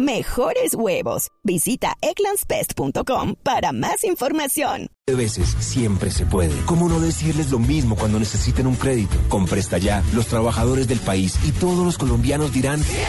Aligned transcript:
mejores 0.00 0.74
huevos. 0.74 1.28
Visita 1.44 1.94
eclanspest.com 2.00 3.34
para 3.42 3.72
más 3.72 4.04
información. 4.04 4.88
De 5.06 5.14
veces 5.14 5.56
siempre 5.60 6.10
se 6.10 6.26
puede. 6.26 6.54
¿Cómo 6.66 6.88
no 6.88 7.00
decirles 7.00 7.50
lo 7.50 7.58
mismo 7.58 7.96
cuando 7.96 8.18
necesiten 8.18 8.66
un 8.66 8.76
crédito? 8.76 9.16
Con 9.28 9.46
Presta 9.46 9.78
Ya, 9.78 10.02
los 10.12 10.26
trabajadores 10.26 10.88
del 10.88 11.00
país 11.00 11.38
y 11.44 11.52
todos 11.52 11.84
los 11.84 11.98
colombianos 11.98 12.52
dirán 12.52 12.82
¡Siempre 12.82 13.06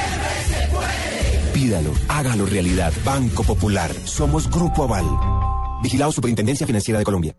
se 0.48 0.68
puede! 0.73 1.54
Pídalo, 1.54 1.91
hágalo 2.08 2.46
realidad. 2.46 2.94
Banco 3.04 3.44
Popular. 3.44 3.91
Somos 4.05 4.49
Grupo 4.49 4.84
Aval. 4.84 5.05
Vigilado 5.84 6.12
Superintendencia 6.12 6.66
Financiera 6.66 6.99
de 6.99 7.05
Colombia. 7.05 7.35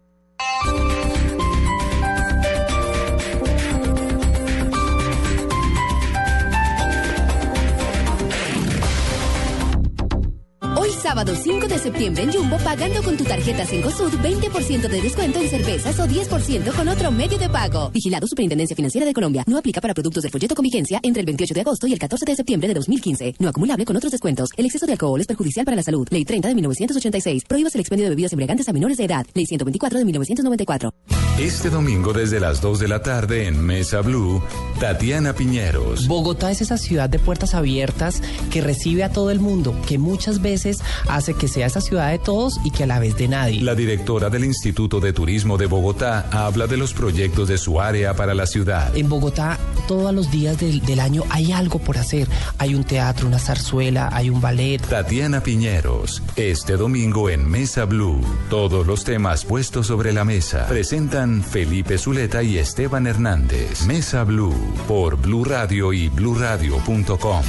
Sábado 11.12 11.34
5 11.36 11.68
de 11.68 11.78
septiembre 11.78 12.22
en 12.22 12.32
Jumbo, 12.32 12.56
pagando 12.56 13.02
con 13.02 13.18
tu 13.18 13.24
tarjeta 13.24 13.66
Sud 13.66 14.14
20% 14.22 14.88
de 14.88 15.02
descuento 15.02 15.40
en 15.40 15.50
cervezas 15.50 16.00
o 16.00 16.06
10% 16.06 16.74
con 16.74 16.88
otro 16.88 17.12
medio 17.12 17.36
de 17.36 17.50
pago. 17.50 17.90
Vigilado 17.90 18.26
Superintendencia 18.26 18.74
Financiera 18.74 19.06
de 19.06 19.12
Colombia. 19.12 19.44
No 19.46 19.58
aplica 19.58 19.82
para 19.82 19.92
productos 19.92 20.22
del 20.22 20.32
folleto 20.32 20.54
con 20.54 20.62
vigencia 20.62 21.00
entre 21.02 21.20
el 21.20 21.26
28 21.26 21.52
de 21.52 21.60
agosto 21.60 21.86
y 21.86 21.92
el 21.92 21.98
14 21.98 22.24
de 22.24 22.34
septiembre 22.34 22.68
de 22.68 22.72
2015. 22.72 23.34
No 23.40 23.50
acumulable 23.50 23.84
con 23.84 23.94
otros 23.94 24.10
descuentos. 24.10 24.48
El 24.56 24.64
exceso 24.64 24.86
de 24.86 24.92
alcohol 24.92 25.20
es 25.20 25.26
perjudicial 25.26 25.66
para 25.66 25.76
la 25.76 25.82
salud. 25.82 26.08
Ley 26.08 26.24
30 26.24 26.48
de 26.48 26.54
1986. 26.54 27.44
Prohíbas 27.46 27.74
el 27.74 27.82
expendio 27.82 28.06
de 28.06 28.10
bebidas 28.10 28.32
embriagantes 28.32 28.66
a 28.70 28.72
menores 28.72 28.96
de 28.96 29.04
edad. 29.04 29.26
Ley 29.34 29.44
124 29.44 29.98
de 29.98 30.04
1994. 30.06 30.94
Este 31.38 31.70
domingo 31.70 32.12
desde 32.12 32.40
las 32.40 32.60
2 32.60 32.78
de 32.78 32.88
la 32.88 33.02
tarde 33.02 33.46
en 33.48 33.58
Mesa 33.60 34.00
Blue, 34.00 34.42
Tatiana 34.78 35.34
Piñeros. 35.34 36.06
Bogotá 36.06 36.50
es 36.50 36.60
esa 36.60 36.76
ciudad 36.76 37.08
de 37.08 37.18
puertas 37.18 37.54
abiertas 37.54 38.22
que 38.50 38.60
recibe 38.60 39.02
a 39.02 39.10
todo 39.10 39.30
el 39.30 39.40
mundo, 39.40 39.74
que 39.88 39.98
muchas 39.98 40.42
veces 40.42 40.80
hace 41.08 41.34
que 41.34 41.48
sea 41.48 41.66
esa 41.66 41.80
ciudad 41.80 42.10
de 42.10 42.18
todos 42.18 42.58
y 42.64 42.70
que 42.70 42.84
a 42.84 42.86
la 42.86 42.98
vez 42.98 43.16
de 43.16 43.28
nadie. 43.28 43.62
La 43.62 43.74
directora 43.74 44.30
del 44.30 44.44
Instituto 44.44 45.00
de 45.00 45.12
Turismo 45.12 45.58
de 45.58 45.66
Bogotá 45.66 46.28
habla 46.30 46.66
de 46.66 46.76
los 46.76 46.92
proyectos 46.92 47.48
de 47.48 47.58
su 47.58 47.80
área 47.80 48.14
para 48.14 48.34
la 48.34 48.46
ciudad. 48.46 48.94
En 48.96 49.08
Bogotá 49.08 49.58
todos 49.86 50.14
los 50.14 50.30
días 50.30 50.58
del, 50.58 50.80
del 50.80 51.00
año 51.00 51.24
hay 51.30 51.52
algo 51.52 51.78
por 51.78 51.98
hacer. 51.98 52.28
Hay 52.58 52.74
un 52.74 52.84
teatro, 52.84 53.26
una 53.26 53.38
zarzuela, 53.38 54.08
hay 54.12 54.30
un 54.30 54.40
ballet. 54.40 54.80
Tatiana 54.80 55.42
Piñeros, 55.42 56.22
este 56.36 56.76
domingo 56.76 57.30
en 57.30 57.48
Mesa 57.48 57.84
Blue. 57.84 58.20
Todos 58.50 58.86
los 58.86 59.04
temas 59.04 59.44
puestos 59.44 59.86
sobre 59.86 60.12
la 60.12 60.24
mesa. 60.24 60.66
Presentan 60.66 61.42
Felipe 61.42 61.98
Zuleta 61.98 62.42
y 62.42 62.58
Esteban 62.58 63.06
Hernández. 63.06 63.84
Mesa 63.86 64.24
Blue 64.24 64.54
por 64.86 65.16
Blue 65.16 65.44
Radio 65.44 65.92
y 65.92 66.08
bluradio.com. 66.08 67.42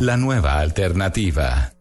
La 0.00 0.16
nueva 0.16 0.58
alternativa. 0.58 1.73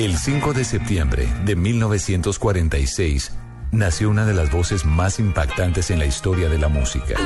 El 0.00 0.16
5 0.16 0.54
de 0.54 0.64
septiembre 0.64 1.28
de 1.44 1.56
1946 1.56 3.32
nació 3.70 4.08
una 4.08 4.24
de 4.24 4.32
las 4.32 4.50
voces 4.50 4.86
más 4.86 5.18
impactantes 5.18 5.90
en 5.90 5.98
la 5.98 6.06
historia 6.06 6.48
de 6.48 6.56
la 6.56 6.68
música. 6.68 7.16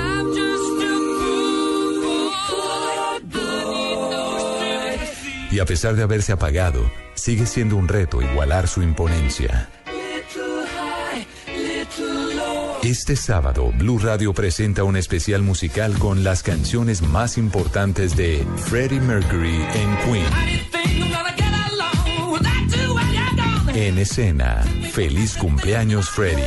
Y 5.53 5.61
a 5.61 5.65
pesar 5.65 5.95
de 5.95 6.03
haberse 6.03 6.33
apagado, 6.33 6.91
sigue 7.15 7.47
siendo 7.47 7.77
un 7.77 7.87
reto 7.87 8.21
igualar 8.21 8.67
su 8.67 8.83
imponencia. 8.83 9.69
Este 12.85 13.17
sábado, 13.17 13.73
Blue 13.79 13.99
Radio 13.99 14.35
presenta 14.35 14.85
un 14.85 14.99
especial 14.99 15.41
musical 15.41 15.99
con 15.99 16.23
las 16.23 16.43
canciones 16.43 17.01
más 17.01 17.39
importantes 17.39 18.15
de 18.15 18.47
Freddie 18.57 19.01
Mercury 19.01 19.55
en 19.75 19.97
Queen. 20.05 20.27
En 23.75 23.99
escena, 23.99 24.63
feliz 24.93 25.35
cumpleaños 25.35 26.11
Freddie. 26.11 26.45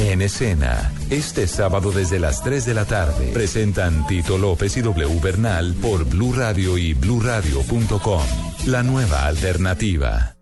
En 0.00 0.20
escena, 0.20 0.92
este 1.08 1.46
sábado 1.46 1.90
desde 1.90 2.18
las 2.18 2.44
3 2.44 2.66
de 2.66 2.74
la 2.74 2.84
tarde, 2.84 3.30
presentan 3.32 4.06
Tito 4.06 4.36
López 4.36 4.76
y 4.76 4.82
W 4.82 5.20
Bernal 5.22 5.74
por 5.80 6.04
Blue 6.04 6.34
Radio 6.34 6.76
y 6.76 6.92
bluradio.com. 6.92 8.22
La 8.66 8.82
nueva 8.82 9.24
alternativa. 9.24 10.36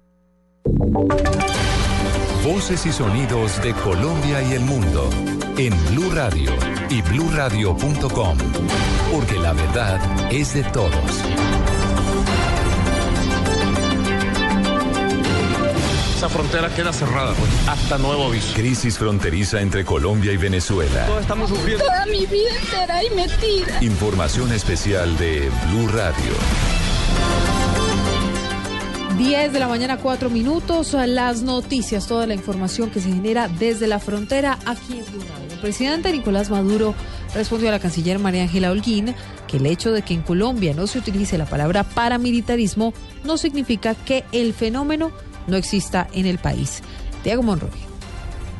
Voces 2.48 2.86
y 2.86 2.92
sonidos 2.92 3.62
de 3.62 3.74
Colombia 3.74 4.40
y 4.40 4.54
el 4.54 4.62
mundo 4.62 5.10
en 5.58 5.70
Blue 5.90 6.10
Radio 6.14 6.50
y 6.88 7.02
bluradio.com, 7.02 8.38
porque 9.12 9.38
la 9.38 9.52
verdad 9.52 10.00
es 10.32 10.54
de 10.54 10.64
todos. 10.64 10.94
Esa 16.16 16.30
frontera 16.30 16.74
queda 16.74 16.90
cerrada 16.94 17.34
pues, 17.34 17.50
hasta 17.68 17.98
nuevo 17.98 18.28
aviso. 18.28 18.54
Crisis 18.54 18.96
fronteriza 18.96 19.60
entre 19.60 19.84
Colombia 19.84 20.32
y 20.32 20.38
Venezuela. 20.38 21.04
Todos 21.04 21.20
estamos 21.20 21.50
sufriendo. 21.50 21.84
Toda 21.84 22.06
mi 22.06 22.24
vida 22.24 22.48
entera 22.62 23.04
y 23.04 23.10
metida. 23.10 23.84
Información 23.84 24.54
especial 24.54 25.18
de 25.18 25.50
Blue 25.66 25.88
Radio. 25.88 26.32
10 29.18 29.52
de 29.52 29.58
la 29.58 29.66
mañana, 29.66 29.96
4 29.96 30.30
minutos. 30.30 30.92
Las 30.92 31.42
noticias, 31.42 32.06
toda 32.06 32.28
la 32.28 32.34
información 32.34 32.88
que 32.88 33.00
se 33.00 33.12
genera 33.12 33.48
desde 33.48 33.88
la 33.88 33.98
frontera 33.98 34.60
aquí 34.64 34.92
en 34.92 35.04
Blue 35.12 35.24
El 35.50 35.58
presidente 35.58 36.12
Nicolás 36.12 36.50
Maduro 36.50 36.94
respondió 37.34 37.68
a 37.68 37.72
la 37.72 37.80
canciller 37.80 38.20
María 38.20 38.42
Ángela 38.42 38.70
Holguín 38.70 39.16
que 39.48 39.56
el 39.56 39.66
hecho 39.66 39.90
de 39.90 40.02
que 40.02 40.14
en 40.14 40.22
Colombia 40.22 40.72
no 40.72 40.86
se 40.86 41.00
utilice 41.00 41.36
la 41.36 41.46
palabra 41.46 41.82
paramilitarismo 41.82 42.94
no 43.24 43.38
significa 43.38 43.96
que 43.96 44.24
el 44.30 44.54
fenómeno 44.54 45.10
no 45.48 45.56
exista 45.56 46.06
en 46.12 46.26
el 46.26 46.38
país. 46.38 46.80
Diego 47.24 47.42
Monroy. 47.42 47.87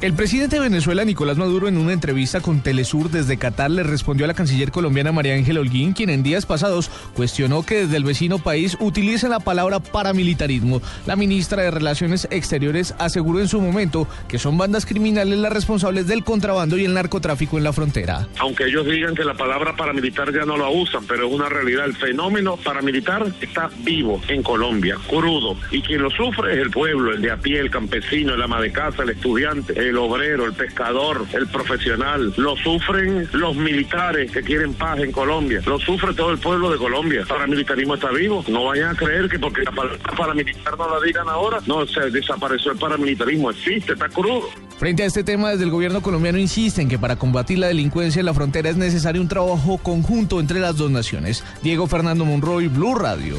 El 0.00 0.14
presidente 0.14 0.54
de 0.54 0.62
Venezuela, 0.62 1.04
Nicolás 1.04 1.38
Maduro, 1.38 1.66
en 1.66 1.76
una 1.76 1.92
entrevista 1.92 2.40
con 2.40 2.60
Telesur 2.60 3.10
desde 3.10 3.36
Qatar, 3.36 3.68
le 3.68 3.82
respondió 3.82 4.26
a 4.26 4.28
la 4.28 4.34
canciller 4.34 4.70
colombiana 4.70 5.10
María 5.10 5.34
Ángela 5.34 5.58
Holguín, 5.58 5.92
quien 5.92 6.08
en 6.08 6.22
días 6.22 6.46
pasados 6.46 6.88
cuestionó 7.14 7.66
que 7.66 7.80
desde 7.80 7.96
el 7.96 8.04
vecino 8.04 8.38
país 8.38 8.76
utilicen 8.78 9.30
la 9.30 9.40
palabra 9.40 9.80
paramilitarismo. 9.80 10.80
La 11.04 11.16
ministra 11.16 11.64
de 11.64 11.72
Relaciones 11.72 12.28
Exteriores 12.30 12.94
aseguró 13.00 13.40
en 13.40 13.48
su 13.48 13.60
momento 13.60 14.06
que 14.28 14.38
son 14.38 14.56
bandas 14.56 14.86
criminales 14.86 15.36
las 15.36 15.52
responsables 15.52 16.06
del 16.06 16.22
contrabando 16.22 16.78
y 16.78 16.84
el 16.84 16.94
narcotráfico 16.94 17.58
en 17.58 17.64
la 17.64 17.72
frontera. 17.72 18.28
Aunque 18.38 18.66
ellos 18.66 18.86
digan 18.86 19.16
que 19.16 19.24
la 19.24 19.34
palabra 19.34 19.74
paramilitar 19.74 20.32
ya 20.32 20.44
no 20.44 20.56
la 20.56 20.68
usan, 20.68 21.06
pero 21.08 21.26
es 21.26 21.34
una 21.34 21.48
realidad. 21.48 21.86
El 21.86 21.96
fenómeno 21.96 22.56
paramilitar 22.56 23.26
está 23.40 23.68
vivo 23.78 24.22
en 24.28 24.44
Colombia, 24.44 24.96
crudo, 25.08 25.56
y 25.72 25.82
quien 25.82 26.02
lo 26.02 26.10
sufre 26.10 26.52
es 26.52 26.60
el 26.60 26.70
pueblo, 26.70 27.12
el 27.12 27.20
de 27.20 27.32
a 27.32 27.36
pie, 27.36 27.58
el 27.58 27.70
campesino, 27.70 28.34
el 28.34 28.42
ama 28.42 28.60
de 28.60 28.70
casa, 28.70 29.02
el 29.02 29.10
estudiante 29.10 29.87
el 29.88 29.98
obrero, 29.98 30.44
el 30.44 30.52
pescador, 30.52 31.26
el 31.32 31.46
profesional. 31.48 32.32
Lo 32.36 32.56
sufren 32.56 33.28
los 33.32 33.56
militares 33.56 34.30
que 34.30 34.42
quieren 34.42 34.74
paz 34.74 34.98
en 35.00 35.12
Colombia. 35.12 35.60
Lo 35.66 35.78
sufre 35.78 36.14
todo 36.14 36.30
el 36.30 36.38
pueblo 36.38 36.70
de 36.70 36.78
Colombia. 36.78 37.20
El 37.20 37.26
paramilitarismo 37.26 37.94
está 37.94 38.10
vivo. 38.10 38.44
No 38.48 38.64
vayan 38.64 38.90
a 38.90 38.94
creer 38.94 39.28
que 39.28 39.38
porque 39.38 39.62
la 39.62 39.72
palabra 39.72 39.98
paramilitar 40.16 40.76
no 40.76 40.88
la 40.88 41.04
digan 41.04 41.28
ahora, 41.28 41.58
no, 41.66 41.86
se 41.86 42.10
desapareció 42.10 42.72
el 42.72 42.78
paramilitarismo. 42.78 43.50
Existe, 43.50 43.92
está 43.92 44.08
crudo. 44.08 44.48
Frente 44.78 45.02
a 45.02 45.06
este 45.06 45.24
tema, 45.24 45.50
desde 45.50 45.64
el 45.64 45.70
gobierno 45.70 46.02
colombiano 46.02 46.38
insisten 46.38 46.88
que 46.88 46.98
para 46.98 47.16
combatir 47.16 47.58
la 47.58 47.68
delincuencia 47.68 48.20
en 48.20 48.26
la 48.26 48.34
frontera 48.34 48.68
es 48.68 48.76
necesario 48.76 49.20
un 49.20 49.28
trabajo 49.28 49.78
conjunto 49.78 50.40
entre 50.40 50.60
las 50.60 50.76
dos 50.76 50.90
naciones. 50.90 51.44
Diego 51.62 51.86
Fernando 51.86 52.24
Monroy, 52.24 52.68
Blue 52.68 52.94
Radio. 52.94 53.36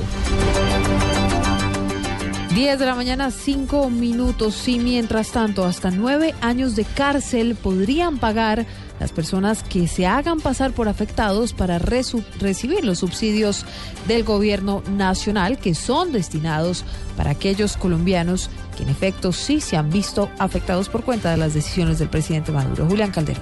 10 2.60 2.78
de 2.78 2.86
la 2.86 2.94
mañana, 2.94 3.32
5 3.32 3.90
minutos. 3.90 4.68
Y 4.68 4.80
mientras 4.80 5.32
tanto, 5.32 5.64
hasta 5.64 5.92
9 5.92 6.36
años 6.42 6.76
de 6.76 6.84
cárcel 6.84 7.56
podrían 7.56 8.18
pagar 8.18 8.66
las 9.00 9.14
personas 9.14 9.64
que 9.64 9.88
se 9.88 10.06
hagan 10.06 10.42
pasar 10.42 10.74
por 10.74 10.90
afectados 10.90 11.54
para 11.54 11.80
recibir 11.80 12.84
los 12.84 13.00
subsidios 13.00 13.66
del 14.10 14.26
gobierno 14.26 14.84
nacional 14.92 15.58
que 15.58 15.74
son 15.74 16.12
destinados 16.12 16.84
para 17.16 17.32
aquellos 17.32 17.78
colombianos 17.78 18.50
que 18.76 18.84
en 18.84 18.90
efecto 18.90 19.32
sí 19.32 19.62
se 19.62 19.78
han 19.78 19.90
visto 19.90 20.30
afectados 20.38 20.90
por 20.90 21.06
cuenta 21.06 21.32
de 21.32 21.38
las 21.38 21.54
decisiones 21.54 21.98
del 21.98 22.10
presidente 22.10 22.52
Maduro. 22.52 22.88
Julián 22.88 23.12
Calderón. 23.12 23.42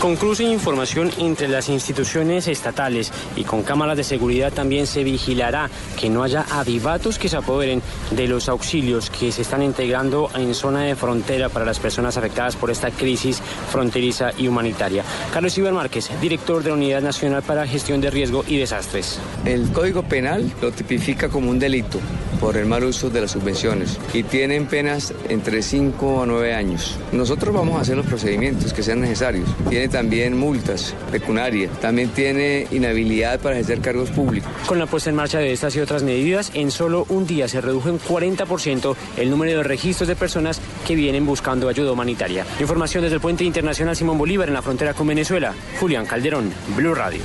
Con 0.00 0.16
cruce 0.16 0.44
de 0.44 0.50
información 0.50 1.10
entre 1.18 1.48
las 1.48 1.68
instituciones 1.68 2.48
estatales 2.48 3.12
y 3.34 3.44
con 3.44 3.62
cámaras 3.62 3.96
de 3.96 4.04
seguridad 4.04 4.52
también 4.52 4.86
se 4.86 5.02
vigilará 5.04 5.70
que 5.98 6.10
no 6.10 6.22
haya 6.22 6.44
avivatos 6.50 7.18
que 7.18 7.28
se 7.28 7.36
apoderen 7.36 7.82
de 8.10 8.28
los 8.28 8.48
auxilios 8.48 9.10
que 9.10 9.32
se 9.32 9.42
están 9.42 9.62
integrando 9.62 10.28
en 10.34 10.54
zona 10.54 10.82
de 10.82 10.96
frontera 10.96 11.48
para 11.48 11.64
las 11.64 11.78
personas 11.78 12.16
afectadas 12.16 12.56
por 12.56 12.70
esta 12.70 12.90
crisis 12.90 13.40
fronteriza 13.70 14.32
y 14.36 14.48
humanitaria. 14.48 15.02
Carlos 15.32 15.56
Iber 15.56 15.72
Márquez, 15.72 16.10
director 16.20 16.62
de 16.62 16.70
la 16.70 16.76
Unidad 16.76 17.02
Nacional 17.02 17.42
para 17.42 17.66
Gestión 17.66 18.00
de 18.00 18.10
Riesgo 18.10 18.44
y 18.46 18.58
Desastres. 18.58 19.18
El 19.44 19.72
Código 19.72 20.02
Penal 20.02 20.52
lo 20.60 20.72
tipifica 20.72 21.28
como 21.28 21.50
un 21.50 21.58
delito 21.58 21.98
por 22.40 22.56
el 22.56 22.66
mal 22.66 22.84
uso 22.84 23.10
de 23.10 23.22
las 23.22 23.30
subvenciones 23.30 23.98
y 24.12 24.22
tienen 24.22 24.66
penas 24.66 25.14
entre 25.28 25.62
5 25.62 26.22
a 26.22 26.26
9 26.26 26.54
años. 26.54 26.98
Nosotros 27.12 27.54
vamos 27.54 27.76
a 27.76 27.80
hacer 27.80 27.96
los 27.96 28.06
procedimientos 28.06 28.72
que 28.72 28.82
sean 28.82 29.00
necesarios. 29.00 29.48
Tiene 29.68 29.88
también 29.88 30.36
multas 30.36 30.94
pecuniarias, 31.10 31.70
también 31.80 32.10
tiene 32.10 32.66
inhabilidad 32.70 33.40
para 33.40 33.56
ejercer 33.56 33.80
cargos 33.80 34.10
públicos. 34.10 34.50
Con 34.66 34.78
la 34.78 34.86
puesta 34.86 35.10
en 35.10 35.16
marcha 35.16 35.38
de 35.38 35.52
estas 35.52 35.74
y 35.76 35.80
otras 35.80 36.02
medidas, 36.02 36.50
en 36.54 36.70
solo 36.70 37.06
un 37.08 37.26
día 37.26 37.48
se 37.48 37.60
redujo 37.60 37.88
en 37.88 37.98
40% 37.98 38.94
el 39.16 39.30
número 39.30 39.58
de 39.58 39.62
registros 39.64 40.08
de 40.08 40.16
personas 40.16 40.60
que 40.86 40.94
vienen 40.94 41.26
buscando 41.26 41.68
ayuda 41.68 41.92
humanitaria. 41.92 42.46
Información 42.60 43.02
desde 43.02 43.16
el 43.16 43.20
puente 43.20 43.44
internacional 43.44 43.96
Simón 43.96 44.18
Bolívar 44.18 44.48
en 44.48 44.54
la 44.54 44.62
frontera 44.62 44.94
con 44.94 45.06
Venezuela. 45.06 45.54
Julián 45.80 46.06
Calderón, 46.06 46.52
Blue 46.76 46.94
Radio. 46.94 47.20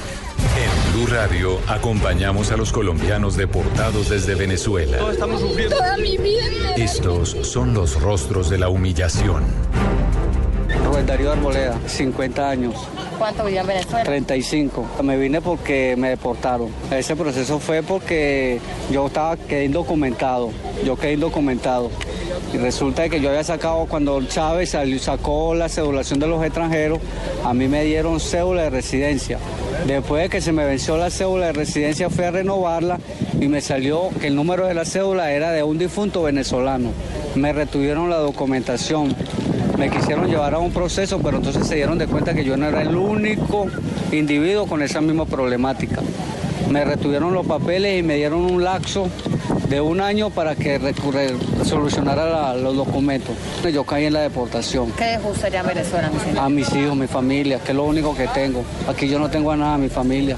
En 0.57 0.93
Blue 0.93 1.07
Radio 1.07 1.59
acompañamos 1.67 2.51
a 2.51 2.57
los 2.57 2.71
colombianos 2.71 3.37
deportados 3.37 4.09
desde 4.09 4.35
Venezuela. 4.35 4.97
estamos 5.11 5.41
sufriendo. 5.41 5.77
Toda 5.77 5.97
mi 5.97 6.17
vida. 6.17 6.75
Estos 6.75 7.37
son 7.43 7.73
los 7.73 8.01
rostros 8.01 8.49
de 8.49 8.57
la 8.57 8.69
humillación. 8.69 9.43
Rubén 10.85 11.05
Darío 11.05 11.31
Arboleda, 11.31 11.77
50 11.85 12.49
años. 12.49 12.75
¿Cuánto 13.17 13.45
vivía 13.45 13.61
en 13.61 13.67
Venezuela? 13.67 14.03
35. 14.03 14.85
Me 15.03 15.17
vine 15.17 15.41
porque 15.41 15.95
me 15.97 16.09
deportaron. 16.09 16.69
Ese 16.91 17.15
proceso 17.15 17.59
fue 17.59 17.83
porque 17.83 18.59
yo 18.91 19.07
estaba 19.07 19.37
quedé 19.37 19.65
indocumentado. 19.65 20.49
Yo 20.83 20.95
quedé 20.95 21.13
indocumentado. 21.13 21.91
Y 22.53 22.57
resulta 22.57 23.07
que 23.07 23.21
yo 23.21 23.29
había 23.29 23.43
sacado, 23.43 23.85
cuando 23.85 24.21
Chávez 24.23 24.71
salió, 24.71 24.99
sacó 24.99 25.55
la 25.55 25.69
cedulación 25.69 26.19
de 26.19 26.27
los 26.27 26.43
extranjeros, 26.43 26.99
a 27.45 27.53
mí 27.53 27.67
me 27.67 27.83
dieron 27.83 28.19
cédula 28.19 28.63
de 28.63 28.69
residencia. 28.69 29.37
Después 29.85 30.23
de 30.23 30.29
que 30.29 30.41
se 30.41 30.51
me 30.51 30.65
venció 30.65 30.97
la 30.97 31.09
cédula 31.09 31.47
de 31.47 31.53
residencia, 31.53 32.09
fui 32.09 32.25
a 32.25 32.31
renovarla 32.31 32.99
y 33.39 33.47
me 33.47 33.61
salió 33.61 34.09
que 34.19 34.27
el 34.27 34.35
número 34.35 34.65
de 34.67 34.73
la 34.73 34.85
cédula 34.85 35.31
era 35.31 35.51
de 35.51 35.63
un 35.63 35.77
difunto 35.77 36.23
venezolano. 36.23 36.91
Me 37.35 37.53
retuvieron 37.53 38.09
la 38.09 38.17
documentación. 38.17 39.15
Me 39.81 39.89
quisieron 39.89 40.27
llevar 40.29 40.53
a 40.53 40.59
un 40.59 40.71
proceso, 40.71 41.19
pero 41.23 41.37
entonces 41.37 41.65
se 41.65 41.73
dieron 41.73 41.97
de 41.97 42.05
cuenta 42.05 42.35
que 42.35 42.43
yo 42.43 42.55
no 42.55 42.67
era 42.67 42.83
el 42.83 42.95
único 42.95 43.65
individuo 44.11 44.67
con 44.67 44.83
esa 44.83 45.01
misma 45.01 45.25
problemática. 45.25 46.01
Me 46.69 46.85
retuvieron 46.85 47.33
los 47.33 47.47
papeles 47.47 47.99
y 47.99 48.03
me 48.03 48.15
dieron 48.15 48.41
un 48.41 48.63
laxo 48.63 49.07
de 49.69 49.81
un 49.81 49.99
año 49.99 50.29
para 50.29 50.53
que 50.53 50.77
recurre- 50.79 51.33
solucionara 51.65 52.29
la- 52.29 52.53
los 52.53 52.75
documentos. 52.75 53.35
Yo 53.73 53.83
caí 53.83 54.05
en 54.05 54.13
la 54.13 54.21
deportación. 54.21 54.91
¿Qué 54.91 55.05
dejó 55.05 55.29
usted 55.29 55.45
allá 55.47 55.61
en 55.61 55.67
Venezuela, 55.69 56.11
mi 56.13 56.19
señor? 56.19 56.39
A 56.45 56.49
mis 56.49 56.71
hijos, 56.75 56.95
mi 56.95 57.07
familia, 57.07 57.57
que 57.57 57.71
es 57.71 57.75
lo 57.75 57.85
único 57.85 58.15
que 58.15 58.27
tengo. 58.27 58.63
Aquí 58.87 59.09
yo 59.09 59.17
no 59.17 59.31
tengo 59.31 59.49
a 59.51 59.57
nada, 59.57 59.79
mi 59.79 59.89
familia. 59.89 60.37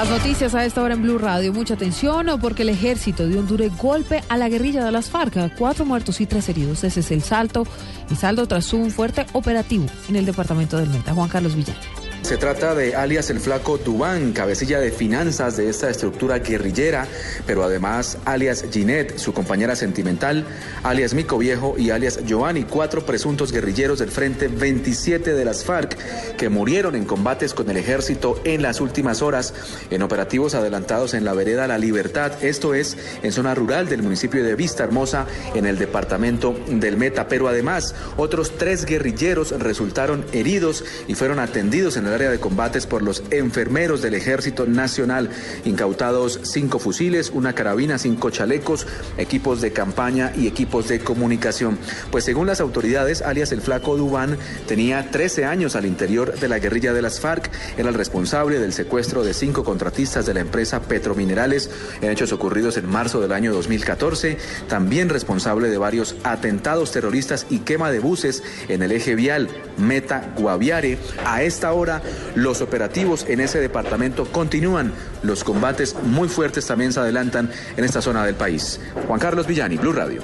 Más 0.00 0.08
noticias 0.08 0.54
a 0.54 0.64
esta 0.64 0.80
hora 0.80 0.94
en 0.94 1.02
Blue 1.02 1.18
Radio. 1.18 1.52
Mucha 1.52 1.74
atención 1.74 2.26
porque 2.40 2.62
el 2.62 2.70
ejército 2.70 3.28
dio 3.28 3.38
un 3.38 3.46
duro 3.46 3.66
golpe 3.76 4.24
a 4.30 4.38
la 4.38 4.48
guerrilla 4.48 4.82
de 4.82 4.90
las 4.90 5.10
FARC. 5.10 5.54
Cuatro 5.58 5.84
muertos 5.84 6.22
y 6.22 6.26
tres 6.26 6.48
heridos. 6.48 6.82
Ese 6.84 7.00
es 7.00 7.10
el 7.10 7.22
salto. 7.22 7.66
El 8.08 8.16
saldo 8.16 8.48
tras 8.48 8.72
un 8.72 8.90
fuerte 8.90 9.26
operativo 9.34 9.84
en 10.08 10.16
el 10.16 10.24
departamento 10.24 10.78
del 10.78 10.88
Meta. 10.88 11.12
Juan 11.12 11.28
Carlos 11.28 11.54
Villán. 11.54 11.76
Se 12.22 12.36
trata 12.36 12.76
de 12.76 12.94
alias 12.94 13.28
el 13.30 13.40
flaco 13.40 13.76
Dubán, 13.78 14.32
cabecilla 14.32 14.78
de 14.78 14.92
finanzas 14.92 15.56
de 15.56 15.68
esta 15.68 15.90
estructura 15.90 16.38
guerrillera, 16.38 17.08
pero 17.44 17.64
además 17.64 18.18
alias 18.24 18.64
Ginette, 18.70 19.18
su 19.18 19.32
compañera 19.32 19.74
sentimental, 19.74 20.44
alias 20.84 21.12
Mico 21.12 21.38
Viejo 21.38 21.74
y 21.76 21.90
alias 21.90 22.20
Giovanni, 22.24 22.64
cuatro 22.64 23.04
presuntos 23.04 23.50
guerrilleros 23.50 23.98
del 23.98 24.10
Frente 24.10 24.46
27 24.46 25.34
de 25.34 25.44
las 25.44 25.64
FARC 25.64 25.96
que 26.36 26.48
murieron 26.48 26.94
en 26.94 27.04
combates 27.04 27.52
con 27.52 27.68
el 27.68 27.76
ejército 27.76 28.40
en 28.44 28.62
las 28.62 28.80
últimas 28.80 29.22
horas 29.22 29.52
en 29.90 30.02
operativos 30.02 30.54
adelantados 30.54 31.14
en 31.14 31.24
la 31.24 31.32
vereda 31.32 31.66
La 31.66 31.78
Libertad, 31.78 32.44
esto 32.44 32.74
es 32.74 32.96
en 33.24 33.32
zona 33.32 33.56
rural 33.56 33.88
del 33.88 34.04
municipio 34.04 34.44
de 34.44 34.54
Vista 34.54 34.84
Hermosa 34.84 35.26
en 35.54 35.66
el 35.66 35.78
departamento 35.78 36.54
del 36.68 36.96
Meta, 36.96 37.26
pero 37.26 37.48
además 37.48 37.96
otros 38.16 38.56
tres 38.56 38.84
guerrilleros 38.84 39.50
resultaron 39.58 40.24
heridos 40.32 40.84
y 41.08 41.14
fueron 41.14 41.40
atendidos 41.40 41.96
en 41.96 42.06
el 42.06 42.09
área 42.12 42.30
de 42.30 42.40
combates 42.40 42.86
por 42.86 43.02
los 43.02 43.22
enfermeros 43.30 44.02
del 44.02 44.14
Ejército 44.14 44.66
Nacional, 44.66 45.30
incautados 45.64 46.40
cinco 46.44 46.78
fusiles, 46.78 47.30
una 47.30 47.54
carabina, 47.54 47.98
cinco 47.98 48.30
chalecos, 48.30 48.86
equipos 49.18 49.60
de 49.60 49.72
campaña 49.72 50.32
y 50.36 50.46
equipos 50.46 50.88
de 50.88 51.00
comunicación. 51.00 51.78
Pues 52.10 52.24
según 52.24 52.46
las 52.46 52.60
autoridades, 52.60 53.22
alias 53.22 53.52
el 53.52 53.60
flaco 53.60 53.96
Dubán 53.96 54.38
tenía 54.66 55.10
13 55.10 55.44
años 55.44 55.76
al 55.76 55.86
interior 55.86 56.38
de 56.38 56.48
la 56.48 56.58
guerrilla 56.58 56.92
de 56.92 57.02
las 57.02 57.20
FARC, 57.20 57.50
era 57.76 57.88
el 57.88 57.94
responsable 57.94 58.58
del 58.58 58.72
secuestro 58.72 59.24
de 59.24 59.34
cinco 59.34 59.64
contratistas 59.64 60.26
de 60.26 60.34
la 60.34 60.40
empresa 60.40 60.80
Petrominerales 60.82 61.70
en 62.00 62.10
hechos 62.10 62.32
ocurridos 62.32 62.76
en 62.76 62.86
marzo 62.86 63.20
del 63.20 63.32
año 63.32 63.52
2014, 63.52 64.38
también 64.68 65.08
responsable 65.08 65.68
de 65.68 65.78
varios 65.78 66.16
atentados 66.24 66.92
terroristas 66.92 67.46
y 67.50 67.60
quema 67.60 67.90
de 67.90 68.00
buses 68.00 68.42
en 68.68 68.82
el 68.82 68.92
eje 68.92 69.14
vial 69.14 69.48
Meta 69.80 70.32
Guaviare. 70.36 70.98
A 71.24 71.42
esta 71.42 71.72
hora 71.72 72.02
los 72.34 72.60
operativos 72.60 73.26
en 73.28 73.40
ese 73.40 73.60
departamento 73.60 74.26
continúan, 74.26 74.92
los 75.22 75.44
combates 75.44 75.96
muy 76.02 76.28
fuertes 76.28 76.66
también 76.66 76.92
se 76.92 77.00
adelantan 77.00 77.50
en 77.76 77.84
esta 77.84 78.00
zona 78.02 78.24
del 78.24 78.34
país. 78.34 78.80
Juan 79.06 79.20
Carlos 79.20 79.46
Villani, 79.46 79.76
Blue 79.76 79.92
Radio. 79.92 80.22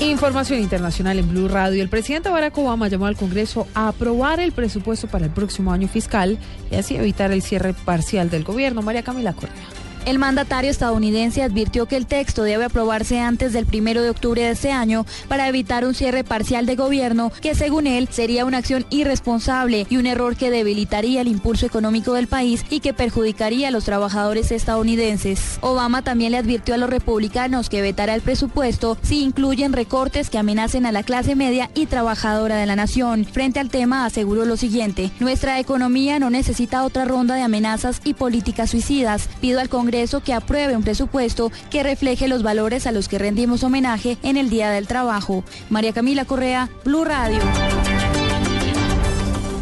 Información 0.00 0.60
internacional 0.60 1.18
en 1.18 1.28
Blue 1.28 1.48
Radio. 1.48 1.82
El 1.82 1.88
presidente 1.88 2.28
Barack 2.28 2.56
Obama 2.56 2.86
llamó 2.88 3.06
al 3.06 3.16
Congreso 3.16 3.66
a 3.74 3.88
aprobar 3.88 4.38
el 4.38 4.52
presupuesto 4.52 5.08
para 5.08 5.24
el 5.24 5.32
próximo 5.32 5.72
año 5.72 5.88
fiscal 5.88 6.38
y 6.70 6.76
así 6.76 6.96
evitar 6.96 7.32
el 7.32 7.42
cierre 7.42 7.74
parcial 7.74 8.30
del 8.30 8.44
gobierno. 8.44 8.80
María 8.80 9.02
Camila 9.02 9.32
Correa. 9.32 9.77
El 10.06 10.18
mandatario 10.18 10.70
estadounidense 10.70 11.42
advirtió 11.42 11.86
que 11.86 11.96
el 11.96 12.06
texto 12.06 12.42
debe 12.42 12.64
aprobarse 12.64 13.20
antes 13.20 13.52
del 13.52 13.66
primero 13.66 14.02
de 14.02 14.10
octubre 14.10 14.42
de 14.42 14.52
este 14.52 14.72
año 14.72 15.04
para 15.28 15.48
evitar 15.48 15.84
un 15.84 15.94
cierre 15.94 16.24
parcial 16.24 16.64
de 16.64 16.76
gobierno 16.76 17.30
que, 17.42 17.54
según 17.54 17.86
él, 17.86 18.08
sería 18.10 18.46
una 18.46 18.58
acción 18.58 18.86
irresponsable 18.88 19.86
y 19.90 19.96
un 19.98 20.06
error 20.06 20.36
que 20.36 20.50
debilitaría 20.50 21.20
el 21.20 21.28
impulso 21.28 21.66
económico 21.66 22.14
del 22.14 22.26
país 22.26 22.64
y 22.70 22.80
que 22.80 22.94
perjudicaría 22.94 23.68
a 23.68 23.70
los 23.70 23.84
trabajadores 23.84 24.50
estadounidenses. 24.50 25.58
Obama 25.60 26.02
también 26.02 26.32
le 26.32 26.38
advirtió 26.38 26.74
a 26.74 26.78
los 26.78 26.88
republicanos 26.88 27.68
que 27.68 27.82
vetará 27.82 28.14
el 28.14 28.22
presupuesto 28.22 28.96
si 29.02 29.22
incluyen 29.22 29.74
recortes 29.74 30.30
que 30.30 30.38
amenacen 30.38 30.86
a 30.86 30.92
la 30.92 31.02
clase 31.02 31.36
media 31.36 31.70
y 31.74 31.84
trabajadora 31.84 32.56
de 32.56 32.66
la 32.66 32.76
nación. 32.76 33.26
Frente 33.26 33.60
al 33.60 33.68
tema, 33.68 34.06
aseguró 34.06 34.46
lo 34.46 34.56
siguiente: 34.56 35.10
nuestra 35.20 35.60
economía 35.60 36.18
no 36.18 36.30
necesita 36.30 36.84
otra 36.84 37.04
ronda 37.04 37.34
de 37.34 37.42
amenazas 37.42 38.00
y 38.04 38.14
políticas 38.14 38.70
suicidas. 38.70 39.28
Pido 39.40 39.60
al 39.60 39.68
Congreso 39.68 39.87
que 40.22 40.34
apruebe 40.34 40.76
un 40.76 40.82
presupuesto 40.82 41.50
que 41.70 41.82
refleje 41.82 42.28
los 42.28 42.42
valores 42.42 42.86
a 42.86 42.92
los 42.92 43.08
que 43.08 43.18
rendimos 43.18 43.64
homenaje 43.64 44.18
en 44.22 44.36
el 44.36 44.50
Día 44.50 44.70
del 44.70 44.86
Trabajo. 44.86 45.44
María 45.70 45.92
Camila 45.92 46.24
Correa, 46.24 46.68
Blue 46.84 47.04
Radio. 47.04 47.40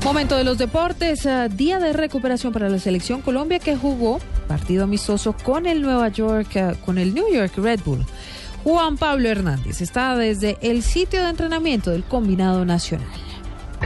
Momento 0.04 0.36
de 0.36 0.44
los 0.44 0.58
deportes, 0.58 1.26
eh, 1.26 1.48
día 1.50 1.78
de 1.78 1.92
recuperación 1.92 2.52
para 2.52 2.68
la 2.68 2.78
selección 2.78 3.22
Colombia 3.22 3.58
que 3.58 3.76
jugó 3.76 4.18
partido 4.48 4.84
amistoso 4.84 5.34
con 5.44 5.66
el 5.66 5.80
Nueva 5.80 6.08
York, 6.08 6.48
eh, 6.56 6.74
con 6.84 6.98
el 6.98 7.14
New 7.14 7.32
York 7.32 7.52
Red 7.56 7.80
Bull. 7.84 8.04
Juan 8.64 8.96
Pablo 8.96 9.28
Hernández 9.28 9.80
está 9.80 10.16
desde 10.16 10.58
el 10.60 10.82
sitio 10.82 11.22
de 11.22 11.30
entrenamiento 11.30 11.90
del 11.90 12.02
combinado 12.02 12.64
nacional. 12.64 13.08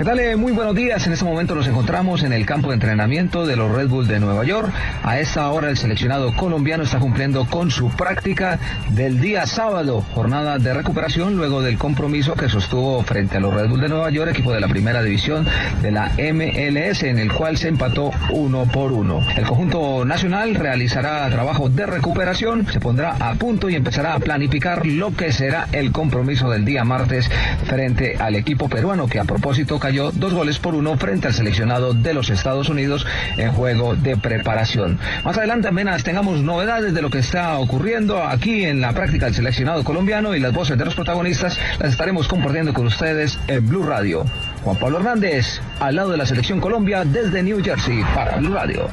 ¿Qué 0.00 0.06
tal? 0.06 0.18
Eh, 0.18 0.34
Muy 0.34 0.52
buenos 0.52 0.74
días. 0.74 1.06
En 1.06 1.12
este 1.12 1.26
momento 1.26 1.54
nos 1.54 1.68
encontramos 1.68 2.22
en 2.22 2.32
el 2.32 2.46
campo 2.46 2.68
de 2.68 2.74
entrenamiento 2.76 3.44
de 3.44 3.54
los 3.54 3.70
Red 3.70 3.88
Bull 3.88 4.08
de 4.08 4.18
Nueva 4.18 4.44
York. 4.44 4.72
A 5.02 5.20
esta 5.20 5.46
hora 5.50 5.68
el 5.68 5.76
seleccionado 5.76 6.34
colombiano 6.34 6.84
está 6.84 6.98
cumpliendo 6.98 7.44
con 7.44 7.70
su 7.70 7.90
práctica 7.90 8.58
del 8.92 9.20
día 9.20 9.46
sábado, 9.46 10.00
jornada 10.14 10.56
de 10.56 10.72
recuperación 10.72 11.36
luego 11.36 11.60
del 11.60 11.76
compromiso 11.76 12.32
que 12.32 12.48
sostuvo 12.48 13.02
frente 13.02 13.36
a 13.36 13.40
los 13.40 13.52
Red 13.52 13.68
Bull 13.68 13.82
de 13.82 13.90
Nueva 13.90 14.08
York, 14.08 14.30
equipo 14.30 14.54
de 14.54 14.60
la 14.60 14.68
primera 14.68 15.02
división 15.02 15.46
de 15.82 15.90
la 15.90 16.12
MLS, 16.16 17.02
en 17.02 17.18
el 17.18 17.30
cual 17.30 17.58
se 17.58 17.68
empató 17.68 18.10
uno 18.30 18.64
por 18.72 18.92
uno. 18.92 19.20
El 19.36 19.44
conjunto 19.44 20.06
nacional 20.06 20.54
realizará 20.54 21.28
trabajo 21.28 21.68
de 21.68 21.84
recuperación, 21.84 22.66
se 22.72 22.80
pondrá 22.80 23.16
a 23.20 23.34
punto 23.34 23.68
y 23.68 23.74
empezará 23.74 24.14
a 24.14 24.18
planificar 24.18 24.86
lo 24.86 25.14
que 25.14 25.30
será 25.30 25.66
el 25.72 25.92
compromiso 25.92 26.48
del 26.48 26.64
día 26.64 26.84
martes 26.84 27.30
frente 27.66 28.16
al 28.18 28.34
equipo 28.34 28.66
peruano 28.66 29.06
que 29.06 29.20
a 29.20 29.24
propósito 29.24 29.78
cayó 29.78 29.89
dos 29.92 30.32
goles 30.32 30.58
por 30.58 30.74
uno 30.74 30.96
frente 30.96 31.26
al 31.26 31.34
seleccionado 31.34 31.94
de 31.94 32.14
los 32.14 32.30
Estados 32.30 32.68
Unidos 32.68 33.06
en 33.36 33.52
juego 33.52 33.96
de 33.96 34.16
preparación. 34.16 34.98
Más 35.24 35.36
adelante 35.36 35.68
apenas 35.68 36.02
tengamos 36.02 36.42
novedades 36.42 36.94
de 36.94 37.02
lo 37.02 37.10
que 37.10 37.18
está 37.18 37.58
ocurriendo 37.58 38.22
aquí 38.22 38.64
en 38.64 38.80
la 38.80 38.92
práctica 38.92 39.26
del 39.26 39.34
seleccionado 39.34 39.84
colombiano 39.84 40.34
y 40.34 40.40
las 40.40 40.52
voces 40.52 40.78
de 40.78 40.84
los 40.84 40.94
protagonistas 40.94 41.58
las 41.78 41.92
estaremos 41.92 42.28
compartiendo 42.28 42.72
con 42.72 42.86
ustedes 42.86 43.38
en 43.48 43.68
Blue 43.68 43.84
Radio. 43.84 44.24
Juan 44.62 44.76
Pablo 44.76 44.98
Hernández, 44.98 45.60
al 45.80 45.96
lado 45.96 46.10
de 46.10 46.16
la 46.16 46.26
selección 46.26 46.60
Colombia 46.60 47.04
desde 47.04 47.42
New 47.42 47.62
Jersey 47.62 48.02
para 48.14 48.36
Blue 48.36 48.54
Radio. 48.54 48.88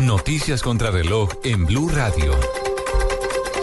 Noticias 0.00 0.62
contra 0.62 0.90
reloj 0.90 1.30
en 1.44 1.66
Blue 1.66 1.88
Radio. 1.88 2.61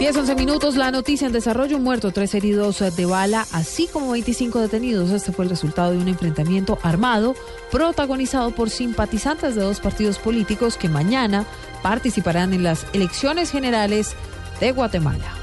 10, 0.00 0.16
11 0.16 0.34
minutos, 0.34 0.76
la 0.76 0.90
noticia 0.90 1.26
en 1.26 1.34
desarrollo, 1.34 1.76
un 1.76 1.84
muerto, 1.84 2.10
tres 2.10 2.34
heridos 2.34 2.78
de 2.78 3.04
bala, 3.04 3.46
así 3.52 3.86
como 3.86 4.12
25 4.12 4.58
detenidos. 4.58 5.10
Este 5.10 5.30
fue 5.30 5.44
el 5.44 5.50
resultado 5.50 5.90
de 5.90 5.98
un 5.98 6.08
enfrentamiento 6.08 6.78
armado 6.82 7.34
protagonizado 7.70 8.50
por 8.52 8.70
simpatizantes 8.70 9.54
de 9.54 9.60
dos 9.60 9.78
partidos 9.78 10.18
políticos 10.18 10.78
que 10.78 10.88
mañana 10.88 11.44
participarán 11.82 12.54
en 12.54 12.62
las 12.62 12.86
elecciones 12.94 13.50
generales 13.50 14.14
de 14.58 14.72
Guatemala. 14.72 15.34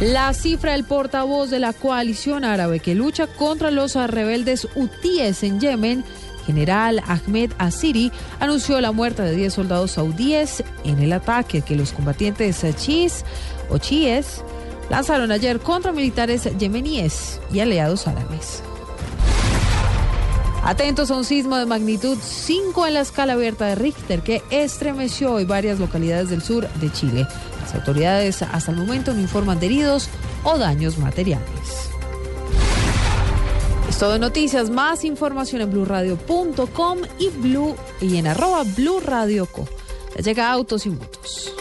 La 0.00 0.32
cifra 0.32 0.72
del 0.72 0.84
portavoz 0.84 1.50
de 1.50 1.58
la 1.58 1.74
coalición 1.74 2.46
árabe 2.46 2.80
que 2.80 2.94
lucha 2.94 3.26
contra 3.26 3.70
los 3.70 3.94
rebeldes 3.94 4.66
hutíes 4.74 5.42
en 5.42 5.60
Yemen 5.60 6.02
general 6.48 7.02
Ahmed 7.06 7.52
Asiri 7.58 8.10
anunció 8.40 8.80
la 8.80 8.90
muerte 8.90 9.22
de 9.22 9.36
10 9.36 9.52
soldados 9.52 9.92
saudíes 9.92 10.64
en 10.82 10.98
el 10.98 11.12
ataque 11.12 11.60
que 11.60 11.76
los 11.76 11.92
combatientes 11.92 12.64
o 13.68 13.76
chiíes 13.76 14.42
lanzaron 14.88 15.30
ayer 15.30 15.60
contra 15.60 15.92
militares 15.92 16.48
yemeníes 16.58 17.38
y 17.52 17.60
aliados 17.60 18.06
árabes. 18.06 18.62
Atentos 20.64 21.10
a 21.10 21.16
un 21.16 21.24
sismo 21.24 21.56
de 21.56 21.66
magnitud 21.66 22.16
5 22.18 22.86
en 22.86 22.94
la 22.94 23.00
escala 23.00 23.34
abierta 23.34 23.66
de 23.66 23.74
Richter 23.74 24.22
que 24.22 24.42
estremeció 24.50 25.32
hoy 25.32 25.44
varias 25.44 25.78
localidades 25.78 26.30
del 26.30 26.42
sur 26.42 26.66
de 26.80 26.90
Chile. 26.90 27.26
Las 27.60 27.74
autoridades 27.74 28.40
hasta 28.40 28.70
el 28.70 28.78
momento 28.78 29.12
no 29.12 29.20
informan 29.20 29.60
de 29.60 29.66
heridos 29.66 30.08
o 30.44 30.56
daños 30.56 30.96
materiales. 30.96 31.87
Todo 33.98 34.16
noticias, 34.16 34.70
más 34.70 35.04
información 35.04 35.60
en 35.60 35.72
blurradio.com 35.72 36.98
y 37.18 37.30
blue 37.30 37.74
y 38.00 38.16
en 38.18 38.28
arroba 38.28 38.62
Blue 38.76 39.00
Radio 39.00 39.46
Co. 39.46 39.66
Ya 40.14 40.22
llega 40.22 40.52
Autos 40.52 40.86
y 40.86 40.90
Motos. 40.90 41.52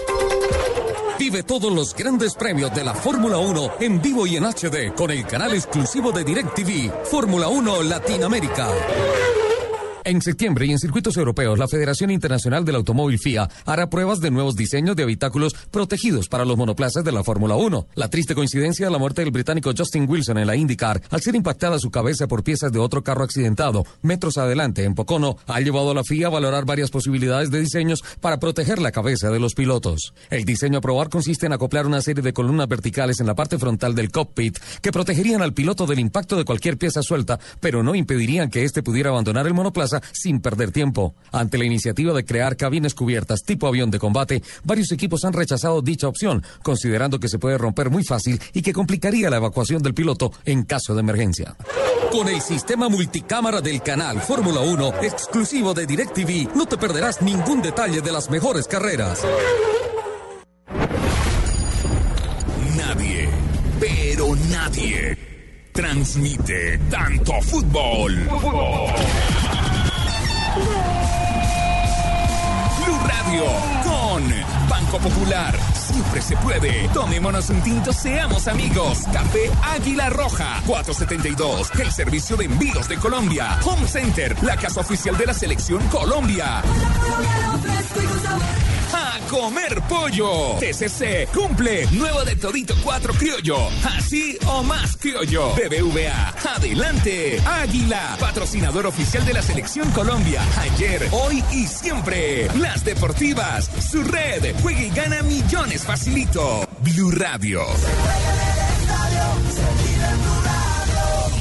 Vive 1.17 1.41
todos 1.41 1.73
los 1.73 1.95
grandes 1.95 2.35
premios 2.35 2.71
de 2.75 2.83
la 2.83 2.93
Fórmula 2.93 3.39
1 3.39 3.71
en 3.79 3.99
vivo 4.03 4.27
y 4.27 4.35
en 4.35 4.43
HD 4.43 4.93
con 4.95 5.09
el 5.09 5.25
canal 5.25 5.55
exclusivo 5.55 6.11
de 6.11 6.23
DirecTV, 6.23 7.05
Fórmula 7.05 7.47
1 7.47 7.81
Latinoamérica. 7.81 8.67
En 10.07 10.21
septiembre 10.21 10.65
y 10.65 10.71
en 10.71 10.79
circuitos 10.79 11.17
europeos, 11.17 11.59
la 11.59 11.67
Federación 11.67 12.11
Internacional 12.11 12.63
del 12.63 12.75
Automóvil 12.75 13.19
FIA 13.19 13.49
hará 13.65 13.89
pruebas 13.89 14.21
de 14.21 14.31
nuevos 14.31 14.55
diseños 14.55 14.95
de 14.95 15.03
habitáculos 15.03 15.53
protegidos 15.69 16.29
para 16.29 16.45
los 16.45 16.55
monoplazas 16.55 17.03
de 17.03 17.11
la 17.11 17.25
Fórmula 17.25 17.57
1. 17.57 17.87
La 17.95 18.09
triste 18.09 18.33
coincidencia 18.33 18.85
de 18.85 18.91
la 18.93 18.99
muerte 18.99 19.21
del 19.21 19.31
británico 19.31 19.73
Justin 19.77 20.09
Wilson 20.09 20.37
en 20.37 20.47
la 20.47 20.55
IndyCar 20.55 21.01
al 21.09 21.19
ser 21.19 21.35
impactada 21.35 21.77
su 21.77 21.91
cabeza 21.91 22.25
por 22.25 22.41
piezas 22.41 22.71
de 22.71 22.79
otro 22.79 23.03
carro 23.03 23.25
accidentado 23.25 23.83
metros 24.01 24.37
adelante 24.37 24.85
en 24.85 24.95
Pocono 24.95 25.39
ha 25.45 25.59
llevado 25.59 25.91
a 25.91 25.93
la 25.93 26.05
FIA 26.05 26.27
a 26.27 26.29
valorar 26.29 26.63
varias 26.63 26.89
posibilidades 26.89 27.51
de 27.51 27.59
diseños 27.59 28.01
para 28.21 28.39
proteger 28.39 28.79
la 28.79 28.93
cabeza 28.93 29.29
de 29.29 29.41
los 29.41 29.55
pilotos. 29.55 30.13
El 30.29 30.45
diseño 30.45 30.77
a 30.77 30.81
probar 30.81 31.09
consiste 31.09 31.47
en 31.47 31.51
acoplar 31.51 31.85
una 31.85 31.99
serie 31.99 32.23
de 32.23 32.31
columnas 32.31 32.69
verticales 32.69 33.19
en 33.19 33.27
la 33.27 33.35
parte 33.35 33.57
frontal 33.57 33.93
del 33.93 34.09
cockpit 34.09 34.57
que 34.81 34.93
protegerían 34.93 35.41
al 35.41 35.53
piloto 35.53 35.85
del 35.85 35.99
impacto 35.99 36.37
de 36.37 36.45
cualquier 36.45 36.77
pieza 36.77 37.01
suelta, 37.01 37.41
pero 37.59 37.83
no 37.83 37.93
impedirían 37.93 38.49
que 38.49 38.63
éste 38.63 38.81
pudiera 38.81 39.09
abandonar 39.09 39.45
el 39.47 39.53
monoplaza 39.53 39.96
sin 40.11 40.41
perder 40.41 40.71
tiempo. 40.71 41.15
Ante 41.31 41.57
la 41.57 41.65
iniciativa 41.65 42.13
de 42.13 42.25
crear 42.25 42.57
cabines 42.57 42.93
cubiertas 42.93 43.43
tipo 43.43 43.67
avión 43.67 43.91
de 43.91 43.99
combate, 43.99 44.43
varios 44.63 44.91
equipos 44.91 45.25
han 45.25 45.33
rechazado 45.33 45.81
dicha 45.81 46.07
opción, 46.07 46.43
considerando 46.63 47.19
que 47.19 47.29
se 47.29 47.39
puede 47.39 47.57
romper 47.57 47.89
muy 47.89 48.03
fácil 48.03 48.41
y 48.53 48.61
que 48.61 48.73
complicaría 48.73 49.29
la 49.29 49.37
evacuación 49.37 49.81
del 49.81 49.93
piloto 49.93 50.31
en 50.45 50.63
caso 50.63 50.93
de 50.93 51.01
emergencia. 51.01 51.55
Con 52.11 52.29
el 52.29 52.41
sistema 52.41 52.89
multicámara 52.89 53.61
del 53.61 53.81
canal 53.81 54.21
Fórmula 54.21 54.61
1, 54.61 55.01
exclusivo 55.01 55.73
de 55.73 55.85
DirecTV, 55.85 56.55
no 56.55 56.65
te 56.65 56.77
perderás 56.77 57.21
ningún 57.21 57.61
detalle 57.61 58.01
de 58.01 58.11
las 58.11 58.29
mejores 58.29 58.67
carreras. 58.67 59.23
Nadie, 62.77 63.29
pero 63.79 64.35
nadie, 64.49 65.17
transmite 65.73 66.79
tanto 66.89 67.33
fútbol. 67.41 68.15
Blue 68.15 69.66
Con 73.83 74.23
Banco 74.69 74.97
Popular. 74.99 75.86
Siempre 75.97 76.21
se 76.21 76.37
puede. 76.37 76.87
Tomémonos 76.89 77.49
un 77.49 77.59
tinto, 77.63 77.91
seamos 77.91 78.47
amigos. 78.47 78.99
Café 79.11 79.49
Águila 79.63 80.11
Roja. 80.11 80.61
472. 80.67 81.71
El 81.79 81.91
servicio 81.91 82.37
de 82.37 82.45
envíos 82.45 82.87
de 82.87 82.97
Colombia. 82.97 83.57
Home 83.65 83.87
Center. 83.87 84.35
La 84.43 84.57
casa 84.57 84.81
oficial 84.81 85.17
de 85.17 85.25
la 85.25 85.33
selección 85.33 85.81
Colombia. 85.87 86.61
A 88.93 89.19
comer 89.29 89.81
pollo. 89.89 90.55
TCC 90.59 91.27
cumple. 91.33 91.87
Nuevo 91.91 92.23
de 92.23 92.35
Todito 92.35 92.75
4 92.83 93.13
Criollo. 93.15 93.57
Así 93.97 94.37
o 94.45 94.63
más 94.63 94.95
criollo. 94.97 95.49
BBVA. 95.55 96.33
Adelante. 96.55 97.41
Águila. 97.45 98.17
Patrocinador 98.19 98.85
oficial 98.85 99.25
de 99.25 99.33
la 99.33 99.41
selección 99.41 99.91
Colombia. 99.91 100.41
Ayer, 100.59 101.07
hoy 101.11 101.43
y 101.51 101.65
siempre. 101.65 102.47
Las 102.59 102.85
deportivas. 102.85 103.69
Su 103.91 104.03
red. 104.03 104.55
Juega 104.61 104.81
y 104.81 104.89
gana 104.89 105.21
millones 105.23 105.86
facilito. 105.87 106.67
Blue 106.81 107.11
Radio. 107.11 107.61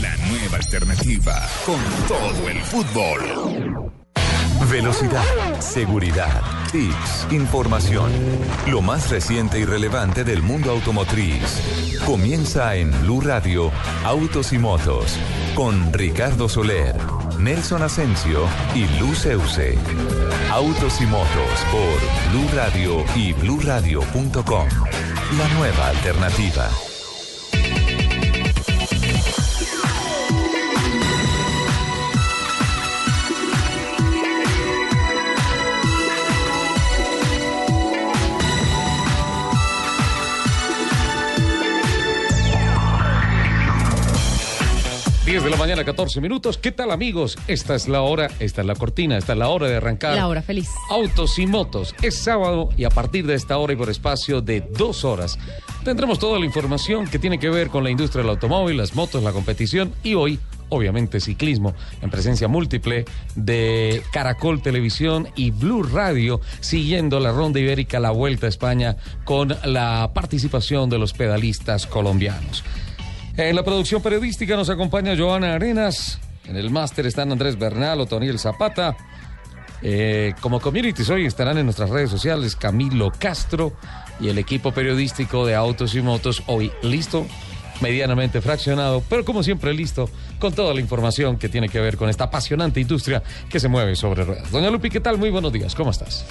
La 0.00 0.16
nueva 0.28 0.56
alternativa. 0.56 1.34
Con 1.66 1.80
todo 2.06 2.48
el 2.48 2.60
fútbol. 2.60 3.92
Velocidad, 4.70 5.24
seguridad, 5.58 6.42
tips, 6.70 7.26
información. 7.32 8.12
Lo 8.68 8.82
más 8.82 9.10
reciente 9.10 9.58
y 9.58 9.64
relevante 9.64 10.22
del 10.22 10.42
mundo 10.42 10.70
automotriz. 10.70 12.00
Comienza 12.06 12.76
en 12.76 12.92
Blue 13.02 13.20
Radio, 13.20 13.72
Autos 14.04 14.52
y 14.52 14.58
Motos, 14.58 15.18
con 15.56 15.92
Ricardo 15.92 16.48
Soler, 16.48 16.96
Nelson 17.38 17.82
Asensio 17.82 18.46
y 18.74 18.86
Luceuse. 18.98 19.78
Autos 20.50 21.00
y 21.00 21.06
Motos 21.06 21.64
por 21.70 22.32
Blue 22.32 22.48
Radio 22.54 23.04
y 23.14 23.32
bluradio.com. 23.32 24.68
La 25.38 25.48
nueva 25.58 25.88
alternativa. 25.88 26.68
De 45.42 45.50
la 45.50 45.56
mañana, 45.56 45.84
14 45.84 46.20
minutos. 46.20 46.56
¿Qué 46.56 46.72
tal, 46.72 46.90
amigos? 46.90 47.36
Esta 47.46 47.74
es 47.74 47.88
la 47.88 48.00
hora, 48.00 48.30
esta 48.38 48.62
es 48.62 48.66
la 48.66 48.74
cortina, 48.74 49.18
esta 49.18 49.34
es 49.34 49.38
la 49.38 49.48
hora 49.48 49.68
de 49.68 49.76
arrancar. 49.76 50.14
La 50.14 50.28
hora 50.28 50.40
feliz. 50.40 50.70
Autos 50.88 51.38
y 51.38 51.46
motos. 51.46 51.94
Es 52.00 52.16
sábado 52.16 52.70
y 52.76 52.84
a 52.84 52.90
partir 52.90 53.26
de 53.26 53.34
esta 53.34 53.58
hora 53.58 53.74
y 53.74 53.76
por 53.76 53.90
espacio 53.90 54.40
de 54.40 54.62
dos 54.62 55.04
horas 55.04 55.38
tendremos 55.84 56.18
toda 56.18 56.38
la 56.38 56.46
información 56.46 57.06
que 57.06 57.18
tiene 57.18 57.38
que 57.38 57.50
ver 57.50 57.68
con 57.68 57.84
la 57.84 57.90
industria 57.90 58.22
del 58.22 58.30
automóvil, 58.30 58.78
las 58.78 58.94
motos, 58.94 59.22
la 59.22 59.32
competición 59.32 59.92
y 60.02 60.14
hoy 60.14 60.40
obviamente 60.68 61.20
ciclismo, 61.20 61.74
en 62.02 62.10
presencia 62.10 62.48
múltiple 62.48 63.04
de 63.36 64.02
Caracol 64.12 64.62
Televisión 64.62 65.28
y 65.36 65.52
Blue 65.52 65.84
Radio, 65.84 66.40
siguiendo 66.58 67.20
la 67.20 67.30
ronda 67.30 67.60
ibérica, 67.60 68.00
la 68.00 68.10
Vuelta 68.10 68.46
a 68.46 68.48
España, 68.48 68.96
con 69.24 69.56
la 69.64 70.10
participación 70.12 70.90
de 70.90 70.98
los 70.98 71.12
pedalistas 71.12 71.86
colombianos. 71.86 72.64
En 73.38 73.54
la 73.54 73.62
producción 73.62 74.00
periodística 74.02 74.56
nos 74.56 74.70
acompaña 74.70 75.14
Joana 75.16 75.54
Arenas. 75.54 76.18
En 76.46 76.56
el 76.56 76.70
máster 76.70 77.06
están 77.06 77.30
Andrés 77.30 77.58
Bernal, 77.58 78.00
Otoniel 78.00 78.38
Zapata. 78.38 78.96
Eh, 79.82 80.32
como 80.40 80.58
communities 80.58 81.10
hoy 81.10 81.26
estarán 81.26 81.58
en 81.58 81.66
nuestras 81.66 81.90
redes 81.90 82.08
sociales 82.08 82.56
Camilo 82.56 83.12
Castro 83.18 83.74
y 84.20 84.28
el 84.28 84.38
equipo 84.38 84.72
periodístico 84.72 85.44
de 85.44 85.54
Autos 85.54 85.94
y 85.94 86.00
Motos 86.00 86.42
hoy 86.46 86.72
listo 86.82 87.26
medianamente 87.80 88.40
fraccionado, 88.40 89.02
pero 89.08 89.24
como 89.24 89.42
siempre 89.42 89.74
listo 89.74 90.08
con 90.38 90.52
toda 90.52 90.74
la 90.74 90.80
información 90.80 91.36
que 91.36 91.48
tiene 91.48 91.68
que 91.68 91.80
ver 91.80 91.96
con 91.96 92.08
esta 92.08 92.24
apasionante 92.24 92.80
industria 92.80 93.22
que 93.48 93.60
se 93.60 93.68
mueve 93.68 93.96
sobre 93.96 94.24
ruedas. 94.24 94.50
Doña 94.50 94.70
Lupi, 94.70 94.90
¿qué 94.90 95.00
tal? 95.00 95.18
Muy 95.18 95.30
buenos 95.30 95.52
días, 95.52 95.74
¿cómo 95.74 95.90
estás? 95.90 96.24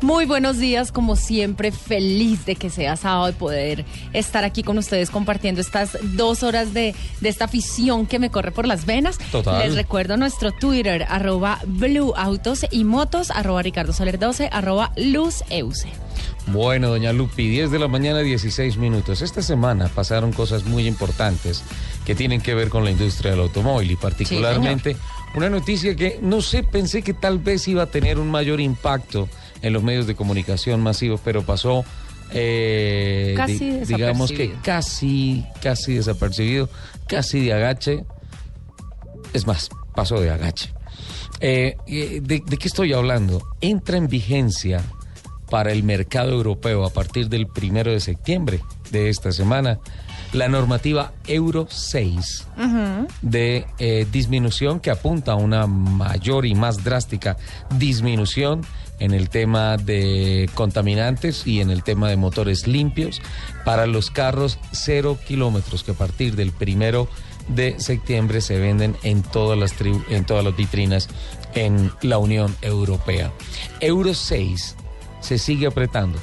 Muy 0.00 0.26
buenos 0.26 0.58
días, 0.58 0.92
como 0.92 1.16
siempre, 1.16 1.72
feliz 1.72 2.44
de 2.44 2.56
que 2.56 2.70
sea 2.70 2.96
sábado 2.96 3.28
y 3.28 3.32
poder 3.32 3.84
estar 4.12 4.44
aquí 4.44 4.62
con 4.62 4.78
ustedes 4.78 5.10
compartiendo 5.10 5.60
estas 5.60 5.96
dos 6.02 6.42
horas 6.42 6.74
de, 6.74 6.94
de 7.20 7.28
esta 7.28 7.44
afición 7.44 8.06
que 8.06 8.18
me 8.18 8.30
corre 8.30 8.52
por 8.52 8.66
las 8.66 8.86
venas. 8.86 9.18
Total. 9.30 9.60
Les 9.60 9.74
recuerdo 9.74 10.16
nuestro 10.16 10.52
Twitter, 10.52 11.06
arroba 11.08 11.60
Blue 11.66 12.14
Autos 12.16 12.66
y 12.70 12.84
Motos, 12.84 13.30
arroba 13.30 13.62
Ricardo 13.62 13.92
Soler 13.92 14.18
12, 14.18 14.48
arroba 14.52 14.92
Luz 14.96 15.44
Euse. 15.50 15.88
Bueno, 16.48 16.88
doña 16.88 17.12
Lupi, 17.12 17.48
10 17.48 17.70
de 17.70 17.78
la 17.78 17.88
mañana, 17.88 18.18
16 18.20 18.76
minutos. 18.76 19.22
Esta 19.22 19.42
semana 19.42 19.88
pasaron 19.88 20.32
cosas 20.32 20.64
muy 20.64 20.86
importantes 20.86 21.62
que 22.04 22.14
tienen 22.14 22.40
que 22.40 22.54
ver 22.54 22.68
con 22.68 22.84
la 22.84 22.90
industria 22.90 23.30
del 23.30 23.40
automóvil 23.40 23.90
y 23.92 23.96
particularmente 23.96 24.96
una 25.36 25.48
noticia 25.48 25.94
que 25.94 26.18
no 26.20 26.42
sé, 26.42 26.62
pensé 26.64 27.02
que 27.02 27.14
tal 27.14 27.38
vez 27.38 27.68
iba 27.68 27.84
a 27.84 27.86
tener 27.86 28.18
un 28.18 28.30
mayor 28.30 28.60
impacto 28.60 29.28
en 29.62 29.72
los 29.72 29.82
medios 29.84 30.06
de 30.08 30.14
comunicación 30.16 30.80
masivos, 30.82 31.20
pero 31.24 31.42
pasó, 31.42 31.84
eh, 32.32 33.34
Casi 33.36 33.70
di- 33.70 33.84
digamos 33.86 34.32
que 34.32 34.52
casi, 34.62 35.44
casi 35.62 35.94
desapercibido, 35.94 36.68
casi 37.06 37.44
de 37.44 37.52
agache. 37.52 38.04
Es 39.32 39.46
más, 39.46 39.70
pasó 39.94 40.20
de 40.20 40.30
agache. 40.30 40.72
Eh, 41.40 41.76
eh, 41.86 42.20
¿de, 42.22 42.42
de 42.44 42.56
qué 42.58 42.68
estoy 42.68 42.92
hablando? 42.92 43.42
Entra 43.60 43.96
en 43.96 44.08
vigencia 44.08 44.82
para 45.52 45.70
el 45.70 45.82
mercado 45.82 46.32
europeo 46.32 46.82
a 46.86 46.88
partir 46.88 47.28
del 47.28 47.46
primero 47.46 47.92
de 47.92 48.00
septiembre 48.00 48.60
de 48.90 49.10
esta 49.10 49.32
semana 49.32 49.80
la 50.32 50.48
normativa 50.48 51.12
Euro 51.26 51.66
6 51.68 52.48
de 53.20 53.66
eh, 53.78 54.06
disminución 54.10 54.80
que 54.80 54.90
apunta 54.90 55.32
a 55.32 55.34
una 55.34 55.66
mayor 55.66 56.46
y 56.46 56.54
más 56.54 56.82
drástica 56.82 57.36
disminución 57.76 58.62
en 58.98 59.12
el 59.12 59.28
tema 59.28 59.76
de 59.76 60.48
contaminantes 60.54 61.46
y 61.46 61.60
en 61.60 61.68
el 61.68 61.82
tema 61.82 62.08
de 62.08 62.16
motores 62.16 62.66
limpios 62.66 63.20
para 63.62 63.86
los 63.86 64.10
carros 64.10 64.58
cero 64.72 65.18
kilómetros 65.28 65.84
que 65.84 65.90
a 65.90 65.94
partir 65.94 66.34
del 66.34 66.52
primero 66.52 67.10
de 67.48 67.78
septiembre 67.78 68.40
se 68.40 68.58
venden 68.58 68.96
en 69.02 69.22
todas 69.22 69.58
las 69.58 69.74
en 70.08 70.24
todas 70.24 70.44
las 70.44 70.56
vitrinas 70.56 71.10
en 71.54 71.92
la 72.00 72.16
Unión 72.16 72.56
Europea. 72.62 73.34
Euro 73.80 74.14
6 74.14 74.76
se 75.22 75.38
sigue 75.38 75.66
apretando. 75.66 76.18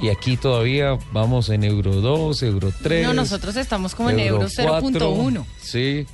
Y 0.00 0.08
aquí 0.08 0.36
todavía 0.36 0.98
vamos 1.12 1.48
en 1.48 1.64
Euro 1.64 2.00
2, 2.00 2.42
Euro 2.42 2.72
3. 2.82 3.06
No, 3.06 3.14
nosotros 3.14 3.56
estamos 3.56 3.94
como 3.94 4.10
en 4.10 4.20
Euro 4.20 4.48
0.1. 4.48 5.44
Sí, 5.60 6.06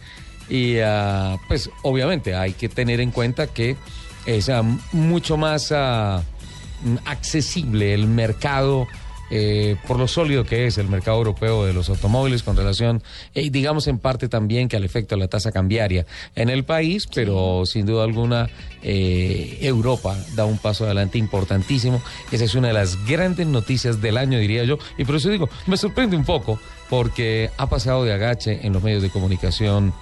y 0.48 0.78
ah, 0.78 1.38
pues 1.48 1.70
obviamente 1.82 2.34
hay 2.34 2.52
que 2.52 2.68
tener 2.68 3.00
en 3.00 3.10
cuenta 3.10 3.46
que 3.46 3.76
es 4.26 4.48
ah, 4.48 4.62
mucho 4.92 5.36
más 5.36 5.72
ah, 5.72 6.22
accesible 7.04 7.94
el 7.94 8.06
mercado. 8.06 8.86
Eh, 9.30 9.76
por 9.86 9.98
lo 9.98 10.08
sólido 10.08 10.44
que 10.44 10.66
es 10.66 10.78
el 10.78 10.88
mercado 10.88 11.18
europeo 11.18 11.64
de 11.64 11.72
los 11.72 11.88
automóviles 11.88 12.42
con 12.42 12.56
relación, 12.56 13.02
eh, 13.34 13.48
digamos 13.50 13.86
en 13.86 13.98
parte 13.98 14.28
también 14.28 14.68
que 14.68 14.76
al 14.76 14.84
efecto 14.84 15.14
de 15.14 15.20
la 15.20 15.28
tasa 15.28 15.52
cambiaria 15.52 16.04
en 16.34 16.50
el 16.50 16.64
país, 16.64 17.06
pero 17.14 17.64
sin 17.64 17.86
duda 17.86 18.04
alguna 18.04 18.48
eh, 18.82 19.58
Europa 19.60 20.16
da 20.34 20.44
un 20.44 20.58
paso 20.58 20.84
adelante 20.84 21.18
importantísimo. 21.18 22.02
Esa 22.32 22.44
es 22.44 22.54
una 22.54 22.68
de 22.68 22.74
las 22.74 23.04
grandes 23.06 23.46
noticias 23.46 24.00
del 24.00 24.16
año, 24.16 24.38
diría 24.38 24.64
yo, 24.64 24.78
y 24.98 25.04
por 25.04 25.14
eso 25.14 25.30
digo, 25.30 25.48
me 25.66 25.76
sorprende 25.76 26.16
un 26.16 26.24
poco 26.24 26.58
porque 26.88 27.50
ha 27.56 27.68
pasado 27.68 28.04
de 28.04 28.12
agache 28.12 28.66
en 28.66 28.72
los 28.72 28.82
medios 28.82 29.02
de 29.02 29.10
comunicación 29.10 29.92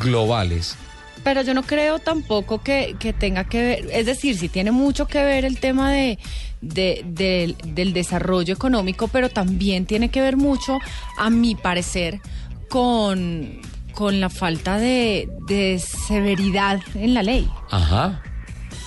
globales. 0.00 0.76
Pero 1.22 1.42
yo 1.42 1.54
no 1.54 1.62
creo 1.62 1.98
tampoco 1.98 2.62
que, 2.62 2.96
que 2.98 3.12
tenga 3.12 3.44
que 3.44 3.62
ver, 3.62 3.88
es 3.92 4.06
decir, 4.06 4.38
sí 4.38 4.48
tiene 4.48 4.70
mucho 4.70 5.06
que 5.06 5.22
ver 5.22 5.44
el 5.44 5.60
tema 5.60 5.92
de, 5.92 6.18
de- 6.60 7.02
del- 7.06 7.56
del 7.74 7.92
desarrollo 7.92 8.52
económico, 8.54 9.08
pero 9.08 9.28
también 9.28 9.86
tiene 9.86 10.08
que 10.10 10.20
ver 10.20 10.36
mucho, 10.36 10.78
a 11.18 11.30
mi 11.30 11.54
parecer, 11.54 12.20
con, 12.68 13.60
con 13.94 14.20
la 14.20 14.28
falta 14.30 14.78
de, 14.78 15.28
de 15.46 15.78
severidad 15.78 16.80
en 16.94 17.14
la 17.14 17.22
ley. 17.22 17.48
Ajá. 17.70 18.22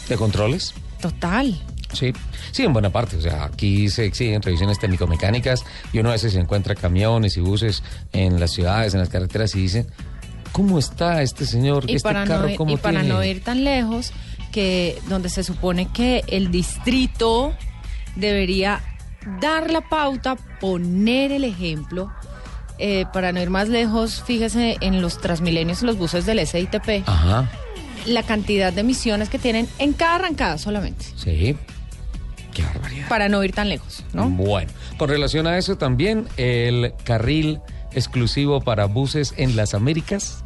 ¿De 0.07 0.15
controles? 0.17 0.73
Total. 1.01 1.61
Sí, 1.93 2.11
sí, 2.51 2.63
en 2.63 2.73
buena 2.73 2.89
parte. 2.89 3.17
O 3.17 3.21
sea, 3.21 3.45
aquí 3.45 3.89
se 3.89 4.05
exigen 4.05 4.41
revisiones 4.41 4.79
técnico-mecánicas 4.79 5.63
y 5.91 5.99
uno 5.99 6.09
a 6.09 6.13
veces 6.13 6.33
se 6.33 6.39
encuentra 6.39 6.75
camiones 6.75 7.37
y 7.37 7.41
buses 7.41 7.83
en 8.13 8.39
las 8.39 8.51
ciudades, 8.51 8.93
en 8.93 8.99
las 8.99 9.09
carreteras 9.09 9.53
y 9.55 9.59
dicen, 9.61 9.87
¿cómo 10.51 10.79
está 10.79 11.21
este 11.21 11.45
señor? 11.45 11.85
Y 11.87 11.95
este 11.95 12.07
para, 12.09 12.23
carro 12.25 12.49
no, 12.49 12.55
cómo 12.55 12.71
y 12.71 12.77
para 12.77 13.03
no 13.03 13.23
ir 13.23 13.43
tan 13.43 13.63
lejos, 13.63 14.11
que 14.53 15.01
donde 15.09 15.27
se 15.29 15.43
supone 15.43 15.87
que 15.91 16.23
el 16.27 16.51
distrito 16.51 17.53
debería 18.15 18.81
dar 19.41 19.69
la 19.71 19.81
pauta, 19.81 20.35
poner 20.61 21.31
el 21.33 21.43
ejemplo. 21.43 22.11
eh, 22.79 23.05
para 23.13 23.31
no 23.31 23.41
ir 23.41 23.49
más 23.49 23.69
lejos, 23.69 24.23
fíjese 24.25 24.77
en 24.81 25.01
los 25.01 25.19
Transmilenios, 25.21 25.83
los 25.83 25.97
buses 25.97 26.25
del 26.25 26.39
SITP, 26.45 27.03
Ajá, 27.07 27.49
la 28.07 28.23
cantidad 28.23 28.73
de 28.73 28.81
emisiones 28.81 29.29
que 29.29 29.37
tienen 29.39 29.67
en 29.77 29.93
cada 29.93 30.15
arrancada 30.15 30.57
solamente, 30.57 31.05
sí. 31.15 31.55
Qué 32.53 32.63
barbaridad. 32.63 33.07
para 33.09 33.29
no 33.29 33.43
ir 33.43 33.51
tan 33.53 33.69
lejos, 33.69 34.03
¿no? 34.13 34.27
Bueno, 34.29 34.71
con 34.97 35.07
relación 35.09 35.47
a 35.47 35.57
eso 35.57 35.77
también, 35.77 36.27
el 36.37 36.93
carril 37.03 37.59
exclusivo 37.95 38.61
para 38.61 38.85
buses 38.85 39.33
en 39.37 39.55
las 39.55 39.73
Américas, 39.73 40.43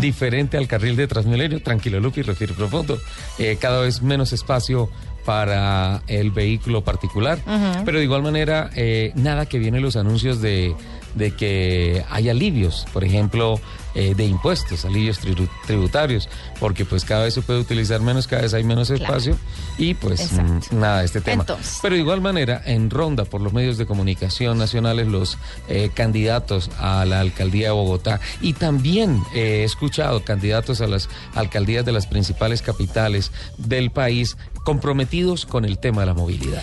diferente 0.00 0.56
al 0.56 0.68
carril 0.68 0.96
de 0.96 1.06
Transmilenio, 1.08 1.60
tranquilo 1.62 1.98
Lupi, 2.00 2.22
respiro 2.22 2.54
profundo, 2.54 2.98
eh, 3.38 3.56
cada 3.60 3.80
vez 3.80 4.02
menos 4.02 4.32
espacio 4.32 4.88
para 5.24 6.02
el 6.06 6.30
vehículo 6.30 6.84
particular, 6.84 7.38
pero 7.84 7.98
de 7.98 8.04
igual 8.04 8.22
manera, 8.22 8.70
eh, 8.76 9.12
nada 9.16 9.46
que 9.46 9.58
viene 9.58 9.80
los 9.80 9.96
anuncios 9.96 10.40
de, 10.40 10.74
de 11.16 11.32
que 11.32 12.04
hay 12.10 12.28
alivios, 12.28 12.86
por 12.92 13.02
ejemplo, 13.02 13.60
eh, 13.96 14.14
de 14.14 14.24
impuestos, 14.26 14.84
alivios 14.84 15.18
tribu- 15.20 15.48
tributarios, 15.66 16.28
porque 16.60 16.84
pues 16.84 17.04
cada 17.04 17.24
vez 17.24 17.34
se 17.34 17.42
puede 17.42 17.58
utilizar 17.58 18.00
menos, 18.00 18.26
cada 18.28 18.42
vez 18.42 18.54
hay 18.54 18.62
menos 18.62 18.90
espacio 18.90 19.36
y 19.78 19.94
pues 19.94 20.20
Exacto. 20.20 20.66
mm, 20.76 20.78
nada, 20.78 21.02
este 21.02 21.20
tema. 21.20 21.42
Entonces. 21.42 21.78
Pero 21.82 21.94
de 21.96 22.02
igual 22.02 22.20
manera, 22.20 22.62
en 22.64 22.90
ronda 22.90 23.24
por 23.24 23.40
los 23.40 23.52
medios 23.52 23.78
de 23.78 23.86
comunicación 23.86 24.58
nacionales, 24.58 25.08
los 25.08 25.38
eh, 25.68 25.90
candidatos 25.92 26.70
a 26.78 27.04
la 27.06 27.20
alcaldía 27.20 27.68
de 27.68 27.72
Bogotá 27.72 28.20
y 28.40 28.52
también 28.52 29.22
eh, 29.34 29.62
he 29.62 29.64
escuchado 29.64 30.22
candidatos 30.22 30.80
a 30.82 30.86
las 30.86 31.08
alcaldías 31.34 31.84
de 31.84 31.92
las 31.92 32.06
principales 32.06 32.60
capitales 32.62 33.32
del 33.56 33.90
país 33.90 34.36
comprometidos 34.64 35.46
con 35.46 35.64
el 35.64 35.78
tema 35.78 36.02
de 36.02 36.06
la 36.08 36.14
movilidad. 36.14 36.62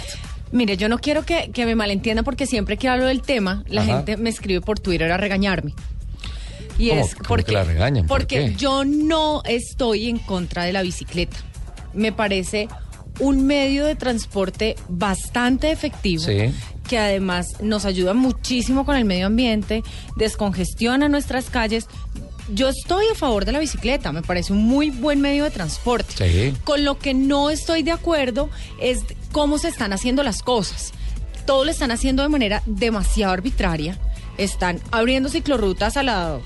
Mire, 0.51 0.77
yo 0.77 0.87
no 0.87 0.99
quiero 0.99 1.23
que, 1.25 1.49
que 1.51 1.65
me 1.65 1.73
malentiendan 1.73 2.23
porque 2.23 2.45
siempre 2.45 2.77
que 2.77 2.87
hablo 2.87 3.05
del 3.07 3.23
tema, 3.23 3.63
la 3.67 3.81
Ajá. 3.81 3.93
gente 3.97 4.17
me 4.17 4.29
escribe 4.29 4.61
por 4.61 4.79
Twitter 4.79 5.11
a 5.11 5.17
regañarme. 5.17 5.73
Y 6.77 6.89
¿Cómo- 6.89 7.01
es 7.05 7.15
porque, 7.27 7.45
que 7.45 7.51
la 7.53 7.63
regañan? 7.63 8.07
¿Por 8.07 8.19
porque 8.21 8.47
qué? 8.47 8.55
yo 8.55 8.83
no 8.85 9.41
estoy 9.45 10.09
en 10.09 10.17
contra 10.19 10.63
de 10.63 10.73
la 10.73 10.81
bicicleta. 10.81 11.37
Me 11.93 12.11
parece 12.11 12.67
un 13.19 13.45
medio 13.45 13.85
de 13.85 13.95
transporte 13.95 14.75
bastante 14.89 15.71
efectivo. 15.71 16.23
Sí. 16.23 16.51
que 16.87 16.97
además 16.99 17.61
nos 17.61 17.85
ayuda 17.85 18.13
muchísimo 18.13 18.85
con 18.85 18.97
el 18.97 19.05
medio 19.05 19.27
ambiente, 19.27 19.83
descongestiona 20.17 21.07
nuestras 21.07 21.49
calles. 21.49 21.85
Yo 22.49 22.67
estoy 22.67 23.05
a 23.11 23.15
favor 23.15 23.45
de 23.45 23.53
la 23.53 23.59
bicicleta, 23.59 24.11
me 24.11 24.21
parece 24.21 24.51
un 24.51 24.63
muy 24.65 24.89
buen 24.89 25.21
medio 25.21 25.45
de 25.45 25.51
transporte. 25.51 26.13
Sí. 26.29 26.53
Con 26.65 26.83
lo 26.83 26.99
que 26.99 27.13
no 27.13 27.49
estoy 27.49 27.83
de 27.83 27.91
acuerdo 27.91 28.49
es 28.81 28.99
cómo 29.31 29.59
se 29.59 29.69
están 29.69 29.93
haciendo 29.93 30.23
las 30.23 30.41
cosas. 30.43 30.91
Todo 31.45 31.63
lo 31.63 31.71
están 31.71 31.91
haciendo 31.91 32.21
de 32.21 32.29
manera 32.29 32.61
demasiado 32.65 33.31
arbitraria. 33.31 33.97
Están 34.37 34.81
abriendo 34.91 35.29
ciclorrutas 35.29 35.95
a 35.95 36.03
la 36.03 36.39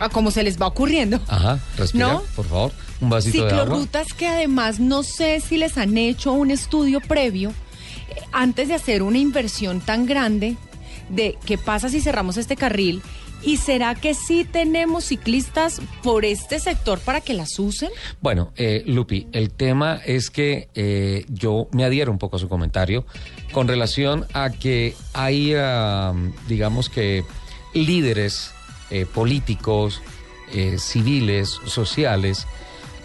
a 0.00 0.08
como 0.08 0.30
se 0.30 0.42
les 0.42 0.60
va 0.60 0.66
ocurriendo. 0.66 1.20
Ajá, 1.28 1.58
respira, 1.76 2.12
¿No? 2.14 2.22
por 2.34 2.46
favor, 2.46 2.72
un 3.00 3.10
vasito 3.10 3.44
de 3.44 3.50
agua. 3.50 3.64
Ciclorrutas 3.64 4.12
que 4.12 4.26
además 4.26 4.80
no 4.80 5.02
sé 5.02 5.40
si 5.40 5.56
les 5.56 5.78
han 5.78 5.96
hecho 5.96 6.32
un 6.32 6.50
estudio 6.50 7.00
previo 7.00 7.50
eh, 7.50 8.20
antes 8.32 8.68
de 8.68 8.74
hacer 8.74 9.02
una 9.02 9.18
inversión 9.18 9.80
tan 9.80 10.06
grande 10.06 10.56
de 11.08 11.38
qué 11.44 11.58
pasa 11.58 11.88
si 11.88 12.00
cerramos 12.00 12.36
este 12.36 12.56
carril 12.56 13.02
y 13.42 13.58
será 13.58 13.94
que 13.94 14.14
sí 14.14 14.44
tenemos 14.44 15.04
ciclistas 15.04 15.80
por 16.02 16.24
este 16.24 16.58
sector 16.58 16.98
para 16.98 17.20
que 17.20 17.34
las 17.34 17.58
usen. 17.58 17.90
Bueno, 18.20 18.52
eh, 18.56 18.82
Lupi, 18.86 19.28
el 19.32 19.50
tema 19.50 20.00
es 20.04 20.30
que 20.30 20.68
eh, 20.74 21.24
yo 21.28 21.68
me 21.72 21.84
adhiero 21.84 22.10
un 22.10 22.18
poco 22.18 22.36
a 22.36 22.38
su 22.38 22.48
comentario 22.48 23.06
con 23.52 23.68
relación 23.68 24.26
a 24.32 24.50
que 24.50 24.94
hay, 25.12 25.54
ah, 25.54 26.12
digamos 26.48 26.88
que, 26.88 27.24
líderes 27.74 28.52
eh, 28.90 29.06
políticos, 29.06 30.02
eh, 30.52 30.78
civiles, 30.78 31.60
sociales, 31.66 32.46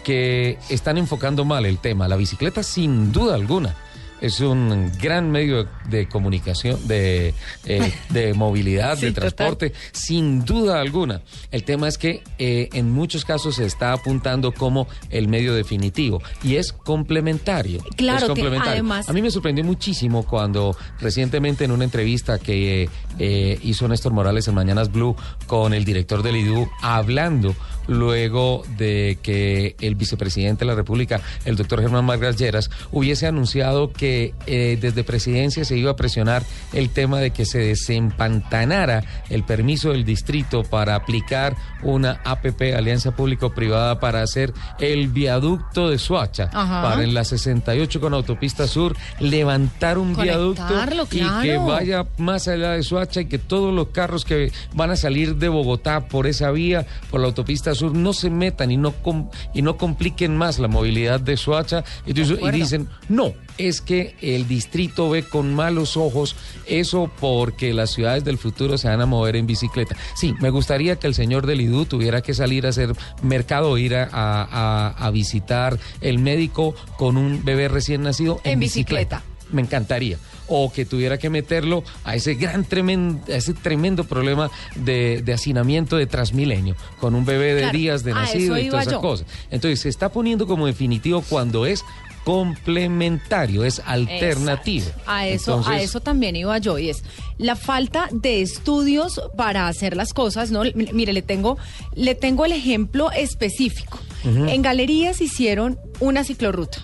que 0.04 0.58
están 0.68 0.98
enfocando 0.98 1.44
mal 1.44 1.66
el 1.66 1.78
tema. 1.78 2.08
La 2.08 2.16
bicicleta, 2.16 2.62
sin 2.62 3.12
duda 3.12 3.34
alguna, 3.34 3.76
es 4.22 4.40
un 4.40 4.90
gran 5.02 5.30
medio 5.30 5.68
de 5.90 6.08
comunicación, 6.08 6.78
de, 6.88 7.34
eh, 7.66 7.92
de 8.10 8.32
movilidad, 8.32 8.96
Sí, 8.96 9.06
de 9.06 9.12
total. 9.12 9.34
transporte, 9.34 9.72
sin 9.92 10.44
duda 10.44 10.80
alguna. 10.80 11.20
El 11.50 11.64
tema 11.64 11.88
es 11.88 11.98
que 11.98 12.22
eh, 12.38 12.70
en 12.72 12.90
muchos 12.90 13.24
casos 13.24 13.56
se 13.56 13.66
está 13.66 13.92
apuntando 13.92 14.52
como 14.52 14.86
el 15.10 15.28
medio 15.28 15.54
definitivo 15.54 16.22
y 16.42 16.56
es 16.56 16.72
complementario. 16.72 17.80
Claro, 17.96 18.20
es 18.20 18.24
complementario. 18.26 18.72
además- 18.72 19.08
A 19.08 19.12
mí 19.12 19.20
me 19.20 19.30
sorprendió 19.30 19.64
muchísimo 19.64 20.22
cuando 20.24 20.76
recientemente 21.00 21.64
en 21.64 21.72
una 21.72 21.84
entrevista 21.84 22.38
que 22.38 22.88
eh, 23.18 23.58
hizo 23.62 23.88
Néstor 23.88 24.12
Morales 24.12 24.48
en 24.48 24.54
Mañanas 24.54 24.90
Blue 24.92 25.16
con 25.46 25.74
el 25.74 25.84
director 25.84 26.22
del 26.22 26.36
IDU, 26.36 26.68
hablando 26.80 27.54
luego 27.86 28.62
de 28.76 29.18
que 29.22 29.76
el 29.80 29.94
vicepresidente 29.94 30.60
de 30.60 30.70
la 30.70 30.74
República, 30.74 31.20
el 31.44 31.56
doctor 31.56 31.80
Germán 31.80 32.06
Vargas 32.06 32.36
Lleras, 32.36 32.70
hubiese 32.90 33.26
anunciado 33.26 33.92
que 33.92 34.34
eh, 34.46 34.78
desde 34.80 35.04
presidencia 35.04 35.64
se 35.64 35.76
iba 35.76 35.90
a 35.90 35.96
presionar 35.96 36.42
el 36.72 36.90
tema 36.90 37.20
de 37.20 37.30
que 37.30 37.44
se 37.44 37.58
desempantanara 37.58 39.04
el 39.30 39.44
permiso 39.44 39.90
del 39.90 40.04
distrito 40.04 40.62
para 40.62 40.94
aplicar 40.94 41.56
una 41.82 42.20
APP, 42.24 42.74
Alianza 42.76 43.16
Público-Privada, 43.16 43.98
para 44.00 44.22
hacer 44.22 44.52
el 44.78 45.08
viaducto 45.08 45.90
de 45.90 45.98
Suacha, 45.98 46.50
Ajá. 46.52 46.82
para 46.82 47.02
en 47.02 47.14
la 47.14 47.24
68 47.24 48.00
con 48.00 48.14
Autopista 48.14 48.66
Sur, 48.66 48.96
levantar 49.18 49.98
un 49.98 50.14
viaducto 50.14 50.62
y 51.10 51.42
que 51.42 51.56
vaya 51.58 52.06
más 52.18 52.48
allá 52.48 52.72
de 52.72 52.82
Suacha 52.82 53.22
y 53.22 53.26
que 53.26 53.38
todos 53.38 53.74
los 53.74 53.88
carros 53.88 54.24
que 54.24 54.52
van 54.74 54.90
a 54.90 54.96
salir 54.96 55.36
de 55.36 55.48
Bogotá 55.48 56.06
por 56.08 56.26
esa 56.26 56.50
vía, 56.50 56.86
por 57.10 57.20
la 57.20 57.26
autopista 57.26 57.74
sur, 57.74 57.81
no 57.90 58.12
se 58.12 58.30
metan 58.30 58.70
y 58.70 58.76
no, 58.76 58.92
com- 58.92 59.28
y 59.54 59.62
no 59.62 59.76
compliquen 59.76 60.36
más 60.36 60.58
la 60.58 60.68
movilidad 60.68 61.20
de 61.20 61.36
Suacha. 61.36 61.84
Y, 62.06 62.12
y 62.20 62.50
dicen, 62.50 62.88
no, 63.08 63.32
es 63.58 63.80
que 63.80 64.14
el 64.20 64.46
distrito 64.48 65.10
ve 65.10 65.24
con 65.24 65.54
malos 65.54 65.96
ojos 65.96 66.36
eso 66.66 67.10
porque 67.20 67.72
las 67.74 67.90
ciudades 67.90 68.24
del 68.24 68.38
futuro 68.38 68.78
se 68.78 68.88
van 68.88 69.00
a 69.00 69.06
mover 69.06 69.36
en 69.36 69.46
bicicleta. 69.46 69.96
Sí, 70.14 70.34
me 70.40 70.50
gustaría 70.50 70.96
que 70.96 71.06
el 71.06 71.14
señor 71.14 71.46
del 71.46 71.60
IDU 71.60 71.84
tuviera 71.86 72.20
que 72.22 72.34
salir 72.34 72.66
a 72.66 72.70
hacer 72.70 72.94
mercado, 73.22 73.76
ir 73.78 73.94
a, 73.94 74.08
a- 74.12 75.10
visitar 75.10 75.78
el 76.00 76.18
médico 76.18 76.74
con 76.96 77.16
un 77.16 77.44
bebé 77.44 77.68
recién 77.68 78.02
nacido 78.02 78.40
en, 78.44 78.52
En 78.52 78.60
bicicleta. 78.60 79.22
me 79.50 79.60
encantaría. 79.62 80.16
O 80.54 80.70
que 80.70 80.84
tuviera 80.84 81.16
que 81.18 81.30
meterlo 81.30 81.82
a 82.04 82.14
ese 82.14 82.34
gran 82.34 82.64
tremendo, 82.64 83.20
a 83.32 83.36
ese 83.36 83.54
tremendo 83.54 84.04
problema 84.04 84.50
de, 84.76 85.22
de 85.24 85.32
hacinamiento 85.32 85.96
de 85.96 86.06
Transmilenio, 86.06 86.76
con 87.00 87.14
un 87.14 87.24
bebé 87.24 87.54
de 87.54 87.62
Claro, 87.62 87.78
días 87.78 88.04
de 88.04 88.12
a 88.12 88.14
nacido 88.16 88.58
y 88.58 88.68
todas 88.68 88.86
esas 88.86 89.00
cosas. 89.00 89.26
Entonces 89.50 89.80
se 89.80 89.88
está 89.88 90.10
poniendo 90.10 90.46
como 90.46 90.66
definitivo 90.66 91.22
cuando 91.28 91.64
es 91.64 91.82
complementario, 92.24 93.64
es 93.64 93.82
alternativo. 93.84 94.86
Exacto. 94.86 95.10
A 95.10 95.26
eso, 95.26 95.62
a 95.66 95.80
eso 95.80 96.00
también 96.00 96.36
iba 96.36 96.56
yo, 96.58 96.78
y 96.78 96.90
es 96.90 97.02
la 97.38 97.56
falta 97.56 98.08
de 98.12 98.42
estudios 98.42 99.20
para 99.36 99.68
hacer 99.68 99.96
las 99.96 100.12
cosas, 100.12 100.50
¿no? 100.50 100.64
M- 100.64 100.90
Mire, 100.92 101.12
le 101.12 101.22
tengo, 101.22 101.58
le 101.94 102.14
tengo 102.14 102.44
el 102.44 102.52
ejemplo 102.52 103.10
específico. 103.10 103.98
En 104.24 104.62
galerías 104.62 105.20
hicieron 105.20 105.80
una 105.98 106.22
ciclorruta 106.22 106.78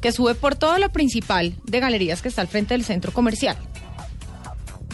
que 0.00 0.12
sube 0.12 0.34
por 0.34 0.54
toda 0.56 0.78
la 0.78 0.88
principal 0.90 1.54
de 1.64 1.80
galerías 1.80 2.22
que 2.22 2.28
está 2.28 2.40
al 2.42 2.48
frente 2.48 2.74
del 2.74 2.84
centro 2.84 3.12
comercial. 3.12 3.56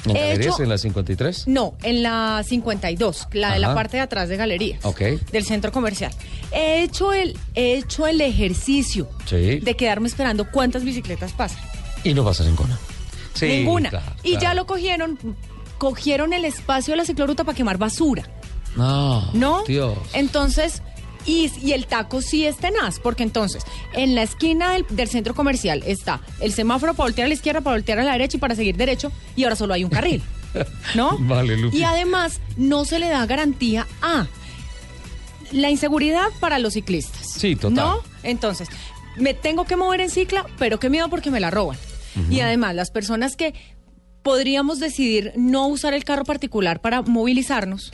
¿En 0.05 0.17
He 0.17 0.21
galerías 0.21 0.55
hecho- 0.55 0.63
en 0.63 0.69
la 0.69 0.79
53? 0.79 1.49
No, 1.49 1.75
en 1.83 2.03
la 2.03 2.43
52, 2.47 3.29
la 3.33 3.53
de 3.55 3.59
la 3.59 3.75
parte 3.75 3.97
de 3.97 4.03
atrás 4.03 4.29
de 4.29 4.37
galerías. 4.37 4.85
Ok. 4.85 5.01
Del 5.33 5.45
centro 5.45 5.73
comercial. 5.73 6.13
He 6.53 6.83
hecho 6.83 7.13
el, 7.13 7.37
he 7.55 7.75
hecho 7.79 8.07
el 8.07 8.21
ejercicio 8.21 9.09
Sí. 9.27 9.59
de 9.59 9.77
quedarme 9.77 10.09
esperando 10.09 10.51
cuántas 10.51 10.85
bicicletas 10.85 11.33
pasan. 11.33 11.61
Y 12.05 12.15
no 12.15 12.25
pasa 12.25 12.45
ninguna. 12.45 12.79
Sí, 13.35 13.47
Ninguna. 13.47 13.91
claro, 13.91 14.13
y 14.23 14.39
ya 14.39 14.55
lo 14.55 14.67
cogieron, 14.67 15.19
cogieron 15.79 16.33
el 16.33 16.45
espacio 16.45 16.93
de 16.93 16.99
la 16.99 17.05
cicloruta 17.05 17.45
para 17.45 17.57
quemar 17.57 17.77
basura, 17.77 18.25
No. 18.77 19.31
¿no? 19.35 19.65
Dios. 19.65 19.99
Entonces, 20.13 20.83
y, 21.27 21.51
y 21.63 21.73
el 21.73 21.87
taco 21.87 22.23
sí 22.23 22.47
es 22.47 22.57
tenaz, 22.57 22.99
porque 23.01 23.23
entonces, 23.23 23.65
en 23.93 24.15
la 24.15 24.23
esquina 24.23 24.73
del, 24.73 24.87
del 24.91 25.09
centro 25.09 25.35
comercial 25.35 25.83
está 25.87 26.21
el 26.41 26.53
semáforo 26.53 26.95
para 26.95 27.05
voltear 27.07 27.27
a 27.27 27.29
la 27.29 27.35
izquierda, 27.35 27.61
para 27.61 27.77
voltear 27.77 27.99
a 27.99 28.05
la 28.05 28.13
derecha 28.13 28.37
y 28.37 28.41
para 28.41 28.55
seguir 28.55 28.77
derecho, 28.77 29.13
y 29.37 29.45
ahora 29.45 29.57
solo 29.57 29.75
hay 29.75 29.85
un 29.85 29.91
carril, 29.91 30.23
¿no? 30.95 31.17
Vale, 31.21 31.57
Lupi. 31.57 31.79
Y 31.79 31.83
además, 31.85 32.41
no 32.57 32.85
se 32.85 32.99
le 32.99 33.09
da 33.09 33.25
garantía 33.27 33.87
a 34.03 34.27
la 35.53 35.71
inseguridad 35.71 36.29
para 36.41 36.59
los 36.59 36.75
ciclistas. 36.75 37.27
Sí, 37.33 37.57
total. 37.57 37.75
¿No? 37.75 38.01
Entonces, 38.23 38.69
me 39.17 39.35
tengo 39.35 39.65
que 39.65 39.77
mover 39.77 40.01
en 40.01 40.11
cicla, 40.11 40.47
pero 40.59 40.79
qué 40.79 40.91
miedo 40.91 41.09
porque 41.09 41.31
me 41.31 41.41
la 41.41 41.51
roban. 41.51 41.77
Y 42.31 42.41
además, 42.41 42.75
las 42.75 42.91
personas 42.91 43.37
que 43.37 43.55
podríamos 44.23 44.81
decidir 44.81 45.33
no 45.37 45.69
usar 45.69 45.95
el 45.95 46.05
carro 46.05 46.25
particular 46.25 46.81
para 46.81 47.03
movilizarnos, 47.03 47.93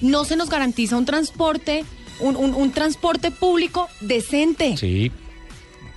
no 0.00 0.24
se 0.24 0.36
nos 0.36 0.50
garantiza 0.50 0.96
un 0.96 1.04
transporte, 1.04 1.84
un, 2.20 2.36
un- 2.36 2.72
transporte 2.72 3.30
público 3.30 3.88
decente. 4.00 4.76
Sí, 4.76 5.10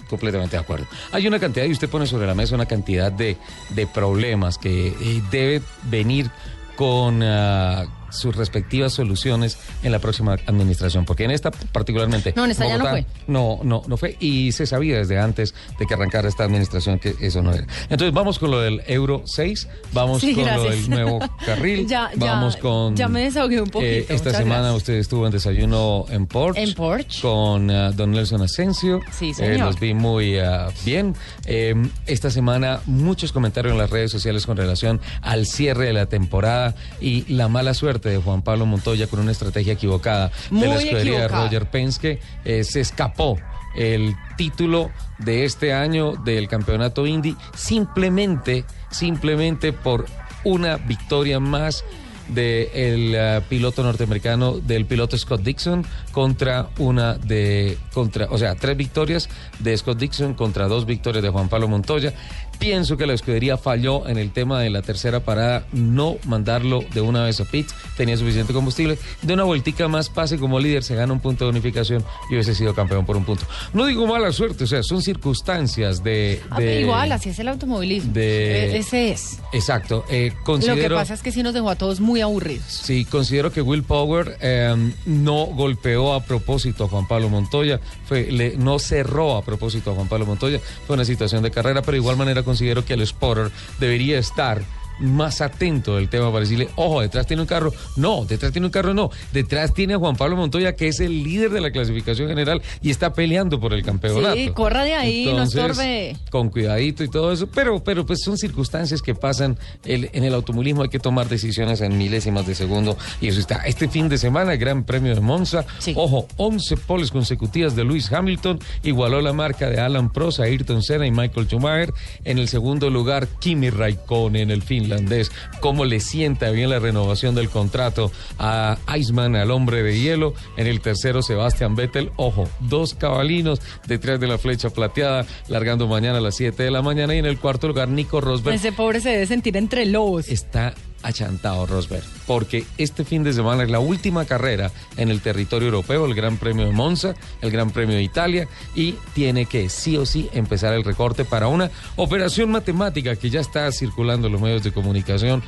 completamente 0.10 0.56
de 0.56 0.62
acuerdo. 0.62 0.86
Hay 1.12 1.28
una 1.28 1.40
cantidad, 1.40 1.66
y 1.66 1.72
usted 1.72 1.90
pone 1.90 2.08
sobre 2.08 2.28
la 2.28 2.34
mesa 2.36 2.56
una 2.56 2.66
cantidad 2.66 3.12
de, 3.12 3.38
de 3.70 3.88
problemas 3.88 4.58
que 4.58 4.88
eh, 4.88 5.22
debe 5.32 5.62
venir 5.84 6.30
con 6.76 7.22
ah, 7.24 7.86
sus 8.10 8.36
respectivas 8.36 8.94
soluciones 8.94 9.58
en 9.84 9.92
la 9.92 10.00
próxima 10.00 10.34
administración, 10.46 11.06
porque 11.06 11.24
en 11.26 11.32
esta 11.32 11.52
particularmente... 11.52 12.34
No, 12.36 12.46
en 12.46 12.52
esta 12.52 12.68
ya 12.68 12.78
no 12.78 12.86
Bogotá, 12.86 13.06
No, 13.28 13.60
no, 13.64 13.84
no 13.88 13.98
fue, 13.98 14.16
y 14.20 14.52
se 14.52 14.66
sabía 14.66 14.98
desde 14.98 15.20
antes 15.20 15.54
de 15.80 15.86
que 15.86 15.94
arrancara 15.94 16.28
esta 16.28 16.44
administración 16.44 17.00
que 17.00 17.16
eso 17.22 17.42
no 17.42 17.54
era. 17.54 17.66
Entonces 17.90 18.14
vamos 18.14 18.40
con 18.40 18.52
lo 18.52 18.60
del 18.60 18.82
Euro 18.88 19.24
6, 19.26 19.68
vamos 19.94 20.22
Sí, 20.22 20.34
con 20.34 20.46
lo 20.46 20.52
gracias. 20.52 20.74
del 20.82 20.90
nuevo 20.90 21.20
carril, 21.46 21.88
Ya, 21.88 22.10
ya, 22.16 22.34
vamos 22.34 22.58
con... 22.58 22.96
ya 22.96 23.08
me 23.08 23.22
desahogué 23.24 23.62
un 23.62 23.70
poquito, 23.70 23.92
eh, 23.92 24.06
esta 24.10 24.32
semana 24.32 24.60
gracias. 24.62 24.78
usted 24.78 24.94
estuvo 24.96 25.26
en 25.26 25.32
desayuno 25.32 26.06
en 26.10 26.26
Porsche. 26.28 26.64
En 26.64 26.74
Porsche. 26.74 27.22
Con 27.22 27.70
ah, 27.72 27.92
don 27.92 28.12
Nelson 28.12 28.42
Asensio. 28.42 29.00
Sí, 29.12 29.30
Eh, 29.32 29.34
señor. 29.34 29.68
los 29.68 29.80
vi 29.80 29.94
muy 29.94 30.38
ah, 30.40 30.70
bien. 30.86 31.16
Eh, 31.46 31.76
esta 32.06 32.30
semana 32.30 32.82
muchos 32.86 33.32
comentarios 33.32 33.72
en 33.74 33.78
las 33.78 33.90
redes 33.90 34.12
sociales 34.12 34.46
con 34.46 34.58
relación 34.58 35.00
al 35.22 35.46
cierre 35.46 35.86
de 35.86 35.94
la 35.94 36.06
temporada 36.08 36.76
y 37.02 37.32
la 37.34 37.48
mala 37.48 37.74
suerte 37.74 38.07
de 38.12 38.18
Juan 38.18 38.42
Pablo 38.42 38.66
Montoya 38.66 39.08
con 39.08 39.20
una 39.20 39.32
estrategia 39.32 39.74
equivocada 39.74 40.32
Muy 40.50 40.62
de 40.62 40.68
la 40.68 40.76
escudería 40.76 41.22
de 41.22 41.28
Roger 41.28 41.70
Penske. 41.70 42.20
Eh, 42.46 42.64
se 42.64 42.82
escapó 42.82 43.38
el 43.76 44.16
título 44.38 44.90
de 45.20 45.46
este 45.46 45.74
año 45.74 46.14
del 46.16 46.48
campeonato 46.48 47.06
Indy 47.06 47.36
simplemente, 47.56 48.66
simplemente 48.90 49.74
por 49.74 50.06
una 50.44 50.78
victoria 50.78 51.40
más 51.40 51.84
del 52.30 53.42
piloto 53.48 53.84
norteamericano, 53.84 54.58
del 54.60 54.86
piloto 54.86 55.18
Scott 55.18 55.42
Dixon, 55.42 55.86
contra 56.12 56.70
una 56.78 57.14
de, 57.14 57.78
contra, 57.94 58.28
o 58.30 58.38
sea, 58.38 58.56
tres 58.56 58.76
victorias 58.76 59.30
de 59.60 59.78
Scott 59.78 59.98
Dixon 59.98 60.34
contra 60.34 60.68
dos 60.68 60.86
victorias 60.86 61.24
de 61.24 61.30
Juan 61.30 61.50
Pablo 61.50 61.68
Montoya. 61.68 62.14
Pienso 62.60 62.98
que 62.98 63.06
la 63.06 63.14
escudería 63.14 63.58
falló 63.58 64.08
en 64.08 64.18
el 64.18 64.32
tema 64.32 64.60
de 64.62 64.70
la 64.70 64.82
tercera 64.82 65.20
parada, 65.20 65.66
no 65.74 66.18
mandarlo 66.26 66.84
de 66.94 67.02
una 67.02 67.24
vez 67.24 67.40
a 67.40 67.46
pits, 67.46 67.74
tenía 67.96 68.18
suficiente 68.18 68.52
combustible, 68.54 68.98
de 69.22 69.34
una 69.34 69.44
vueltica 69.44 69.88
más 69.88 70.10
pase 70.10 70.38
como 70.38 70.60
líder, 70.60 70.84
se 70.84 70.96
gana 70.96 71.14
un 71.14 71.20
punto 71.20 71.46
de 71.46 71.52
unificación 71.52 72.04
y 72.30 72.34
hubiese 72.34 72.56
sido 72.56 72.74
campeón 72.74 73.06
por 73.06 73.16
un 73.16 73.26
punto. 73.26 73.46
No 73.74 73.86
digo 73.86 74.08
mala 74.08 74.32
suerte, 74.32 74.64
o 74.64 74.68
sea, 74.68 74.82
son 74.84 75.02
circunstancias 75.02 76.04
de... 76.04 76.42
Ah, 76.50 76.60
de- 76.60 76.82
Igual, 76.82 77.12
así 77.12 77.30
es 77.30 77.40
el 77.40 77.48
automovilismo. 77.48 78.12
de- 78.14 78.76
E- 78.76 78.78
Ese 78.78 79.12
es. 79.12 79.40
Exacto, 79.54 80.04
eh, 80.10 80.34
Lo 80.48 80.58
que 80.76 80.90
pasa 80.90 81.14
es 81.14 81.22
que 81.22 81.32
sí 81.32 81.44
nos 81.44 81.54
dejó 81.54 81.70
a 81.70 81.76
todos 81.76 82.00
muy 82.00 82.22
aburridos. 82.22 82.66
Sí, 82.68 83.06
considero 83.06 83.52
que 83.52 83.62
Will 83.62 83.84
Power 83.84 84.38
eh, 84.42 84.76
no 85.06 85.46
golpeó 85.46 86.14
a 86.14 86.24
propósito 86.24 86.86
a 86.86 86.88
Juan 86.88 87.08
Pablo 87.08 87.30
Montoya, 87.30 87.80
fue, 88.06 88.32
le- 88.32 88.58
no 88.58 88.80
cerró 88.80 89.38
a 89.38 89.44
propósito 89.44 89.92
a 89.92 89.96
Juan 89.96 90.08
Pablo 90.08 90.26
Montoya, 90.26 90.60
fue 90.86 90.96
una 90.96 91.06
situación 91.06 91.44
de 91.44 91.52
carrera, 91.52 91.82
pero 91.82 91.94
de 91.94 91.98
igual 92.00 92.18
manera 92.18 92.44
considero 92.48 92.84
que 92.84 92.94
el 92.94 93.06
spotter 93.06 93.52
debería 93.80 94.18
estar 94.18 94.64
más 95.00 95.42
atento 95.42 95.96
del 95.96 96.10
tema 96.10 96.28
para 96.28 96.42
decirle, 96.42 96.70
ojo, 96.76 97.02
detrás 97.02 97.28
tiene 97.28 97.42
un 97.42 97.48
carro. 97.48 97.74
No, 97.96 98.26
detrás 98.26 98.52
tiene 98.52 98.66
un 98.68 98.72
carro, 98.72 98.94
no. 98.94 99.10
Detrás 99.32 99.74
tiene 99.74 99.94
a 99.94 99.98
Juan 99.98 100.16
Pablo 100.16 100.36
Montoya, 100.36 100.76
que 100.76 100.88
es 100.88 101.00
el 101.00 101.24
líder 101.24 101.52
de 101.52 101.62
la 101.62 101.72
clasificación 101.72 102.28
general 102.30 102.62
y 102.82 102.90
está 102.90 103.14
peleando 103.14 103.60
por 103.60 103.74
el 103.74 103.84
campeonato. 103.84 104.36
Sí, 104.36 104.50
corra 104.54 104.84
de 104.84 104.94
ahí, 104.96 105.26
no 105.26 105.32
Entonces, 105.32 105.62
estorbe. 105.62 106.18
Con 106.32 106.50
cuidadito 106.50 107.04
y 107.04 107.10
todo 107.10 107.32
eso, 107.32 107.48
pero, 107.48 107.84
pero 107.84 108.06
pues 108.06 108.20
son 108.24 108.38
circunstancias 108.38 109.02
que 109.02 109.14
pasan 109.16 109.58
el- 109.86 110.10
en 110.14 110.24
el 110.24 110.34
automovilismo, 110.34 110.84
hay 110.84 110.90
que 110.90 111.00
tomar 111.00 111.30
decisiones 111.30 111.82
en 111.82 111.98
milésimas 111.98 112.46
de 112.48 112.56
segundo 112.56 112.98
y 113.22 113.28
eso 113.28 113.40
está. 113.40 113.58
Este 113.66 113.88
fin 113.88 114.10
de 114.10 114.18
semana, 114.18 114.56
Gran 114.56 114.84
Premio 114.84 115.14
de 115.14 115.22
Monza, 115.22 115.66
ojo, 115.96 116.28
11 116.38 116.78
poles 116.78 117.12
consecutivas 117.12 117.76
de 117.76 117.84
Lewis 117.84 118.12
Hamilton, 118.12 118.60
igualó 118.84 119.22
la 119.22 119.34
marca 119.34 119.70
de 119.70 119.80
Alan 119.80 120.12
Prost, 120.12 120.40
Ayrton 120.40 120.82
Senna 120.82 121.06
y 121.06 121.12
Michael 121.12 121.48
Schumacher. 121.48 121.94
En 122.24 122.38
el 122.40 122.48
segundo 122.48 122.90
lugar, 122.90 123.28
Kimi 123.40 123.70
Raikkonen, 123.70 124.50
el 124.52 124.62
finlandés 124.62 124.87
finlandés, 124.88 125.32
cómo 125.60 125.86
le 125.86 126.00
sienta 126.00 126.50
bien 126.52 126.70
la 126.70 126.80
renovación 126.80 127.36
del 127.36 127.50
contrato 127.50 128.12
a 128.40 128.78
Iceman, 128.96 129.36
al 129.36 129.52
hombre 129.52 129.84
de 129.84 130.00
hielo. 130.00 130.34
En 130.56 130.68
el 130.68 130.80
tercero, 130.80 131.22
Sebastián 131.22 131.76
Vettel, 131.76 132.12
ojo, 132.16 132.50
dos 132.62 132.94
cabalinos 132.94 133.62
detrás 133.86 134.20
de 134.20 134.28
la 134.28 134.38
flecha 134.38 134.70
plateada, 134.70 135.26
largando 135.48 135.88
mañana 135.88 136.20
a 136.20 136.22
las 136.22 136.36
7 136.36 136.64
de 136.64 136.72
la 136.72 136.82
mañana. 136.82 137.14
Y 137.16 137.20
en 137.20 137.26
el 137.26 137.38
cuarto 137.38 137.68
lugar, 137.68 137.90
Nico 137.90 138.22
Rosberg. 138.22 138.56
Ese 138.56 138.72
pobre 138.72 139.02
se 139.02 139.10
debe 139.10 139.26
sentir 139.26 139.58
entre 139.58 139.86
lobos. 139.86 140.30
Está 140.30 140.74
achantado 141.04 141.66
Rosberg, 141.66 142.04
porque 142.26 142.66
este 142.78 143.06
fin 143.06 143.24
de 143.24 143.34
semana 143.34 143.64
es 143.64 143.70
la 143.70 143.80
última 143.80 144.26
carrera 144.26 144.72
en 144.98 145.10
el 145.10 145.22
territorio 145.22 145.68
europeo, 145.68 146.06
el 146.06 146.16
Gran 146.16 146.38
Premio 146.38 146.66
de 146.66 146.72
Monza, 146.72 147.16
el 147.42 147.52
Gran 147.52 147.72
Premio 147.72 147.96
de 147.96 148.04
Italia, 148.04 148.48
y 148.76 148.94
tiene 149.14 149.46
que 149.46 149.70
sí 149.70 149.98
o 149.98 150.06
sí 150.06 150.30
empezar 150.34 150.74
el 150.74 150.84
recorte 150.84 151.26
para 151.26 151.48
una 151.48 151.72
operación 151.96 152.52
matemática 152.52 153.16
que 153.16 153.30
ya 153.30 153.40
está 153.40 153.72
circulando 153.72 154.28
en 154.28 154.34
los 154.34 154.42
medios 154.42 154.64
de 154.64 154.72
comunicación 154.72 155.44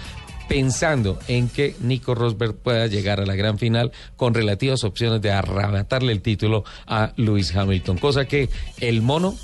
pensando 0.47 1.19
en 1.27 1.47
que 1.47 1.75
Nico 1.79 2.15
Rosberg 2.15 2.55
pueda 2.55 2.87
llegar 2.87 3.21
a 3.21 3.25
la 3.25 3.35
gran 3.35 3.59
final 3.59 3.91
con 4.17 4.33
relativas 4.33 4.83
opciones 4.83 5.21
de 5.21 5.31
arrebatarle 5.31 6.11
el 6.11 6.21
título 6.21 6.65
a 6.87 7.13
Lewis 7.17 7.55
Hamilton, 7.55 7.99
cosa 7.99 8.25
que 8.25 8.49
el 8.79 9.03
mono 9.03 9.35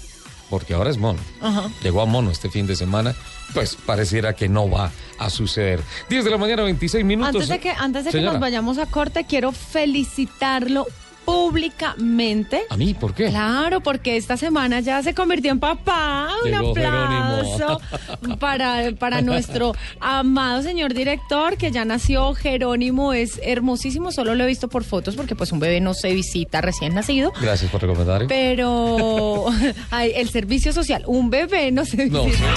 porque 0.49 0.73
ahora 0.73 0.89
es 0.89 0.97
mono. 0.97 1.19
Ajá. 1.41 1.69
Llegó 1.83 2.01
a 2.01 2.05
mono 2.05 2.31
este 2.31 2.49
fin 2.49 2.67
de 2.67 2.75
semana, 2.75 3.15
pues 3.53 3.75
pareciera 3.75 4.33
que 4.33 4.49
no 4.49 4.69
va 4.69 4.91
a 5.17 5.29
suceder. 5.29 5.81
10 6.09 6.25
de 6.25 6.31
la 6.31 6.37
mañana, 6.37 6.63
26 6.63 7.05
minutos. 7.05 7.35
Antes 7.35 7.49
de 7.49 7.59
que, 7.59 7.71
antes 7.71 8.05
de 8.05 8.11
que 8.11 8.21
nos 8.21 8.39
vayamos 8.39 8.77
a 8.77 8.85
corte, 8.85 9.25
quiero 9.25 9.51
felicitarlo 9.51 10.87
públicamente. 11.25 12.63
¿A 12.69 12.77
mí? 12.77 12.93
¿Por 12.93 13.13
qué? 13.13 13.29
Claro, 13.29 13.81
porque 13.81 14.15
esta 14.15 14.37
semana 14.37 14.79
ya 14.79 15.01
se 15.03 15.13
convirtió 15.13 15.51
en 15.51 15.59
papá. 15.59 16.29
Un 16.43 16.51
Llegó 16.51 16.71
aplauso 16.71 17.81
para, 18.39 18.91
para 18.97 19.21
nuestro 19.21 19.73
amado 19.99 20.61
señor 20.61 20.93
director, 20.93 21.57
que 21.57 21.71
ya 21.71 21.83
nació. 21.85 22.33
Jerónimo 22.35 23.13
es 23.13 23.39
hermosísimo, 23.43 24.11
solo 24.11 24.35
lo 24.35 24.43
he 24.43 24.47
visto 24.47 24.67
por 24.67 24.83
fotos, 24.83 25.15
porque 25.15 25.35
pues 25.35 25.51
un 25.51 25.59
bebé 25.59 25.81
no 25.81 25.93
se 25.93 26.13
visita 26.13 26.61
recién 26.61 26.93
nacido. 26.93 27.33
Gracias 27.41 27.71
por 27.71 27.81
recomendar. 27.81 28.27
Pero 28.27 29.45
ay, 29.91 30.11
el 30.15 30.29
servicio 30.29 30.71
social, 30.73 31.03
un 31.07 31.29
bebé 31.29 31.71
no 31.71 31.85
se 31.85 32.05
No, 32.07 32.25
visita. 32.25 32.53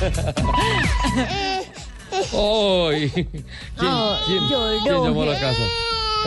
¡Ay! 2.10 3.10
¿Quién, 3.10 3.92
quién 4.82 5.04
llamó 5.04 5.22
a 5.22 5.26
la 5.26 5.38
casa? 5.38 5.62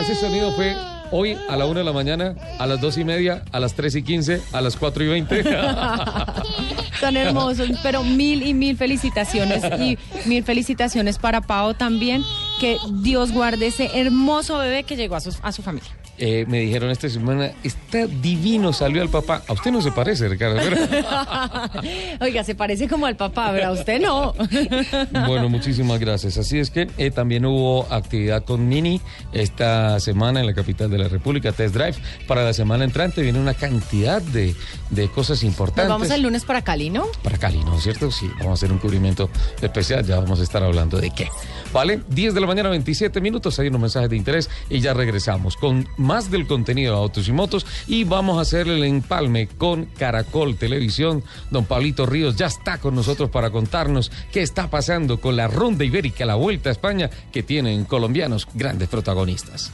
Ese 0.00 0.14
sonido 0.14 0.52
fue 0.52 0.74
hoy 1.12 1.36
a 1.48 1.56
la 1.56 1.66
una 1.66 1.80
de 1.80 1.84
la 1.84 1.92
mañana, 1.92 2.34
a 2.58 2.66
las 2.66 2.80
dos 2.80 2.98
y 2.98 3.04
media, 3.04 3.44
a 3.52 3.60
las 3.60 3.74
tres 3.74 3.94
y 3.94 4.02
quince, 4.02 4.42
a 4.52 4.60
las 4.60 4.76
cuatro 4.76 5.04
y 5.04 5.08
veinte. 5.08 5.44
Son 7.00 7.16
hermosos, 7.16 7.68
pero 7.82 8.02
mil 8.02 8.46
y 8.46 8.54
mil 8.54 8.76
felicitaciones 8.76 9.62
y 9.78 9.98
mil 10.26 10.42
felicitaciones 10.42 11.18
para 11.18 11.40
Pau 11.40 11.74
también. 11.74 12.22
Que 12.60 12.78
Dios 13.00 13.32
guarde 13.32 13.68
ese 13.68 13.90
hermoso 14.00 14.58
bebé 14.58 14.84
que 14.84 14.96
llegó 14.96 15.16
a 15.16 15.20
su, 15.20 15.34
a 15.42 15.52
su 15.52 15.62
familia. 15.62 15.90
Eh, 16.18 16.44
me 16.46 16.60
dijeron 16.60 16.90
esta 16.90 17.08
semana, 17.08 17.50
está 17.64 18.06
divino, 18.06 18.72
salió 18.72 19.02
el 19.02 19.08
papá. 19.08 19.42
A 19.48 19.54
usted 19.54 19.72
no 19.72 19.80
se 19.82 19.90
parece, 19.92 20.28
Ricardo. 20.28 20.60
Oiga, 22.20 22.44
se 22.44 22.54
parece 22.54 22.86
como 22.88 23.06
al 23.06 23.16
papá, 23.16 23.50
pero 23.52 23.68
a 23.68 23.72
usted 23.72 24.00
no. 24.00 24.34
Bueno, 25.26 25.48
muchísimas 25.48 25.98
gracias. 25.98 26.36
Así 26.38 26.58
es 26.58 26.70
que 26.70 26.88
eh, 26.98 27.10
también 27.10 27.44
hubo 27.46 27.86
actividad 27.90 28.44
con 28.44 28.68
Mini 28.68 29.00
esta 29.32 29.98
semana 30.00 30.40
en 30.40 30.46
la 30.46 30.54
capital 30.54 30.90
de 30.90 30.98
la 30.98 31.08
República, 31.08 31.52
Test 31.52 31.74
Drive. 31.74 31.96
Para 32.28 32.44
la 32.44 32.52
semana 32.52 32.84
entrante 32.84 33.22
viene 33.22 33.38
una 33.40 33.54
cantidad 33.54 34.20
de, 34.22 34.54
de 34.90 35.08
cosas 35.08 35.38
Nos 35.38 35.44
importantes. 35.44 35.88
vamos 35.88 36.10
el 36.10 36.22
lunes 36.22 36.44
para 36.44 36.62
Cali, 36.62 36.90
¿no? 36.90 37.06
Para 37.22 37.38
Cali, 37.38 37.64
¿no 37.64 37.76
es 37.76 37.82
cierto? 37.82 38.10
Sí, 38.10 38.26
vamos 38.38 38.50
a 38.50 38.54
hacer 38.54 38.72
un 38.72 38.78
cubrimiento 38.78 39.30
especial, 39.60 40.04
ya 40.04 40.18
vamos 40.20 40.40
a 40.40 40.42
estar 40.42 40.62
hablando 40.62 40.98
de 40.98 41.10
qué. 41.10 41.28
¿Vale? 41.72 42.02
10 42.08 42.34
de 42.34 42.40
la 42.40 42.46
mañana, 42.46 42.68
27 42.68 43.20
minutos, 43.20 43.58
hay 43.58 43.68
unos 43.68 43.80
mensajes 43.80 44.10
de 44.10 44.16
interés 44.16 44.50
y 44.68 44.80
ya 44.80 44.92
regresamos 44.92 45.56
con 45.56 45.88
más 45.96 46.30
del 46.30 46.46
contenido 46.46 46.94
de 46.94 47.00
autos 47.00 47.28
y 47.28 47.32
motos 47.32 47.66
y 47.86 48.04
vamos 48.04 48.38
a 48.38 48.42
hacer 48.42 48.68
el 48.68 48.84
empalme 48.84 49.46
con 49.46 49.86
Caracol 49.86 50.56
Televisión. 50.56 51.24
Don 51.50 51.64
Pablito 51.64 52.04
Ríos 52.04 52.36
ya 52.36 52.46
está 52.46 52.78
con 52.78 52.94
nosotros 52.94 53.30
para 53.30 53.50
contarnos 53.50 54.12
qué 54.30 54.42
está 54.42 54.68
pasando 54.68 55.20
con 55.20 55.36
la 55.36 55.48
ronda 55.48 55.84
ibérica, 55.84 56.26
la 56.26 56.34
vuelta 56.34 56.68
a 56.68 56.72
España, 56.72 57.08
que 57.32 57.42
tienen 57.42 57.84
colombianos 57.84 58.46
grandes 58.54 58.88
protagonistas. 58.88 59.72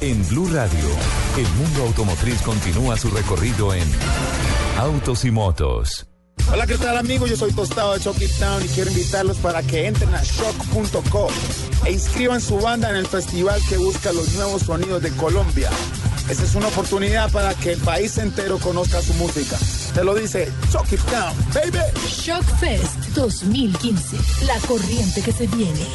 En 0.00 0.26
Blue 0.28 0.48
Radio, 0.50 0.88
el 1.36 1.48
mundo 1.62 1.82
automotriz 1.82 2.40
continúa 2.40 2.96
su 2.96 3.10
recorrido 3.10 3.74
en 3.74 3.84
Autos 4.78 5.26
y 5.26 5.30
Motos. 5.30 6.09
Hola, 6.52 6.66
¿qué 6.66 6.76
tal 6.78 6.96
amigos? 6.96 7.30
Yo 7.30 7.36
soy 7.36 7.52
Tostado 7.52 7.94
de 7.94 8.00
Chucky 8.00 8.26
Town 8.26 8.64
y 8.64 8.68
quiero 8.68 8.90
invitarlos 8.90 9.36
para 9.38 9.62
que 9.62 9.86
entren 9.86 10.12
a 10.12 10.20
shock.co 10.22 11.28
e 11.86 11.92
inscriban 11.92 12.40
su 12.40 12.56
banda 12.56 12.90
en 12.90 12.96
el 12.96 13.06
festival 13.06 13.60
que 13.68 13.76
busca 13.76 14.12
los 14.12 14.32
nuevos 14.34 14.62
sonidos 14.62 15.00
de 15.00 15.10
Colombia. 15.12 15.70
Esa 16.28 16.42
es 16.42 16.54
una 16.56 16.66
oportunidad 16.66 17.30
para 17.30 17.54
que 17.54 17.72
el 17.72 17.80
país 17.80 18.18
entero 18.18 18.58
conozca 18.58 19.00
su 19.00 19.14
música. 19.14 19.56
Te 19.94 20.02
lo 20.02 20.12
dice 20.14 20.48
Chucky 20.72 20.96
Town, 20.96 21.34
baby. 21.54 21.78
Shock 22.08 22.44
Fest 22.58 22.96
2015. 23.14 24.16
La 24.46 24.58
corriente 24.66 25.22
que 25.22 25.32
se 25.32 25.46
viene. 25.46 25.86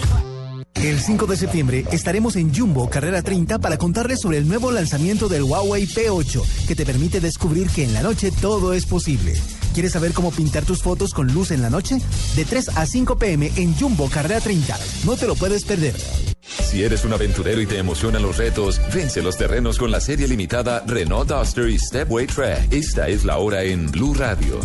El 0.76 1.00
5 1.00 1.26
de 1.26 1.36
septiembre 1.36 1.86
estaremos 1.92 2.38
en 2.38 2.54
Jumbo, 2.54 2.90
carrera 2.90 3.22
30, 3.22 3.60
para 3.60 3.78
contarles 3.78 4.22
sobre 4.22 4.38
el 4.38 4.48
nuevo 4.48 4.72
lanzamiento 4.72 5.28
del 5.28 5.44
Huawei 5.44 5.86
P8, 5.86 6.66
que 6.68 6.76
te 6.76 6.86
permite 6.86 7.20
descubrir 7.20 7.70
que 7.70 7.84
en 7.84 7.94
la 7.94 8.04
noche 8.04 8.32
todo 8.32 8.72
es 8.74 8.86
posible. 8.86 9.34
¿Quieres 9.76 9.92
saber 9.92 10.14
cómo 10.14 10.32
pintar 10.32 10.64
tus 10.64 10.82
fotos 10.82 11.14
con 11.14 11.34
luz 11.34 11.52
en 11.52 11.62
la 11.62 11.70
noche? 11.70 11.98
De 12.38 12.46
3 12.46 12.78
a 12.78 12.86
5 12.86 13.18
pm 13.18 13.52
en 13.58 13.76
Jumbo, 13.76 14.10
carrera 14.10 14.40
30. 14.40 14.74
No 15.04 15.18
te 15.18 15.28
lo 15.28 15.36
puedes 15.36 15.66
perder. 15.66 15.94
Si 16.40 16.82
eres 16.82 17.04
un 17.04 17.12
aventurero 17.12 17.60
y 17.60 17.66
te 17.66 17.78
emocionan 17.78 18.22
los 18.22 18.38
retos, 18.38 18.80
vence 18.94 19.22
los 19.22 19.36
terrenos 19.36 19.78
con 19.78 19.92
la 19.92 20.00
serie 20.00 20.30
limitada 20.30 20.82
Renault 20.88 21.30
Duster 21.30 21.68
y 21.68 21.78
Stepway 21.78 22.26
Track. 22.26 22.72
Esta 22.72 23.10
es 23.10 23.26
la 23.26 23.38
hora 23.38 23.64
en 23.64 23.92
Blue 23.92 24.14
Radio. 24.14 24.62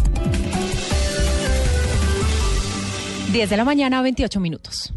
10 3.32 3.50
de 3.50 3.56
la 3.56 3.64
mañana, 3.64 4.02
28 4.02 4.38
minutos. 4.38 4.92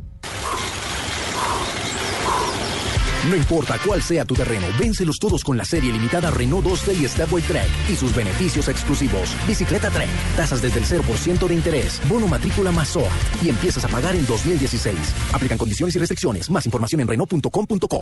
No 3.30 3.38
importa 3.38 3.80
cuál 3.86 4.02
sea 4.02 4.26
tu 4.26 4.36
terreno, 4.36 4.68
véncelos 4.78 5.18
todos 5.18 5.46
con 5.46 5.56
la 5.56 5.64
serie 5.64 5.94
limitada 5.94 6.30
Renault 6.30 6.66
2T 6.66 7.02
y 7.02 7.08
Stepway 7.08 7.42
Trek 7.42 7.70
y 7.90 7.96
sus 7.96 8.14
beneficios 8.14 8.68
exclusivos. 8.68 9.34
Bicicleta 9.48 9.90
Trek, 9.90 10.10
tasas 10.36 10.62
desde 10.62 10.80
el 10.80 10.86
0% 10.86 11.48
de 11.48 11.54
interés, 11.54 12.02
bono 12.10 12.28
matrícula 12.28 12.72
más 12.72 12.90
SOAT 12.90 13.10
y 13.42 13.48
empiezas 13.48 13.86
a 13.86 13.88
pagar 13.88 14.16
en 14.16 14.26
2016. 14.26 14.98
Aplican 15.32 15.58
condiciones 15.58 15.96
y 15.96 16.00
restricciones. 16.00 16.50
Más 16.50 16.66
información 16.66 17.00
en 17.00 17.08
Renault.com.co. 17.08 18.02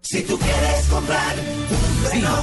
Si 0.00 0.22
tú 0.22 0.38
quieres 0.38 0.86
comprar 0.88 1.36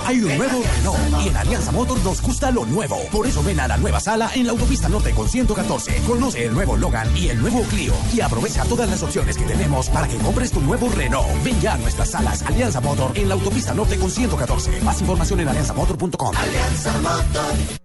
hay 0.06 0.22
un 0.22 0.38
nuevo 0.38 0.62
Renault 0.76 1.24
y 1.24 1.28
en 1.30 1.38
Alianza 1.38 1.72
Motor 1.72 2.00
nos 2.04 2.22
gusta 2.22 2.52
lo 2.52 2.66
nuevo. 2.66 2.98
Por 3.12 3.28
eso 3.28 3.44
ven 3.44 3.60
a 3.60 3.68
la 3.68 3.78
nueva 3.78 4.00
sala 4.00 4.32
en 4.36 4.46
la 4.46 4.52
autopista 4.52 4.90
norte 4.90 5.12
con 5.12 5.28
114. 5.28 6.02
Conoce 6.08 6.46
el 6.46 6.54
nuevo 6.54 6.78
Logan 6.78 7.16
y 7.16 7.30
el 7.30 7.42
nuevo 7.42 7.62
Clio 7.64 7.94
y 8.14 8.22
aprovecha 8.22 8.64
todas 8.66 8.90
las 8.90 9.04
opciones 9.04 9.38
que 9.38 9.46
tenemos 9.46 9.90
para 9.90 10.08
que 10.08 10.18
compres 10.18 10.52
tu 10.52 10.62
nuevo 10.62 10.90
Renault. 10.90 11.28
Ven 11.44 11.60
ya 11.62 11.74
a 11.74 11.78
nuestras 11.78 12.12
salas 12.12 12.42
Alianza 12.44 12.82
Motor 12.82 13.18
en 13.18 13.30
la 13.30 13.36
autopista 13.36 13.74
norte 13.74 13.98
con 13.98 14.10
114. 14.10 14.82
Más 14.82 15.02
información 15.02 15.40
en 15.40 15.50
alianzamotor.com. 15.50 16.36
Alianza 16.36 16.92
Motor. 17.00 17.85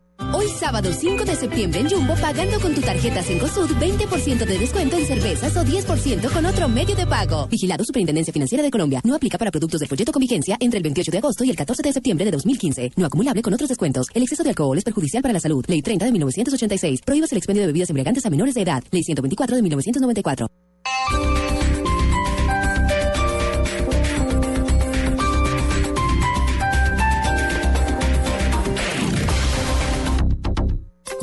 Hoy 0.33 0.47
sábado 0.47 0.93
5 0.93 1.25
de 1.25 1.35
septiembre 1.35 1.81
en 1.81 1.89
Jumbo, 1.89 2.15
pagando 2.15 2.59
con 2.61 2.73
tu 2.73 2.81
tarjeta 2.81 3.21
Cencosud, 3.21 3.69
20% 3.71 4.45
de 4.45 4.57
descuento 4.57 4.95
en 4.95 5.05
cervezas 5.05 5.57
o 5.57 5.63
10% 5.63 6.31
con 6.31 6.45
otro 6.45 6.69
medio 6.69 6.95
de 6.95 7.05
pago. 7.05 7.47
Vigilado 7.47 7.83
Superintendencia 7.83 8.31
Financiera 8.31 8.63
de 8.63 8.71
Colombia. 8.71 9.01
No 9.03 9.15
aplica 9.15 9.37
para 9.37 9.51
productos 9.51 9.81
del 9.81 9.89
folleto 9.89 10.13
con 10.13 10.21
vigencia 10.21 10.55
entre 10.61 10.77
el 10.77 10.83
28 10.83 11.11
de 11.11 11.17
agosto 11.17 11.43
y 11.43 11.49
el 11.49 11.57
14 11.57 11.83
de 11.83 11.91
septiembre 11.91 12.23
de 12.25 12.31
2015. 12.31 12.91
No 12.95 13.07
acumulable 13.07 13.41
con 13.41 13.53
otros 13.53 13.67
descuentos. 13.67 14.07
El 14.13 14.23
exceso 14.23 14.43
de 14.43 14.49
alcohol 14.49 14.77
es 14.77 14.85
perjudicial 14.85 15.21
para 15.21 15.33
la 15.33 15.39
salud. 15.41 15.65
Ley 15.67 15.81
30 15.81 16.05
de 16.05 16.11
1986. 16.13 17.01
Prohíbas 17.01 17.31
el 17.33 17.37
expendio 17.37 17.63
de 17.63 17.67
bebidas 17.67 17.89
embriagantes 17.89 18.25
a 18.25 18.29
menores 18.29 18.55
de 18.55 18.61
edad. 18.61 18.83
Ley 18.91 19.03
124 19.03 19.55
de 19.55 19.61
1994. 19.61 20.47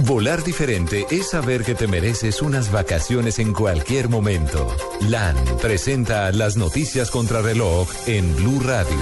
Volar 0.00 0.44
diferente 0.44 1.06
es 1.10 1.30
saber 1.30 1.64
que 1.64 1.74
te 1.74 1.88
mereces 1.88 2.40
unas 2.40 2.70
vacaciones 2.70 3.40
en 3.40 3.52
cualquier 3.52 4.08
momento. 4.08 4.68
LAN 5.08 5.34
presenta 5.60 6.30
las 6.30 6.56
noticias 6.56 7.10
contra 7.10 7.42
reloj 7.42 7.88
en 8.06 8.34
Blue 8.36 8.60
Radio. 8.60 8.96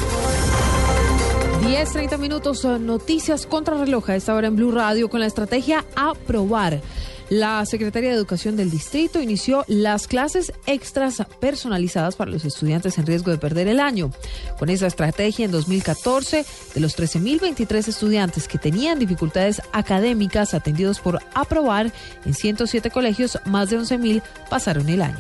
10, 1.67 1.93
30 1.93 2.17
minutos, 2.17 2.65
eh, 2.65 2.79
noticias 2.79 3.47
contra 3.47 3.77
reloj 3.77 4.09
a 4.09 4.17
esta 4.17 4.35
hora 4.35 4.47
en 4.47 4.57
Blue 4.57 4.73
Radio 4.73 5.11
con 5.11 5.21
la 5.21 5.27
estrategia 5.27 5.85
Aprobar. 5.97 6.81
La 7.29 7.67
Secretaría 7.67 8.11
de 8.11 8.17
Educación 8.17 8.57
del 8.57 8.71
Distrito 8.71 9.21
inició 9.21 9.65
las 9.67 10.07
clases 10.07 10.53
extras 10.67 11.21
personalizadas 11.41 12.15
para 12.15 12.31
los 12.31 12.45
estudiantes 12.45 12.99
en 12.99 13.07
riesgo 13.07 13.33
de 13.33 13.39
perder 13.39 13.67
el 13.67 13.81
año. 13.81 14.13
Con 14.61 14.69
esa 14.69 14.87
estrategia, 14.87 15.45
en 15.45 15.51
2014, 15.51 16.45
de 16.75 16.81
los 16.81 16.97
13.023 16.97 17.89
estudiantes 17.89 18.47
que 18.47 18.59
tenían 18.59 19.01
dificultades 19.01 19.61
académicas 19.73 20.55
atendidos 20.55 21.01
por 21.01 21.19
aprobar 21.35 21.93
en 22.25 22.35
107 22.35 22.91
colegios, 22.91 23.41
más 23.45 23.71
de 23.71 23.81
11.000 23.81 24.23
pasaron 24.49 24.89
el 24.89 25.03
año. 25.03 25.19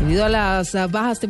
Debido 0.00 0.24
a 0.24 0.28
las 0.28 0.72
bajas 0.90 1.20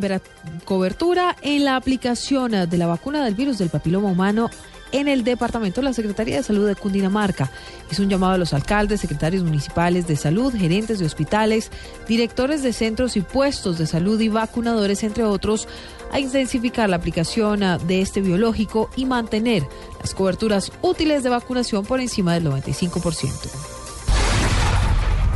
cobertura 0.64 1.36
en 1.42 1.64
la 1.64 1.76
aplicación 1.76 2.52
de 2.68 2.78
la 2.78 2.86
vacuna 2.86 3.24
del 3.24 3.34
virus 3.34 3.58
del 3.58 3.70
papiloma 3.70 4.08
humano 4.08 4.50
en 4.92 5.08
el 5.08 5.24
departamento, 5.24 5.82
la 5.82 5.92
Secretaría 5.92 6.36
de 6.36 6.42
Salud 6.42 6.66
de 6.66 6.74
Cundinamarca 6.74 7.50
hizo 7.90 8.02
un 8.02 8.08
llamado 8.08 8.34
a 8.34 8.38
los 8.38 8.54
alcaldes, 8.54 9.00
secretarios 9.00 9.44
municipales 9.44 10.06
de 10.06 10.16
salud, 10.16 10.54
gerentes 10.54 10.98
de 10.98 11.06
hospitales, 11.06 11.70
directores 12.06 12.62
de 12.62 12.72
centros 12.72 13.16
y 13.16 13.20
puestos 13.20 13.78
de 13.78 13.86
salud 13.86 14.20
y 14.20 14.28
vacunadores, 14.28 15.02
entre 15.02 15.24
otros, 15.24 15.68
a 16.12 16.20
intensificar 16.20 16.88
la 16.88 16.96
aplicación 16.96 17.62
ah, 17.62 17.78
de 17.78 18.00
este 18.00 18.20
biológico 18.20 18.88
y 18.96 19.04
mantener 19.04 19.66
las 20.00 20.14
coberturas 20.14 20.72
útiles 20.80 21.22
de 21.22 21.28
vacunación 21.28 21.84
por 21.84 22.00
encima 22.00 22.34
del 22.34 22.46
95%. 22.46 23.68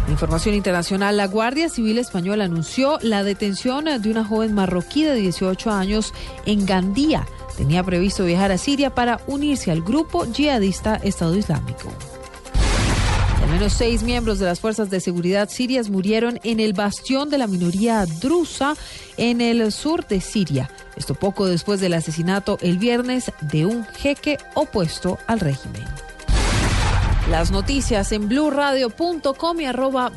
Información 0.08 0.54
internacional, 0.54 1.16
la 1.16 1.26
Guardia 1.26 1.68
Civil 1.68 1.98
Española 1.98 2.44
anunció 2.44 2.98
la 3.02 3.22
detención 3.22 3.84
de 3.84 4.10
una 4.10 4.24
joven 4.24 4.52
marroquí 4.52 5.04
de 5.04 5.14
18 5.14 5.70
años 5.70 6.12
en 6.44 6.66
Gandía 6.66 7.26
tenía 7.56 7.82
previsto 7.82 8.24
viajar 8.24 8.52
a 8.52 8.58
Siria 8.58 8.94
para 8.94 9.20
unirse 9.26 9.70
al 9.70 9.82
grupo 9.82 10.24
yihadista 10.24 10.96
Estado 10.96 11.36
Islámico. 11.36 11.92
Al 13.42 13.50
menos 13.50 13.72
seis 13.72 14.02
miembros 14.02 14.38
de 14.38 14.46
las 14.46 14.60
fuerzas 14.60 14.88
de 14.88 15.00
seguridad 15.00 15.48
sirias 15.50 15.90
murieron 15.90 16.38
en 16.42 16.60
el 16.60 16.72
bastión 16.72 17.28
de 17.28 17.38
la 17.38 17.46
minoría 17.46 18.06
drusa 18.06 18.74
en 19.16 19.40
el 19.40 19.72
sur 19.72 20.06
de 20.06 20.20
Siria. 20.20 20.70
Esto 20.96 21.14
poco 21.14 21.46
después 21.46 21.80
del 21.80 21.94
asesinato 21.94 22.56
el 22.62 22.78
viernes 22.78 23.32
de 23.40 23.66
un 23.66 23.84
jeque 23.86 24.38
opuesto 24.54 25.18
al 25.26 25.40
régimen. 25.40 25.84
Las 27.30 27.50
noticias 27.50 28.12
en 28.12 28.28
blurradio.com 28.28 29.60
y 29.60 29.64
arroba. 29.64 30.12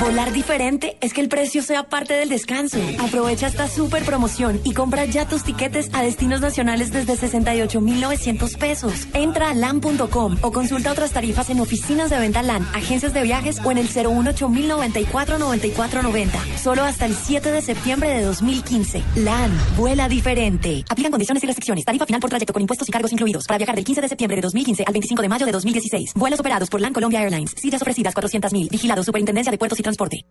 Volar 0.00 0.32
diferente 0.32 0.96
es 1.00 1.12
que 1.12 1.20
el 1.20 1.28
precio 1.28 1.60
sea 1.60 1.88
parte 1.88 2.14
del 2.14 2.28
descanso. 2.28 2.78
Aprovecha 3.00 3.48
esta 3.48 3.66
super 3.66 4.04
promoción 4.04 4.60
y 4.62 4.72
compra 4.72 5.04
ya 5.06 5.26
tus 5.26 5.42
tiquetes 5.42 5.90
a 5.92 6.02
destinos 6.02 6.40
nacionales 6.40 6.92
desde 6.92 7.16
68,900 7.16 8.54
pesos. 8.54 9.08
Entra 9.12 9.50
a 9.50 9.54
LAN.com 9.54 10.36
o 10.40 10.52
consulta 10.52 10.92
otras 10.92 11.10
tarifas 11.10 11.50
en 11.50 11.58
oficinas 11.58 12.10
de 12.10 12.18
venta 12.20 12.42
LAN, 12.42 12.64
agencias 12.74 13.12
de 13.12 13.22
viajes 13.22 13.58
o 13.64 13.72
en 13.72 13.78
el 13.78 13.88
018 13.88 14.48
9490 14.48 16.38
Solo 16.62 16.84
hasta 16.84 17.06
el 17.06 17.14
7 17.14 17.50
de 17.50 17.60
septiembre 17.60 18.10
de 18.10 18.22
2015. 18.22 19.02
LAN, 19.16 19.50
vuela 19.76 20.08
diferente. 20.08 20.84
Aplican 20.88 21.10
condiciones 21.10 21.42
y 21.42 21.46
restricciones. 21.46 21.84
Tarifa 21.84 22.06
final 22.06 22.20
por 22.20 22.30
trayecto 22.30 22.52
con 22.52 22.62
impuestos 22.62 22.88
y 22.88 22.92
cargos 22.92 23.10
incluidos. 23.10 23.46
Para 23.46 23.58
viajar 23.58 23.74
del 23.74 23.84
15 23.84 24.02
de 24.02 24.08
septiembre 24.08 24.36
de 24.36 24.42
2015 24.42 24.84
al 24.86 24.92
25 24.92 25.22
de 25.22 25.28
mayo 25.28 25.44
de 25.44 25.52
2016. 25.52 26.12
Vuelos 26.14 26.38
operados 26.38 26.70
por 26.70 26.80
LAN 26.80 26.92
Colombia 26.92 27.20
Airlines. 27.20 27.52
Sillas 27.56 27.82
ofrecidas 27.82 28.14
400.000. 28.14 28.70
Vigilado 28.70 29.02
Superintendencia 29.02 29.50
de 29.50 29.58
Puertos 29.58 29.80
y 29.80 29.87
transporte. 29.88 30.24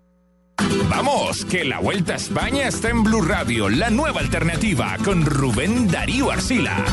Vamos, 0.90 1.46
que 1.46 1.64
la 1.64 1.80
Vuelta 1.80 2.14
a 2.14 2.16
España 2.16 2.68
está 2.68 2.90
en 2.90 3.04
Blue 3.04 3.22
Radio, 3.22 3.70
la 3.70 3.90
nueva 3.90 4.22
alternativa 4.22 4.98
con 5.04 5.26
Rubén 5.26 5.88
Darío 5.88 6.32
Arcila. 6.32 6.84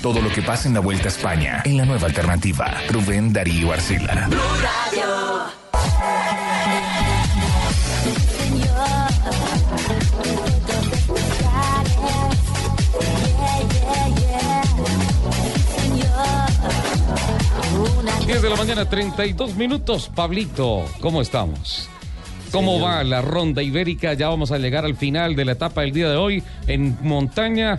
Todo 0.00 0.20
lo 0.20 0.30
que 0.30 0.42
pasa 0.42 0.68
en 0.68 0.74
la 0.74 0.80
Vuelta 0.80 1.04
a 1.04 1.08
España, 1.08 1.62
en 1.64 1.76
la 1.76 1.84
nueva 1.84 2.06
alternativa, 2.08 2.74
Rubén 2.88 3.32
Darío 3.32 3.72
Arcila. 3.72 4.26
Blue 4.28 4.40
Radio. 4.62 6.51
De 18.40 18.48
la 18.48 18.56
mañana, 18.56 18.88
32 18.88 19.56
minutos. 19.56 20.10
Pablito, 20.14 20.86
¿cómo 21.00 21.20
estamos? 21.20 21.88
¿Cómo 22.50 22.80
va 22.80 23.04
la 23.04 23.20
ronda 23.20 23.62
ibérica? 23.62 24.14
Ya 24.14 24.28
vamos 24.28 24.52
a 24.52 24.58
llegar 24.58 24.86
al 24.86 24.96
final 24.96 25.36
de 25.36 25.44
la 25.44 25.52
etapa 25.52 25.82
del 25.82 25.92
día 25.92 26.08
de 26.08 26.16
hoy 26.16 26.42
en 26.66 26.96
montaña. 27.02 27.78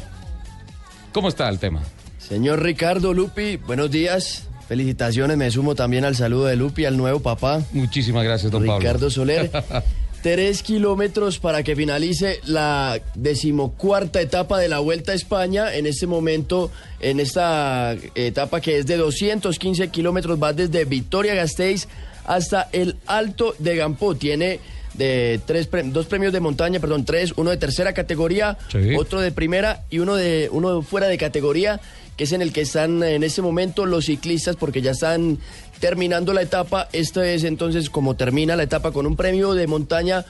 ¿Cómo 1.12 1.30
está 1.30 1.50
el 1.50 1.58
tema? 1.58 1.82
Señor 2.20 2.62
Ricardo 2.62 3.14
Lupi, 3.14 3.58
buenos 3.58 3.90
días. 3.90 4.48
Felicitaciones, 4.68 5.38
me 5.38 5.50
sumo 5.50 5.74
también 5.74 6.06
al 6.06 6.16
saludo 6.16 6.46
de 6.46 6.56
Lupi, 6.56 6.86
al 6.86 6.98
nuevo 6.98 7.20
papá. 7.20 7.62
Muchísimas 7.72 8.24
gracias, 8.24 8.52
don 8.52 8.64
Pablo. 8.64 8.80
Ricardo 8.80 9.10
Soler. 9.10 9.52
Tres 10.24 10.64
kilómetros 10.64 11.38
para 11.38 11.64
que 11.64 11.76
finalice 11.76 12.40
la 12.46 13.02
decimocuarta 13.14 14.22
etapa 14.22 14.58
de 14.58 14.70
la 14.70 14.80
Vuelta 14.80 15.12
a 15.12 15.16
España. 15.16 15.76
En 15.76 15.86
este 15.86 16.08
momento, 16.08 16.72
en 17.02 17.20
esta 17.20 17.98
etapa 18.16 18.62
que 18.62 18.78
es 18.78 18.86
de 18.86 18.96
215 18.96 19.90
kilómetros, 19.90 20.42
va 20.42 20.54
desde 20.54 20.86
Victoria 20.86 21.36
Gasteiz 21.36 21.90
hasta 22.24 22.70
el 22.72 22.96
Alto 23.06 23.54
de 23.60 23.76
Gampó. 23.76 24.16
Tiene 24.16 24.62
de 24.94 25.42
tres 25.46 25.68
dos 25.86 26.06
premios 26.06 26.32
de 26.32 26.40
montaña, 26.40 26.80
perdón, 26.80 27.04
tres, 27.04 27.34
uno 27.36 27.50
de 27.50 27.58
tercera 27.58 27.94
categoría, 27.94 28.58
otro 28.98 29.20
de 29.20 29.34
primera 29.34 29.84
y 29.90 30.00
uno 30.00 30.16
de 30.16 30.48
uno 30.52 30.84
fuera 30.84 31.08
de 31.08 31.18
categoría, 31.18 31.82
que 32.18 32.26
es 32.26 32.32
en 32.32 32.42
el 32.42 32.54
que 32.54 32.62
están 32.62 33.04
en 33.04 33.24
este 33.24 33.42
momento 33.42 33.86
los 33.86 34.06
ciclistas 34.06 34.56
porque 34.56 34.82
ya 34.82 34.92
están 34.92 35.40
terminando 35.80 36.34
la 36.34 36.42
etapa. 36.42 36.88
Esto 36.94 37.22
es 37.24 37.44
entonces 37.44 37.90
como 37.90 38.16
termina 38.16 38.56
la 38.56 38.64
etapa 38.64 38.92
con 38.92 39.06
un 39.06 39.16
premio 39.16 39.54
de 39.54 39.68
montaña 39.68 40.26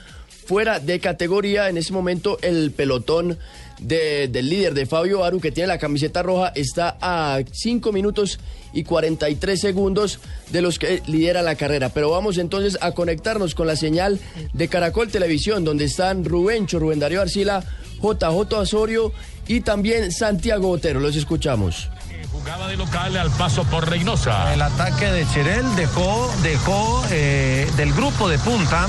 fuera 0.46 0.80
de 0.80 1.00
categoría. 1.00 1.68
En 1.68 1.76
ese 1.76 1.92
momento 1.92 2.38
el 2.42 2.70
pelotón 2.72 3.38
del 3.78 4.48
líder 4.48 4.72
de 4.74 4.86
Fabio 4.86 5.24
Aru, 5.24 5.40
que 5.40 5.52
tiene 5.52 5.66
la 5.66 5.78
camiseta 5.78 6.22
roja, 6.22 6.52
está 6.54 6.96
a 7.00 7.40
5 7.50 7.92
minutos 7.92 8.38
y 8.72 8.84
43 8.84 9.60
segundos 9.60 10.20
de 10.50 10.62
los 10.62 10.78
que 10.78 11.02
lidera 11.06 11.42
la 11.42 11.56
carrera. 11.56 11.90
Pero 11.90 12.10
vamos 12.10 12.38
entonces 12.38 12.78
a 12.80 12.92
conectarnos 12.92 13.54
con 13.54 13.66
la 13.66 13.76
señal 13.76 14.20
de 14.52 14.68
Caracol 14.68 15.10
Televisión, 15.10 15.64
donde 15.64 15.84
están 15.84 16.24
Rubencho, 16.24 16.78
Rubén 16.78 16.98
Darío 16.98 17.20
Arcila, 17.20 17.64
JJ 18.00 18.52
Osorio 18.54 19.12
y 19.46 19.60
también 19.60 20.12
Santiago 20.12 20.70
Otero. 20.70 21.00
Los 21.00 21.16
escuchamos. 21.16 21.90
Jugaba 22.32 22.68
de 22.68 22.76
local 22.76 23.16
al 23.16 23.30
paso 23.30 23.64
por 23.64 23.88
Reynosa. 23.88 24.52
El 24.52 24.62
ataque 24.62 25.06
de 25.06 25.26
Cherel 25.28 25.64
dejó, 25.76 26.30
dejó 26.42 27.04
eh, 27.10 27.70
del 27.76 27.92
grupo 27.92 28.28
de 28.28 28.38
punta 28.38 28.86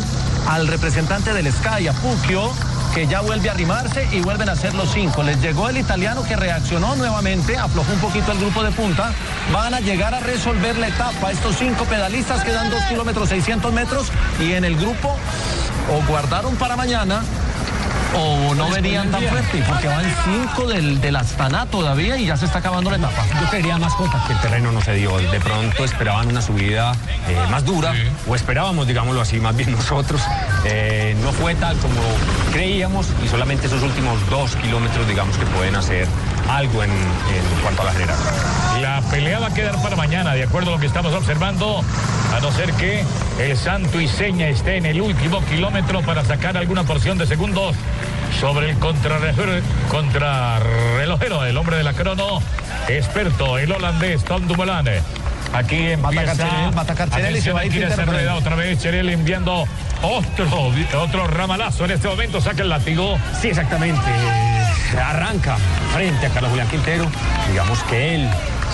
al 0.48 0.68
representante 0.68 1.34
del 1.34 1.52
Sky, 1.52 1.88
a 1.88 1.94
Pucchio, 1.94 2.52
que 2.94 3.08
ya 3.08 3.22
vuelve 3.22 3.50
a 3.50 3.54
arrimarse 3.54 4.08
y 4.12 4.22
vuelven 4.22 4.50
a 4.50 4.56
ser 4.56 4.74
los 4.74 4.92
cinco. 4.92 5.24
Les 5.24 5.40
llegó 5.42 5.70
el 5.70 5.78
italiano 5.78 6.24
que 6.24 6.36
reaccionó 6.36 6.96
nuevamente, 6.96 7.58
aflojó 7.58 7.94
un 7.94 8.00
poquito 8.00 8.32
el 8.32 8.40
grupo 8.40 8.64
de 8.64 8.72
punta. 8.72 9.14
Van 9.54 9.74
a 9.74 9.80
llegar 9.80 10.14
a 10.14 10.20
resolver 10.20 10.78
la 10.78 10.88
etapa. 10.88 11.32
Estos 11.32 11.56
cinco 11.58 11.86
pedalistas 11.86 12.44
quedan 12.44 12.70
dos 12.70 12.82
kilómetros 12.90 13.30
600 13.30 13.72
metros 13.74 14.12
y 14.40 14.54
en 14.54 14.66
el 14.66 14.76
grupo 14.76 15.16
o 15.92 16.08
guardaron 16.08 16.56
para 16.56 16.76
mañana 16.76 17.22
o 18.18 18.56
no 18.56 18.70
venían 18.70 19.12
tan 19.12 19.22
fuerte, 19.24 19.64
porque 19.68 19.88
van 19.88 20.06
cinco 20.24 20.68
del, 20.68 21.02
del 21.02 21.16
Astana 21.16 21.66
todavía 21.66 22.18
y 22.18 22.26
ya 22.28 22.38
se 22.38 22.46
está 22.46 22.60
acabando 22.60 22.90
la 22.90 22.98
etapa. 22.98 23.26
Yo 23.42 23.50
quería 23.50 23.78
más 23.78 23.94
cota, 23.96 24.24
que 24.28 24.34
el 24.34 24.40
terreno 24.40 24.72
no 24.72 24.82
se 24.82 24.94
dio. 24.94 25.18
De 25.18 25.40
pronto 25.40 25.84
esperaban 25.84 26.28
una 26.28 26.42
subida 26.42 26.94
eh, 27.28 27.38
más 27.50 27.66
dura, 27.66 27.94
o 28.28 28.36
esperábamos, 28.36 28.88
digámoslo 28.88 29.22
así, 29.22 29.40
más 29.40 29.56
bien 29.56 29.72
nosotros. 29.76 30.22
Eh, 30.66 31.16
no 31.22 31.32
fue 31.32 31.56
tal 31.56 31.78
como 31.78 32.02
creíamos 32.52 33.08
y 33.24 33.28
solamente 33.28 33.68
esos 33.68 33.84
últimos 33.84 34.18
dos 34.30 34.56
kilómetros, 34.58 35.08
digamos, 35.08 35.38
que 35.38 35.46
pueden 35.48 35.76
hacer 35.76 36.08
algo 36.50 36.84
en, 36.84 36.92
en 36.92 37.62
cuanto 37.62 37.82
a 37.82 37.86
la 37.86 37.92
general. 37.92 38.18
La 38.82 39.02
pelea 39.10 39.40
va 39.40 39.48
a 39.48 39.54
quedar 39.54 39.82
para 39.82 39.96
mañana, 39.96 40.34
de 40.34 40.44
acuerdo 40.44 40.72
a 40.72 40.74
lo 40.74 40.80
que 40.80 40.88
estamos 40.88 41.14
observando, 41.14 41.82
a 42.36 42.40
no 42.40 42.52
ser 42.52 42.72
que 42.74 43.04
el 43.40 43.58
Santo 43.58 44.00
y 44.00 44.08
Seña 44.08 44.48
esté 44.48 44.78
en 44.78 44.86
el 44.86 45.02
último 45.02 45.44
kilómetro 45.46 46.02
para 46.02 46.24
sacar 46.24 46.58
alguna 46.58 46.84
porción 46.84 47.18
de 47.18 47.26
segundos 47.26 47.76
sobre 48.40 48.72
el 48.72 48.78
contrarrelojero, 48.78 51.46
el 51.46 51.58
hombre 51.58 51.78
de 51.78 51.84
la 51.84 51.94
crono, 51.94 52.42
experto, 52.88 53.58
el 53.58 53.72
holandés 53.72 54.24
Tom 54.24 54.48
Dumoulin. 54.48 54.90
Aquí 55.54 55.92
empieza 55.92 56.34
va 56.76 56.82
a 56.82 56.86
y 57.32 57.42
se 57.42 57.54
va 57.54 57.62
a 57.62 57.66
ir 57.66 57.88
otra 58.36 58.56
vez 58.56 58.80
Cherel 58.80 59.10
enviando 59.10 59.66
otro, 60.02 60.74
otro 61.00 61.28
ramalazo 61.28 61.86
en 61.86 61.92
este 61.92 62.10
momento, 62.10 62.42
saca 62.42 62.62
el 62.62 62.70
látigo. 62.70 63.18
Sí, 63.42 63.50
exactamente. 63.50 64.02
Arranca 65.00 65.58
frente 65.94 66.28
a 66.28 66.30
Carlos 66.30 66.52
Julián 66.52 66.68
Quintero. 66.68 67.08
Digamos 67.50 67.84
que 67.84 68.16
él 68.16 68.30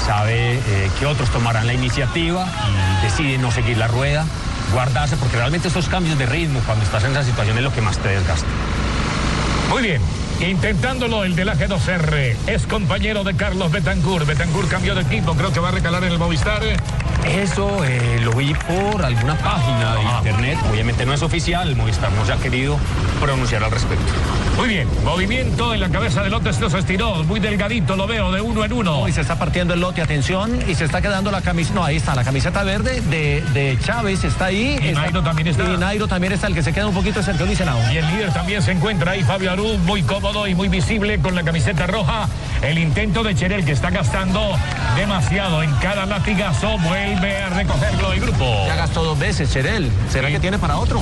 sabe 0.06 0.54
eh, 0.54 0.90
que 1.00 1.06
otros 1.06 1.30
tomarán 1.30 1.68
la 1.68 1.74
iniciativa 1.74 2.46
y 3.02 3.04
decide 3.04 3.38
no 3.38 3.52
seguir 3.52 3.78
la 3.78 3.88
rueda, 3.88 4.26
guardarse, 4.74 5.18
porque 5.18 5.38
realmente 5.38 5.68
esos 5.68 5.88
cambios 5.88 6.18
de 6.18 6.26
ritmo 6.26 6.60
cuando 6.66 6.84
estás 6.86 7.04
en 7.04 7.12
esa 7.12 7.24
situación 7.24 7.58
es 7.58 7.64
lo 7.64 7.74
que 7.74 7.82
más 7.82 7.98
te 7.98 8.10
desgasta. 8.10 8.48
Muy 9.70 9.84
bien. 9.84 10.02
Intentándolo, 10.42 11.24
el 11.24 11.36
del 11.36 11.50
AG2R 11.50 12.36
es 12.48 12.66
compañero 12.66 13.24
de 13.24 13.36
Carlos 13.36 13.72
Betancourt. 13.72 14.26
Betancourt 14.26 14.70
cambió 14.70 14.96
de 14.96 15.02
equipo, 15.02 15.36
creo 15.36 15.54
que 15.54 15.60
va 15.60 15.70
a 15.70 15.72
recalar 15.72 16.04
en 16.04 16.14
el 16.14 16.18
Movistar. 16.18 16.64
Eso 17.26 17.84
eh, 17.86 18.20
lo 18.22 18.32
vi 18.34 18.54
por 18.54 19.04
alguna 19.06 19.36
página 19.38 19.96
de 19.96 20.02
internet, 20.04 20.58
obviamente 20.70 21.06
no 21.06 21.14
es 21.14 21.22
oficial, 21.22 21.70
el 21.70 21.76
Movistar 21.76 22.12
no 22.12 22.26
se 22.26 22.34
ha 22.34 22.38
querido 22.38 22.78
pronunciar 23.20 23.64
al 23.64 23.72
respecto. 23.72 24.06
Muy 24.58 24.68
bien, 24.68 24.88
movimiento 25.06 25.74
en 25.74 25.80
la 25.80 25.90
cabeza 25.90 26.24
de 26.24 26.30
Lote, 26.30 26.52
se 26.52 26.66
estiró, 26.78 27.24
muy 27.24 27.40
delgadito, 27.40 27.96
lo 27.96 28.06
veo, 28.08 28.32
de 28.32 28.42
uno 28.42 28.66
en 28.66 28.74
uno. 28.74 29.08
Y 29.08 29.12
se 29.14 29.22
está 29.22 29.38
partiendo 29.38 29.74
el 29.74 29.80
lote, 29.80 30.02
atención, 30.02 30.60
y 30.68 30.76
se 30.76 30.86
está 30.86 31.02
quedando 31.02 31.32
la 31.32 31.42
camiseta, 31.42 31.76
no, 31.76 31.84
ahí 31.86 31.96
está, 31.98 32.16
la 32.16 32.24
camiseta 32.24 32.64
verde 32.64 33.02
de, 33.02 33.42
de 33.54 33.78
Chávez 33.84 34.24
está 34.24 34.46
ahí. 34.46 34.78
Y 34.82 34.88
está- 34.90 35.02
Nairo 35.02 35.24
también 35.24 35.48
está. 35.48 35.64
Y 35.64 35.78
Nairo 35.78 36.08
también 36.08 36.34
está, 36.34 36.48
el 36.48 36.54
que 36.54 36.64
se 36.64 36.74
queda 36.74 36.88
un 36.88 36.94
poquito 36.94 37.20
es 37.22 37.40
Luis 37.40 37.60
Henao. 37.60 37.80
Y 37.92 37.98
el 37.98 38.08
líder 38.08 38.34
también 38.34 38.62
se 38.62 38.72
encuentra 38.72 39.12
ahí, 39.14 39.24
Fabio 39.24 39.52
Aru, 39.52 39.78
muy 39.80 40.04
cómodo 40.04 40.48
y 40.48 40.54
muy 40.56 40.68
visible 40.70 41.20
con 41.20 41.34
la 41.36 41.44
camiseta 41.44 41.88
roja. 41.88 42.28
El 42.62 42.78
intento 42.78 43.24
de 43.24 43.34
Cherel 43.36 43.64
que 43.66 43.72
está 43.72 43.90
gastando 43.90 44.56
demasiado 44.96 45.64
en 45.64 45.72
cada 45.76 46.06
latigazo, 46.06 46.78
vuelve 46.80 47.11
a 47.16 47.50
recogerlo 47.50 48.14
el 48.14 48.22
grupo. 48.22 48.66
Ya 48.68 48.76
gastó 48.76 49.04
dos 49.04 49.20
veces, 49.20 49.52
Cherel. 49.52 49.92
¿Será 50.10 50.30
que 50.30 50.40
tiene 50.40 50.58
para 50.58 50.78
otro? 50.78 51.02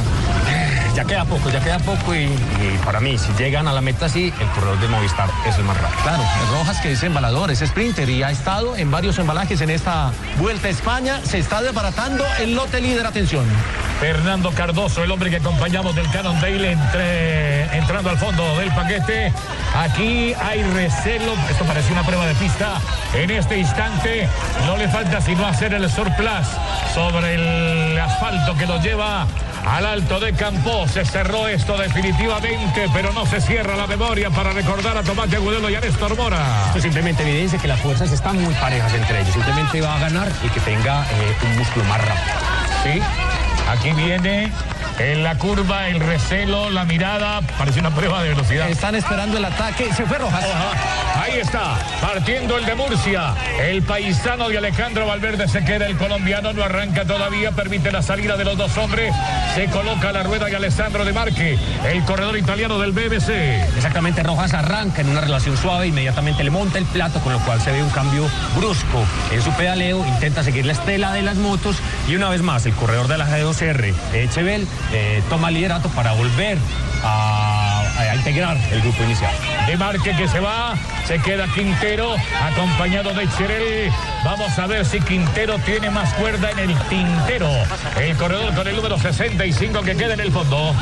Ya 0.95 1.05
queda 1.05 1.23
poco, 1.23 1.49
ya 1.49 1.59
queda 1.59 1.79
poco 1.79 2.13
y, 2.13 2.23
y 2.25 2.79
para 2.83 2.99
mí, 2.99 3.17
si 3.17 3.31
llegan 3.33 3.67
a 3.67 3.73
la 3.73 3.79
meta 3.79 4.07
así, 4.07 4.33
el 4.39 4.47
corredor 4.49 4.79
de 4.79 4.87
Movistar 4.87 5.29
es 5.47 5.57
el 5.57 5.63
más 5.63 5.77
rápido. 5.77 6.01
Claro, 6.01 6.23
Rojas 6.51 6.81
que 6.81 6.91
es 6.91 7.03
embalador, 7.03 7.51
es 7.51 7.59
sprinter 7.59 8.09
y 8.09 8.23
ha 8.23 8.31
estado 8.31 8.75
en 8.75 8.91
varios 8.91 9.17
embalajes 9.19 9.61
en 9.61 9.69
esta 9.69 10.11
Vuelta 10.37 10.67
a 10.67 10.71
España. 10.71 11.21
Se 11.23 11.37
está 11.37 11.61
desbaratando 11.61 12.25
el 12.39 12.55
lote 12.55 12.81
líder, 12.81 13.05
atención. 13.05 13.45
Fernando 13.99 14.51
Cardoso, 14.51 15.03
el 15.03 15.11
hombre 15.11 15.29
que 15.29 15.37
acompañamos 15.37 15.93
del 15.95 16.09
Cannondale, 16.09 16.71
entre, 16.71 17.77
entrando 17.77 18.09
al 18.09 18.17
fondo 18.17 18.57
del 18.57 18.71
paquete. 18.71 19.31
Aquí 19.75 20.33
hay 20.41 20.63
recelo, 20.63 21.33
esto 21.49 21.65
parece 21.65 21.91
una 21.91 22.03
prueba 22.03 22.25
de 22.25 22.33
pista. 22.35 22.79
En 23.13 23.29
este 23.29 23.57
instante 23.57 24.27
no 24.65 24.77
le 24.77 24.87
falta 24.87 25.21
sino 25.21 25.45
hacer 25.45 25.73
el 25.73 25.83
surplus 25.99 26.47
sobre 26.93 27.35
el 27.35 27.99
asfalto 27.99 28.55
que 28.55 28.65
lo 28.65 28.81
lleva 28.81 29.27
al 29.65 29.85
alto 29.85 30.19
de 30.19 30.33
Campo. 30.33 30.87
Se 30.87 31.03
cerró 31.03 31.47
esto 31.49 31.77
definitivamente, 31.77 32.87
pero 32.93 33.11
no 33.11 33.25
se 33.25 33.41
cierra 33.41 33.75
la 33.75 33.85
memoria 33.85 34.29
para 34.29 34.53
recordar 34.53 34.97
a 34.97 35.03
Tomás 35.03 35.33
Agudelo 35.33 35.69
y 35.69 35.75
a 35.75 35.81
Néstor 35.81 36.15
Mora. 36.15 36.67
Esto 36.67 36.79
simplemente 36.79 37.23
evidencia 37.23 37.59
que 37.59 37.67
las 37.67 37.81
fuerzas 37.81 38.11
están 38.13 38.41
muy 38.41 38.53
parejas 38.53 38.93
entre 38.93 39.19
ellos. 39.19 39.33
Simplemente 39.33 39.81
va 39.81 39.95
a 39.95 39.99
ganar 39.99 40.31
y 40.41 40.47
que 40.47 40.61
tenga 40.61 41.03
eh, 41.03 41.35
un 41.43 41.57
músculo 41.57 41.83
más 41.85 41.99
rápido. 41.99 42.35
Sí, 42.83 43.01
aquí 43.69 43.91
viene 43.91 44.51
en 44.99 45.23
la 45.23 45.35
curva 45.37 45.87
el 45.87 45.99
recelo, 45.99 46.69
la 46.69 46.85
mirada, 46.85 47.41
parece 47.57 47.81
una 47.81 47.91
prueba 47.91 48.23
de 48.23 48.29
velocidad. 48.29 48.69
Están 48.69 48.95
esperando 48.95 49.37
el 49.37 49.43
ataque. 49.43 49.93
Se 49.93 50.05
fue 50.05 50.17
Rojas. 50.17 50.45
Ahí 51.15 51.39
está, 51.39 51.77
partiendo 52.01 52.57
el 52.57 52.65
de 52.65 52.75
Murcia. 52.75 53.35
El 53.59 53.83
paisano 53.83 54.49
de 54.49 54.57
Alejandro 54.57 55.07
Valverde 55.07 55.47
se 55.47 55.63
queda, 55.63 55.87
el 55.87 55.97
colombiano 55.97 56.53
no 56.53 56.63
arranca 56.63 57.05
todavía, 57.05 57.51
permite 57.51 57.91
la 57.91 58.01
salida 58.01 58.37
de 58.37 58.45
los 58.45 58.57
dos 58.57 58.77
hombres. 58.77 59.13
Se 59.55 59.65
coloca 59.67 60.11
la 60.11 60.23
rueda 60.23 60.49
y 60.49 60.55
Alessandro 60.55 61.05
de 61.05 61.13
Marque, 61.13 61.57
el 61.85 62.03
corredor 62.05 62.37
italiano 62.37 62.79
del 62.79 62.91
BBC. 62.91 63.29
Exactamente, 63.75 64.23
Rojas 64.23 64.53
arranca 64.53 65.01
en 65.01 65.09
una 65.09 65.21
relación 65.21 65.57
suave, 65.57 65.87
inmediatamente 65.87 66.43
le 66.43 66.51
monta 66.51 66.77
el 66.77 66.85
plato, 66.85 67.19
con 67.19 67.33
lo 67.33 67.39
cual 67.39 67.61
se 67.61 67.71
ve 67.71 67.83
un 67.83 67.89
cambio 67.89 68.27
brusco 68.55 69.03
en 69.31 69.41
su 69.41 69.51
pedaleo, 69.53 70.05
intenta 70.05 70.43
seguir 70.43 70.65
la 70.65 70.73
estela 70.73 71.13
de 71.13 71.21
las 71.21 71.37
motos 71.37 71.77
y 72.07 72.15
una 72.15 72.29
vez 72.29 72.41
más 72.41 72.65
el 72.65 72.73
corredor 72.73 73.07
de 73.07 73.17
la 73.17 73.27
G2R, 73.27 73.93
Echevel, 74.13 74.67
eh, 74.93 75.21
toma 75.29 75.51
liderato 75.51 75.89
para 75.89 76.13
volver 76.13 76.57
a, 77.03 77.58
a 78.07 78.15
integrar 78.15 78.57
el 78.71 78.81
grupo 78.81 79.03
inicial. 79.03 79.33
De 79.67 79.77
Marque 79.77 80.15
que 80.15 80.27
se 80.27 80.39
va, 80.39 80.75
se 81.05 81.19
queda 81.19 81.47
Quintero, 81.53 82.15
acompañado 82.41 83.13
de 83.13 83.27
Cherel. 83.29 83.91
Vamos 84.23 84.57
a 84.57 84.67
ver 84.67 84.85
si 84.85 84.99
Quintero 85.01 85.57
tiene 85.59 85.89
más 85.89 86.13
cuerda 86.13 86.51
en 86.51 86.59
el 86.59 86.75
tintero. 86.89 87.49
El 87.99 88.15
corredor 88.17 88.53
con 88.53 88.67
el 88.67 88.75
número 88.75 88.97
65 88.97 89.81
que 89.81 89.95
queda 89.95 90.13
en 90.13 90.21
el 90.21 90.31
fondo. 90.31 90.73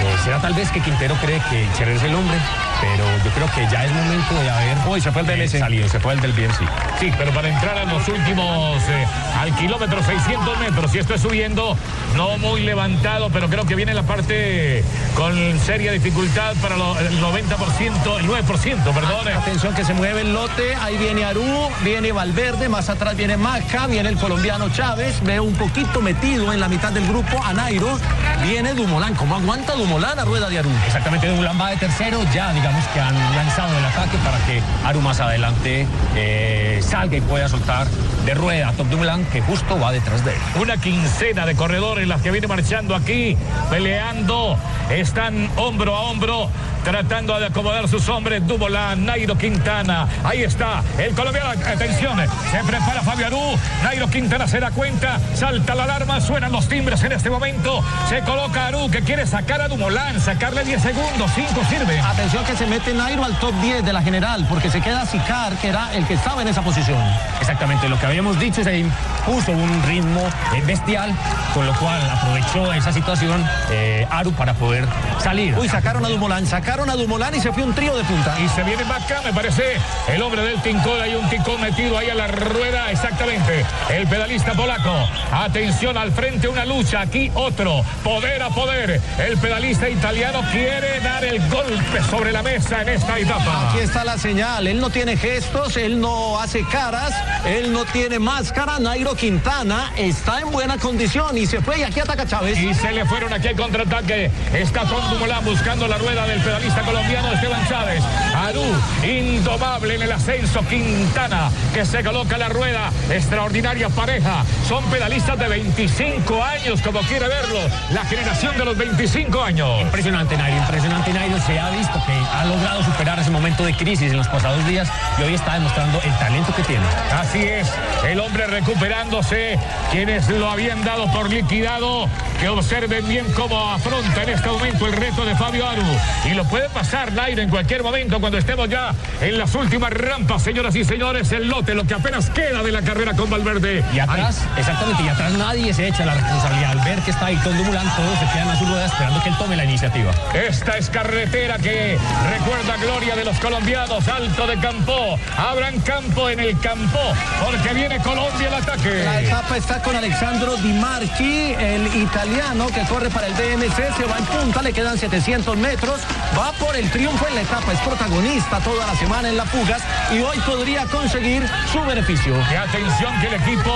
Eh, 0.00 0.16
será 0.24 0.38
tal 0.40 0.54
vez 0.54 0.70
que 0.70 0.80
Quintero 0.80 1.14
cree 1.16 1.40
que 1.50 1.66
Cherer 1.76 1.96
es 1.96 2.02
el 2.02 2.14
hombre, 2.14 2.36
pero 2.80 3.04
yo 3.24 3.30
creo 3.32 3.46
que 3.54 3.72
ya 3.72 3.84
es 3.84 3.92
momento 3.92 4.34
de 4.34 4.50
haber 4.50 4.76
Uy, 4.88 5.00
se 5.00 5.12
fue 5.12 5.20
el 5.22 5.26
del 5.28 5.40
eh, 5.42 5.48
salido, 5.48 5.88
se 5.88 6.00
fue 6.00 6.14
el 6.14 6.20
del 6.20 6.32
BNC. 6.32 6.58
Sí, 6.98 7.12
pero 7.16 7.30
para 7.32 7.48
entrar 7.48 7.78
a 7.78 7.84
los 7.84 8.06
últimos, 8.08 8.82
eh, 8.88 9.06
al 9.40 9.54
kilómetro 9.56 10.02
600 10.02 10.58
metros, 10.58 10.94
y 10.94 10.98
esto 10.98 11.14
es 11.14 11.20
subiendo, 11.22 11.76
no 12.16 12.36
muy 12.38 12.62
levantado, 12.62 13.30
pero 13.30 13.48
creo 13.48 13.64
que 13.64 13.74
viene 13.76 13.94
la 13.94 14.02
parte 14.02 14.82
con 15.14 15.32
seria 15.60 15.92
dificultad 15.92 16.54
para 16.60 16.76
lo- 16.76 16.98
el 16.98 17.20
90%, 17.20 18.18
el 18.18 18.26
9%, 18.26 18.92
perdón. 18.92 19.28
eh. 19.28 19.34
Atención 19.34 19.74
que 19.74 19.84
se 19.84 19.94
mueve 19.94 20.22
el 20.22 20.32
lote, 20.32 20.74
ahí 20.80 20.96
viene 20.98 21.24
Arú, 21.24 21.44
viene 21.84 22.10
Valverde, 22.12 22.68
más 22.68 22.88
atrás 22.88 23.16
viene 23.16 23.36
Maca, 23.36 23.86
viene 23.86 24.08
el 24.08 24.16
colombiano 24.16 24.68
Chávez, 24.70 25.22
veo 25.22 25.44
un 25.44 25.54
poquito 25.54 26.00
metido 26.00 26.52
en 26.52 26.58
la 26.60 26.68
mitad 26.68 26.90
del 26.92 27.06
grupo 27.06 27.40
a 27.44 27.52
Nairo, 27.52 27.98
viene 28.42 28.74
Dumolán, 28.74 29.14
¿cómo 29.14 29.36
aguanta 29.36 29.74
Dumolán 29.74 29.81
a 29.82 30.24
rueda 30.24 30.48
de 30.48 30.60
Arú? 30.60 30.70
Exactamente, 30.86 31.26
Dumoulin 31.26 31.60
va 31.60 31.70
de 31.70 31.76
tercero, 31.76 32.20
ya 32.32 32.52
digamos 32.52 32.84
que 32.88 33.00
han 33.00 33.14
lanzado 33.34 33.76
el 33.76 33.84
ataque 33.84 34.16
para 34.18 34.38
que 34.46 34.62
Aru 34.86 35.00
más 35.00 35.18
adelante 35.18 35.86
eh, 36.14 36.80
salga 36.82 37.16
y 37.16 37.20
pueda 37.20 37.48
soltar 37.48 37.88
de 38.24 38.34
rueda 38.34 38.68
a 38.68 38.72
Top 38.72 38.86
Dumoulin, 38.88 39.24
que 39.26 39.40
justo 39.42 39.78
va 39.80 39.90
detrás 39.90 40.24
de 40.24 40.32
él. 40.32 40.38
Una 40.60 40.76
quincena 40.76 41.46
de 41.46 41.56
corredores 41.56 42.06
las 42.06 42.22
que 42.22 42.30
viene 42.30 42.46
marchando 42.46 42.94
aquí, 42.94 43.36
peleando, 43.70 44.56
están 44.88 45.50
hombro 45.56 45.96
a 45.96 46.00
hombro, 46.02 46.48
tratando 46.84 47.38
de 47.40 47.46
acomodar 47.46 47.88
sus 47.88 48.08
hombres. 48.08 48.46
Dubolán, 48.46 49.04
Nairo 49.04 49.36
Quintana, 49.36 50.06
ahí 50.22 50.44
está, 50.44 50.82
el 50.98 51.12
colombiano, 51.14 51.50
atención, 51.50 52.18
se 52.50 52.58
prepara 52.64 53.02
Fabio 53.02 53.26
Arú, 53.26 53.58
Nairo 53.82 54.08
Quintana 54.08 54.46
se 54.46 54.60
da 54.60 54.70
cuenta, 54.70 55.18
salta 55.34 55.74
la 55.74 55.84
alarma, 55.84 56.20
suenan 56.20 56.52
los 56.52 56.68
timbres 56.68 57.02
en 57.02 57.12
este 57.12 57.30
momento, 57.30 57.82
se 58.08 58.20
coloca 58.20 58.68
Arú 58.68 58.90
que 58.90 59.00
quiere 59.00 59.26
sacar 59.26 59.60
a 59.60 59.71
Dumoulin, 59.72 60.20
sacarle 60.20 60.64
10 60.64 60.82
segundos, 60.82 61.30
5 61.34 61.48
sirve. 61.70 61.98
Atención 61.98 62.44
que 62.44 62.54
se 62.54 62.66
mete 62.66 62.92
Nairo 62.92 63.24
al 63.24 63.34
top 63.38 63.54
10 63.62 63.82
de 63.82 63.92
la 63.94 64.02
general, 64.02 64.44
porque 64.46 64.70
se 64.70 64.82
queda 64.82 65.06
Sicar, 65.06 65.56
que 65.56 65.68
era 65.68 65.94
el 65.94 66.06
que 66.06 66.12
estaba 66.12 66.42
en 66.42 66.48
esa 66.48 66.60
posición. 66.60 66.98
Exactamente, 67.40 67.88
lo 67.88 67.98
que 67.98 68.04
habíamos 68.04 68.38
dicho 68.38 68.62
se 68.62 68.80
impuso 68.80 69.52
un 69.52 69.82
ritmo 69.84 70.20
eh, 70.54 70.62
bestial, 70.66 71.10
con 71.54 71.66
lo 71.66 71.72
cual 71.78 72.02
aprovechó 72.10 72.70
esa 72.74 72.92
situación 72.92 73.42
eh, 73.70 74.06
Aru 74.10 74.32
para 74.32 74.52
poder 74.52 74.86
salir. 75.22 75.56
Uy, 75.56 75.70
sacaron 75.70 76.04
a 76.04 76.10
Dumolán, 76.10 76.46
sacaron 76.46 76.90
a 76.90 76.94
Dumolán 76.94 77.34
y 77.34 77.40
se 77.40 77.50
fue 77.50 77.62
un 77.62 77.72
trío 77.72 77.96
de 77.96 78.04
punta. 78.04 78.38
Y 78.40 78.48
se 78.50 78.62
viene 78.64 78.84
Maca, 78.84 79.22
me 79.24 79.32
parece, 79.32 79.78
el 80.08 80.20
hombre 80.20 80.42
del 80.42 80.60
Tincón. 80.60 81.00
Hay 81.00 81.14
un 81.14 81.26
Tincón 81.30 81.62
metido 81.62 81.96
ahí 81.96 82.10
a 82.10 82.14
la 82.14 82.26
rueda, 82.26 82.90
exactamente. 82.90 83.64
El 83.88 84.06
pedalista 84.06 84.52
polaco. 84.52 85.08
Atención 85.32 85.96
al 85.96 86.12
frente, 86.12 86.46
una 86.46 86.66
lucha. 86.66 87.00
Aquí 87.00 87.30
otro. 87.34 87.82
Poder 88.04 88.42
a 88.42 88.50
poder. 88.50 89.00
El 89.18 89.38
pedalista 89.38 89.61
italiano 89.70 90.40
quiere 90.50 90.98
dar 91.00 91.24
el 91.24 91.38
golpe 91.48 92.02
sobre 92.10 92.32
la 92.32 92.42
mesa 92.42 92.82
en 92.82 92.88
esta 92.88 93.18
etapa. 93.18 93.70
Aquí 93.70 93.78
está 93.78 94.04
la 94.04 94.18
señal, 94.18 94.66
él 94.66 94.80
no 94.80 94.90
tiene 94.90 95.16
gestos, 95.16 95.76
él 95.76 96.00
no 96.00 96.40
hace 96.40 96.64
caras, 96.64 97.14
él 97.46 97.72
no 97.72 97.84
tiene 97.84 98.18
máscara, 98.18 98.80
Nairo 98.80 99.14
Quintana 99.14 99.92
está 99.96 100.40
en 100.40 100.50
buena 100.50 100.78
condición 100.78 101.38
y 101.38 101.46
se 101.46 101.60
fue 101.60 101.78
y 101.78 101.82
aquí 101.84 102.00
ataca 102.00 102.26
Chávez. 102.26 102.58
Y 102.58 102.74
se 102.74 102.92
le 102.92 103.04
fueron 103.06 103.32
aquí 103.32 103.48
al 103.48 103.56
contraataque. 103.56 104.30
Está 104.52 104.84
Tom 104.84 105.08
Dumoulin 105.10 105.44
buscando 105.44 105.86
la 105.86 105.96
rueda 105.96 106.26
del 106.26 106.40
pedalista 106.40 106.82
colombiano 106.82 107.32
Esteban 107.32 107.68
Chávez. 107.68 108.02
Arú, 108.34 108.64
indomable 109.06 109.94
en 109.94 110.02
el 110.02 110.12
ascenso. 110.12 110.60
Quintana, 110.68 111.50
que 111.72 111.84
se 111.84 112.02
coloca 112.02 112.36
la 112.36 112.48
rueda. 112.48 112.90
Extraordinaria 113.10 113.88
pareja. 113.90 114.44
Son 114.68 114.84
pedalistas 114.86 115.38
de 115.38 115.48
25 115.48 116.42
años, 116.42 116.82
como 116.82 117.00
quiere 117.00 117.28
verlo. 117.28 117.60
La 117.92 118.04
generación 118.04 118.56
de 118.58 118.64
los 118.64 118.76
25 118.76 119.42
años. 119.42 119.51
Impresionante 119.58 120.36
Nairo, 120.36 120.56
impresionante 120.56 121.12
Nairo. 121.12 121.38
Se 121.40 121.60
ha 121.60 121.70
visto 121.70 122.02
que 122.06 122.12
ha 122.12 122.44
logrado 122.46 122.82
superar 122.82 123.18
ese 123.18 123.30
momento 123.30 123.64
de 123.64 123.74
crisis 123.74 124.10
en 124.10 124.16
los 124.16 124.28
pasados 124.28 124.66
días 124.66 124.88
y 125.18 125.22
hoy 125.22 125.34
está 125.34 125.54
demostrando 125.54 126.00
el 126.02 126.12
talento 126.18 126.54
que 126.54 126.62
tiene. 126.62 126.84
Así 127.12 127.42
es, 127.42 127.70
el 128.08 128.18
hombre 128.20 128.46
recuperándose, 128.46 129.58
quienes 129.90 130.28
lo 130.28 130.50
habían 130.50 130.82
dado 130.84 131.10
por 131.12 131.28
liquidado, 131.28 132.08
que 132.40 132.48
observen 132.48 133.06
bien 133.06 133.26
cómo 133.34 133.70
afronta 133.70 134.22
en 134.22 134.30
este 134.30 134.48
momento 134.48 134.86
el 134.86 134.92
reto 134.94 135.24
de 135.24 135.36
Fabio 135.36 135.68
Aru. 135.68 135.82
Y 136.24 136.34
lo 136.34 136.44
puede 136.44 136.68
pasar 136.70 137.12
Nairo 137.12 137.42
en 137.42 137.50
cualquier 137.50 137.82
momento 137.82 138.18
cuando 138.18 138.38
estemos 138.38 138.68
ya 138.68 138.94
en 139.20 139.38
la 139.38 139.42
las 139.42 139.56
últimas 139.56 139.90
rampas, 139.90 140.40
señoras 140.40 140.72
y 140.76 140.84
señores, 140.84 141.32
el 141.32 141.48
lote, 141.48 141.74
lo 141.74 141.84
que 141.84 141.94
apenas 141.94 142.30
queda 142.30 142.62
de 142.62 142.70
la 142.70 142.80
carrera 142.80 143.12
con 143.14 143.28
Valverde. 143.28 143.84
Y 143.92 143.98
atrás, 143.98 144.40
exactamente, 144.56 145.02
y 145.02 145.08
atrás 145.08 145.32
nadie 145.32 145.74
se 145.74 145.88
echa 145.88 146.06
la 146.06 146.14
responsabilidad. 146.14 146.70
Al 146.70 146.78
ver 146.84 147.00
que 147.00 147.10
está 147.10 147.26
Ayrton 147.26 147.58
Dumulán, 147.58 147.88
todos 147.96 148.20
se 148.20 148.26
quedan 148.26 148.50
a 148.50 148.56
su 148.56 148.64
rueda 148.66 148.84
esperando 148.86 149.20
que 149.20 149.30
él 149.30 149.34
tome 149.42 149.56
la 149.56 149.64
iniciativa. 149.64 150.12
Esta 150.34 150.78
es 150.78 150.88
carretera 150.88 151.58
que 151.58 151.98
recuerda 152.30 152.76
gloria 152.76 153.16
de 153.16 153.24
los 153.24 153.36
colombianos, 153.40 154.06
alto 154.06 154.46
de 154.46 154.56
campo. 154.60 155.18
Abran 155.36 155.80
campo 155.80 156.28
en 156.28 156.38
el 156.38 156.58
campo, 156.60 157.00
porque 157.44 157.74
viene 157.74 157.98
Colombia 157.98 158.48
el 158.48 158.54
ataque. 158.54 159.02
La 159.04 159.20
etapa 159.20 159.56
está 159.56 159.82
con 159.82 159.96
Alexandro 159.96 160.56
Di 160.56 160.72
Marchi, 160.74 161.54
el 161.58 161.86
italiano 161.96 162.68
que 162.68 162.82
corre 162.82 163.10
para 163.10 163.26
el 163.26 163.32
BMC, 163.32 163.96
se 163.96 164.04
va 164.04 164.18
en 164.18 164.26
punta, 164.26 164.62
le 164.62 164.72
quedan 164.72 164.96
700 164.96 165.56
metros, 165.56 166.00
va 166.38 166.52
por 166.52 166.76
el 166.76 166.88
triunfo 166.90 167.26
en 167.26 167.34
la 167.34 167.40
etapa, 167.40 167.72
es 167.72 167.80
protagonista 167.80 168.60
toda 168.60 168.86
la 168.86 168.94
semana 168.94 169.28
en 169.28 169.36
la 169.36 169.44
Pugas 169.44 169.82
y 170.12 170.20
hoy 170.20 170.38
podría 170.46 170.86
conseguir 170.86 171.48
su 171.72 171.80
beneficio. 171.82 172.34
Y 172.52 172.54
atención 172.54 173.20
que 173.20 173.26
el 173.26 173.34
equipo 173.34 173.74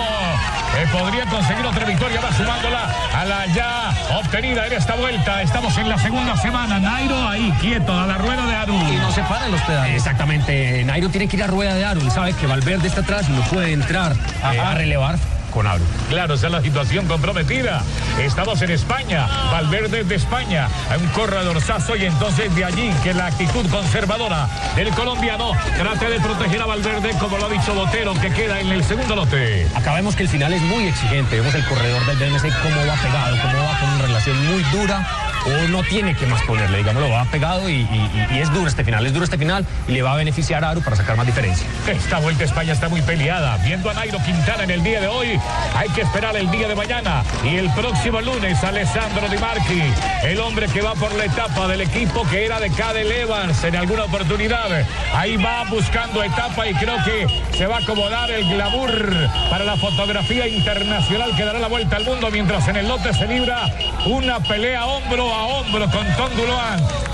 eh, 0.77 0.87
podría 0.93 1.25
conseguir 1.27 1.65
otra 1.65 1.85
victoria, 1.85 2.21
va 2.21 2.33
sumándola 2.33 2.95
a 3.15 3.25
la 3.25 3.47
ya 3.47 3.95
obtenida 4.19 4.67
en 4.67 4.73
esta 4.75 4.95
vuelta. 4.95 5.43
Estamos 5.43 5.77
en 5.79 5.89
la 5.89 5.99
segunda 5.99 6.37
semana. 6.37 6.79
Nairo 6.79 7.29
ahí 7.29 7.53
quieto, 7.61 7.99
a 7.99 8.07
la 8.07 8.19
rueda 8.19 8.47
de 8.47 8.55
Aru. 8.55 8.75
Y 8.75 8.97
no 8.97 9.11
se 9.11 9.23
paran 9.23 9.51
los 9.51 9.61
pedales. 9.63 9.97
Exactamente. 9.97 10.85
Nairo 10.85 11.09
tiene 11.09 11.29
que 11.29 11.37
ir 11.37 11.43
a 11.43 11.47
rueda 11.47 11.75
de 11.75 11.85
Aru. 11.85 12.01
Él 12.01 12.11
sabe 12.11 12.35
que 12.35 12.47
Valverde 12.47 12.89
está 12.89 13.01
atrás 13.01 13.27
y 13.29 13.33
no 13.33 13.43
puede 13.43 13.73
entrar 13.73 14.13
eh, 14.13 14.61
a 14.61 14.75
relevar 14.75 15.17
con 15.57 15.67
Aru. 15.67 15.83
Claro, 16.11 16.35
esa 16.35 16.49
es 16.49 16.53
la 16.53 16.61
situación 16.61 17.07
comprometida. 17.07 17.83
Estamos 18.21 18.61
en 18.61 18.73
España, 18.73 19.27
Valverde 19.51 20.05
de 20.05 20.15
España, 20.15 20.69
a 20.91 20.99
un 20.99 21.07
corredorzazo 21.09 21.97
y 21.97 22.05
entonces 22.05 22.55
de 22.55 22.63
allí 22.63 22.91
que 23.03 23.15
la 23.15 23.29
actitud 23.29 23.67
conservadora 23.71 24.49
del 24.77 24.91
colombiano 24.91 25.53
trate 25.79 26.11
de 26.11 26.21
proteger 26.21 26.61
a 26.61 26.67
Valverde 26.67 27.11
como 27.19 27.39
lo 27.39 27.47
ha 27.47 27.49
dicho 27.49 27.73
Botero, 27.73 28.13
que 28.21 28.31
queda 28.33 28.61
en 28.61 28.69
el 28.69 28.85
segundo 28.85 29.17
lote. 29.17 29.67
Acá 29.75 29.95
vemos 29.95 30.15
que 30.15 30.25
el 30.25 30.29
final 30.29 30.53
es 30.53 30.61
muy 30.61 30.89
exigente. 30.89 31.37
Vemos 31.37 31.55
el 31.55 31.65
corredor 31.65 32.05
del 32.05 32.19
BMC 32.19 32.43
cómo 32.63 32.87
va 32.87 32.95
pegado, 32.97 33.37
cómo 33.41 33.65
va 33.65 33.81
con 33.81 33.89
una 33.89 34.03
relación 34.03 34.47
muy 34.49 34.63
dura. 34.65 35.26
No 35.71 35.83
tiene 35.83 36.15
que 36.15 36.27
más 36.27 36.43
ponerle, 36.43 36.79
digámoslo, 36.79 37.11
va 37.11 37.25
pegado 37.27 37.69
y 37.69 37.87
es 38.31 38.51
duro 38.53 38.67
este 38.67 38.85
final, 38.85 39.05
es 39.07 39.13
duro 39.13 39.25
este 39.25 39.39
final 39.39 39.65
y 39.89 39.93
le 39.93 40.03
va 40.03 40.13
a 40.13 40.17
beneficiar 40.17 40.65
a 40.65 40.71
Aru 40.71 40.83
para 40.83 40.97
sacar 40.97 41.17
más 41.17 41.27
diferencia. 41.27 41.67
Esta 41.87 42.19
vuelta 42.19 42.43
a 42.43 42.47
España 42.47 42.73
está 42.73 42.89
muy 42.89 43.03
peleada. 43.03 43.57
Viendo 43.59 43.91
a 43.91 43.95
Nairo 43.95 44.19
Quintana 44.25 44.65
en 44.65 44.71
el 44.71 44.83
día 44.83 45.01
de 45.01 45.09
hoy, 45.09 45.39
hay 45.75 45.89
que 45.91 46.03
esperar 46.03 46.37
el 46.37 46.51
día 46.51 46.69
de 46.69 46.75
mañana. 46.75 47.23
Y 47.45 47.57
el 47.57 47.71
próximo 47.71 48.21
lunes, 48.21 48.63
Alessandro 48.65 49.29
Di 49.29 49.39
Marchi, 49.39 49.83
el 50.25 50.41
hombre 50.41 50.67
que 50.69 50.81
va 50.81 50.95
por 50.95 51.13
la 51.15 51.25
etapa 51.25 51.69
del 51.69 51.83
equipo 51.83 52.27
que 52.29 52.45
era 52.45 52.59
de 52.61 52.71
Cadel 52.71 53.11
Evans 53.11 53.63
en 53.65 53.77
alguna 53.77 54.05
oportunidad. 54.05 54.87
Ahí 55.15 55.37
va 55.37 55.65
buscando 55.71 56.23
etapa 56.23 56.67
y 56.69 56.75
creo 56.75 56.97
que 57.05 57.27
se 57.57 57.67
va 57.67 57.77
a 57.77 57.81
acomodar 57.81 58.31
el 58.31 58.49
glamour 58.49 59.31
para 59.51 59.65
la 59.65 59.77
fotografía 59.77 60.47
internacional 60.49 61.35
que 61.37 61.45
dará 61.45 61.59
la 61.59 61.69
vuelta 61.69 61.97
al 61.97 62.05
mundo 62.05 62.29
mientras 62.31 62.67
en 62.69 62.77
el 62.77 62.89
lote 62.89 63.13
se 63.15 63.27
libra 63.27 63.71
una 64.07 64.41
pelea 64.41 64.87
hombro 64.87 65.35
a 65.37 65.45
hombro 65.45 65.91
con 65.91 66.07
Tom 66.17 66.31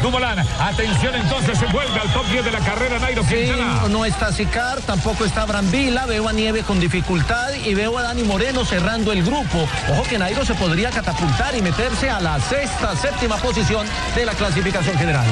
Dumoulin. 0.03 0.39
Atención 0.61 1.14
entonces, 1.14 1.59
se 1.59 1.66
vuelve 1.66 1.99
al 2.01 2.12
top 2.12 2.27
10 2.27 2.45
de 2.45 2.51
la 2.51 2.59
carrera 2.61 2.99
Nairo 2.99 3.23
Sí, 3.25 3.35
Quintana. 3.35 3.89
no 3.89 4.05
está 4.05 4.33
Sicar, 4.33 4.81
tampoco 4.83 5.25
está 5.25 5.45
Brambila, 5.45 6.07
veo 6.07 6.29
a 6.29 6.33
Nieve 6.33 6.62
con 6.62 6.81
dificultad 6.81 7.53
y 7.64 7.75
veo 7.75 7.97
a 7.99 8.03
Dani 8.03 8.23
Moreno 8.25 8.64
cerrando 8.64 9.12
el 9.12 9.23
grupo. 9.23 9.68
Ojo 9.91 10.03
que 10.05 10.18
Nairo 10.18 10.45
se 10.45 10.55
podría 10.55 10.91
catapultar 10.91 11.55
y 11.57 11.62
meterse 11.62 12.11
a 12.11 12.20
la 12.20 12.41
sexta, 12.41 12.97
séptima 12.97 13.37
posición 13.37 13.87
de 14.14 14.25
la 14.27 14.33
clasificación 14.33 14.97
general. 14.99 15.27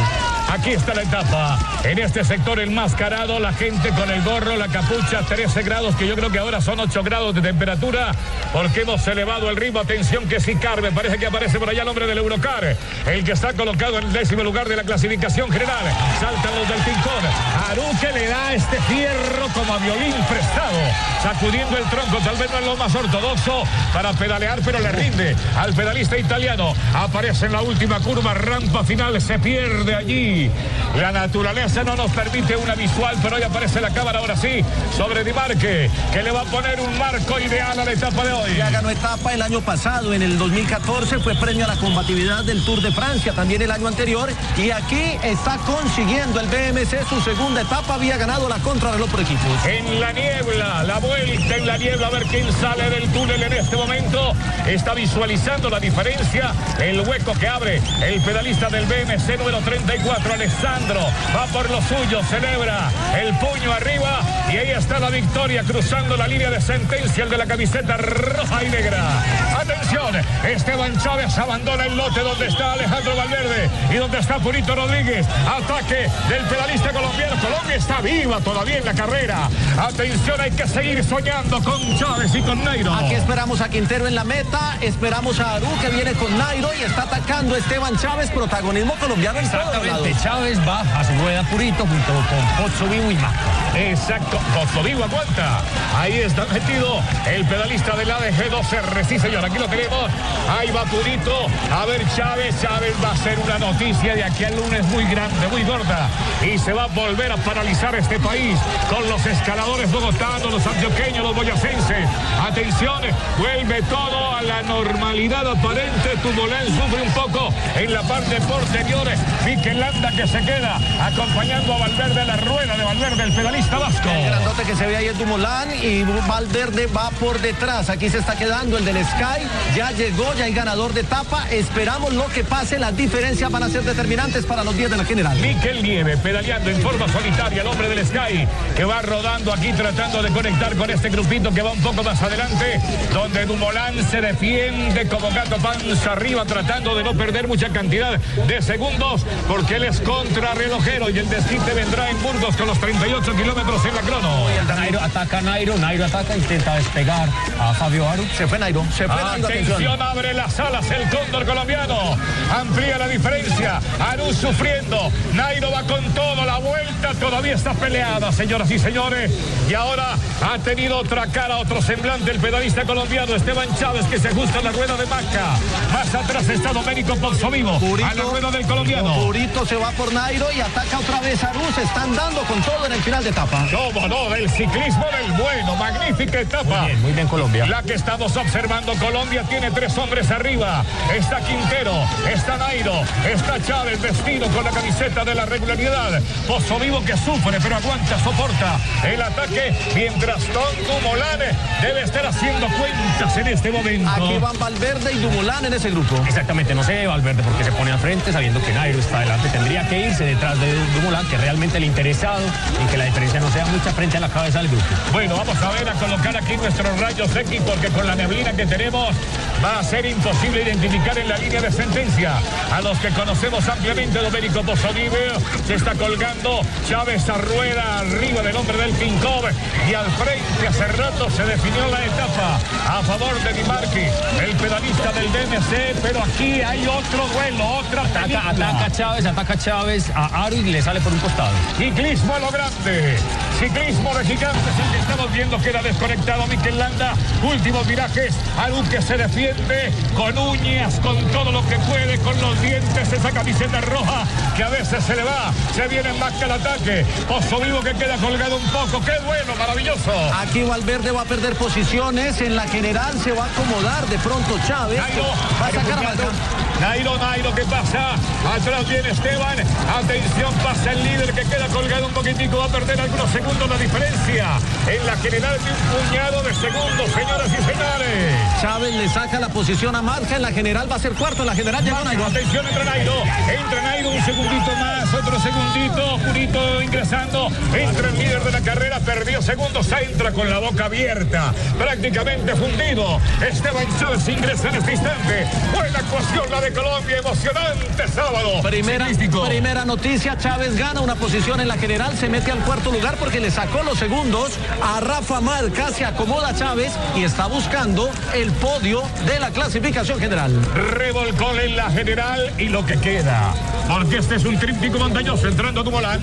Aquí 0.48 0.70
está 0.70 0.94
la 0.94 1.02
etapa. 1.02 1.58
En 1.84 1.98
este 2.00 2.24
sector 2.24 2.58
enmascarado, 2.58 3.38
la 3.38 3.52
gente 3.52 3.90
con 3.90 4.10
el 4.10 4.20
gorro, 4.22 4.56
la 4.56 4.66
capucha, 4.66 5.22
13 5.22 5.62
grados, 5.62 5.94
que 5.94 6.08
yo 6.08 6.16
creo 6.16 6.30
que 6.30 6.40
ahora 6.40 6.60
son 6.60 6.80
8 6.80 7.02
grados 7.04 7.34
de 7.36 7.40
temperatura, 7.40 8.10
porque 8.52 8.82
hemos 8.82 9.06
elevado 9.06 9.48
el 9.48 9.54
ritmo. 9.56 9.78
Atención 9.80 10.28
que 10.28 10.40
Sicar, 10.40 10.82
me 10.82 10.90
parece 10.90 11.18
que 11.18 11.26
aparece 11.26 11.58
por 11.60 11.70
allá 11.70 11.82
el 11.82 11.88
hombre 11.88 12.06
del 12.08 12.18
Eurocar, 12.18 12.76
el 13.06 13.24
que 13.24 13.32
está 13.32 13.52
colocado 13.52 13.98
en 13.98 14.04
el 14.04 14.12
décimo 14.12 14.42
lugar 14.42 14.68
de 14.68 14.76
la 14.76 14.84
clasificación 14.84 15.50
general. 15.50 15.84
Saltan 16.20 16.54
los 16.54 16.68
del 16.68 16.78
Pincón. 16.78 17.24
Aru 17.70 17.82
que 18.00 18.12
le 18.12 18.26
da 18.28 18.54
este 18.54 18.80
fierro 18.82 19.48
como 19.54 19.74
a 19.74 19.78
violín 19.78 20.14
prestado, 20.28 20.78
sacudiendo 21.22 21.76
el 21.76 21.84
tronco, 21.84 22.18
tal 22.24 22.36
vez 22.36 22.50
no 22.50 22.58
es 22.58 22.64
lo 22.64 22.76
más 22.76 22.94
ortodoxo 22.94 23.64
para 23.92 24.12
pedalear, 24.12 24.60
pero 24.64 24.78
le 24.78 24.92
rinde 24.92 25.36
al 25.56 25.74
pedalista 25.74 26.18
italiano. 26.18 26.74
Aparece 26.94 27.46
en 27.46 27.52
la 27.52 27.62
última 27.62 28.00
curva, 28.00 28.34
rampa 28.34 28.84
final, 28.84 29.20
se 29.20 29.38
pierde 29.38 29.94
allí. 29.94 30.50
La 30.96 31.12
naturaleza 31.12 31.84
no 31.84 31.96
nos 31.96 32.10
permite 32.12 32.56
una 32.56 32.74
visual, 32.74 33.16
pero 33.22 33.36
hoy 33.36 33.42
aparece 33.42 33.80
la 33.80 33.90
cámara 33.90 34.18
ahora 34.18 34.36
sí 34.36 34.64
sobre 34.96 35.24
Di 35.24 35.32
Marque, 35.32 35.90
que 36.12 36.22
le 36.22 36.30
va 36.30 36.42
a 36.42 36.44
poner 36.44 36.80
un 36.80 36.98
marco 36.98 37.38
ideal 37.38 37.78
a 37.78 37.84
la 37.84 37.92
etapa 37.92 38.24
de 38.24 38.32
hoy. 38.32 38.56
Ya 38.56 38.70
ganó 38.70 38.90
etapa 38.90 39.32
el 39.32 39.42
año 39.42 39.60
pasado, 39.60 40.12
en 40.12 40.22
el 40.22 40.38
2014 40.38 41.18
fue 41.20 41.34
premio 41.34 41.64
a 41.64 41.68
la 41.68 41.76
combatividad 41.76 42.44
del 42.44 42.64
Tour 42.70 42.82
de 42.82 42.92
Francia, 42.92 43.32
también 43.32 43.60
el 43.62 43.70
año 43.72 43.88
anterior, 43.88 44.30
y 44.56 44.70
aquí 44.70 45.18
está 45.24 45.56
consiguiendo 45.66 46.38
el 46.38 46.46
BMC 46.46 47.04
su 47.08 47.20
segunda 47.20 47.62
etapa, 47.62 47.94
había 47.94 48.16
ganado 48.16 48.48
la 48.48 48.60
contrarreloj 48.60 49.10
por 49.10 49.20
equipos. 49.20 49.66
En 49.66 49.98
la 49.98 50.12
niebla, 50.12 50.84
la 50.84 50.98
vuelta 50.98 51.56
en 51.56 51.66
la 51.66 51.76
niebla, 51.76 52.06
a 52.06 52.10
ver 52.10 52.22
quién 52.26 52.52
sale 52.52 52.88
del 52.90 53.10
túnel 53.10 53.42
en 53.42 53.54
este 53.54 53.76
momento. 53.76 54.34
Está 54.68 54.94
visualizando 54.94 55.68
la 55.68 55.80
diferencia, 55.80 56.52
el 56.78 57.00
hueco 57.00 57.32
que 57.34 57.48
abre 57.48 57.82
el 58.04 58.20
pedalista 58.20 58.68
del 58.68 58.86
BMC 58.86 59.38
número 59.38 59.58
34, 59.62 60.32
Alessandro. 60.32 61.00
Va 61.34 61.46
por 61.46 61.68
lo 61.70 61.82
suyo, 61.82 62.22
celebra 62.30 62.88
el 63.20 63.34
puño 63.38 63.72
arriba 63.72 64.20
y 64.52 64.58
ahí 64.58 64.70
está 64.70 65.00
la 65.00 65.10
victoria 65.10 65.64
cruzando 65.64 66.16
la 66.16 66.28
línea 66.28 66.50
de 66.50 66.60
sentencia, 66.60 67.24
el 67.24 67.30
de 67.30 67.36
la 67.36 67.46
camiseta 67.46 67.96
roja 67.96 68.62
y 68.62 68.68
negra. 68.68 69.24
Atención, 69.58 70.14
Esteban 70.44 70.96
Chávez 71.00 71.36
abandona 71.36 71.86
el 71.86 71.96
lote 71.96 72.20
donde 72.20 72.49
está 72.50 72.72
Alejandro 72.72 73.16
Valverde 73.16 73.70
y 73.90 73.94
donde 73.94 74.18
está 74.18 74.38
Purito 74.38 74.74
Rodríguez. 74.74 75.26
Ataque 75.46 76.08
del 76.28 76.44
pedalista 76.46 76.92
colombiano. 76.92 77.36
Colombia 77.40 77.76
está 77.76 78.00
viva 78.00 78.40
todavía 78.40 78.78
en 78.78 78.84
la 78.84 78.92
carrera. 78.92 79.48
Atención, 79.78 80.40
hay 80.40 80.50
que 80.50 80.66
seguir 80.66 81.02
soñando 81.04 81.62
con 81.62 81.80
Chávez 81.96 82.34
y 82.34 82.42
con 82.42 82.62
Nairo. 82.64 82.92
Aquí 82.92 83.14
esperamos 83.14 83.60
a 83.60 83.68
Quintero 83.68 84.08
en 84.08 84.14
la 84.14 84.24
meta, 84.24 84.76
esperamos 84.80 85.38
a 85.38 85.54
Aru 85.54 85.68
que 85.80 85.90
viene 85.90 86.12
con 86.14 86.36
Nairo 86.36 86.70
y 86.78 86.82
está 86.82 87.02
atacando 87.02 87.56
Esteban 87.56 87.96
Chávez, 87.96 88.30
protagonismo 88.30 88.94
colombiano 88.94 89.38
en. 89.38 89.44
Exactamente, 89.44 90.14
Chávez 90.22 90.58
va 90.66 90.80
a 90.80 91.04
su 91.04 91.12
rueda 91.14 91.42
purito 91.44 91.86
junto 91.86 92.12
con 92.12 92.64
Pozzo 92.64 92.86
Vivo 92.86 93.10
y 93.10 93.14
Maca. 93.14 93.38
Exacto, 93.76 94.38
Costo 94.54 94.82
Vivo 94.82 95.04
aguanta. 95.04 95.62
Ahí 95.96 96.18
está 96.18 96.44
metido 96.46 97.00
el 97.28 97.44
pedalista 97.46 97.94
del 97.96 98.10
ADG2R. 98.10 99.04
Sí, 99.08 99.18
señor, 99.18 99.44
aquí 99.44 99.58
lo 99.58 99.68
tenemos. 99.68 100.10
Ahí 100.48 100.70
va 100.70 100.84
Purito. 100.84 101.46
A 101.72 101.84
ver, 101.86 102.04
Chávez. 102.16 102.39
Chávez 102.60 102.94
va 103.04 103.12
a 103.12 103.16
ser 103.16 103.38
una 103.38 103.58
noticia 103.58 104.14
de 104.14 104.24
aquí 104.24 104.44
al 104.44 104.56
lunes 104.56 104.84
muy 104.86 105.04
grande, 105.04 105.46
muy 105.48 105.62
gorda. 105.62 106.08
Y 106.42 106.58
se 106.58 106.72
va 106.72 106.84
a 106.84 106.86
volver 106.86 107.30
a 107.30 107.36
paralizar 107.36 107.94
este 107.94 108.18
país 108.18 108.58
con 108.88 109.06
los 109.08 109.24
escaladores 109.26 109.90
bogotanos, 109.92 110.50
los 110.50 110.66
antioqueños, 110.66 111.22
los 111.22 111.36
boyacenses. 111.36 112.08
Atención, 112.42 113.02
vuelve 113.38 113.82
todo 113.82 114.34
a 114.34 114.42
la 114.42 114.62
normalidad 114.62 115.46
aparente. 115.46 116.16
Tumolén 116.22 116.66
sufre 116.66 117.02
un 117.02 117.12
poco 117.12 117.52
en 117.76 117.92
la 117.92 118.02
parte 118.02 118.40
posterior. 118.40 119.06
Mikel 119.44 119.80
Landa 119.80 120.10
que 120.10 120.26
se 120.26 120.40
queda 120.40 120.78
acompañando 121.02 121.74
a 121.74 121.78
Valverde, 121.78 122.24
la 122.24 122.36
rueda 122.36 122.76
de 122.76 122.84
Valverde, 122.84 123.22
el 123.22 123.32
pedalista 123.32 123.78
vasco. 123.78 124.08
El 124.08 124.26
grandote 124.26 124.62
que 124.62 124.76
se 124.76 124.86
ve 124.86 124.96
ahí 124.96 125.06
es 125.06 125.18
Dumolán 125.18 125.68
y 125.82 126.04
Valverde 126.04 126.86
va 126.86 127.10
por 127.10 127.40
detrás. 127.40 127.90
Aquí 127.90 128.08
se 128.08 128.18
está 128.18 128.36
quedando 128.36 128.78
el 128.78 128.84
del 128.84 129.04
Sky. 129.04 129.46
Ya 129.76 129.90
llegó, 129.92 130.32
ya 130.34 130.44
hay 130.44 130.54
ganador 130.54 130.92
de 130.92 131.00
etapa. 131.00 131.46
Esperamos 131.50 132.12
lo 132.12 132.29
que 132.30 132.44
pase. 132.44 132.78
Las 132.78 132.96
diferencias 132.96 133.50
van 133.50 133.62
a 133.62 133.68
ser 133.68 133.82
determinantes 133.82 134.46
para 134.46 134.64
los 134.64 134.76
10 134.76 134.90
de 134.90 134.96
la 134.96 135.04
general. 135.04 135.38
Miquel 135.38 135.82
Nieve 135.82 136.16
pedaleando 136.16 136.70
en 136.70 136.80
forma 136.80 137.08
solitaria, 137.08 137.62
el 137.62 137.66
hombre 137.66 137.88
del 137.88 138.06
Sky, 138.06 138.46
que 138.76 138.84
va 138.84 139.02
rodando 139.02 139.52
aquí 139.52 139.72
tratando 139.72 140.22
de 140.22 140.30
conectar 140.30 140.74
con 140.76 140.90
este 140.90 141.08
grupito 141.08 141.52
que 141.52 141.62
va 141.62 141.72
un 141.72 141.80
poco 141.80 142.02
más 142.02 142.20
adelante, 142.22 142.80
donde 143.12 143.46
Dumolán 143.46 143.94
se 144.08 144.20
defiende 144.20 145.06
como 145.08 145.30
gato 145.30 145.56
panza 145.56 146.12
arriba, 146.12 146.44
tratando 146.44 146.94
de 146.94 147.04
no 147.04 147.14
perder 147.14 147.48
mucha 147.48 147.68
cantidad 147.70 148.18
de 148.18 148.62
segundos, 148.62 149.24
porque 149.48 149.76
él 149.76 149.84
es 149.84 150.00
contrarrelojero 150.00 151.10
y 151.10 151.18
el 151.18 151.28
desquite 151.28 151.74
vendrá 151.74 152.10
en 152.10 152.22
Burgos 152.22 152.56
con 152.56 152.66
los 152.66 152.78
38 152.78 153.36
kilómetros 153.36 153.84
en 153.84 153.94
la 153.94 154.00
crono. 154.02 154.46
Nairo 154.80 155.00
ataca 155.00 155.40
Nairo, 155.40 155.76
Nairo 155.76 156.04
ataca, 156.04 156.36
intenta 156.36 156.74
despegar 156.76 157.28
a 157.58 157.74
Fabio 157.74 158.08
Aru. 158.08 158.24
Se 158.36 158.46
fue 158.46 158.58
Nairo, 158.58 158.84
se 158.96 159.06
fue 159.06 159.22
Nairo, 159.22 159.46
atención. 159.46 159.72
Atención, 159.74 160.02
abre 160.02 160.34
las 160.34 160.58
alas 160.58 160.90
el 160.90 161.08
cóndor 161.10 161.44
colombiano. 161.44 162.16
Amplía 162.54 162.98
la 162.98 163.08
diferencia. 163.08 163.80
Aru 163.98 164.32
sufriendo. 164.32 165.10
Nairo 165.34 165.70
va 165.70 165.82
con 165.84 166.02
todo. 166.14 166.44
La 166.44 166.58
vuelta 166.58 167.14
todavía 167.20 167.54
está 167.54 167.74
peleada, 167.74 168.32
señoras 168.32 168.70
y 168.70 168.78
señores. 168.78 169.30
Y 169.68 169.74
ahora 169.74 170.16
ha 170.42 170.58
tenido 170.58 170.98
otra 170.98 171.26
cara, 171.26 171.58
otro 171.58 171.80
semblante 171.82 172.30
el 172.30 172.38
pedalista 172.38 172.84
colombiano 172.84 173.34
Esteban 173.34 173.68
Chávez 173.76 174.06
que 174.06 174.18
se 174.18 174.28
ajusta 174.28 174.58
a 174.58 174.62
la 174.62 174.72
rueda 174.72 174.96
de 174.96 175.06
Maca. 175.06 175.56
Más 175.92 176.14
atrás 176.14 176.48
está 176.48 176.72
Domenico 176.72 177.14
Vivo 177.50 177.78
a 178.04 178.14
la 178.14 178.22
rueda 178.22 178.50
del 178.50 178.66
colombiano. 178.66 179.14
Purito 179.14 179.66
se 179.66 179.76
va 179.76 179.90
por 179.92 180.12
Nairo 180.12 180.46
y 180.52 180.60
ataca 180.60 180.98
otra 180.98 181.20
vez 181.20 181.42
a 181.42 181.52
Rus. 181.52 181.78
Están 181.78 182.14
dando 182.14 182.42
con 182.42 182.60
todo 182.62 182.86
en 182.86 182.92
el 182.92 183.02
final 183.02 183.22
de 183.22 183.30
etapa. 183.30 183.66
¿Cómo 183.70 184.08
no? 184.08 184.34
El 184.34 184.48
ciclismo 184.50 185.04
del 185.06 185.32
bueno. 185.32 185.76
Magnífica 185.76 186.40
etapa. 186.40 186.80
Muy 186.80 186.86
bien, 186.86 187.02
muy 187.02 187.12
bien 187.12 187.28
Colombia. 187.28 187.66
La 187.66 187.82
que 187.82 187.94
estamos 187.94 188.36
observando. 188.36 188.94
Colombia 188.94 189.42
tiene 189.44 189.70
tres 189.70 189.96
hombres 189.98 190.30
arriba. 190.30 190.84
Está 191.14 191.40
Quintero, 191.40 191.92
está 192.32 192.56
Nairo, 192.56 193.02
está 193.30 193.60
Chávez 193.62 194.00
vestido 194.00 194.48
con 194.48 194.64
la 194.64 194.70
camiseta 194.70 195.24
de 195.24 195.34
la 195.34 195.46
regularidad. 195.46 196.20
Pozo 196.46 196.78
Vivo 196.78 197.04
que 197.04 197.16
sufre, 197.16 197.58
pero 197.62 197.76
aguanta, 197.76 198.18
soporta 198.18 198.78
el 199.04 199.20
ataque. 199.20 199.74
Mientras 199.94 200.42
Tom 200.46 200.62
Dumoulin 200.86 201.56
debe 201.80 202.02
estar 202.02 202.26
haciendo 202.26 202.66
cuentas 202.68 203.36
en 203.36 203.46
este 203.48 203.70
momento. 203.70 204.10
Aquí 204.10 204.38
van 204.38 204.58
Valverde 204.58 205.12
y 205.12 205.18
Dumoulin 205.18 205.66
en 205.66 205.74
ese 205.74 205.90
grupo. 205.90 206.16
Exactamente, 206.26 206.74
no 206.74 206.82
sé 206.82 207.06
Valverde 207.06 207.42
porque 207.42 207.64
se 207.64 207.72
pone 207.72 207.92
al 207.92 207.98
frente 207.98 208.32
sabiendo 208.32 208.60
que 208.62 208.72
Nairo 208.72 208.98
está 208.98 209.18
adelante. 209.18 209.48
Tendría 209.50 209.86
que 209.88 210.08
irse 210.08 210.24
detrás 210.24 210.58
de 210.58 210.72
Dumoulin, 210.94 211.28
que 211.28 211.36
realmente 211.36 211.78
le 211.78 211.86
interesado 211.86 212.40
en 212.80 212.88
que 212.88 212.96
la 212.96 213.04
diferencia 213.04 213.40
no 213.40 213.50
sea 213.50 213.66
mucha 213.66 213.92
frente 213.92 214.16
a 214.16 214.20
la 214.20 214.28
cabeza 214.28 214.58
del 214.58 214.68
grupo. 214.68 214.84
Bueno, 215.12 215.36
vamos 215.36 215.56
a 215.60 215.70
ver 215.72 215.88
a 215.88 215.92
colocar 215.94 216.36
aquí 216.36 216.56
nuestros 216.56 216.98
rayos 217.00 217.34
X 217.34 217.62
porque 217.66 217.88
con 217.88 218.06
la 218.06 218.14
neblina 218.14 218.52
que 218.52 218.66
tenemos 218.66 219.14
va 219.62 219.80
a 219.80 219.84
ser 219.84 220.06
imposible 220.06 220.62
identificar 220.62 221.18
en 221.18 221.28
la 221.28 221.36
línea 221.36 221.60
de 221.60 221.70
a 222.00 222.80
los 222.80 222.98
que 222.98 223.10
conocemos 223.10 223.68
ampliamente. 223.68 224.20
Domenico 224.20 224.62
Pozzolive 224.62 225.32
se 225.66 225.74
está 225.74 225.94
colgando 225.94 226.62
Chávez 226.88 227.28
a 227.28 227.34
rueda 227.34 227.98
arriba 227.98 228.40
del 228.40 228.56
hombre 228.56 228.78
del 228.78 228.92
Pinkov 228.92 229.44
y 229.88 229.92
al 229.92 230.06
frente 230.12 230.68
hace 230.68 230.86
rato 230.88 231.28
se 231.28 231.44
definió 231.44 231.86
la 231.88 232.02
etapa 232.02 232.58
a 232.88 233.02
favor 233.02 233.38
de 233.42 233.52
Di 233.52 233.64
Marchi, 233.64 234.06
el 234.42 234.56
pedalista 234.56 235.12
del 235.12 235.30
DMC, 235.30 236.00
pero 236.02 236.22
aquí 236.22 236.62
hay 236.62 236.86
otro 236.86 237.26
duelo, 237.34 237.66
otra 237.66 238.02
ataca 238.02 238.90
Chávez, 238.90 239.26
ataca 239.26 239.58
Chávez 239.58 240.10
a 240.14 240.46
Aro 240.46 240.56
y 240.56 240.62
le 240.62 240.80
sale 240.80 241.00
por 241.00 241.12
un 241.12 241.18
costado. 241.18 241.52
Ciclismo 241.76 242.34
a 242.34 242.38
lo 242.38 242.50
grande. 242.50 243.18
Ciclismo 243.58 244.14
de 244.14 244.24
gigantes, 244.24 244.78
el 244.82 244.92
que 244.92 244.98
estamos 244.98 245.32
viendo 245.32 245.58
queda 245.58 245.82
desconectado 245.82 246.46
Mikel 246.46 246.78
Landa. 246.78 247.14
Últimos 247.42 247.86
virajes. 247.86 248.34
Aru 248.58 248.82
que 248.88 249.02
se 249.02 249.18
defiende 249.18 249.92
con 250.16 250.36
uñas, 250.38 250.98
con 251.00 251.16
todo 251.28 251.52
lo 251.52 251.66
que 251.66 251.76
puede, 251.90 252.18
con 252.18 252.40
los 252.40 252.60
dientes, 252.62 253.12
esa 253.12 253.30
camiseta 253.30 253.80
roja 253.80 254.24
que 254.56 254.62
a 254.64 254.68
veces 254.68 255.04
se 255.04 255.16
le 255.16 255.24
va. 255.24 255.52
Se 255.74 255.88
viene 255.88 256.12
más 256.14 256.32
que 256.34 256.44
el 256.44 256.52
ataque. 256.52 257.06
Pozo 257.28 257.60
vivo 257.60 257.80
que 257.80 257.92
queda 257.94 258.16
colgado 258.16 258.56
un 258.56 258.70
poco. 258.70 259.04
¡Qué 259.04 259.18
bueno, 259.24 259.54
maravilloso! 259.56 260.12
Aquí 260.38 260.62
Valverde 260.62 261.10
va 261.10 261.22
a 261.22 261.24
perder 261.24 261.54
posiciones. 261.56 262.40
En 262.40 262.56
la 262.56 262.66
general 262.68 263.18
se 263.22 263.32
va 263.32 263.44
a 263.44 263.48
acomodar 263.48 264.06
de 264.06 264.18
pronto 264.18 264.58
Chávez. 264.66 264.98
Nairo, 264.98 265.24
va 265.60 265.66
a 265.66 265.70
sacar 265.70 265.92
a 265.92 265.96
Nairo, 265.96 266.02
Malcán. 266.02 266.80
Nairo, 266.80 267.18
Nairo, 267.18 267.54
¿qué 267.54 267.64
pasa? 267.64 268.14
Atrás 268.54 268.88
viene 268.88 269.10
Esteban. 269.10 269.58
Atención, 269.98 270.54
pasa 270.62 270.92
el 270.92 271.04
líder 271.04 271.32
que 271.32 271.42
queda 271.42 271.66
colgado 271.68 272.06
un 272.06 272.12
poquitico. 272.12 272.58
Va 272.58 272.66
a 272.66 272.68
perder 272.68 273.00
algunos 273.00 273.30
segundos 273.30 273.68
la 273.68 273.76
diferencia. 273.76 274.48
En 274.86 275.06
la 275.06 275.16
general 275.16 275.58
de 275.58 275.70
un 275.70 276.08
puñado 276.08 276.42
de 276.42 276.54
segundos, 276.54 277.10
señoras 277.12 277.48
y 277.48 277.62
señores. 277.62 278.60
Chávez 278.60 278.94
le 278.94 279.08
saca 279.08 279.40
la 279.40 279.48
posición 279.48 279.96
a 279.96 280.02
Marca. 280.02 280.36
En 280.36 280.42
la 280.42 280.52
general 280.52 280.90
va 280.90 280.96
a 280.96 280.98
ser 280.98 281.12
cuarto. 281.12 281.42
En 281.42 281.46
la 281.46 281.54
general 281.54 281.79
llegó 281.80 282.02
Nairo. 282.04 282.26
Atención, 282.26 282.66
entra 282.66 282.84
Nairo. 282.84 283.14
Entra 283.48 283.82
Nairo, 283.82 284.10
un 284.10 284.24
segundito 284.24 284.76
más, 284.76 285.14
otro 285.14 285.40
segundito. 285.40 286.18
Purito 286.26 286.82
ingresando. 286.82 287.48
Entra 287.74 288.08
el 288.08 288.18
líder 288.18 288.42
de 288.44 288.52
la 288.52 288.60
carrera, 288.60 289.00
perdió 289.00 289.42
segundos. 289.42 289.88
Entra 289.92 290.32
con 290.32 290.48
la 290.50 290.58
boca 290.58 290.86
abierta, 290.86 291.52
prácticamente 291.78 292.54
fundido. 292.54 293.20
Esteban 293.40 293.86
Chávez 293.98 294.28
ingresa 294.28 294.68
en 294.68 294.74
este 294.76 294.92
instante. 294.92 295.46
Buena 295.74 295.98
actuación 295.98 296.50
la 296.50 296.60
de 296.60 296.72
Colombia, 296.72 297.18
emocionante 297.18 298.08
sábado. 298.08 298.62
Primera, 298.62 299.84
noticia, 299.84 300.36
Chávez 300.36 300.76
gana 300.76 301.00
una 301.00 301.14
posición 301.14 301.60
en 301.60 301.68
la 301.68 301.76
general, 301.76 302.16
se 302.16 302.28
mete 302.28 302.50
al 302.50 302.58
cuarto 302.60 302.90
lugar 302.90 303.16
porque 303.18 303.40
le 303.40 303.50
sacó 303.50 303.82
los 303.82 303.98
segundos 303.98 304.52
a 304.82 305.00
Rafa 305.00 305.40
Malca, 305.40 305.90
se 305.90 306.04
acomoda 306.04 306.54
Chávez 306.54 306.92
y 307.16 307.24
está 307.24 307.46
buscando 307.46 308.10
el 308.34 308.50
podio 308.52 309.02
de 309.26 309.38
la 309.38 309.50
clasificación 309.50 310.18
general. 310.18 310.52
Revolcón 310.74 311.59
en 311.64 311.76
la 311.76 311.90
general 311.90 312.52
y 312.58 312.68
lo 312.68 312.84
que 312.84 312.98
queda. 312.98 313.54
Porque 313.88 314.18
este 314.18 314.36
es 314.36 314.44
un 314.44 314.58
tríptico 314.58 314.98
montañoso 314.98 315.48
entrando 315.48 315.82
Dumoulin. 315.82 316.20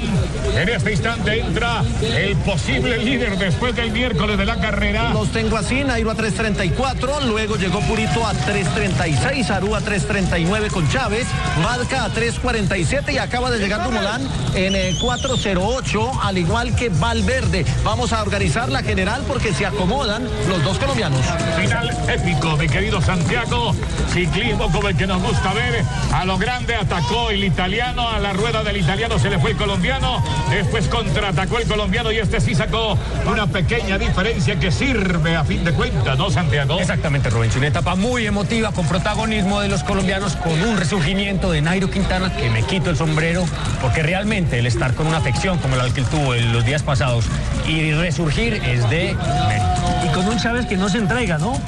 En 0.56 0.70
este 0.70 0.92
instante 0.92 1.40
entra 1.40 1.84
el 2.02 2.36
posible 2.38 2.98
líder 2.98 3.38
después 3.38 3.76
del 3.76 3.92
miércoles 3.92 4.38
de 4.38 4.46
la 4.46 4.56
carrera. 4.56 5.10
Los 5.14 5.32
tengo 5.32 5.58
así, 5.58 5.84
Nairo 5.84 6.12
a 6.12 6.16
3.34, 6.16 7.24
luego 7.26 7.58
llegó 7.58 7.80
Purito 7.82 8.26
a 8.26 8.34
3.36, 8.34 9.50
Aru 9.50 9.76
a 9.76 9.82
3.39 9.82 10.72
con 10.72 10.90
Chávez, 10.90 11.28
Malca 11.62 12.06
a 12.06 12.10
3.47 12.10 13.14
y 13.14 13.18
acaba 13.18 13.52
de 13.52 13.60
llegar 13.60 13.84
Dumoulin 13.84 14.28
en 14.56 14.76
eh, 14.76 14.96
4.08, 15.02 16.20
al 16.24 16.38
igual 16.38 16.76
que 16.76 16.90
Valverde. 16.90 17.66
Vamos 17.84 18.14
a 18.14 18.22
organizar 18.22 18.70
la 18.70 18.82
general 18.82 19.24
porque 19.28 19.54
se 19.54 19.66
acomodan 19.66 20.28
los 20.48 20.64
dos 20.64 20.78
colombianos. 20.80 21.22
Final 21.60 21.90
épico, 22.08 22.56
mi 22.58 22.68
querido 22.68 23.02
Santiago. 23.02 23.76
Ciclismo 24.14 24.72
como 24.72 24.88
el 24.88 24.96
que 24.96 25.06
nos 25.06 25.22
gusta 25.28 25.54
ver. 25.54 25.84
A 26.14 26.26
lo 26.26 26.38
grande 26.38 26.76
atacó 26.76 27.30
el 27.30 27.44
italiano, 27.44 28.08
a 28.08 28.20
la 28.20 28.34
rueda 28.34 28.64
del 28.64 28.78
italiano 28.78 29.20
se 29.20 29.30
le 29.30 29.40
fue 29.40 29.52
el 29.52 29.58
colombiano. 29.58 30.24
Después 30.50 30.88
contraatacó 30.88 31.60
el 31.60 31.68
colombiano 31.68 32.12
y 32.12 32.18
este 32.18 32.40
sí 32.40 32.56
sacó 32.56 32.98
una 33.30 33.48
pequeña 33.48 33.98
diferencia 33.98 34.58
que 34.60 34.72
sirve 34.72 35.36
a 35.36 35.44
fin 35.44 35.64
de 35.64 35.74
cuentas, 35.74 36.18
¿no, 36.18 36.30
Santiago? 36.30 36.80
Exactamente, 36.80 37.30
Rubén. 37.30 37.52
Una 37.58 37.68
etapa 37.68 37.96
muy 37.96 38.26
emotiva 38.26 38.72
con 38.72 38.88
protagonismo 38.88 39.60
de 39.62 39.68
los 39.68 39.84
colombianos, 39.84 40.36
con 40.38 40.62
un 40.62 40.78
resurgimiento 40.78 41.52
de 41.52 41.62
Nairo 41.62 41.90
Quintana 41.90 42.36
que 42.36 42.50
me 42.50 42.64
quito 42.64 42.90
el 42.90 42.96
sombrero, 42.96 43.46
porque 43.82 44.04
realmente 44.04 44.60
el 44.60 44.66
estar 44.66 44.94
con 44.94 45.08
una 45.08 45.18
afección 45.18 45.58
como 45.60 45.76
la 45.76 45.90
que 45.90 46.02
él 46.02 46.08
tuvo 46.08 46.36
en 46.36 46.54
los 46.54 46.66
días 46.66 46.84
pasados 46.84 47.26
y 47.68 47.92
resurgir 47.94 48.54
es 48.54 48.90
de 48.90 49.16
mérito. 49.48 50.06
Y 50.06 50.14
con 50.14 50.28
un 50.28 50.38
Chávez 50.38 50.66
que 50.66 50.78
no 50.78 50.90
se 50.90 51.00
entrega, 51.00 51.38
¿no? 51.38 51.60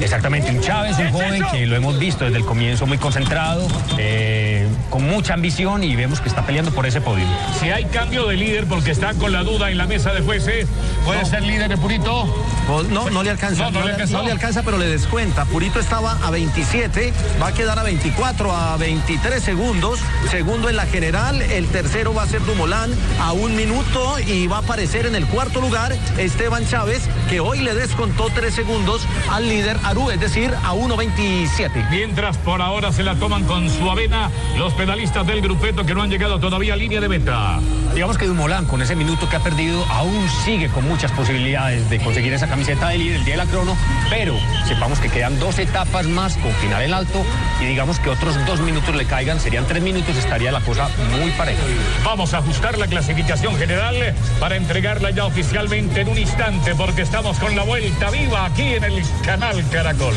Exactamente, 0.00 0.50
un 0.50 0.60
Chávez, 0.60 0.98
un 0.98 1.10
joven 1.10 1.42
que 1.50 1.66
lo 1.66 1.76
hemos 1.76 1.98
visto 1.98 2.24
desde 2.24 2.38
el 2.38 2.44
comienzo 2.44 2.86
muy 2.86 2.98
concentrado, 2.98 3.66
eh, 3.98 4.63
con 4.90 5.04
mucha 5.06 5.34
ambición 5.34 5.82
y 5.84 5.96
vemos 5.96 6.20
que 6.20 6.28
está 6.28 6.44
peleando 6.46 6.70
por 6.72 6.86
ese 6.86 7.00
podio. 7.00 7.26
Si 7.60 7.70
hay 7.70 7.84
cambio 7.86 8.26
de 8.26 8.36
líder 8.36 8.66
porque 8.66 8.90
está 8.90 9.14
con 9.14 9.32
la 9.32 9.42
duda 9.42 9.70
en 9.70 9.78
la 9.78 9.86
mesa 9.86 10.12
de 10.12 10.20
jueces, 10.20 10.66
puede 11.04 11.24
ser 11.24 11.42
líder 11.42 11.68
de 11.68 11.76
Purito. 11.76 12.26
Pues 12.66 12.88
No, 12.88 13.10
no 13.10 13.22
le 13.22 13.30
alcanza. 13.30 13.64
No, 13.64 13.70
no 13.70 13.84
le 13.84 13.92
alcanzó. 13.92 14.18
no 14.18 14.24
le 14.24 14.32
alcanza, 14.32 14.62
pero 14.62 14.78
le 14.78 14.86
descuenta. 14.86 15.44
Purito 15.44 15.80
estaba 15.80 16.18
a 16.24 16.30
27, 16.30 17.12
va 17.42 17.48
a 17.48 17.52
quedar 17.54 17.78
a 17.78 17.82
24, 17.82 18.52
a 18.52 18.76
23 18.76 19.42
segundos. 19.42 20.00
Segundo 20.30 20.68
en 20.68 20.76
la 20.76 20.86
general, 20.86 21.42
el 21.42 21.66
tercero 21.68 22.14
va 22.14 22.22
a 22.22 22.26
ser 22.26 22.44
Dumoulin 22.44 22.94
a 23.20 23.32
un 23.32 23.54
minuto 23.56 24.18
y 24.20 24.46
va 24.46 24.56
a 24.56 24.60
aparecer 24.60 25.06
en 25.06 25.14
el 25.14 25.26
cuarto 25.26 25.60
lugar 25.60 25.94
Esteban 26.18 26.66
Chávez, 26.66 27.02
que 27.28 27.40
hoy 27.40 27.60
le 27.60 27.74
descontó 27.74 28.28
tres 28.34 28.54
segundos 28.54 29.02
al 29.30 29.48
líder 29.48 29.76
Aru, 29.84 30.10
es 30.10 30.20
decir, 30.20 30.52
a 30.64 30.72
1.27. 30.74 31.90
Mientras 31.90 32.36
por 32.38 32.62
ahora 32.62 32.92
se 32.92 33.02
la 33.02 33.14
toman 33.16 33.44
con 33.44 33.68
su 33.70 33.90
avena 33.90 34.30
los 34.56 34.63
pedalistas 34.72 35.26
del 35.26 35.42
grupeto 35.42 35.84
que 35.84 35.94
no 35.94 36.02
han 36.02 36.08
llegado 36.08 36.38
todavía 36.40 36.72
a 36.72 36.76
línea 36.76 37.00
de 37.00 37.08
meta. 37.08 37.60
Digamos 37.92 38.16
que 38.16 38.26
Dumoulin, 38.26 38.64
con 38.64 38.80
ese 38.80 38.96
minuto 38.96 39.28
que 39.28 39.36
ha 39.36 39.40
perdido, 39.40 39.84
aún 39.90 40.26
sigue 40.44 40.68
con 40.68 40.88
muchas 40.88 41.12
posibilidades 41.12 41.90
de 41.90 41.98
conseguir 41.98 42.32
esa 42.32 42.48
camiseta 42.48 42.88
de 42.88 42.98
líder 42.98 43.16
el 43.16 43.24
día 43.24 43.34
de 43.34 43.44
la 43.44 43.50
crono, 43.50 43.76
pero 44.08 44.34
sepamos 44.66 44.98
que 45.00 45.10
quedan 45.10 45.38
dos 45.38 45.58
etapas 45.58 46.06
más 46.06 46.36
con 46.38 46.52
final 46.54 46.82
en 46.82 46.94
alto 46.94 47.24
y 47.60 47.66
digamos 47.66 47.98
que 47.98 48.08
otros 48.08 48.34
dos 48.46 48.60
minutos 48.60 48.94
le 48.94 49.04
caigan, 49.04 49.38
serían 49.38 49.66
tres 49.66 49.82
minutos, 49.82 50.16
estaría 50.16 50.50
la 50.50 50.60
cosa 50.60 50.88
muy 51.20 51.30
pareja. 51.32 51.62
Vamos 52.04 52.32
a 52.32 52.38
ajustar 52.38 52.78
la 52.78 52.86
clasificación 52.86 53.56
general 53.56 54.14
para 54.40 54.56
entregarla 54.56 55.10
ya 55.10 55.26
oficialmente 55.26 56.00
en 56.00 56.08
un 56.08 56.18
instante 56.18 56.74
porque 56.74 57.02
estamos 57.02 57.38
con 57.38 57.54
la 57.54 57.64
vuelta 57.64 58.10
viva 58.10 58.46
aquí 58.46 58.62
en 58.62 58.84
el 58.84 59.02
canal 59.24 59.62
Caracol. 59.70 60.14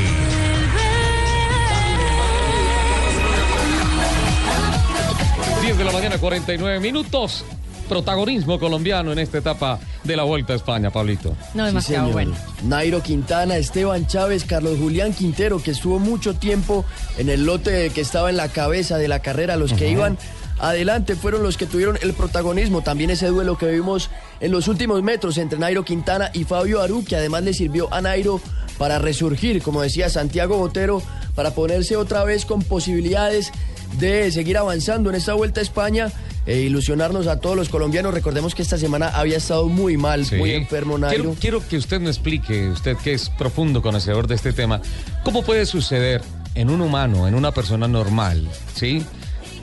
10 5.68 5.78
de 5.80 5.84
la 5.84 5.92
mañana, 5.92 6.18
49 6.18 6.80
minutos. 6.80 7.44
Protagonismo 7.90 8.58
colombiano 8.58 9.12
en 9.12 9.20
esta 9.20 9.40
etapa 9.40 9.78
de 10.06 10.16
la 10.16 10.24
Vuelta 10.24 10.54
a 10.54 10.56
España, 10.56 10.92
Pablito. 10.92 11.36
No, 11.56 11.66
demasiado 11.66 12.10
bueno. 12.10 12.34
Nairo 12.64 13.04
Quintana, 13.04 13.58
Esteban 13.58 14.08
Chávez, 14.08 14.46
Carlos 14.46 14.78
Julián 14.80 15.12
Quintero, 15.12 15.62
que 15.62 15.72
estuvo 15.72 16.00
mucho 16.00 16.36
tiempo 16.36 16.86
en 17.18 17.28
el 17.28 17.46
lote 17.46 17.90
que 17.90 18.00
estaba 18.00 18.30
en 18.30 18.38
la 18.38 18.48
cabeza 18.48 18.98
de 18.98 19.10
la 19.10 19.20
carrera. 19.20 19.58
Los 19.58 19.74
que 19.74 19.92
iban 19.92 20.18
adelante 20.58 21.18
fueron 21.18 21.44
los 21.44 21.58
que 21.58 21.66
tuvieron 21.66 22.00
el 22.02 22.14
protagonismo. 22.14 22.82
También 22.82 23.10
ese 23.10 23.28
duelo 23.28 23.58
que 23.58 23.68
vimos 23.68 24.10
en 24.40 24.54
los 24.54 24.70
últimos 24.70 25.04
metros 25.04 25.38
entre 25.38 25.60
Nairo 25.60 25.84
Quintana 25.84 26.32
y 26.34 26.46
Fabio 26.46 26.82
Aru, 26.82 27.04
que 27.04 27.18
además 27.18 27.44
le 27.44 27.54
sirvió 27.54 27.94
a 27.94 28.00
Nairo 28.00 28.40
para 28.78 29.00
resurgir, 29.00 29.62
como 29.62 29.82
decía 29.82 30.10
Santiago 30.10 30.58
Botero, 30.58 31.02
para 31.36 31.52
ponerse 31.52 31.98
otra 31.98 32.24
vez 32.24 32.46
con 32.46 32.62
posibilidades 32.64 33.52
de 34.00 34.32
seguir 34.32 34.58
avanzando 34.58 35.10
en 35.10 35.16
esta 35.16 35.34
vuelta 35.34 35.60
a 35.60 35.64
España 35.64 36.12
eh, 36.46 36.62
ilusionarnos 36.62 37.28
a 37.28 37.40
todos 37.42 37.56
los 37.58 37.68
colombianos. 37.70 38.14
Recordemos 38.14 38.56
que 38.56 38.62
esta 38.62 38.78
semana 38.78 39.10
había 39.10 39.38
estado 39.38 39.68
muy 39.68 39.98
mal, 39.98 40.26
Sí. 40.26 40.36
muy 40.36 40.52
enfermo 40.52 40.98
Nairo. 40.98 41.24
Quiero, 41.24 41.36
quiero 41.40 41.68
que 41.68 41.78
usted 41.78 42.00
me 42.00 42.08
explique, 42.10 42.70
usted 42.70 42.96
que 42.98 43.14
es 43.14 43.30
profundo 43.30 43.82
conocedor 43.82 44.28
de 44.28 44.36
este 44.36 44.54
tema, 44.54 44.82
¿cómo 45.24 45.44
puede 45.44 45.66
suceder 45.66 46.22
en 46.56 46.70
un 46.70 46.80
humano, 46.82 47.28
en 47.28 47.36
una 47.36 47.52
persona 47.52 47.88
normal, 47.88 48.48
¿sí? 48.76 49.06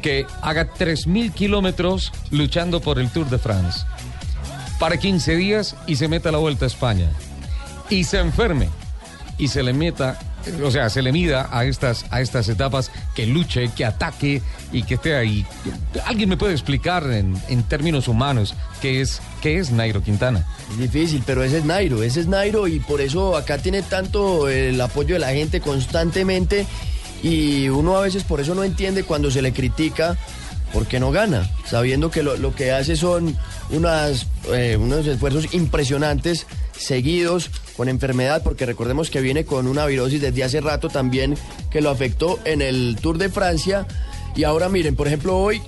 Que 0.03 0.27
haga 0.43 0.69
3.000 0.75 1.33
kilómetros 1.33 2.13
luchando 2.31 2.81
por 2.81 2.99
el 2.99 3.09
Tour 3.11 3.31
de 3.31 3.39
France, 3.39 3.81
para 4.79 4.99
15 4.99 5.37
días 5.37 5.77
y 5.87 5.97
se 5.97 6.09
meta 6.09 6.29
a 6.29 6.33
la 6.33 6.39
Vuelta 6.39 6.67
a 6.67 6.69
España, 6.69 7.09
y 7.89 8.05
se 8.05 8.19
enferme, 8.19 8.69
y 9.39 9.49
se 9.49 9.63
le 9.63 9.73
meta, 9.73 10.19
o 10.63 10.71
sea, 10.71 10.91
se 10.91 11.03
le 11.03 11.13
mida 11.13 11.49
a 11.51 11.65
estas, 11.65 12.05
a 12.11 12.21
estas 12.21 12.49
etapas, 12.49 12.91
que 13.15 13.27
luche, 13.27 13.71
que 13.75 13.85
ataque 13.85 14.43
y 14.73 14.83
que 14.83 14.95
esté 14.95 15.15
ahí. 15.17 15.47
¿Alguien 16.05 16.29
me 16.29 16.37
puede 16.37 16.53
explicar 16.53 17.11
en, 17.11 17.37
en 17.49 17.63
términos 17.65 18.09
humanos 18.09 18.55
qué 18.81 19.01
es, 19.01 19.21
qué 19.43 19.59
es 19.59 19.71
Nairo 19.71 20.03
Quintana? 20.03 20.47
Es 20.73 20.79
difícil, 20.79 21.23
pero 21.25 21.43
ese 21.43 21.59
es 21.59 21.65
Nairo, 21.65 22.03
ese 22.03 22.21
es 22.21 22.27
Nairo 22.27 22.69
y 22.69 22.81
por 22.81 23.01
eso 23.01 23.37
acá 23.37 23.59
tiene 23.59 23.83
tanto 23.83 24.49
el 24.49 24.81
apoyo 24.81 25.15
de 25.15 25.21
la 25.21 25.33
gente 25.33 25.61
constantemente 25.61 26.67
y 27.23 27.69
uno 27.69 27.97
a 27.97 28.03
veces 28.03 28.25
por 28.25 28.41
eso 28.41 28.55
no 28.55 28.65
entiende 28.65 29.05
cuando 29.05 29.31
se 29.31 29.43
le 29.43 29.53
critica 29.53 30.17
porque 30.73 30.99
no 30.99 31.13
gana, 31.13 31.49
sabiendo 31.65 32.11
que 32.11 32.23
lo, 32.23 32.37
lo 32.37 32.55
que 32.55 32.73
hace 32.73 32.97
son 32.97 33.37
unas, 33.71 34.27
eh, 34.53 34.77
unos 34.79 35.07
esfuerzos 35.07 35.55
impresionantes, 35.55 36.47
seguidos, 36.77 37.51
con 37.77 37.89
enfermedad, 37.89 38.43
porque 38.43 38.67
recordemos 38.67 39.11
que 39.11 39.21
viene 39.21 39.45
con 39.45 39.67
una 39.67 39.87
virosis 39.87 40.21
desde 40.21 40.45
hace 40.45 40.61
rato 40.61 40.89
también 40.89 41.37
que 41.71 41.81
lo 41.81 41.91
afectó 41.91 42.39
en 42.45 42.63
el 42.63 42.97
Tour 43.01 43.19
de 43.19 43.29
Francia. 43.29 43.87
Y 44.37 44.45
ahora 44.45 44.69
miren, 44.69 44.97
por 44.97 45.07
ejemplo, 45.07 45.37
hoy 45.39 45.61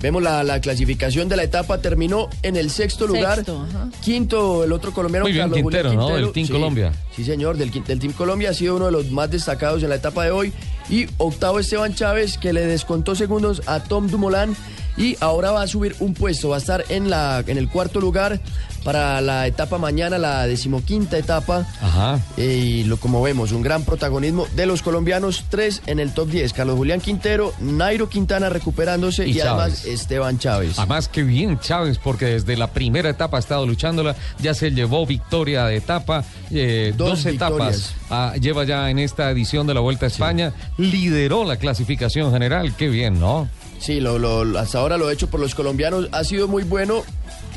vemos 0.00 0.22
la, 0.22 0.44
la 0.44 0.60
clasificación 0.60 1.28
de 1.28 1.36
la 1.36 1.44
etapa, 1.44 1.78
terminó 1.78 2.28
en 2.42 2.56
el 2.56 2.70
sexto 2.70 3.06
lugar, 3.06 3.36
Sexto, 3.36 3.66
ajá. 3.68 3.88
quinto 4.02 4.62
el 4.64 4.72
otro 4.72 4.92
colombiano. 4.92 5.24
Muy 5.24 5.32
bien, 5.32 5.44
Carlos 5.48 5.62
Julián 5.62 5.82
Quintero, 5.84 6.08
¿no? 6.08 6.14
Del 6.14 6.32
Team 6.32 6.46
Sí, 6.46 6.52
Colombia. 6.52 6.92
Sí, 7.16 7.24
señor, 7.24 7.56
del, 7.56 7.70
del 7.70 7.98
Team 7.98 8.12
Colombia 8.12 8.50
ha 8.50 8.54
sido 8.54 8.76
uno 8.76 8.86
de 8.86 8.92
los 8.92 9.10
más 9.10 9.30
destacados 9.30 9.82
en 9.82 9.88
la 9.88 9.94
etapa 9.96 10.24
de 10.24 10.30
hoy. 10.30 10.52
Y 10.90 11.06
octavo 11.16 11.58
Esteban 11.58 11.94
Chávez, 11.94 12.36
que 12.36 12.52
le 12.52 12.66
descontó 12.66 13.14
segundos 13.14 13.62
a 13.66 13.82
Tom 13.82 14.08
Dumoulin. 14.08 14.54
Y 14.96 15.16
ahora 15.20 15.50
va 15.50 15.62
a 15.62 15.66
subir 15.66 15.96
un 16.00 16.14
puesto, 16.14 16.50
va 16.50 16.56
a 16.56 16.58
estar 16.58 16.84
en, 16.88 17.10
la, 17.10 17.42
en 17.46 17.58
el 17.58 17.68
cuarto 17.68 18.00
lugar 18.00 18.40
para 18.84 19.20
la 19.20 19.46
etapa 19.46 19.78
mañana, 19.78 20.18
la 20.18 20.46
decimoquinta 20.46 21.18
etapa. 21.18 21.66
Ajá. 21.80 22.20
Y 22.36 22.84
lo 22.84 22.98
como 22.98 23.22
vemos, 23.22 23.52
un 23.52 23.62
gran 23.62 23.82
protagonismo 23.82 24.46
de 24.54 24.66
los 24.66 24.82
colombianos, 24.82 25.44
tres 25.48 25.82
en 25.86 25.98
el 25.98 26.12
top 26.12 26.28
10. 26.28 26.52
Carlos 26.52 26.76
Julián 26.76 27.00
Quintero, 27.00 27.52
Nairo 27.60 28.08
Quintana 28.08 28.50
recuperándose 28.50 29.26
y, 29.26 29.32
Y 29.32 29.40
además. 29.40 29.84
Esteban 29.84 30.38
Chávez. 30.38 30.78
Además, 30.78 31.08
que 31.08 31.22
bien 31.22 31.58
Chávez, 31.58 31.98
porque 31.98 32.26
desde 32.26 32.56
la 32.56 32.68
primera 32.68 33.08
etapa 33.08 33.38
ha 33.38 33.40
estado 33.40 33.66
luchándola, 33.66 34.14
ya 34.38 34.54
se 34.54 34.70
llevó 34.70 35.06
victoria 35.06 35.64
de 35.66 35.76
etapa, 35.76 36.24
eh, 36.50 36.92
Dos 36.96 37.24
dos, 37.24 37.26
etapas 37.26 37.94
ah, 38.10 38.34
lleva 38.40 38.64
ya 38.64 38.90
en 38.90 38.98
esta 38.98 39.30
edición 39.30 39.66
de 39.66 39.74
la 39.74 39.80
Vuelta 39.80 40.06
a 40.06 40.08
España, 40.08 40.52
lideró 40.76 41.44
la 41.44 41.56
clasificación 41.56 42.32
general, 42.32 42.74
qué 42.76 42.88
bien, 42.88 43.18
¿no? 43.18 43.48
Sí, 43.84 44.00
lo, 44.00 44.18
lo- 44.18 44.58
hasta 44.58 44.78
ahora 44.78 44.96
lo 44.96 45.10
hecho 45.10 45.28
por 45.28 45.40
los 45.40 45.54
colombianos 45.54 46.08
ha 46.12 46.24
sido 46.24 46.48
muy 46.48 46.62
bueno. 46.62 47.02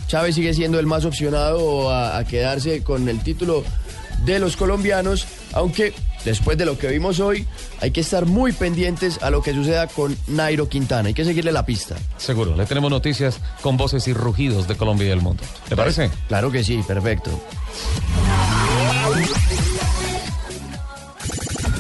Chávez 0.08 0.36
sigue 0.36 0.54
siendo 0.54 0.78
el 0.80 0.86
más 0.86 1.06
opcionado 1.06 1.90
a, 1.90 2.18
a 2.18 2.26
quedarse 2.26 2.84
con 2.84 3.08
el 3.08 3.22
título 3.22 3.64
de 4.26 4.40
los 4.40 4.58
colombianos, 4.58 5.26
aunque 5.54 5.94
después 6.26 6.58
de 6.58 6.66
lo 6.66 6.78
que 6.78 6.88
vimos 6.88 7.20
hoy 7.20 7.46
hay 7.82 7.92
que 7.92 8.02
estar 8.02 8.26
muy 8.26 8.52
pendientes 8.52 9.20
a 9.22 9.30
lo 9.30 9.42
que 9.42 9.54
suceda 9.54 9.88
con 9.88 10.18
Nairo 10.28 10.68
Quintana. 10.68 11.08
Hay 11.08 11.14
que 11.14 11.24
seguirle 11.24 11.52
la 11.52 11.66
pista. 11.66 11.96
Seguro, 12.18 12.56
le 12.56 12.66
tenemos 12.66 12.90
noticias 12.92 13.40
con 13.62 13.78
voces 13.78 14.08
y 14.08 14.14
rugidos 14.14 14.68
de 14.68 14.76
Colombia 14.76 15.06
y 15.06 15.10
del 15.10 15.22
mundo. 15.22 15.44
¿Le 15.70 15.76
parece? 15.78 16.10
Claro 16.28 16.52
que 16.52 16.64
sí, 16.64 16.82
perfecto. 16.88 17.32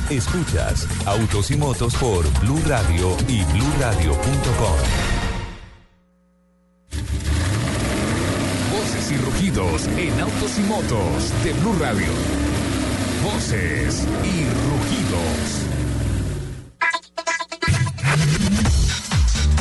Escuchas 0.10 0.88
Autos 1.05 1.51
y 1.51 1.58
Motos 1.58 1.93
por 1.95 2.24
Blue 2.39 2.62
Radio 2.66 3.18
y 3.28 3.43
BlueRadio.com. 3.43 4.78
Voces 8.72 9.12
y 9.12 9.18
rugidos 9.18 9.88
en 9.97 10.20
autos 10.22 10.58
y 10.58 10.62
motos 10.62 11.43
de 11.43 11.51
Blue 11.60 11.76
Radio. 11.78 12.08
Voces 13.22 14.08
y 14.24 14.45
rugidos. 14.45 15.66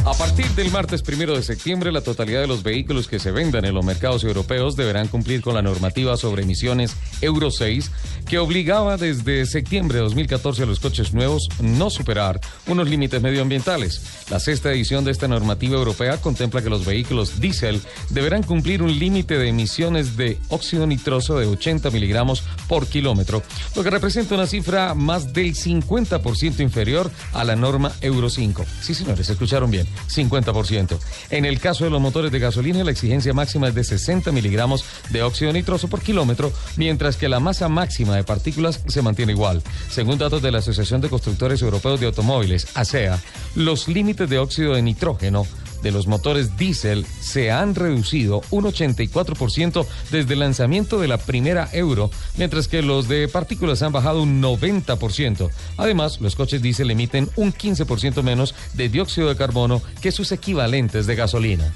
A 0.06 0.14
partir 0.14 0.46
del 0.50 0.70
martes 0.70 1.02
primero 1.02 1.34
de 1.34 1.42
septiembre, 1.42 1.90
la 1.90 2.00
totalidad 2.00 2.40
de 2.40 2.46
los 2.46 2.62
vehículos 2.62 3.08
que 3.08 3.18
se 3.18 3.32
vendan 3.32 3.64
en 3.64 3.74
los 3.74 3.84
mercados 3.84 4.22
europeos 4.22 4.76
deberán 4.76 5.08
cumplir 5.08 5.42
con 5.42 5.54
la 5.54 5.62
normativa 5.62 6.16
sobre 6.16 6.44
emisiones 6.44 6.94
Euro 7.22 7.50
6, 7.50 7.90
que 8.28 8.38
obligaba 8.38 8.98
desde 8.98 9.44
septiembre 9.46 9.98
de 9.98 10.04
2014 10.04 10.62
a 10.62 10.66
los 10.66 10.78
coches 10.78 11.12
nuevos 11.12 11.48
no 11.60 11.90
superar 11.90 12.40
unos 12.68 12.88
límites 12.88 13.20
medioambientales. 13.20 14.24
La 14.30 14.38
sexta 14.38 14.70
edición 14.70 15.04
de 15.04 15.10
esta 15.10 15.26
normativa 15.26 15.76
europea 15.76 16.18
contempla 16.18 16.62
que 16.62 16.70
los 16.70 16.86
vehículos 16.86 17.40
diésel 17.40 17.82
deberán 18.10 18.44
cumplir 18.44 18.84
un 18.84 18.96
límite 18.96 19.36
de 19.36 19.48
emisiones 19.48 20.16
de 20.16 20.38
óxido 20.50 20.86
nitroso 20.86 21.36
de 21.36 21.46
80 21.46 21.90
miligramos 21.90 22.44
por 22.68 22.86
kilómetro, 22.86 23.42
lo 23.74 23.82
que 23.82 23.90
representa 23.90 24.36
una 24.36 24.46
cifra 24.46 24.94
más 24.94 25.32
del 25.32 25.52
50% 25.56 26.60
inferior 26.60 27.10
a 27.32 27.42
la 27.42 27.56
norma 27.56 27.90
Euro 28.02 28.30
5. 28.30 28.64
Sí, 28.80 28.94
señores, 28.94 29.28
escucharon 29.28 29.68
bien, 29.68 29.88
50%. 30.08 30.98
En 31.30 31.44
el 31.44 31.60
caso 31.60 31.84
de 31.84 31.90
los 31.90 32.00
motores 32.00 32.32
de 32.32 32.38
gasolina, 32.38 32.84
la 32.84 32.90
exigencia 32.90 33.32
máxima 33.32 33.68
es 33.68 33.74
de 33.74 33.84
60 33.84 34.32
miligramos 34.32 34.84
de 35.10 35.22
óxido 35.22 35.52
nitroso 35.52 35.88
por 35.88 36.00
kilómetro, 36.00 36.52
mientras 36.76 37.16
que 37.16 37.28
la 37.28 37.40
masa 37.40 37.68
máxima 37.68 38.16
de 38.16 38.24
partículas 38.24 38.82
se 38.86 39.02
mantiene 39.02 39.32
igual. 39.32 39.62
Según 39.90 40.18
datos 40.18 40.42
de 40.42 40.52
la 40.52 40.58
Asociación 40.58 41.00
de 41.00 41.08
Constructores 41.08 41.62
Europeos 41.62 42.00
de 42.00 42.06
Automóviles, 42.06 42.68
ASEA, 42.74 43.20
los 43.54 43.88
límites 43.88 44.28
de 44.28 44.38
óxido 44.38 44.74
de 44.74 44.82
nitrógeno 44.82 45.46
de 45.82 45.90
los 45.90 46.06
motores 46.06 46.56
diésel 46.56 47.06
se 47.20 47.50
han 47.50 47.74
reducido 47.74 48.42
un 48.50 48.64
84% 48.64 49.86
desde 50.10 50.34
el 50.34 50.40
lanzamiento 50.40 50.98
de 50.98 51.08
la 51.08 51.18
primera 51.18 51.68
Euro, 51.72 52.10
mientras 52.36 52.68
que 52.68 52.82
los 52.82 53.08
de 53.08 53.28
partículas 53.28 53.82
han 53.82 53.92
bajado 53.92 54.22
un 54.22 54.42
90%. 54.42 55.50
Además, 55.76 56.20
los 56.20 56.36
coches 56.36 56.62
diésel 56.62 56.90
emiten 56.90 57.28
un 57.36 57.52
15% 57.52 58.22
menos 58.22 58.54
de 58.74 58.88
dióxido 58.88 59.28
de 59.28 59.36
carbono 59.36 59.82
que 60.00 60.12
sus 60.12 60.32
equivalentes 60.32 61.06
de 61.06 61.16
gasolina. 61.16 61.72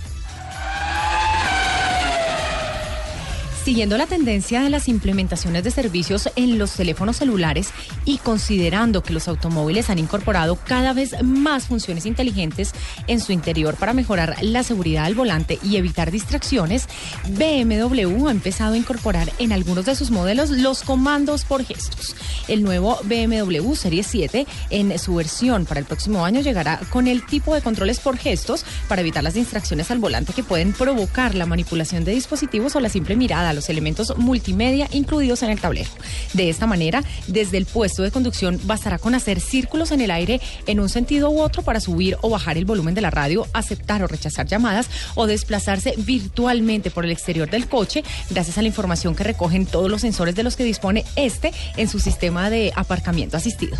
Siguiendo 3.64 3.98
la 3.98 4.06
tendencia 4.06 4.62
de 4.62 4.70
las 4.70 4.88
implementaciones 4.88 5.62
de 5.64 5.70
servicios 5.70 6.30
en 6.34 6.58
los 6.58 6.72
teléfonos 6.72 7.18
celulares 7.18 7.68
y 8.06 8.16
considerando 8.16 9.02
que 9.02 9.12
los 9.12 9.28
automóviles 9.28 9.90
han 9.90 9.98
incorporado 9.98 10.56
cada 10.56 10.94
vez 10.94 11.22
más 11.22 11.66
funciones 11.66 12.06
inteligentes 12.06 12.72
en 13.06 13.20
su 13.20 13.32
interior 13.32 13.76
para 13.76 13.92
mejorar 13.92 14.36
la 14.40 14.62
seguridad 14.62 15.04
al 15.04 15.14
volante 15.14 15.58
y 15.62 15.76
evitar 15.76 16.10
distracciones, 16.10 16.88
BMW 17.28 18.28
ha 18.28 18.30
empezado 18.30 18.74
a 18.74 18.78
incorporar 18.78 19.30
en 19.38 19.52
algunos 19.52 19.84
de 19.84 19.94
sus 19.94 20.10
modelos 20.10 20.48
los 20.48 20.82
comandos 20.82 21.44
por 21.44 21.62
gestos. 21.62 22.16
El 22.48 22.64
nuevo 22.64 22.98
BMW 23.04 23.74
Serie 23.74 24.02
7 24.02 24.46
en 24.70 24.98
su 24.98 25.14
versión 25.14 25.66
para 25.66 25.80
el 25.80 25.86
próximo 25.86 26.24
año 26.24 26.40
llegará 26.40 26.80
con 26.88 27.06
el 27.06 27.26
tipo 27.26 27.54
de 27.54 27.60
controles 27.60 28.00
por 28.00 28.16
gestos 28.16 28.64
para 28.88 29.02
evitar 29.02 29.22
las 29.22 29.34
distracciones 29.34 29.90
al 29.90 29.98
volante 29.98 30.32
que 30.32 30.42
pueden 30.42 30.72
provocar 30.72 31.34
la 31.34 31.44
manipulación 31.44 32.04
de 32.04 32.12
dispositivos 32.12 32.74
o 32.74 32.80
la 32.80 32.88
simple 32.88 33.16
mirada 33.16 33.49
a 33.50 33.54
los 33.54 33.68
elementos 33.68 34.16
multimedia 34.16 34.88
incluidos 34.92 35.42
en 35.42 35.50
el 35.50 35.60
tablero. 35.60 35.90
De 36.32 36.48
esta 36.48 36.66
manera, 36.66 37.02
desde 37.26 37.58
el 37.58 37.66
puesto 37.66 38.02
de 38.02 38.10
conducción 38.10 38.60
bastará 38.64 38.98
con 38.98 39.14
hacer 39.14 39.40
círculos 39.40 39.90
en 39.90 40.00
el 40.00 40.10
aire 40.10 40.40
en 40.66 40.80
un 40.80 40.88
sentido 40.88 41.30
u 41.30 41.40
otro 41.40 41.62
para 41.62 41.80
subir 41.80 42.16
o 42.22 42.30
bajar 42.30 42.56
el 42.56 42.64
volumen 42.64 42.94
de 42.94 43.00
la 43.00 43.10
radio, 43.10 43.46
aceptar 43.52 44.02
o 44.02 44.06
rechazar 44.06 44.46
llamadas 44.46 44.88
o 45.14 45.26
desplazarse 45.26 45.94
virtualmente 45.98 46.90
por 46.90 47.04
el 47.04 47.10
exterior 47.10 47.50
del 47.50 47.68
coche 47.68 48.02
gracias 48.30 48.58
a 48.58 48.62
la 48.62 48.68
información 48.68 49.14
que 49.14 49.24
recogen 49.24 49.66
todos 49.66 49.90
los 49.90 50.00
sensores 50.00 50.34
de 50.34 50.42
los 50.42 50.56
que 50.56 50.64
dispone 50.64 51.04
este 51.16 51.52
en 51.76 51.88
su 51.88 51.98
sistema 51.98 52.50
de 52.50 52.72
aparcamiento 52.74 53.36
asistido. 53.36 53.76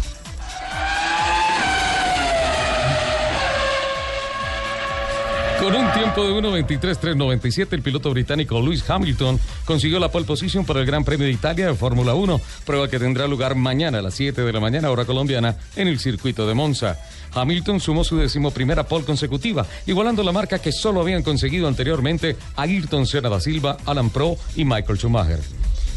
Con 5.61 5.75
un 5.75 5.93
tiempo 5.93 6.25
de 6.25 6.33
1.23.397, 6.33 7.69
el 7.73 7.83
piloto 7.83 8.09
británico 8.09 8.59
Lewis 8.63 8.89
Hamilton 8.89 9.39
consiguió 9.67 9.99
la 9.99 10.11
pole 10.11 10.25
position 10.25 10.65
para 10.65 10.81
el 10.81 10.87
Gran 10.87 11.05
Premio 11.05 11.27
de 11.27 11.33
Italia 11.33 11.67
de 11.67 11.75
Fórmula 11.75 12.15
1, 12.15 12.41
prueba 12.65 12.89
que 12.89 12.99
tendrá 12.99 13.27
lugar 13.27 13.55
mañana 13.57 13.99
a 13.99 14.03
las 14.03 14.15
7 14.15 14.41
de 14.41 14.53
la 14.55 14.59
mañana, 14.59 14.91
hora 14.91 15.05
colombiana, 15.05 15.57
en 15.77 15.87
el 15.87 15.99
circuito 15.99 16.47
de 16.47 16.55
Monza. 16.55 16.99
Hamilton 17.35 17.79
sumó 17.79 18.05
su 18.05 18.17
decimoprimera 18.17 18.85
pole 18.85 19.05
consecutiva, 19.05 19.67
igualando 19.87 20.23
la 20.23 20.33
marca 20.33 20.61
que 20.61 20.73
solo 20.73 21.03
habían 21.03 21.23
conseguido 21.23 21.69
anteriormente 21.69 22.39
Ayrton 22.57 23.07
Senna 23.07 23.29
da 23.29 23.39
Silva, 23.39 23.77
Alan 23.85 24.09
Pro 24.09 24.37
y 24.57 24.65
Michael 24.65 24.99
Schumacher. 24.99 25.41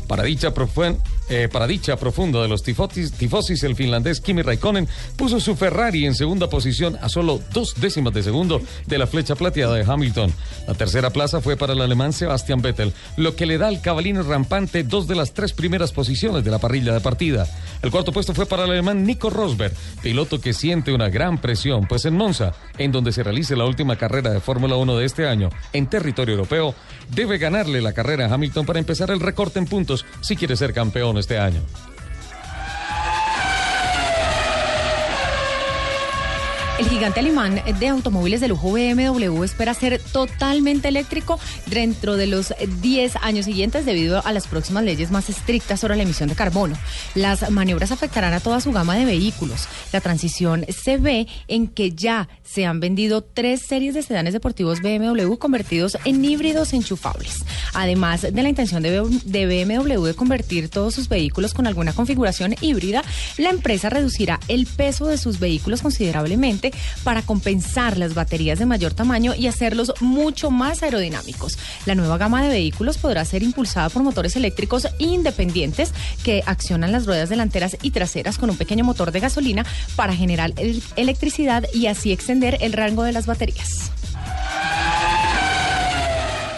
Para 0.10 0.24
dicha, 0.24 0.54
eh, 1.30 1.48
para 1.52 1.68
dicha 1.68 1.96
profunda 1.96 2.42
de 2.42 2.48
los 2.48 2.64
tifosis, 2.64 3.64
el 3.64 3.76
finlandés 3.76 4.20
Kimi 4.20 4.42
Raikkonen 4.42 4.88
puso 5.16 5.40
su 5.40 5.56
Ferrari 5.56 6.06
en 6.06 6.16
segunda 6.16 6.50
posición 6.50 6.98
a 7.02 7.10
solo 7.10 7.40
dos 7.54 7.76
décimas 7.80 8.14
de 8.14 8.24
segundo 8.24 8.62
de 8.88 8.98
la 8.98 9.08
flecha 9.08 9.36
plateada 9.36 9.76
de 9.76 9.86
Hamilton. 9.90 10.34
La 10.68 10.74
tercera 10.74 11.12
plaza 11.12 11.42
fue 11.42 11.56
para 11.56 11.74
el 11.74 11.82
alemán 11.82 12.14
Sebastian 12.14 12.62
Vettel, 12.62 12.94
lo 13.16 13.36
que 13.36 13.46
le 13.46 13.58
da 13.58 13.68
al 13.68 13.82
cabalino 13.82 14.24
rampante 14.24 14.84
dos 14.84 15.08
de 15.08 15.16
las 15.16 15.34
tres 15.34 15.54
primeras 15.54 15.92
posiciones 15.92 16.44
de 16.44 16.52
la 16.52 16.60
parrilla 16.60 16.94
de 16.94 17.00
partida. 17.00 17.48
El 17.82 17.92
cuarto 17.92 18.12
puesto 18.12 18.34
fue 18.34 18.46
para 18.46 18.66
el 18.66 18.72
alemán 18.72 19.06
Nico 19.06 19.30
Rosberg, 19.30 19.74
piloto 20.02 20.42
que 20.42 20.54
siente 20.54 20.92
una 20.92 21.10
gran 21.10 21.40
presión, 21.40 21.88
pues 21.88 22.06
en 22.06 22.16
Monza, 22.16 22.54
en 22.78 22.92
donde 22.92 23.12
se 23.12 23.24
realice 23.24 23.56
la 23.56 23.66
última 23.66 23.96
carrera 23.96 24.32
de 24.32 24.40
Fórmula 24.40 24.76
1 24.76 24.98
de 24.98 25.06
este 25.06 25.28
año 25.28 25.50
en 25.72 25.88
territorio 25.88 26.36
europeo, 26.36 26.76
debe 27.10 27.38
ganarle 27.38 27.82
la 27.82 27.94
carrera 27.94 28.26
a 28.26 28.34
Hamilton 28.34 28.66
para 28.66 28.80
empezar 28.80 29.12
el 29.12 29.20
recorte 29.20 29.60
en 29.60 29.66
puntos 29.66 30.06
si 30.22 30.36
quiere 30.36 30.56
ser 30.56 30.74
campeón 30.74 31.13
este 31.20 31.38
año. 31.38 31.62
El 36.80 36.90
gigante 36.90 37.20
alemán 37.20 37.62
de 37.80 37.88
automóviles 37.88 38.42
de 38.42 38.48
lujo 38.48 38.72
BMW 38.72 39.44
espera 39.44 39.76
ser 39.76 40.00
totalmente 40.00 40.88
eléctrico 40.88 41.40
dentro 41.68 42.16
de 42.16 42.26
los 42.26 42.52
10 42.82 43.18
años 43.18 43.46
siguientes 43.46 43.86
debido 43.86 44.26
a 44.26 44.32
las 44.32 44.48
próximas 44.48 44.84
leyes 44.84 45.12
más 45.12 45.30
estrictas 45.30 45.80
sobre 45.80 45.96
la 45.96 46.02
emisión 46.02 46.30
de 46.30 46.36
carbono. 46.36 46.76
Las 47.14 47.52
maniobras 47.52 47.92
afectarán 47.92 48.34
a 48.34 48.40
toda 48.40 48.60
su 48.60 48.72
gama 48.72 48.96
de 48.96 49.06
vehículos. 49.06 49.68
La 49.92 50.02
transición 50.02 50.66
se 50.68 50.98
ve 50.98 51.28
en 51.48 51.68
que 51.68 51.92
ya 51.92 52.28
se 52.44 52.66
han 52.66 52.80
vendido 52.80 53.22
tres 53.22 53.62
series 53.68 53.94
de 53.94 54.02
sedanes 54.02 54.34
deportivos 54.34 54.82
BMW 54.82 55.36
convertidos 55.36 56.00
en 56.06 56.26
híbridos 56.26 56.74
enchufables. 56.74 57.46
Además 57.76 58.24
de 58.24 58.44
la 58.44 58.50
intención 58.50 58.82
de 58.82 59.00
BMW 59.00 60.06
de 60.06 60.14
convertir 60.16 60.70
todos 60.70 60.96
sus 60.96 61.08
vehículos 61.08 61.54
con 61.54 61.68
alguna 61.68 61.94
configuración 61.94 62.56
híbrida, 62.62 63.04
la 63.38 63.52
empresa 63.52 63.92
reducirá 63.92 64.40
el 64.48 64.66
peso 64.66 65.06
de 65.06 65.20
sus 65.20 65.40
vehículos 65.40 65.84
considerablemente 65.84 66.63
para 67.04 67.22
compensar 67.24 67.98
las 67.98 68.14
baterías 68.14 68.60
de 68.60 68.66
mayor 68.66 68.94
tamaño 68.94 69.34
y 69.36 69.48
hacerlos 69.48 69.94
mucho 70.00 70.52
más 70.52 70.84
aerodinámicos. 70.84 71.58
La 71.86 71.96
nueva 71.96 72.18
gama 72.18 72.44
de 72.44 72.50
vehículos 72.50 72.98
podrá 72.98 73.26
ser 73.26 73.44
impulsada 73.44 73.90
por 73.90 74.04
motores 74.04 74.36
eléctricos 74.36 74.88
independientes 75.00 75.94
que 76.24 76.44
accionan 76.46 76.92
las 76.92 77.06
ruedas 77.06 77.30
delanteras 77.30 77.78
y 77.82 77.92
traseras 77.92 78.38
con 78.38 78.50
un 78.50 78.58
pequeño 78.58 78.84
motor 78.84 79.12
de 79.12 79.20
gasolina 79.20 79.66
para 79.96 80.16
generar 80.16 80.54
el- 80.58 80.84
electricidad 80.96 81.66
y 81.74 81.88
así 81.88 82.12
extender 82.12 82.58
el 82.62 82.74
rango 82.74 83.04
de 83.04 83.12
las 83.14 83.26
baterías. 83.26 83.92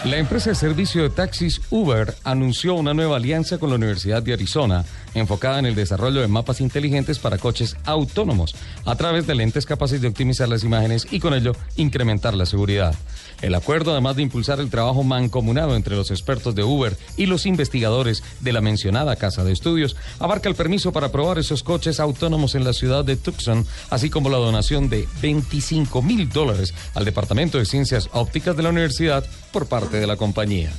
La 0.04 0.18
empresa 0.18 0.50
de 0.50 0.54
servicio 0.56 1.02
de 1.02 1.10
taxis 1.10 1.60
Uber 1.68 2.14
anunció 2.22 2.74
una 2.74 2.94
nueva 2.94 3.16
alianza 3.16 3.58
con 3.58 3.70
la 3.70 3.74
Universidad 3.76 4.22
de 4.22 4.34
Arizona, 4.34 4.84
enfocada 5.16 5.58
en 5.58 5.66
el 5.66 5.74
desarrollo 5.74 6.20
de 6.20 6.28
mapas 6.28 6.60
inteligentes 6.60 7.18
para 7.18 7.38
coches 7.38 7.76
autónomos, 7.84 8.54
a 8.84 8.94
través 8.96 9.26
de 9.26 9.34
lentes 9.34 9.66
capaces 9.66 10.00
de 10.00 10.08
optimizar 10.08 10.48
las 10.48 10.62
imágenes 10.62 11.06
y 11.10 11.20
con 11.20 11.34
ello 11.34 11.52
incrementar 11.76 12.34
la 12.34 12.46
seguridad. 12.46 12.94
El 13.42 13.54
acuerdo, 13.54 13.92
además 13.92 14.16
de 14.16 14.22
impulsar 14.22 14.60
el 14.60 14.70
trabajo 14.70 15.02
mancomunado 15.02 15.76
entre 15.76 15.96
los 15.96 16.10
expertos 16.10 16.54
de 16.54 16.62
Uber 16.62 16.96
y 17.16 17.26
los 17.26 17.46
investigadores 17.46 18.22
de 18.40 18.52
la 18.52 18.60
mencionada 18.60 19.16
casa 19.16 19.44
de 19.44 19.52
estudios, 19.52 19.96
abarca 20.18 20.48
el 20.48 20.54
permiso 20.54 20.92
para 20.92 21.12
probar 21.12 21.38
esos 21.38 21.62
coches 21.62 22.00
autónomos 22.00 22.54
en 22.54 22.64
la 22.64 22.72
ciudad 22.72 23.04
de 23.04 23.16
Tucson, 23.16 23.66
así 23.90 24.10
como 24.10 24.30
la 24.30 24.38
donación 24.38 24.88
de 24.88 25.06
25 25.20 26.02
mil 26.02 26.28
dólares 26.28 26.74
al 26.94 27.04
Departamento 27.04 27.58
de 27.58 27.66
Ciencias 27.66 28.08
Ópticas 28.12 28.56
de 28.56 28.62
la 28.62 28.70
universidad 28.70 29.24
por 29.52 29.66
parte 29.66 29.98
de 29.98 30.06
la 30.06 30.16
compañía. 30.16 30.72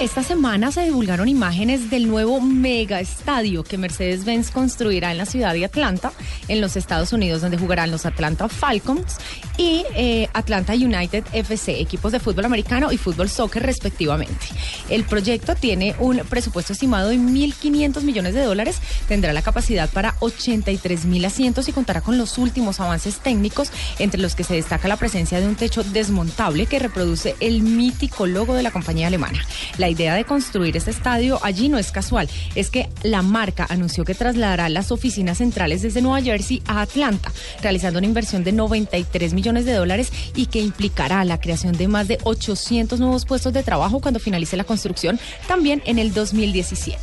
Esta 0.00 0.22
semana 0.22 0.70
se 0.70 0.84
divulgaron 0.84 1.28
imágenes 1.28 1.90
del 1.90 2.06
nuevo 2.06 2.40
mega 2.40 3.00
estadio 3.00 3.64
que 3.64 3.76
Mercedes-Benz 3.78 4.52
construirá 4.52 5.10
en 5.10 5.18
la 5.18 5.26
ciudad 5.26 5.54
de 5.54 5.64
Atlanta, 5.64 6.12
en 6.46 6.60
los 6.60 6.76
Estados 6.76 7.12
Unidos, 7.12 7.40
donde 7.40 7.58
jugarán 7.58 7.90
los 7.90 8.06
Atlanta 8.06 8.48
Falcons 8.48 9.16
y 9.56 9.84
eh, 9.96 10.28
Atlanta 10.34 10.74
United 10.74 11.24
FC, 11.32 11.80
equipos 11.80 12.12
de 12.12 12.20
fútbol 12.20 12.44
americano 12.44 12.92
y 12.92 12.96
fútbol 12.96 13.28
soccer 13.28 13.64
respectivamente. 13.64 14.46
El 14.88 15.02
proyecto 15.02 15.56
tiene 15.56 15.96
un 15.98 16.18
presupuesto 16.18 16.74
estimado 16.74 17.08
de 17.08 17.16
1.500 17.16 18.02
millones 18.02 18.34
de 18.34 18.44
dólares, 18.44 18.78
tendrá 19.08 19.32
la 19.32 19.42
capacidad 19.42 19.90
para 19.90 20.14
83 20.20 21.06
mil 21.06 21.24
asientos 21.24 21.68
y 21.68 21.72
contará 21.72 22.02
con 22.02 22.18
los 22.18 22.38
últimos 22.38 22.78
avances 22.78 23.18
técnicos, 23.18 23.72
entre 23.98 24.20
los 24.20 24.36
que 24.36 24.44
se 24.44 24.54
destaca 24.54 24.86
la 24.86 24.96
presencia 24.96 25.40
de 25.40 25.48
un 25.48 25.56
techo 25.56 25.82
desmontable 25.82 26.66
que 26.66 26.78
reproduce 26.78 27.34
el 27.40 27.62
mítico 27.62 28.28
logo 28.28 28.54
de 28.54 28.62
la 28.62 28.70
compañía 28.70 29.08
alemana. 29.08 29.44
Idea 29.88 30.14
de 30.14 30.24
construir 30.24 30.76
este 30.76 30.90
estadio 30.90 31.38
allí 31.42 31.68
no 31.68 31.78
es 31.78 31.92
casual, 31.92 32.28
es 32.54 32.70
que 32.70 32.88
la 33.02 33.22
marca 33.22 33.66
anunció 33.68 34.04
que 34.04 34.14
trasladará 34.14 34.68
las 34.68 34.92
oficinas 34.92 35.38
centrales 35.38 35.82
desde 35.82 36.02
Nueva 36.02 36.22
Jersey 36.22 36.62
a 36.66 36.80
Atlanta, 36.80 37.32
realizando 37.62 37.98
una 37.98 38.06
inversión 38.06 38.44
de 38.44 38.52
93 38.52 39.34
millones 39.34 39.64
de 39.64 39.74
dólares 39.74 40.12
y 40.34 40.46
que 40.46 40.60
implicará 40.60 41.24
la 41.24 41.40
creación 41.40 41.76
de 41.76 41.88
más 41.88 42.08
de 42.08 42.18
800 42.24 43.00
nuevos 43.00 43.24
puestos 43.24 43.52
de 43.52 43.62
trabajo 43.62 44.00
cuando 44.00 44.20
finalice 44.20 44.56
la 44.56 44.64
construcción 44.64 45.18
también 45.46 45.82
en 45.84 45.98
el 45.98 46.12
2017. 46.12 46.98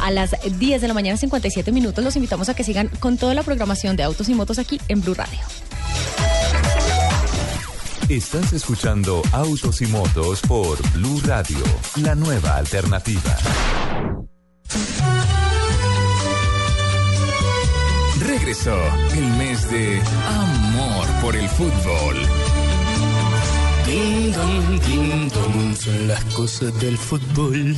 A 0.00 0.10
las 0.10 0.34
10 0.58 0.80
de 0.80 0.88
la 0.88 0.94
mañana 0.94 1.16
57 1.16 1.72
minutos 1.72 2.04
los 2.04 2.16
invitamos 2.16 2.48
a 2.48 2.54
que 2.54 2.64
sigan 2.64 2.88
con 3.00 3.16
toda 3.16 3.34
la 3.34 3.42
programación 3.42 3.96
de 3.96 4.02
autos 4.02 4.28
y 4.28 4.34
motos 4.34 4.58
aquí 4.58 4.80
en 4.88 5.00
Blue 5.00 5.14
Radio. 5.14 5.38
Estás 8.08 8.52
escuchando 8.52 9.22
Autos 9.32 9.80
y 9.80 9.86
Motos 9.86 10.40
por 10.42 10.76
Blue 10.92 11.20
Radio, 11.24 11.58
la 12.02 12.14
nueva 12.14 12.56
alternativa. 12.56 13.36
Regresó 18.20 18.76
el 19.14 19.24
mes 19.38 19.70
de 19.70 20.02
amor 20.28 21.06
por 21.22 21.36
el 21.36 21.48
fútbol. 21.48 22.16
Ding 23.86 24.32
dong, 24.32 24.80
ding 24.80 25.28
dong, 25.30 25.76
son 25.76 26.08
las 26.08 26.24
cosas 26.34 26.78
del 26.80 26.98
fútbol. 26.98 27.76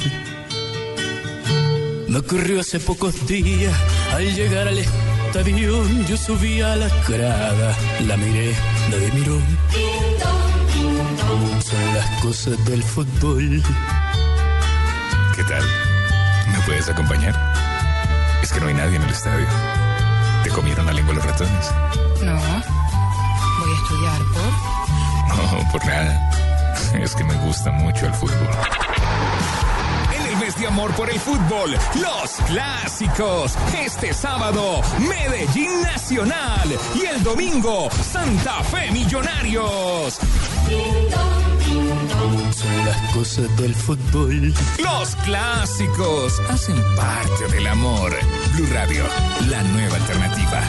Me 2.08 2.18
ocurrió 2.18 2.60
hace 2.60 2.80
pocos 2.80 3.26
días, 3.26 3.74
al 4.12 4.34
llegar 4.34 4.68
al 4.68 4.78
estadio, 4.78 5.13
yo 5.42 6.16
subí 6.16 6.60
a 6.60 6.76
la 6.76 6.88
grada, 7.08 7.76
la 8.06 8.16
miré, 8.16 8.54
nadie 8.88 9.10
miró. 9.14 9.36
Son 11.60 11.94
las 11.94 12.22
cosas 12.22 12.64
del 12.66 12.80
fútbol. 12.84 13.60
¿Qué 15.34 15.42
tal? 15.42 15.64
¿Me 16.52 16.58
puedes 16.64 16.88
acompañar? 16.88 17.34
Es 18.44 18.52
que 18.52 18.60
no 18.60 18.68
hay 18.68 18.74
nadie 18.74 18.94
en 18.94 19.02
el 19.02 19.10
estadio. 19.10 19.46
¿Te 20.44 20.50
comieron 20.50 20.86
la 20.86 20.92
lengua 20.92 21.14
los 21.14 21.24
ratones? 21.24 21.72
No, 22.22 22.34
voy 23.58 23.72
a 23.72 23.82
estudiar 23.82 24.22
por... 24.32 24.46
No, 25.36 25.72
por 25.72 25.84
nada. 25.84 26.30
Es 27.02 27.12
que 27.16 27.24
me 27.24 27.34
gusta 27.38 27.72
mucho 27.72 28.06
el 28.06 28.14
fútbol. 28.14 28.50
De 30.58 30.68
amor 30.68 30.94
por 30.94 31.10
el 31.10 31.18
fútbol, 31.18 31.72
los 31.72 32.30
clásicos. 32.46 33.56
Este 33.76 34.14
sábado, 34.14 34.80
Medellín 35.00 35.82
Nacional. 35.82 36.78
Y 36.94 37.06
el 37.06 37.22
domingo, 37.24 37.88
Santa 37.90 38.62
Fe 38.64 38.90
Millonarios. 38.92 40.18
Son 42.52 42.86
las 42.86 43.14
cosas 43.14 43.56
del 43.56 43.74
fútbol. 43.74 44.54
Los 44.78 45.16
clásicos 45.24 46.40
hacen 46.48 46.76
parte 46.94 47.48
del 47.52 47.66
amor. 47.66 48.12
Blue 48.54 48.68
Radio, 48.72 49.04
la 49.48 49.62
nueva 49.62 49.96
alternativa. 49.96 50.62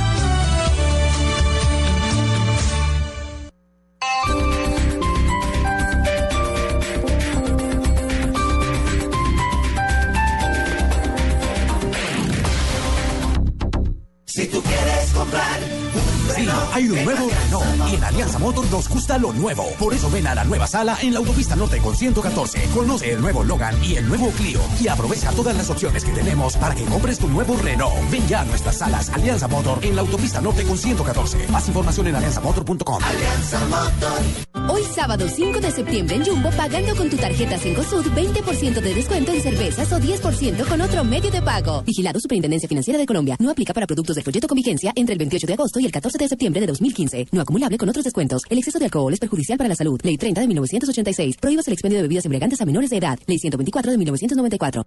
Quieres 15.32 15.32
comprar 15.32 16.06
un 16.10 16.15
Sí, 16.34 16.48
hay 16.74 16.90
un 16.90 17.04
nuevo 17.04 17.30
Renault 17.30 17.92
y 17.92 17.96
en 17.96 18.04
Alianza 18.04 18.40
Motor 18.40 18.66
nos 18.72 18.90
gusta 18.90 19.18
lo 19.18 19.34
nuevo. 19.34 19.66
Por 19.78 19.94
eso 19.94 20.10
ven 20.10 20.28
a 20.28 20.36
la 20.36 20.44
nueva 20.44 20.68
sala 20.68 20.98
en 21.02 21.14
la 21.14 21.20
autopista 21.20 21.56
Norte 21.56 21.80
con 21.80 21.96
114. 21.96 22.70
Conoce 22.74 23.12
el 23.14 23.22
nuevo 23.22 23.44
Logan 23.44 23.76
y 23.84 23.96
el 23.96 24.08
nuevo 24.08 24.30
Clio 24.32 24.60
y 24.82 24.88
aprovecha 24.88 25.32
todas 25.32 25.56
las 25.56 25.70
opciones 25.70 26.04
que 26.04 26.12
tenemos 26.12 26.58
para 26.58 26.76
que 26.76 26.86
compres 26.86 27.20
tu 27.20 27.28
nuevo 27.28 27.58
Renault. 27.58 28.10
Ven 28.10 28.28
ya 28.28 28.42
a 28.42 28.46
nuestras 28.46 28.78
salas 28.78 29.10
Alianza 29.10 29.48
Motor 29.48 29.80
en 29.84 29.96
la 29.96 30.02
autopista 30.02 30.42
Norte 30.42 30.64
con 30.64 30.78
114. 30.78 31.48
Más 31.50 31.68
información 31.68 32.08
en 32.08 32.16
alianzamotor.com. 32.16 33.04
Alianza 33.04 33.60
Motor. 33.66 34.70
Hoy 34.70 34.82
sábado 34.96 35.28
5 35.28 35.60
de 35.60 35.72
septiembre 35.72 36.16
en 36.16 36.26
Jumbo, 36.26 36.50
pagando 36.52 36.96
con 36.96 37.10
tu 37.10 37.18
tarjeta 37.18 37.60
Sud 37.60 38.06
20% 38.14 38.82
de 38.82 38.94
descuento 38.94 39.32
en 39.32 39.42
cervezas 39.42 39.92
o 39.92 40.00
10% 40.00 40.68
con 40.68 40.82
otro 40.82 41.04
medio 41.04 41.30
de 41.30 41.42
pago. 41.42 41.84
Vigilado 41.84 42.20
Superintendencia 42.20 42.68
Financiera 42.68 42.98
de 42.98 43.06
Colombia. 43.06 43.36
No 43.40 43.52
aplica 43.52 43.74
para 43.74 43.86
productos 43.86 44.16
del 44.16 44.24
folleto 44.24 44.48
con 44.48 44.56
vigencia 44.56 44.92
entre 44.96 45.14
el 45.14 45.20
28 45.20 45.48
de 45.48 45.54
agosto 45.54 45.80
y 45.80 45.86
el 45.86 45.92
14 45.92 46.15
de 46.18 46.28
septiembre 46.28 46.62
de 46.62 46.68
2015. 46.68 47.28
No 47.32 47.42
acumulable 47.42 47.78
con 47.78 47.90
otros 47.90 48.04
descuentos. 48.04 48.44
El 48.50 48.58
exceso 48.58 48.80
de 48.80 48.86
alcohol 48.86 49.14
es 49.14 49.20
perjudicial 49.20 49.58
para 49.58 49.68
la 49.68 49.76
salud. 49.76 50.00
Ley 50.04 50.18
30 50.18 50.42
de 50.42 50.48
1986. 50.48 51.38
Prohíbas 51.38 51.68
el 51.68 51.74
expendio 51.74 51.98
de 51.98 52.04
bebidas 52.04 52.26
embriagantes 52.26 52.62
a 52.62 52.66
menores 52.66 52.90
de 52.90 52.98
edad. 52.98 53.20
Ley 53.28 53.40
124 53.40 53.92
de 53.92 53.98
1994. 53.98 54.86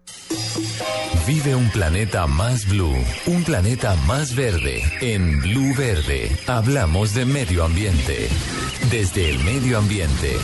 Vive 1.27 1.55
un 1.55 1.69
planeta 1.71 2.27
más 2.27 2.67
blue, 2.69 2.97
un 3.27 3.45
planeta 3.45 3.95
más 4.07 4.35
verde. 4.35 4.83
En 5.03 5.41
Blue 5.41 5.75
Verde 5.77 6.31
hablamos 6.47 7.15
de 7.15 7.27
medio 7.27 7.65
ambiente. 7.65 8.29
Desde 8.91 9.29
el 9.29 9.39
medio 9.41 9.79
ambiente. 9.79 10.37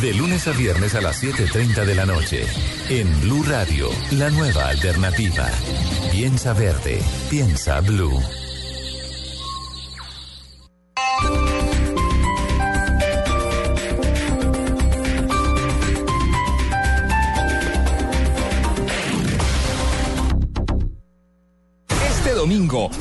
De 0.00 0.14
lunes 0.14 0.46
a 0.46 0.52
viernes 0.52 0.94
a 0.94 1.00
las 1.00 1.22
7.30 1.22 1.84
de 1.84 1.94
la 1.94 2.06
noche. 2.06 2.44
En 2.88 3.20
Blue 3.22 3.42
Radio, 3.42 3.88
la 4.12 4.30
nueva 4.30 4.68
alternativa. 4.68 5.48
Piensa 6.12 6.52
verde, 6.52 7.00
piensa 7.28 7.80
blue. 7.80 8.20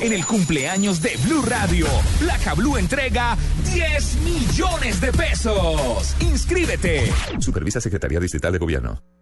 En 0.02 0.14
el 0.14 0.26
cumpleaños 0.26 1.02
de 1.02 1.18
Blue 1.26 1.42
Radio, 1.42 1.88
Placa 2.20 2.54
Blue 2.54 2.78
entrega 2.78 3.38
10 3.74 4.18
millones 4.18 5.02
de 5.02 5.12
pesos. 5.12 6.16
Inscríbete. 6.20 7.12
Supervisa 7.40 7.82
Secretaría 7.82 8.20
Distrital 8.20 8.54
de 8.54 8.60
Gobierno. 8.60 9.17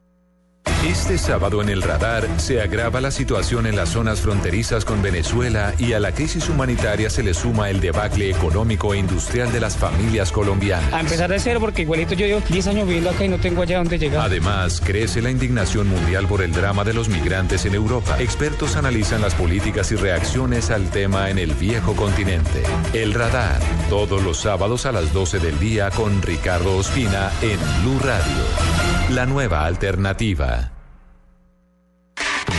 Este 0.86 1.18
sábado 1.18 1.64
en 1.64 1.70
el 1.70 1.82
radar 1.82 2.28
se 2.38 2.62
agrava 2.62 3.02
la 3.02 3.10
situación 3.10 3.66
en 3.66 3.76
las 3.76 3.90
zonas 3.90 4.22
fronterizas 4.22 4.86
con 4.86 5.02
Venezuela 5.02 5.74
y 5.80 5.94
a 5.94 6.00
la 6.00 6.12
crisis 6.12 6.48
humanitaria 6.48 7.10
se 7.10 7.24
le 7.24 7.34
suma 7.34 7.72
el 7.72 7.82
debacle 7.82 8.30
económico 8.30 8.94
e 8.94 9.00
industrial 9.00 9.52
de 9.52 9.60
las 9.60 9.76
familias 9.76 10.32
colombianas. 10.32 10.94
A 10.94 11.00
empezar 11.00 11.32
de 11.32 11.40
cero, 11.40 11.60
porque 11.60 11.82
igualito 11.82 12.14
yo 12.14 12.28
llevo 12.28 12.42
10 12.48 12.68
años 12.68 12.86
viviendo 12.86 13.10
acá 13.10 13.26
y 13.26 13.30
no 13.30 13.40
tengo 13.40 13.64
allá 13.64 13.80
donde 13.80 13.98
llegar. 13.98 14.24
Además, 14.24 14.80
crece 14.80 15.24
la 15.24 15.32
indignación 15.32 15.90
mundial 15.90 16.28
por 16.28 16.44
el 16.44 16.52
drama 16.52 16.84
de 16.84 16.94
los 16.94 17.10
migrantes 17.10 17.66
en 17.66 17.74
Europa. 17.74 18.18
Expertos 18.20 18.76
analizan 18.76 19.22
las 19.22 19.34
políticas 19.34 19.92
y 19.92 19.96
reacciones 19.96 20.70
al 20.70 20.92
tema 20.92 21.32
en 21.32 21.40
el 21.40 21.56
viejo 21.56 21.96
continente. 21.96 22.62
El 22.94 23.16
radar, 23.16 23.60
todos 23.90 24.22
los 24.22 24.38
sábados 24.38 24.86
a 24.86 24.92
las 24.92 25.12
12 25.14 25.40
del 25.40 25.58
día 25.58 25.90
con 25.90 26.22
Ricardo 26.22 26.78
Ospina 26.78 27.32
en 27.42 27.58
Blue 27.82 28.00
Radio. 28.04 28.44
La 29.10 29.26
nueva 29.26 29.66
alternativa. 29.66 30.75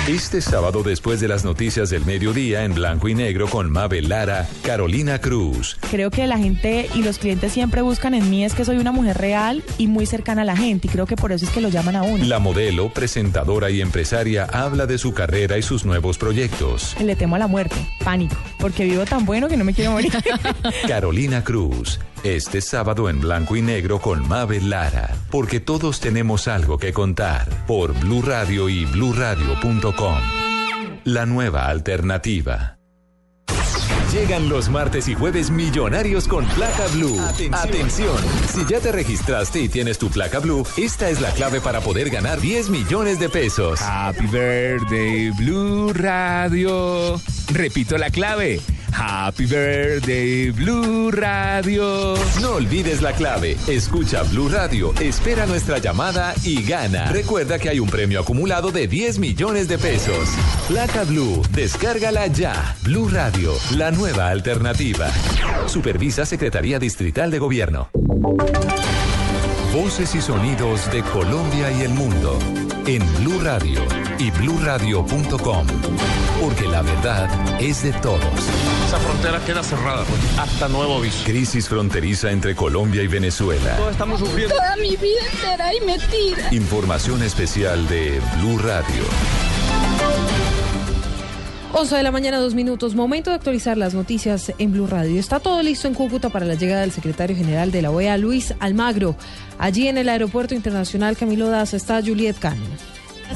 Este 0.08 0.40
sábado, 0.40 0.84
después 0.84 1.18
de 1.18 1.26
las 1.26 1.44
noticias 1.44 1.90
del 1.90 2.04
mediodía, 2.06 2.62
en 2.62 2.74
blanco 2.74 3.08
y 3.08 3.16
negro 3.16 3.48
con 3.48 3.72
Mabel 3.72 4.08
Lara, 4.08 4.46
Carolina 4.62 5.20
Cruz. 5.20 5.76
Creo 5.90 6.12
que 6.12 6.28
la 6.28 6.38
gente 6.38 6.88
y 6.94 7.02
los 7.02 7.18
clientes 7.18 7.52
siempre 7.52 7.82
buscan 7.82 8.14
en 8.14 8.30
mí 8.30 8.44
es 8.44 8.54
que 8.54 8.64
soy 8.64 8.78
una 8.78 8.92
mujer 8.92 9.18
real 9.18 9.64
y 9.78 9.88
muy 9.88 10.06
cercana 10.06 10.42
a 10.42 10.44
la 10.44 10.56
gente 10.56 10.86
y 10.86 10.90
creo 10.90 11.06
que 11.06 11.16
por 11.16 11.32
eso 11.32 11.44
es 11.44 11.50
que 11.50 11.60
lo 11.60 11.70
llaman 11.70 11.96
a 11.96 12.04
uno. 12.04 12.24
La 12.24 12.38
modelo, 12.38 12.92
presentadora 12.92 13.68
y 13.70 13.80
empresaria 13.80 14.44
habla 14.44 14.86
de 14.86 14.96
su 14.96 15.12
carrera 15.12 15.58
y 15.58 15.62
sus 15.62 15.84
nuevos 15.84 16.18
proyectos. 16.18 16.94
Le 17.02 17.16
temo 17.16 17.34
a 17.34 17.40
la 17.40 17.48
muerte, 17.48 17.74
pánico, 18.04 18.36
porque 18.60 18.84
vivo 18.84 19.04
tan 19.06 19.26
bueno 19.26 19.48
que 19.48 19.56
no 19.56 19.64
me 19.64 19.74
quiero 19.74 19.90
morir. 19.90 20.12
Carolina 20.86 21.42
Cruz, 21.42 21.98
este 22.24 22.60
sábado 22.60 23.08
en 23.08 23.20
blanco 23.20 23.56
y 23.56 23.62
negro 23.62 24.00
con 24.00 24.26
Mabel 24.26 24.70
Lara, 24.70 25.14
porque 25.30 25.60
todos 25.60 26.00
tenemos 26.00 26.48
algo 26.48 26.78
que 26.78 26.92
contar 26.92 27.48
por 27.66 27.92
Blue 28.00 28.22
Radio 28.22 28.68
y 28.68 28.84
bluradio.com. 28.84 30.18
La 31.04 31.26
nueva 31.26 31.68
alternativa. 31.68 32.76
Llegan 34.12 34.48
los 34.48 34.68
martes 34.68 35.08
y 35.08 35.14
jueves 35.14 35.50
millonarios 35.50 36.28
con 36.28 36.44
placa 36.46 36.86
blue. 36.94 37.20
Atención. 37.52 38.16
Si 38.48 38.64
ya 38.64 38.78
te 38.78 38.92
registraste 38.92 39.60
y 39.60 39.68
tienes 39.68 39.98
tu 39.98 40.08
placa 40.08 40.38
blue, 40.38 40.64
esta 40.76 41.10
es 41.10 41.20
la 41.20 41.32
clave 41.32 41.60
para 41.60 41.80
poder 41.80 42.08
ganar 42.08 42.40
10 42.40 42.70
millones 42.70 43.18
de 43.18 43.28
pesos. 43.28 43.80
Happy 43.82 44.26
birthday, 44.26 45.30
Blue 45.30 45.92
Radio. 45.92 47.20
Repito 47.52 47.98
la 47.98 48.10
clave. 48.10 48.60
Happy 48.98 49.44
birthday, 49.44 50.50
Blue 50.52 51.10
Radio. 51.10 52.14
No 52.40 52.52
olvides 52.54 53.02
la 53.02 53.12
clave. 53.12 53.54
Escucha 53.66 54.22
Blue 54.22 54.48
Radio, 54.48 54.94
espera 54.98 55.44
nuestra 55.44 55.76
llamada 55.76 56.34
y 56.42 56.62
gana. 56.62 57.12
Recuerda 57.12 57.58
que 57.58 57.68
hay 57.68 57.78
un 57.78 57.90
premio 57.90 58.20
acumulado 58.20 58.72
de 58.72 58.88
10 58.88 59.18
millones 59.18 59.68
de 59.68 59.76
pesos. 59.76 60.30
Placa 60.66 61.04
Blue, 61.04 61.42
descárgala 61.52 62.26
ya. 62.28 62.74
Blue 62.84 63.10
Radio, 63.10 63.52
la 63.76 63.90
nueva 63.90 64.30
alternativa. 64.30 65.10
Supervisa 65.66 66.24
Secretaría 66.24 66.78
Distrital 66.78 67.30
de 67.30 67.38
Gobierno. 67.38 67.90
Voces 69.74 70.14
y 70.14 70.22
sonidos 70.22 70.90
de 70.90 71.02
Colombia 71.02 71.70
y 71.70 71.82
el 71.82 71.90
mundo 71.90 72.38
en 72.86 73.02
Blue 73.16 73.40
Radio 73.42 74.05
y 74.18 74.30
bluradio.com. 74.30 75.66
Porque 76.40 76.66
la 76.66 76.82
verdad 76.82 77.28
es 77.60 77.82
de 77.82 77.92
todos. 77.92 78.22
Esa 78.86 78.98
frontera 78.98 79.40
queda 79.44 79.62
cerrada, 79.62 80.04
hasta 80.38 80.68
nuevo 80.68 80.98
aviso. 80.98 81.24
Crisis 81.24 81.68
fronteriza 81.68 82.30
entre 82.30 82.54
Colombia 82.54 83.02
y 83.02 83.08
Venezuela. 83.08 83.76
Todos 83.76 83.92
estamos 83.92 84.20
sufriendo. 84.20 84.54
Toda 84.54 84.76
mi 84.76 84.96
vida 84.96 85.20
entera 85.32 85.74
y 85.74 85.80
me 85.80 85.98
tira. 85.98 86.54
Información 86.54 87.22
especial 87.22 87.88
de 87.88 88.20
Blue 88.38 88.58
Radio. 88.58 89.02
11 91.72 91.96
de 91.96 92.02
la 92.02 92.10
mañana, 92.10 92.38
dos 92.38 92.54
minutos. 92.54 92.94
Momento 92.94 93.30
de 93.30 93.36
actualizar 93.36 93.76
las 93.76 93.92
noticias 93.92 94.52
en 94.56 94.72
Blue 94.72 94.86
Radio. 94.86 95.20
Está 95.20 95.40
todo 95.40 95.62
listo 95.62 95.88
en 95.88 95.94
Cúcuta 95.94 96.30
para 96.30 96.46
la 96.46 96.54
llegada 96.54 96.80
del 96.80 96.92
secretario 96.92 97.36
general 97.36 97.70
de 97.70 97.82
la 97.82 97.90
OEA, 97.90 98.16
Luis 98.16 98.54
Almagro. 98.60 99.14
Allí 99.58 99.88
en 99.88 99.98
el 99.98 100.08
Aeropuerto 100.08 100.54
Internacional 100.54 101.16
Camilo 101.18 101.48
Daza 101.48 101.76
está 101.76 102.00
Juliet 102.00 102.38
Cano. 102.38 102.64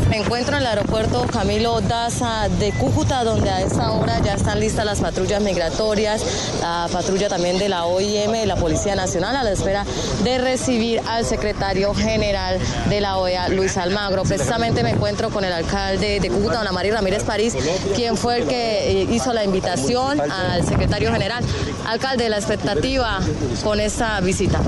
Me 0.09 0.19
encuentro 0.19 0.57
en 0.57 0.63
el 0.63 0.69
aeropuerto 0.69 1.27
Camilo 1.27 1.81
Daza 1.81 2.49
de 2.49 2.73
Cúcuta, 2.73 3.25
donde 3.25 3.51
a 3.51 3.61
esta 3.61 3.91
hora 3.91 4.21
ya 4.21 4.35
están 4.35 4.61
listas 4.61 4.85
las 4.85 5.01
patrullas 5.01 5.43
migratorias, 5.43 6.23
la 6.61 6.89
patrulla 6.93 7.29
también 7.29 7.59
de 7.59 7.69
la 7.69 7.87
OIM 7.87 8.35
y 8.35 8.47
la 8.47 8.57
Policía 8.57 8.95
Nacional 8.95 9.35
a 9.37 9.43
la 9.43 9.51
espera 9.51 9.85
de 10.23 10.39
recibir 10.39 11.01
al 11.09 11.25
secretario 11.25 11.93
general 11.95 12.59
de 12.89 13.01
la 13.01 13.19
OEA, 13.19 13.49
Luis 13.49 13.77
Almagro. 13.77 14.23
Precisamente 14.23 14.83
me 14.83 14.91
encuentro 14.91 15.31
con 15.31 15.45
el 15.45 15.53
alcalde 15.53 16.21
de 16.21 16.29
Cúcuta, 16.29 16.59
don 16.59 16.69
Amarí 16.69 16.91
Ramírez 16.91 17.25
París, 17.25 17.57
quien 17.95 18.17
fue 18.17 18.39
el 18.39 18.47
que 18.47 19.03
eh, 19.03 19.09
hizo 19.11 19.33
la 19.33 19.45
invitación 19.45 20.21
al 20.21 20.65
secretario 20.67 21.13
general. 21.13 21.45
Alcalde, 21.87 22.29
la 22.29 22.37
expectativa 22.37 23.19
con 23.65 23.81
esta 23.81 24.21
visita. 24.21 24.61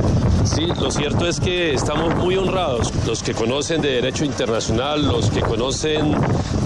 Sí, 0.54 0.66
lo 0.66 0.90
cierto 0.90 1.26
es 1.26 1.40
que 1.40 1.72
estamos 1.72 2.14
muy 2.16 2.36
honrados. 2.36 2.92
Los 3.06 3.22
que 3.22 3.32
conocen 3.32 3.80
de 3.80 3.88
derecho 3.88 4.24
internacional, 4.24 5.06
los 5.06 5.30
que 5.30 5.40
conocen 5.40 6.14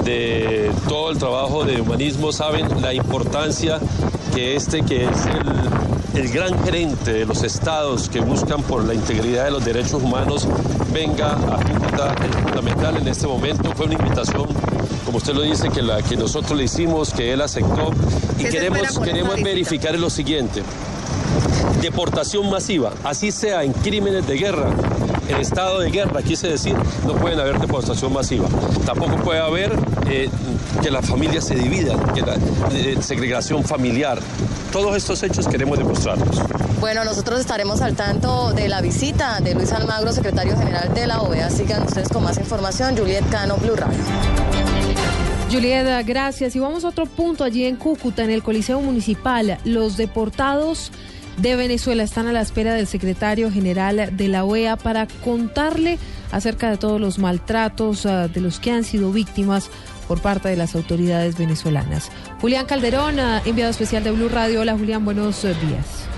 de 0.04 0.72
todo 0.88 1.10
el 1.10 1.18
trabajo 1.18 1.64
de 1.64 1.80
humanismo 1.80 2.32
saben 2.32 2.82
la 2.82 2.92
importancia 2.92 3.78
que 4.34 4.56
este, 4.56 4.82
que 4.82 5.04
es 5.04 5.26
el, 6.14 6.20
el 6.20 6.32
gran 6.32 6.64
gerente 6.64 7.12
de 7.12 7.26
los 7.26 7.44
estados 7.44 8.08
que 8.08 8.20
buscan 8.20 8.62
por 8.62 8.84
la 8.84 8.92
integridad 8.94 9.44
de 9.44 9.50
los 9.52 9.64
derechos 9.64 10.02
humanos, 10.02 10.48
venga 10.92 11.32
a 11.34 11.56
Cúcuta. 11.62 12.14
Es 12.28 12.36
fundamental 12.42 12.96
en 12.96 13.06
este 13.06 13.28
momento. 13.28 13.72
Fue 13.76 13.86
una 13.86 13.94
invitación 13.94 14.48
como 15.04 15.18
usted 15.18 15.34
lo 15.34 15.42
dice, 15.42 15.68
que, 15.70 15.82
la, 15.82 16.02
que 16.02 16.16
nosotros 16.16 16.58
le 16.58 16.64
hicimos, 16.64 17.12
que 17.12 17.32
él 17.32 17.40
aceptó. 17.40 17.92
Y 18.36 18.42
¿Qué 18.42 18.50
se 18.50 18.58
queremos, 18.58 18.98
queremos 18.98 19.40
verificar 19.40 19.96
lo 19.96 20.10
siguiente. 20.10 20.62
Deportación 21.86 22.50
masiva, 22.50 22.92
así 23.04 23.30
sea 23.30 23.62
en 23.62 23.72
crímenes 23.72 24.26
de 24.26 24.36
guerra, 24.36 24.74
en 25.28 25.36
estado 25.36 25.78
de 25.78 25.88
guerra, 25.88 26.20
quise 26.20 26.48
decir, 26.48 26.74
no 27.06 27.14
pueden 27.14 27.38
haber 27.38 27.60
deportación 27.60 28.12
masiva. 28.12 28.48
Tampoco 28.84 29.14
puede 29.18 29.38
haber 29.38 29.72
eh, 30.10 30.28
que 30.82 30.90
las 30.90 31.06
familias 31.06 31.44
se 31.44 31.54
dividan, 31.54 31.96
que 32.12 32.22
la 32.22 32.34
eh, 32.72 32.96
segregación 33.00 33.62
familiar. 33.62 34.18
Todos 34.72 34.96
estos 34.96 35.22
hechos 35.22 35.46
queremos 35.46 35.78
demostrarlos. 35.78 36.42
Bueno, 36.80 37.04
nosotros 37.04 37.38
estaremos 37.38 37.80
al 37.82 37.94
tanto 37.94 38.52
de 38.52 38.68
la 38.68 38.80
visita 38.80 39.38
de 39.38 39.54
Luis 39.54 39.70
Almagro, 39.70 40.12
secretario 40.12 40.58
general 40.58 40.92
de 40.92 41.06
la 41.06 41.22
OEA. 41.22 41.50
Sigan 41.50 41.84
ustedes 41.84 42.08
con 42.08 42.24
más 42.24 42.36
información. 42.38 42.96
Juliet 42.96 43.30
Cano, 43.30 43.58
Blue 43.58 43.76
Radio. 43.76 44.00
Julieta, 45.52 46.02
gracias. 46.02 46.56
Y 46.56 46.58
vamos 46.58 46.84
a 46.84 46.88
otro 46.88 47.06
punto 47.06 47.44
allí 47.44 47.64
en 47.64 47.76
Cúcuta, 47.76 48.24
en 48.24 48.30
el 48.30 48.42
Coliseo 48.42 48.80
Municipal. 48.80 49.58
Los 49.64 49.96
deportados 49.96 50.90
de 51.36 51.56
Venezuela 51.56 52.02
están 52.02 52.26
a 52.26 52.32
la 52.32 52.40
espera 52.40 52.74
del 52.74 52.86
secretario 52.86 53.50
general 53.50 54.16
de 54.16 54.28
la 54.28 54.44
OEA 54.44 54.76
para 54.76 55.06
contarle 55.06 55.98
acerca 56.32 56.70
de 56.70 56.76
todos 56.76 57.00
los 57.00 57.18
maltratos 57.18 58.06
ah, 58.06 58.28
de 58.28 58.40
los 58.40 58.58
que 58.58 58.70
han 58.70 58.84
sido 58.84 59.12
víctimas 59.12 59.70
por 60.08 60.20
parte 60.20 60.48
de 60.48 60.56
las 60.56 60.74
autoridades 60.74 61.36
venezolanas. 61.36 62.10
Julián 62.40 62.66
Calderón, 62.66 63.20
ah, 63.20 63.42
enviado 63.44 63.70
especial 63.70 64.04
de 64.04 64.12
Blue 64.12 64.28
Radio. 64.28 64.60
Hola 64.60 64.76
Julián, 64.76 65.04
buenos 65.04 65.44
eh, 65.44 65.54
días. 65.66 66.15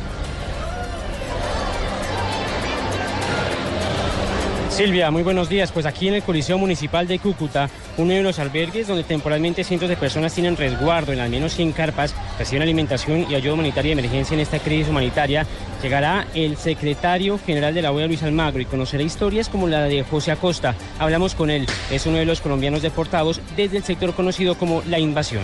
Silvia, 4.79 5.11
muy 5.11 5.25
buenos 5.25 5.49
días. 5.49 5.73
Pues 5.73 5.87
aquí 5.87 6.07
en 6.07 6.15
el 6.15 6.23
Coliseo 6.23 6.57
Municipal 6.57 7.09
de 7.09 7.19
Cúcuta, 7.19 7.69
uno 7.97 8.13
de 8.13 8.23
los 8.23 8.39
albergues 8.39 8.87
donde 8.87 9.03
temporalmente 9.03 9.65
cientos 9.65 9.89
de 9.89 9.97
personas 9.97 10.33
tienen 10.33 10.57
resguardo 10.57 11.13
en 11.13 11.19
al 11.19 11.31
menos 11.31 11.55
100 11.55 11.73
carpas, 11.73 12.15
reciben 12.39 12.63
alimentación 12.63 13.27
y 13.29 13.35
ayuda 13.35 13.55
humanitaria 13.55 13.93
de 13.93 14.01
emergencia 14.01 14.35
en 14.37 14.41
esta 14.41 14.61
crisis 14.61 14.89
humanitaria, 14.89 15.45
llegará 15.83 16.29
el 16.33 16.57
secretario 16.57 17.41
general 17.45 17.75
de 17.75 17.83
la 17.83 17.91
OEA, 17.91 18.07
Luis 18.07 18.23
Almagro, 18.23 18.61
y 18.61 18.67
conocerá 18.67 19.03
historias 19.03 19.49
como 19.49 19.67
la 19.67 19.83
de 19.83 20.05
José 20.05 20.31
Acosta. 20.31 20.77
Hablamos 21.01 21.35
con 21.35 21.51
él, 21.51 21.67
es 21.91 22.07
uno 22.07 22.19
de 22.19 22.25
los 22.25 22.41
colombianos 22.41 22.81
deportados 22.81 23.41
desde 23.57 23.79
el 23.79 23.83
sector 23.83 24.15
conocido 24.15 24.55
como 24.55 24.85
La 24.87 25.01
Invasión. 25.01 25.43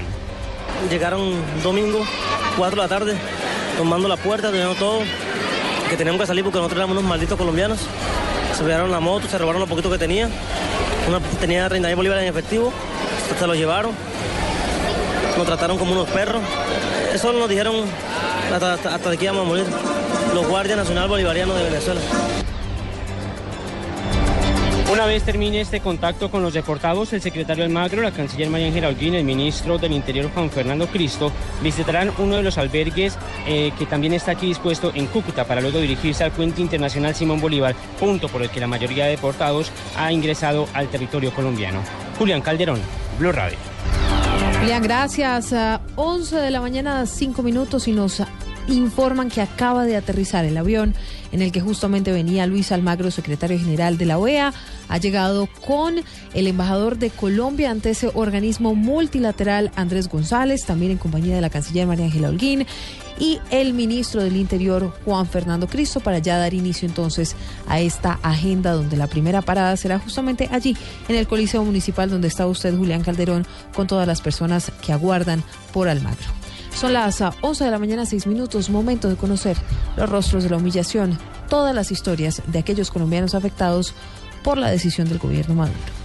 Llegaron 0.89 1.35
domingo, 1.65 2.05
4 2.57 2.77
de 2.77 2.83
la 2.83 2.89
tarde, 2.89 3.15
tomando 3.77 4.07
la 4.07 4.17
puerta, 4.17 4.53
teniendo 4.53 4.77
todo, 4.77 5.01
que 5.91 5.97
teníamos 5.97 6.21
que 6.21 6.29
salir 6.29 6.45
porque 6.45 6.59
nosotros 6.59 6.79
éramos 6.79 6.99
unos 6.99 7.11
malditos 7.11 7.37
colombianos. 7.37 7.81
Se 8.57 8.63
llevaron 8.63 8.91
la 8.91 9.01
moto, 9.01 9.29
se 9.29 9.37
robaron 9.37 9.61
lo 9.61 9.67
poquito 9.67 9.91
que 9.91 9.99
tenía. 9.99 10.29
Tenía 11.41 11.69
30 11.69 11.89
mil 11.89 11.97
bolívares 11.97 12.23
en 12.23 12.31
efectivo, 12.31 12.73
se 13.39 13.47
lo 13.47 13.55
llevaron. 13.55 13.93
Nos 15.37 15.47
trataron 15.47 15.77
como 15.77 15.93
unos 15.93 16.09
perros. 16.09 16.41
Eso 17.13 17.33
nos 17.33 17.49
dijeron 17.49 17.75
hasta, 18.53 18.75
hasta, 18.75 18.95
hasta 18.95 19.17
que 19.17 19.25
íbamos 19.25 19.45
a 19.45 19.49
morir. 19.49 19.67
Los 20.35 20.47
guardias 20.47 20.79
nacional 20.79 21.09
bolivarianos 21.09 21.57
de 21.57 21.65
Venezuela. 21.65 22.01
Una 24.93 25.07
vez 25.07 25.23
termine 25.23 25.61
este 25.61 25.81
contacto 25.81 26.31
con 26.31 26.43
los 26.43 26.53
deportados, 26.53 27.13
el 27.15 27.23
secretario 27.23 27.65
Almagro, 27.65 28.03
la 28.03 28.13
canciller 28.13 28.51
María 28.51 28.67
Ángela 28.67 28.89
Holguín, 28.89 29.15
el 29.15 29.25
ministro 29.25 29.79
del 29.79 29.93
Interior 29.93 30.31
Juan 30.33 30.51
Fernando 30.51 30.87
Cristo 30.87 31.33
visitarán 31.63 32.13
uno 32.19 32.37
de 32.37 32.43
los 32.43 32.59
albergues 32.59 33.19
eh, 33.47 33.73
que 33.79 33.87
también 33.87 34.13
está 34.13 34.33
aquí 34.33 34.47
dispuesto 34.47 34.93
en 34.95 35.07
Cúcuta 35.07 35.47
para 35.47 35.63
luego 35.63 35.79
dirigirse 35.79 36.23
al 36.23 36.33
puente 36.33 36.61
internacional 36.61 37.15
Simón 37.15 37.41
Bolívar, 37.41 37.75
punto 37.99 38.29
por 38.29 38.43
el 38.43 38.51
que 38.51 38.61
la 38.61 38.67
mayoría 38.67 39.07
de 39.07 39.13
deportados 39.13 39.73
ha 39.97 40.13
ingresado 40.13 40.69
al 40.75 40.89
territorio 40.89 41.33
colombiano. 41.33 41.83
Julián 42.19 42.43
Calderón, 42.43 42.81
Blue 43.19 43.33
Radio. 43.33 43.57
Julián, 44.61 44.83
gracias. 44.83 45.53
A 45.53 45.81
11 45.97 46.37
de 46.37 46.51
la 46.51 46.61
mañana, 46.61 47.07
5 47.07 47.43
minutos 47.43 47.89
y 47.89 47.93
nos 47.93 48.21
informan 48.69 49.29
que 49.29 49.43
acaba 49.43 49.85
de 49.85 49.97
aterrizar 49.97 50.45
el 50.45 50.57
avión 50.57 50.95
en 51.33 51.43
el 51.43 51.53
que 51.53 51.61
justamente 51.61 52.13
venía 52.13 52.47
Luis 52.47 52.73
Almagro, 52.73 53.11
secretario 53.11 53.59
general 53.59 53.99
de 53.99 54.07
la 54.07 54.19
OEA. 54.19 54.55
Ha 54.89 54.99
llegado 54.99 55.49
con 55.67 55.97
el 56.35 56.47
embajador 56.47 56.99
de 56.99 57.11
Colombia 57.11 57.71
ante 57.71 57.91
ese 57.91 58.11
organismo 58.15 58.75
multilateral, 58.75 59.71
Andrés 59.77 60.09
González, 60.09 60.65
también 60.65 60.93
en 60.93 60.99
compañía 60.99 61.35
de 61.35 61.41
la 61.41 61.51
canciller 61.51 61.87
María 61.87 62.07
Ángela 62.07 62.29
Holguín 62.29 62.67
y 63.19 63.39
el 63.51 63.75
ministro 63.75 64.23
del 64.23 64.37
Interior, 64.37 64.93
Juan 65.05 65.27
Fernando 65.27 65.69
Cristo, 65.69 66.01
para 66.01 66.19
ya 66.19 66.39
dar 66.39 66.55
inicio 66.55 66.89
entonces 66.89 67.37
a 67.69 67.81
esta 67.81 68.19
agenda 68.23 68.73
donde 68.73 68.97
la 68.97 69.07
primera 69.07 69.43
parada 69.43 69.77
será 69.77 69.99
justamente 69.99 70.49
allí, 70.51 70.77
en 71.09 71.17
el 71.17 71.27
Coliseo 71.27 71.65
Municipal, 71.65 72.11
donde 72.11 72.29
está 72.29 72.47
usted, 72.47 72.77
Julián 72.77 73.03
Calderón, 73.03 73.47
con 73.75 73.87
todas 73.87 74.07
las 74.07 74.21
personas 74.21 74.73
que 74.85 74.93
aguardan 74.93 75.43
por 75.73 75.89
Almagro. 75.89 76.44
Son 76.75 76.93
las 76.93 77.23
11 77.41 77.65
de 77.65 77.71
la 77.71 77.79
mañana, 77.79 78.05
6 78.05 78.27
minutos, 78.27 78.69
momento 78.69 79.09
de 79.09 79.17
conocer 79.17 79.57
los 79.97 80.09
rostros 80.09 80.43
de 80.43 80.51
la 80.51 80.57
humillación, 80.57 81.19
todas 81.49 81.75
las 81.75 81.91
historias 81.91 82.43
de 82.47 82.59
aquellos 82.59 82.91
colombianos 82.91 83.35
afectados 83.35 83.95
por 84.43 84.59
la 84.59 84.71
decisión 84.71 85.09
del 85.09 85.19
gobierno 85.19 85.55
Maduro. 85.55 86.04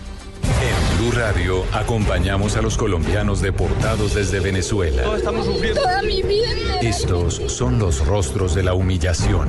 Blue 1.00 1.12
Radio 1.12 1.64
acompañamos 1.72 2.58
a 2.58 2.62
los 2.62 2.78
colombianos 2.78 3.40
deportados 3.42 4.16
desde 4.16 4.42
Venezuela. 4.42 5.02
estamos 5.16 5.46
sufriendo. 5.46 5.82
Toda 5.82 6.02
mi 6.02 6.22
vida. 6.22 6.50
Estos 6.82 7.42
son 7.48 7.80
los 7.80 8.06
rostros 8.06 8.54
de 8.54 8.64
la 8.64 8.74
humillación. 8.74 9.48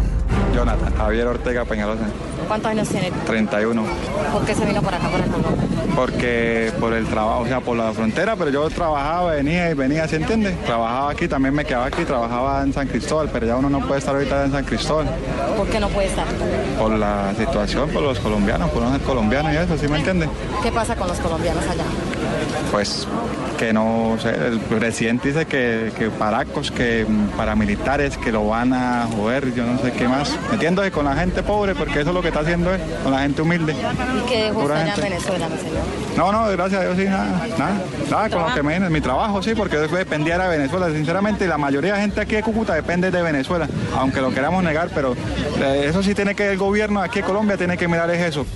Jonathan 0.55 0.95
Javier 0.97 1.27
Ortega 1.27 1.65
Peñalosa, 1.65 2.05
¿Cuántos 2.47 2.71
años 2.71 2.89
tiene? 2.89 3.11
31. 3.27 3.85
¿Por 4.33 4.45
qué 4.45 4.55
se 4.55 4.65
vino 4.65 4.81
por 4.81 4.95
acá, 4.95 5.09
por 5.09 5.21
el 5.21 5.27
Colombia? 5.27 5.65
Porque 5.97 6.73
por 6.79 6.93
el 6.93 7.07
trabajo, 7.07 7.41
o 7.43 7.47
sea, 7.47 7.61
por 7.61 7.77
la 7.77 7.93
frontera, 7.93 8.37
pero 8.37 8.51
yo 8.51 8.69
trabajaba, 8.71 9.33
venía 9.33 9.71
y 9.71 9.75
venía, 9.75 10.07
¿se 10.09 10.17
entiende? 10.17 10.53
Trabajaba 10.67 11.11
aquí, 11.11 11.29
también 11.29 11.55
me 11.55 11.65
quedaba 11.65 11.87
aquí, 11.87 12.05
trabajaba 12.05 12.63
en 12.63 12.73
San 12.73 12.87
Cristóbal, 12.89 13.29
pero 13.33 13.47
ya 13.47 13.57
uno 13.57 13.71
no 13.71 13.87
puede 13.87 13.99
estar 13.99 14.15
ahorita 14.15 14.45
en 14.45 14.53
San 14.53 14.65
Cristóbal. 14.65 15.07
¿Por 15.57 15.69
qué 15.69 15.81
no 15.81 15.89
puede 15.89 16.09
estar? 16.09 16.27
Por 16.79 16.93
la 16.93 17.35
situación, 17.37 17.91
por 17.91 18.03
los 18.03 18.19
colombianos, 18.19 18.71
por 18.71 18.83
no 18.83 18.93
ser 18.93 19.01
colombiano 19.03 19.53
y 19.53 19.57
eso, 19.57 19.77
¿sí 19.77 19.87
me 19.89 19.99
entiende? 19.99 20.29
¿Qué 20.63 20.73
pasa 20.73 20.97
con 20.97 21.09
los 21.09 21.19
colombianos 21.19 21.40
allá? 21.49 21.85
Pues 22.71 23.07
que 23.59 23.73
no 23.73 24.17
sé, 24.21 24.31
el 24.31 24.59
presidente 24.61 25.29
dice 25.29 25.47
que, 25.47 25.93
que 25.99 26.09
paracos, 26.09 26.71
que 26.71 27.07
paramilitares, 27.37 28.17
que 28.17 28.33
lo 28.33 28.49
van 28.49 28.73
a 28.73 29.07
joder, 29.15 29.53
yo 29.55 29.65
no 29.65 29.79
sé 29.79 29.93
qué 29.93 30.09
más. 30.09 30.35
Metiéndose 30.51 30.91
con 30.91 31.05
la 31.05 31.15
gente 31.15 31.43
pobre, 31.43 31.75
porque 31.75 32.01
eso 32.01 32.11
es 32.11 32.15
lo 32.15 32.23
que 32.23 32.29
está 32.29 32.41
haciendo 32.41 32.73
él, 32.73 32.81
con 33.03 33.13
la 33.13 33.21
gente 33.21 33.43
humilde. 33.43 33.75
¿Y 33.75 34.29
qué 34.29 34.45
dejó 34.45 34.61
Pura 34.61 34.77
usted 34.77 34.83
allá 34.83 34.95
en 34.95 34.95
gente. 34.95 35.11
Venezuela, 35.11 35.49
mi 35.49 35.59
señor? 35.59 35.83
No, 36.17 36.33
no, 36.33 36.49
gracias 36.49 36.81
a 36.81 36.85
Dios 36.85 36.97
sí, 36.97 37.05
nada, 37.05 37.47
nada, 37.59 37.83
nada 38.11 38.31
con 38.31 38.49
lo 38.49 38.55
que 38.55 38.63
me 38.63 38.71
viene, 38.71 38.91
mi 38.91 39.01
trabajo 39.01 39.43
sí, 39.43 39.55
porque 39.55 39.77
yo 39.77 39.89
dependía 39.89 40.39
de 40.39 40.49
Venezuela, 40.49 40.89
sinceramente, 40.91 41.47
la 41.47 41.59
mayoría 41.59 41.95
de 41.95 42.01
gente 42.01 42.21
aquí 42.21 42.37
de 42.37 42.43
Cúcuta 42.43 42.75
depende 42.75 43.11
de 43.11 43.23
Venezuela, 43.23 43.69
aunque 43.97 44.21
lo 44.21 44.31
queramos 44.33 44.63
negar, 44.63 44.89
pero 44.95 45.15
eh, 45.61 45.87
eso 45.87 46.03
sí 46.03 46.15
tiene 46.15 46.35
que 46.35 46.51
el 46.53 46.59
gobierno 46.59 47.03
aquí 47.03 47.21
de 47.21 47.27
Colombia 47.27 47.57
tiene 47.57 47.77
que 47.77 47.89
mirar 47.89 48.11
es 48.11 48.21
eso. 48.21 48.47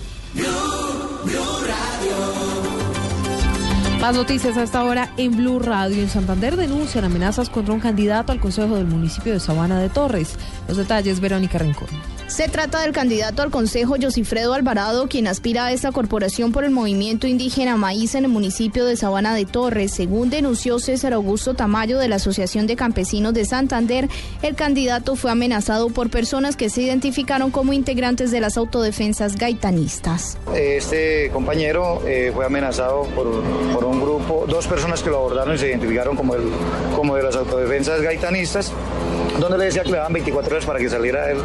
Más 4.04 4.16
noticias 4.16 4.58
a 4.58 4.62
esta 4.62 4.84
hora 4.84 5.08
en 5.16 5.34
Blue 5.34 5.58
Radio. 5.60 6.02
En 6.02 6.10
Santander 6.10 6.56
denuncian 6.56 7.06
amenazas 7.06 7.48
contra 7.48 7.72
un 7.72 7.80
candidato 7.80 8.32
al 8.32 8.38
Consejo 8.38 8.76
del 8.76 8.84
municipio 8.84 9.32
de 9.32 9.40
Sabana 9.40 9.80
de 9.80 9.88
Torres. 9.88 10.36
Los 10.68 10.76
detalles, 10.76 11.20
Verónica 11.20 11.56
Rincón. 11.56 11.88
Se 12.26 12.48
trata 12.48 12.80
del 12.80 12.92
candidato 12.92 13.42
al 13.42 13.50
Consejo 13.50 13.96
Josifredo 14.00 14.54
Alvarado, 14.54 15.08
quien 15.08 15.26
aspira 15.26 15.66
a 15.66 15.72
esta 15.72 15.92
corporación 15.92 16.52
por 16.52 16.64
el 16.64 16.70
movimiento 16.70 17.26
indígena 17.26 17.76
Maíz 17.76 18.14
en 18.14 18.24
el 18.24 18.30
municipio 18.30 18.86
de 18.86 18.96
Sabana 18.96 19.34
de 19.34 19.44
Torres. 19.44 19.92
Según 19.92 20.30
denunció 20.30 20.78
César 20.78 21.12
Augusto 21.12 21.52
Tamayo 21.52 21.98
de 21.98 22.08
la 22.08 22.16
Asociación 22.16 22.66
de 22.66 22.76
Campesinos 22.76 23.34
de 23.34 23.44
Santander, 23.44 24.08
el 24.40 24.54
candidato 24.54 25.16
fue 25.16 25.32
amenazado 25.32 25.90
por 25.90 26.08
personas 26.08 26.56
que 26.56 26.70
se 26.70 26.80
identificaron 26.80 27.50
como 27.50 27.74
integrantes 27.74 28.30
de 28.30 28.40
las 28.40 28.56
autodefensas 28.56 29.36
gaitanistas. 29.36 30.38
Este 30.54 31.30
compañero 31.30 32.00
eh, 32.06 32.32
fue 32.34 32.46
amenazado 32.46 33.02
por, 33.14 33.42
por 33.74 33.84
un 33.84 34.00
grupo, 34.00 34.46
dos 34.48 34.66
personas 34.66 35.02
que 35.02 35.10
lo 35.10 35.18
abordaron 35.18 35.56
y 35.56 35.58
se 35.58 35.68
identificaron 35.68 36.16
como, 36.16 36.34
el, 36.34 36.42
como 36.96 37.16
de 37.16 37.22
las 37.22 37.36
autodefensas 37.36 38.00
gaitanistas, 38.00 38.72
donde 39.38 39.58
le 39.58 39.66
decía 39.66 39.82
que 39.82 39.90
le 39.90 39.98
daban 39.98 40.14
24 40.14 40.54
horas 40.54 40.64
para 40.64 40.78
que 40.78 40.88
saliera 40.88 41.26
del, 41.26 41.38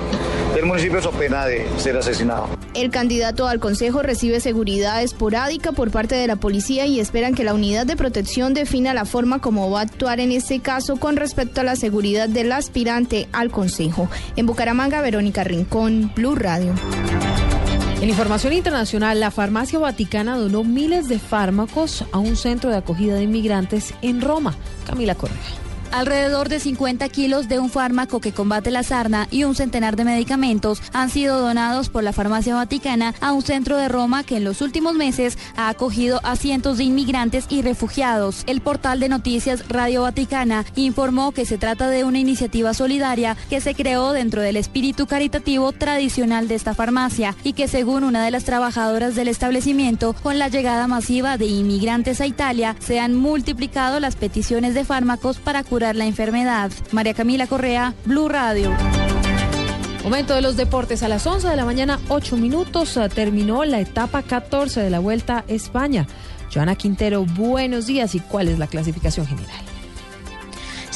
del 0.56 0.69
municipio 0.70 1.02
so 1.02 1.12
pena 1.12 1.46
de 1.46 1.68
ser 1.78 1.98
asesinado. 1.98 2.48
El 2.74 2.92
candidato 2.92 3.48
al 3.48 3.60
Consejo 3.60 4.02
recibe 4.02 4.40
seguridad 4.40 5.02
esporádica 5.04 5.72
por 5.72 5.92
parte 5.92 6.16
de 6.16 6.28
la 6.28 6.36
policía 6.36 6.86
y 6.86 7.00
esperan 7.00 7.34
que 7.36 7.44
la 7.44 7.54
unidad 7.54 7.86
de 7.86 7.96
protección 7.96 8.54
defina 8.54 8.94
la 8.94 9.06
forma 9.06 9.40
como 9.40 9.70
va 9.70 9.80
a 9.80 9.84
actuar 9.84 10.20
en 10.20 10.32
este 10.32 10.60
caso 10.60 10.98
con 10.98 11.18
respecto 11.18 11.62
a 11.62 11.64
la 11.64 11.76
seguridad 11.76 12.30
del 12.30 12.52
aspirante 12.52 13.28
al 13.34 13.52
Consejo. 13.52 14.10
En 14.36 14.46
Bucaramanga, 14.46 15.02
Verónica 15.02 15.44
Rincón, 15.44 16.12
Blue 16.16 16.36
Radio. 16.36 16.74
En 18.02 18.08
información 18.08 18.54
internacional, 18.54 19.20
la 19.20 19.32
farmacia 19.32 19.78
vaticana 19.78 20.38
donó 20.38 20.64
miles 20.64 21.10
de 21.10 21.20
fármacos 21.20 22.06
a 22.14 22.20
un 22.20 22.38
centro 22.38 22.70
de 22.70 22.78
acogida 22.78 23.16
de 23.16 23.24
inmigrantes 23.24 23.94
en 24.02 24.22
Roma. 24.22 24.56
Camila 24.86 25.16
Correa. 25.16 25.69
Alrededor 25.92 26.50
de 26.50 26.60
50 26.60 27.10
kilos 27.10 27.48
de 27.48 27.58
un 27.58 27.70
fármaco 27.70 28.22
que 28.22 28.32
combate 28.32 28.70
la 28.70 28.84
sarna 28.84 29.28
y 29.32 29.44
un 29.44 29.56
centenar 29.56 29.96
de 29.96 30.06
medicamentos 30.06 30.84
han 30.94 31.10
sido 31.10 31.42
donados 31.42 31.90
por 31.90 32.04
la 32.04 32.14
farmacia 32.14 32.54
vaticana 32.54 33.16
a 33.22 33.34
un 33.34 33.42
centro 33.42 33.76
de 33.76 33.88
Roma 33.88 34.24
que 34.24 34.38
en 34.38 34.44
los 34.44 34.62
últimos 34.62 34.94
meses 34.94 35.38
ha 35.56 35.68
acogido 35.68 36.20
a 36.24 36.36
cientos 36.36 36.78
de 36.78 36.84
inmigrantes 36.84 37.46
y 37.50 37.64
refugiados. 37.64 38.44
El 38.46 38.62
portal 38.62 39.00
de 39.00 39.10
noticias 39.10 39.68
Radio 39.68 40.04
Vaticana 40.04 40.64
informó 40.76 41.32
que 41.32 41.46
se 41.46 41.58
trata 41.58 41.90
de 41.90 42.04
una 42.04 42.20
iniciativa 42.20 42.76
solidaria 42.76 43.36
que 43.50 43.60
se 43.60 43.74
creó 43.74 44.14
dentro 44.14 44.44
del 44.44 44.58
espíritu 44.58 45.08
caritativo 45.08 45.72
tradicional 45.72 46.48
de 46.48 46.56
esta 46.56 46.76
farmacia 46.76 47.36
y 47.44 47.54
que 47.54 47.68
según 47.68 48.04
una 48.04 48.24
de 48.24 48.32
las 48.32 48.44
trabajadoras 48.44 49.16
del 49.16 49.28
establecimiento, 49.28 50.14
con 50.22 50.38
la 50.38 50.50
llegada 50.50 50.88
masiva 50.88 51.38
de 51.38 51.48
inmigrantes 51.48 52.22
a 52.22 52.28
Italia, 52.28 52.76
se 52.80 53.00
han 53.00 53.16
multiplicado 53.16 54.00
las 54.00 54.16
peticiones 54.16 54.76
de 54.76 54.86
fármacos 54.86 55.40
para 55.40 55.64
curar 55.64 55.79
la 55.80 56.06
enfermedad. 56.06 56.72
María 56.92 57.14
Camila 57.14 57.48
Correa, 57.48 57.94
Blue 58.06 58.28
Radio. 58.30 58.72
Momento 60.04 60.34
de 60.34 60.42
los 60.42 60.56
deportes 60.58 61.04
a 61.04 61.08
las 61.08 61.26
11 61.26 61.48
de 61.48 61.56
la 61.56 61.66
mañana, 61.66 62.00
8 62.10 62.38
minutos. 62.38 62.98
eh, 62.98 63.10
Terminó 63.10 63.64
la 63.66 63.80
etapa 63.80 64.22
14 64.24 64.82
de 64.82 64.90
la 64.90 65.00
Vuelta 65.00 65.40
a 65.40 65.44
España. 65.48 66.08
Joana 66.54 66.76
Quintero, 66.76 67.26
buenos 67.26 67.86
días. 67.86 68.16
¿Y 68.16 68.20
cuál 68.20 68.48
es 68.48 68.60
la 68.60 68.68
clasificación 68.68 69.26
general? 69.28 69.69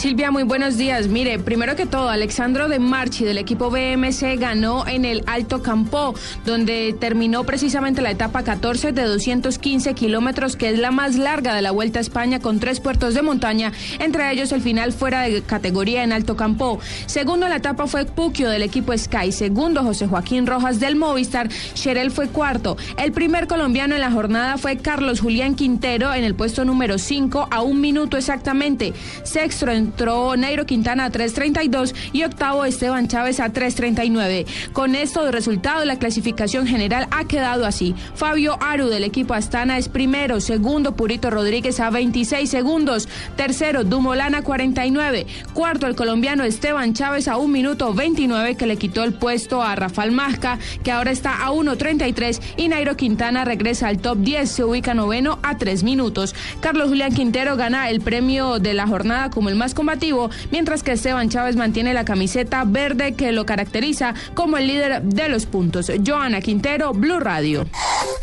Silvia, 0.03 0.31
muy 0.31 0.43
buenos 0.43 0.75
días. 0.75 1.07
Mire, 1.07 1.39
primero 1.39 1.77
que 1.77 1.85
todo, 1.85 2.09
Alexandro 2.09 2.67
de 2.67 2.77
Marchi 2.77 3.23
del 3.23 3.37
equipo 3.37 3.69
BMC 3.69 4.37
ganó 4.37 4.85
en 4.85 5.05
el 5.05 5.23
Alto 5.27 5.63
Campo, 5.63 6.13
donde 6.45 6.93
terminó 6.99 7.45
precisamente 7.45 8.01
la 8.01 8.11
etapa 8.11 8.43
14 8.43 8.91
de 8.91 9.01
215 9.01 9.93
kilómetros, 9.93 10.57
que 10.57 10.71
es 10.71 10.77
la 10.77 10.91
más 10.91 11.15
larga 11.15 11.55
de 11.55 11.61
la 11.61 11.71
Vuelta 11.71 11.99
a 11.99 12.01
España, 12.01 12.41
con 12.41 12.59
tres 12.59 12.81
puertos 12.81 13.13
de 13.13 13.21
montaña, 13.21 13.71
entre 13.99 14.29
ellos 14.29 14.51
el 14.51 14.59
final 14.59 14.91
fuera 14.91 15.21
de 15.21 15.41
categoría 15.41 16.03
en 16.03 16.11
Alto 16.11 16.35
Campo. 16.35 16.81
Segundo 17.05 17.47
la 17.47 17.55
etapa 17.55 17.87
fue 17.87 18.03
Puquio 18.03 18.49
del 18.49 18.63
equipo 18.63 18.91
Sky. 18.97 19.31
Segundo, 19.31 19.83
José 19.83 20.07
Joaquín 20.07 20.45
Rojas 20.45 20.81
del 20.81 20.97
Movistar. 20.97 21.47
Sherel 21.75 22.11
fue 22.11 22.27
cuarto. 22.27 22.75
El 22.97 23.13
primer 23.13 23.47
colombiano 23.47 23.95
en 23.95 24.01
la 24.01 24.11
jornada 24.11 24.57
fue 24.57 24.75
Carlos 24.75 25.21
Julián 25.21 25.55
Quintero 25.55 26.13
en 26.13 26.25
el 26.25 26.35
puesto 26.35 26.65
número 26.65 26.97
5 26.97 27.47
a 27.49 27.61
un 27.61 27.79
minuto 27.79 28.17
exactamente. 28.17 28.91
Sexto 29.23 29.92
entró 29.93 30.35
Nairo 30.35 30.65
Quintana 30.65 31.05
a 31.05 31.11
3.32 31.11 31.93
y 32.13 32.23
octavo 32.23 32.65
Esteban 32.65 33.07
Chávez 33.07 33.39
a 33.39 33.53
3.39. 33.53 34.47
Con 34.73 34.95
esto 34.95 35.23
de 35.23 35.31
resultado, 35.31 35.85
la 35.85 35.99
clasificación 35.99 36.65
general 36.65 37.07
ha 37.11 37.25
quedado 37.25 37.67
así. 37.67 37.93
Fabio 38.15 38.57
Aru 38.59 38.87
del 38.87 39.03
equipo 39.03 39.35
Astana 39.35 39.77
es 39.77 39.89
primero, 39.89 40.41
segundo 40.41 40.95
Purito 40.95 41.29
Rodríguez 41.29 41.79
a 41.79 41.91
26 41.91 42.49
segundos, 42.49 43.07
tercero 43.35 43.83
Dumolana 43.83 44.41
49, 44.41 45.27
cuarto 45.53 45.85
el 45.85 45.95
colombiano 45.95 46.43
Esteban 46.43 46.95
Chávez 46.95 47.27
a 47.27 47.37
un 47.37 47.51
minuto 47.51 47.93
29 47.93 48.55
que 48.55 48.65
le 48.65 48.77
quitó 48.77 49.03
el 49.03 49.13
puesto 49.13 49.61
a 49.61 49.75
Rafael 49.75 50.11
Masca 50.11 50.57
que 50.83 50.91
ahora 50.91 51.11
está 51.11 51.45
a 51.45 51.51
1.33 51.51 52.41
y 52.57 52.67
Nairo 52.67 52.97
Quintana 52.97 53.45
regresa 53.45 53.89
al 53.89 53.99
top 53.99 54.17
10, 54.17 54.49
se 54.49 54.63
ubica 54.63 54.95
noveno 54.95 55.37
a 55.43 55.55
3 55.57 55.83
minutos. 55.83 56.33
Carlos 56.61 56.89
Julián 56.89 57.13
Quintero 57.13 57.55
gana 57.57 57.91
el 57.91 58.01
premio 58.01 58.57
de 58.57 58.73
la 58.73 58.87
jornada 58.87 59.29
como 59.29 59.49
el 59.49 59.55
más 59.55 59.72
combativo, 59.73 60.29
mientras 60.51 60.83
que 60.83 60.93
Esteban 60.93 61.29
Chávez 61.29 61.55
mantiene 61.55 61.93
la 61.93 62.05
camiseta 62.05 62.63
verde 62.65 63.13
que 63.13 63.31
lo 63.31 63.45
caracteriza 63.45 64.13
como 64.33 64.57
el 64.57 64.67
líder 64.67 65.01
de 65.03 65.29
los 65.29 65.45
puntos. 65.45 65.91
Joana 66.05 66.41
Quintero, 66.41 66.93
Blue 66.93 67.19
Radio. 67.19 67.65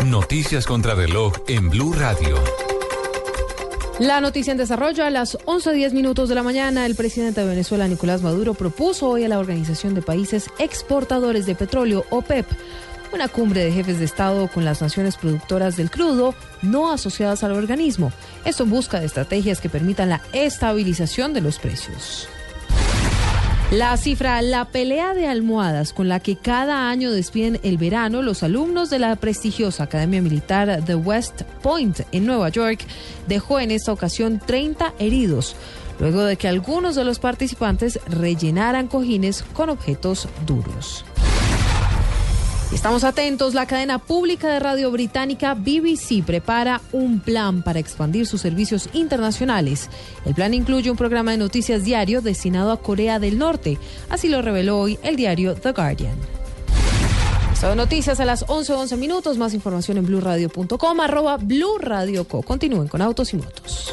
Noticias 0.05 0.67
contra 0.67 0.95
reloj 0.95 1.35
en 1.49 1.71
Blue 1.71 1.93
Radio. 1.93 2.37
La 4.01 4.23
noticia 4.23 4.53
en 4.53 4.57
desarrollo 4.57 5.05
a 5.05 5.11
las 5.11 5.37
11.10 5.45 5.93
minutos 5.93 6.31
de 6.31 6.35
la 6.35 6.43
mañana, 6.43 6.87
el 6.87 6.95
presidente 6.95 7.43
de 7.43 7.47
Venezuela, 7.47 7.87
Nicolás 7.87 8.23
Maduro, 8.23 8.55
propuso 8.55 9.11
hoy 9.11 9.25
a 9.25 9.29
la 9.29 9.39
Organización 9.39 9.95
de 9.95 10.01
Países 10.01 10.49
Exportadores 10.59 11.45
de 11.45 11.55
Petróleo, 11.55 12.07
OPEP, 12.09 12.47
una 13.13 13.29
cumbre 13.29 13.65
de 13.65 13.73
jefes 13.73 13.99
de 13.99 14.05
Estado 14.05 14.49
con 14.49 14.65
las 14.65 14.81
naciones 14.81 15.17
productoras 15.17 15.77
del 15.77 15.91
crudo 15.91 16.35
no 16.63 16.93
asociadas 16.93 17.45
al 17.45 17.53
organismo. 17.53 18.13
Esto 18.45 18.65
en 18.65 18.71
busca 18.71 19.01
de 19.01 19.07
estrategias 19.07 19.61
que 19.61 19.69
permitan 19.69 20.09
la 20.09 20.21
estabilización 20.33 21.33
de 21.33 21.41
los 21.41 21.59
precios. 21.59 22.29
La 23.71 23.97
cifra, 23.97 24.43
la 24.43 24.65
pelea 24.65 25.15
de 25.15 25.29
almohadas 25.29 25.93
con 25.93 26.09
la 26.09 26.19
que 26.19 26.35
cada 26.35 26.91
año 26.91 27.13
despiden 27.13 27.61
el 27.63 27.79
verano 27.79 28.21
los 28.21 28.43
alumnos 28.43 28.91
de 28.91 28.99
la 28.99 29.15
prestigiosa 29.15 29.85
Academia 29.85 30.21
Militar 30.21 30.85
de 30.85 30.97
West 30.97 31.43
Point 31.63 32.01
en 32.11 32.27
Nueva 32.27 32.49
York, 32.49 32.85
dejó 33.29 33.61
en 33.61 33.71
esta 33.71 33.93
ocasión 33.93 34.41
30 34.45 34.95
heridos, 34.99 35.55
luego 36.01 36.25
de 36.25 36.35
que 36.37 36.49
algunos 36.49 36.97
de 36.97 37.05
los 37.05 37.21
participantes 37.21 38.01
rellenaran 38.09 38.89
cojines 38.89 39.45
con 39.53 39.71
objetos 39.71 40.27
duros. 40.47 41.05
Estamos 42.73 43.03
atentos. 43.03 43.53
La 43.53 43.67
cadena 43.67 43.99
pública 43.99 44.49
de 44.49 44.61
radio 44.61 44.93
británica 44.93 45.55
BBC 45.55 46.23
prepara 46.25 46.81
un 46.93 47.19
plan 47.19 47.63
para 47.63 47.81
expandir 47.81 48.27
sus 48.27 48.41
servicios 48.41 48.89
internacionales. 48.93 49.91
El 50.25 50.35
plan 50.35 50.55
incluye 50.55 50.89
un 50.91 50.97
programa 50.97 51.33
de 51.33 51.39
noticias 51.39 51.85
diario 51.85 52.21
destinado 52.21 52.71
a 52.71 52.81
Corea 52.81 53.19
del 53.19 53.39
Norte. 53.39 53.79
Así 54.09 54.29
lo 54.29 54.41
reveló 54.41 54.79
hoy 54.79 55.01
el 55.03 55.17
diario 55.17 55.57
The 55.57 55.73
Guardian. 55.73 56.15
Son 57.61 57.77
noticias 57.77 58.21
a 58.21 58.25
las 58.25 58.47
11:11 58.47 58.75
11 58.75 58.97
minutos. 58.97 59.37
Más 59.37 59.53
información 59.53 59.99
en 59.99 60.07
blurradio.com, 60.07 61.01
arroba. 61.01 61.39
Continúen 62.47 62.89
con 62.89 63.03
autos 63.03 63.35
y 63.35 63.37
motos. 63.37 63.93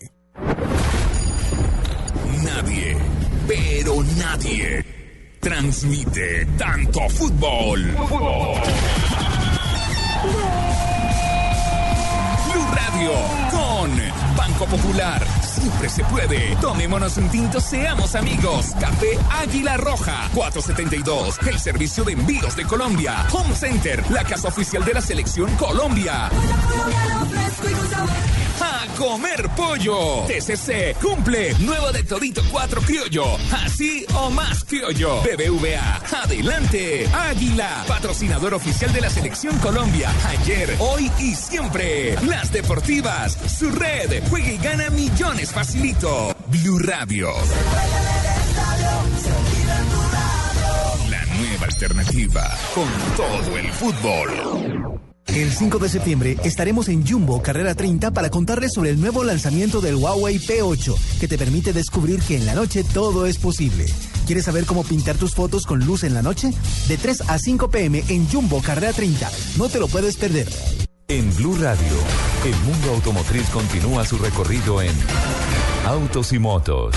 Nadie, 2.61 2.95
pero 3.47 4.03
nadie, 4.17 4.85
transmite 5.39 6.45
tanto 6.59 7.09
fútbol. 7.09 7.81
Blue 12.51 12.67
Radio 12.71 13.13
con 13.49 13.89
Banco 14.37 14.65
Popular. 14.67 15.25
Siempre 15.41 15.89
se 15.89 16.03
puede. 16.03 16.55
Tomémonos 16.57 17.17
un 17.17 17.29
tinto, 17.29 17.59
seamos 17.59 18.13
amigos. 18.13 18.75
Café 18.79 19.17
Águila 19.41 19.77
Roja, 19.77 20.29
472. 20.35 21.39
El 21.47 21.59
servicio 21.59 22.03
de 22.03 22.13
envíos 22.13 22.55
de 22.55 22.65
Colombia. 22.65 23.25
Home 23.33 23.55
Center, 23.55 24.03
la 24.11 24.23
casa 24.23 24.49
oficial 24.49 24.85
de 24.85 24.93
la 24.93 25.01
selección 25.01 25.49
Colombia. 25.55 26.29
A 28.61 28.85
comer 28.95 29.49
pollo. 29.55 30.25
TCC 30.27 30.95
cumple. 31.01 31.53
Nuevo 31.59 31.91
de 31.91 32.03
Todito 32.03 32.43
4 32.51 32.81
Criollo. 32.81 33.37
Así 33.51 34.05
o 34.13 34.29
más 34.29 34.63
criollo. 34.63 35.21
BBVA. 35.21 36.01
Adelante. 36.23 37.07
Águila. 37.11 37.83
Patrocinador 37.87 38.53
oficial 38.53 38.93
de 38.93 39.01
la 39.01 39.09
selección 39.09 39.57
Colombia. 39.59 40.11
Ayer, 40.27 40.75
hoy 40.79 41.11
y 41.19 41.33
siempre. 41.35 42.15
Las 42.27 42.51
deportivas. 42.51 43.37
Su 43.47 43.71
red. 43.71 44.23
Juega 44.29 44.51
y 44.51 44.57
gana 44.57 44.89
millones 44.91 45.51
facilito. 45.51 46.35
Blue 46.47 46.79
Radio. 46.79 47.29
La 51.09 51.25
nueva 51.25 51.65
alternativa. 51.65 52.49
Con 52.75 52.87
todo 53.17 53.57
el 53.57 53.71
fútbol. 53.71 55.10
El 55.27 55.51
5 55.51 55.79
de 55.79 55.87
septiembre 55.87 56.37
estaremos 56.43 56.89
en 56.89 57.07
Jumbo 57.07 57.41
Carrera 57.41 57.73
30 57.73 58.11
para 58.11 58.29
contarles 58.29 58.73
sobre 58.73 58.89
el 58.89 58.99
nuevo 58.99 59.23
lanzamiento 59.23 59.79
del 59.79 59.95
Huawei 59.95 60.39
P8, 60.39 60.95
que 61.19 61.27
te 61.27 61.37
permite 61.37 61.71
descubrir 61.71 62.21
que 62.21 62.35
en 62.35 62.45
la 62.45 62.53
noche 62.53 62.83
todo 62.83 63.25
es 63.25 63.37
posible. 63.37 63.85
¿Quieres 64.25 64.45
saber 64.45 64.65
cómo 64.65 64.83
pintar 64.83 65.15
tus 65.15 65.33
fotos 65.33 65.65
con 65.65 65.79
luz 65.85 66.03
en 66.03 66.13
la 66.13 66.21
noche? 66.21 66.51
De 66.87 66.97
3 66.97 67.29
a 67.29 67.39
5 67.39 67.69
pm 67.69 68.03
en 68.09 68.27
Jumbo 68.27 68.61
Carrera 68.61 68.91
30. 68.91 69.31
No 69.57 69.69
te 69.69 69.79
lo 69.79 69.87
puedes 69.87 70.17
perder. 70.17 70.47
En 71.07 71.33
Blue 71.35 71.55
Radio, 71.55 71.97
el 72.45 72.55
mundo 72.65 72.91
automotriz 72.91 73.49
continúa 73.49 74.05
su 74.05 74.17
recorrido 74.17 74.81
en 74.81 74.93
Autos 75.85 76.33
y 76.33 76.39
Motos. 76.39 76.95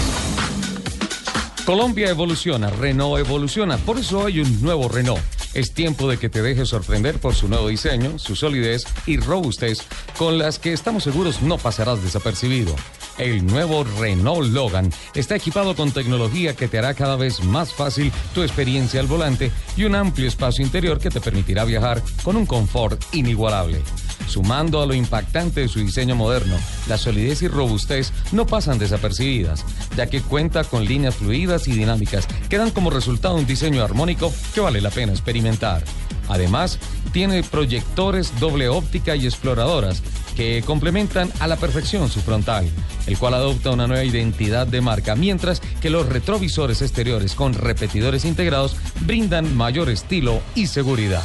Colombia 1.64 2.10
evoluciona, 2.10 2.68
Renault 2.68 3.18
evoluciona, 3.18 3.78
por 3.78 3.98
eso 3.98 4.26
hay 4.26 4.40
un 4.40 4.60
nuevo 4.60 4.86
Renault. 4.86 5.22
Es 5.54 5.72
tiempo 5.72 6.10
de 6.10 6.18
que 6.18 6.28
te 6.28 6.42
dejes 6.42 6.68
sorprender 6.68 7.18
por 7.18 7.34
su 7.34 7.48
nuevo 7.48 7.68
diseño, 7.68 8.18
su 8.18 8.36
solidez 8.36 8.84
y 9.06 9.16
robustez, 9.16 9.78
con 10.18 10.36
las 10.36 10.58
que 10.58 10.74
estamos 10.74 11.04
seguros 11.04 11.40
no 11.40 11.56
pasarás 11.56 12.02
desapercibido. 12.02 12.76
El 13.16 13.46
nuevo 13.46 13.82
Renault 13.98 14.52
Logan 14.52 14.92
está 15.14 15.36
equipado 15.36 15.74
con 15.74 15.90
tecnología 15.90 16.54
que 16.54 16.68
te 16.68 16.78
hará 16.78 16.92
cada 16.92 17.16
vez 17.16 17.42
más 17.42 17.72
fácil 17.72 18.12
tu 18.34 18.42
experiencia 18.42 19.00
al 19.00 19.06
volante 19.06 19.50
y 19.74 19.84
un 19.84 19.94
amplio 19.94 20.28
espacio 20.28 20.62
interior 20.62 20.98
que 20.98 21.10
te 21.10 21.20
permitirá 21.22 21.64
viajar 21.64 22.02
con 22.22 22.36
un 22.36 22.44
confort 22.44 23.02
inigualable. 23.14 23.80
Sumando 24.26 24.82
a 24.82 24.86
lo 24.86 24.94
impactante 24.94 25.60
de 25.60 25.68
su 25.68 25.80
diseño 25.80 26.16
moderno, 26.16 26.56
la 26.88 26.98
solidez 26.98 27.42
y 27.42 27.48
robustez 27.48 28.12
no 28.32 28.46
pasan 28.46 28.78
desapercibidas, 28.78 29.64
ya 29.96 30.06
que 30.06 30.22
cuenta 30.22 30.64
con 30.64 30.84
líneas 30.84 31.14
fluidas 31.16 31.68
y 31.68 31.72
dinámicas 31.72 32.26
que 32.48 32.58
dan 32.58 32.70
como 32.70 32.90
resultado 32.90 33.36
un 33.36 33.46
diseño 33.46 33.82
armónico 33.82 34.32
que 34.54 34.60
vale 34.60 34.80
la 34.80 34.90
pena 34.90 35.12
experimentar. 35.12 35.84
Además, 36.28 36.78
tiene 37.12 37.42
proyectores 37.42 38.32
doble 38.40 38.68
óptica 38.68 39.14
y 39.14 39.26
exploradoras 39.26 40.02
que 40.34 40.62
complementan 40.66 41.30
a 41.38 41.46
la 41.46 41.56
perfección 41.56 42.10
su 42.10 42.20
frontal, 42.20 42.68
el 43.06 43.18
cual 43.18 43.34
adopta 43.34 43.70
una 43.70 43.86
nueva 43.86 44.04
identidad 44.04 44.66
de 44.66 44.80
marca, 44.80 45.14
mientras 45.14 45.60
que 45.80 45.90
los 45.90 46.08
retrovisores 46.08 46.82
exteriores 46.82 47.34
con 47.34 47.54
repetidores 47.54 48.24
integrados 48.24 48.76
brindan 49.00 49.56
mayor 49.56 49.90
estilo 49.90 50.40
y 50.54 50.66
seguridad. 50.66 51.22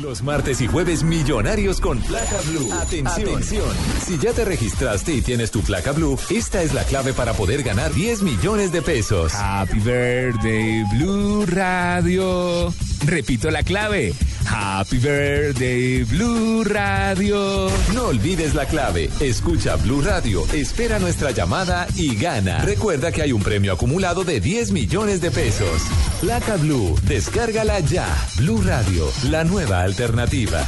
Los 0.00 0.22
martes 0.22 0.60
y 0.62 0.66
jueves 0.66 1.02
millonarios 1.02 1.78
con 1.78 2.00
placa 2.00 2.40
blue. 2.48 2.72
Atención. 2.72 3.28
Atención. 3.28 3.68
Si 4.06 4.18
ya 4.18 4.32
te 4.32 4.44
registraste 4.44 5.12
y 5.12 5.20
tienes 5.20 5.50
tu 5.50 5.60
placa 5.60 5.92
blue, 5.92 6.18
esta 6.30 6.62
es 6.62 6.72
la 6.72 6.84
clave 6.84 7.12
para 7.12 7.34
poder 7.34 7.62
ganar 7.62 7.92
10 7.92 8.22
millones 8.22 8.72
de 8.72 8.80
pesos. 8.80 9.34
Happy 9.34 9.80
birthday, 9.80 10.82
Blue 10.94 11.44
Radio. 11.46 12.72
Repito 13.06 13.50
la 13.50 13.62
clave. 13.62 14.14
Happy 14.46 14.98
birthday, 14.98 16.04
Blue 16.04 16.64
Radio. 16.64 17.70
No 17.94 18.06
olvides 18.06 18.54
la 18.54 18.66
clave. 18.66 19.10
Escucha 19.20 19.76
Blue 19.76 20.02
Radio, 20.02 20.44
espera 20.52 20.98
nuestra 20.98 21.30
llamada 21.30 21.86
y 21.96 22.16
gana. 22.16 22.58
Recuerda 22.64 23.12
que 23.12 23.22
hay 23.22 23.32
un 23.32 23.42
premio 23.42 23.72
acumulado 23.72 24.24
de 24.24 24.40
10 24.40 24.72
millones 24.72 25.20
de 25.20 25.30
pesos. 25.30 25.82
Placa 26.20 26.56
Blue, 26.56 26.98
descárgala 27.04 27.80
ya. 27.80 28.06
Blue 28.36 28.62
Radio, 28.62 29.06
la 29.30 29.44
nueva 29.44 29.82
alternativa. 29.82 30.64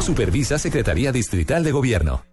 Supervisa 0.00 0.58
Secretaría 0.58 1.12
Distrital 1.12 1.64
de 1.64 1.72
Gobierno. 1.72 2.24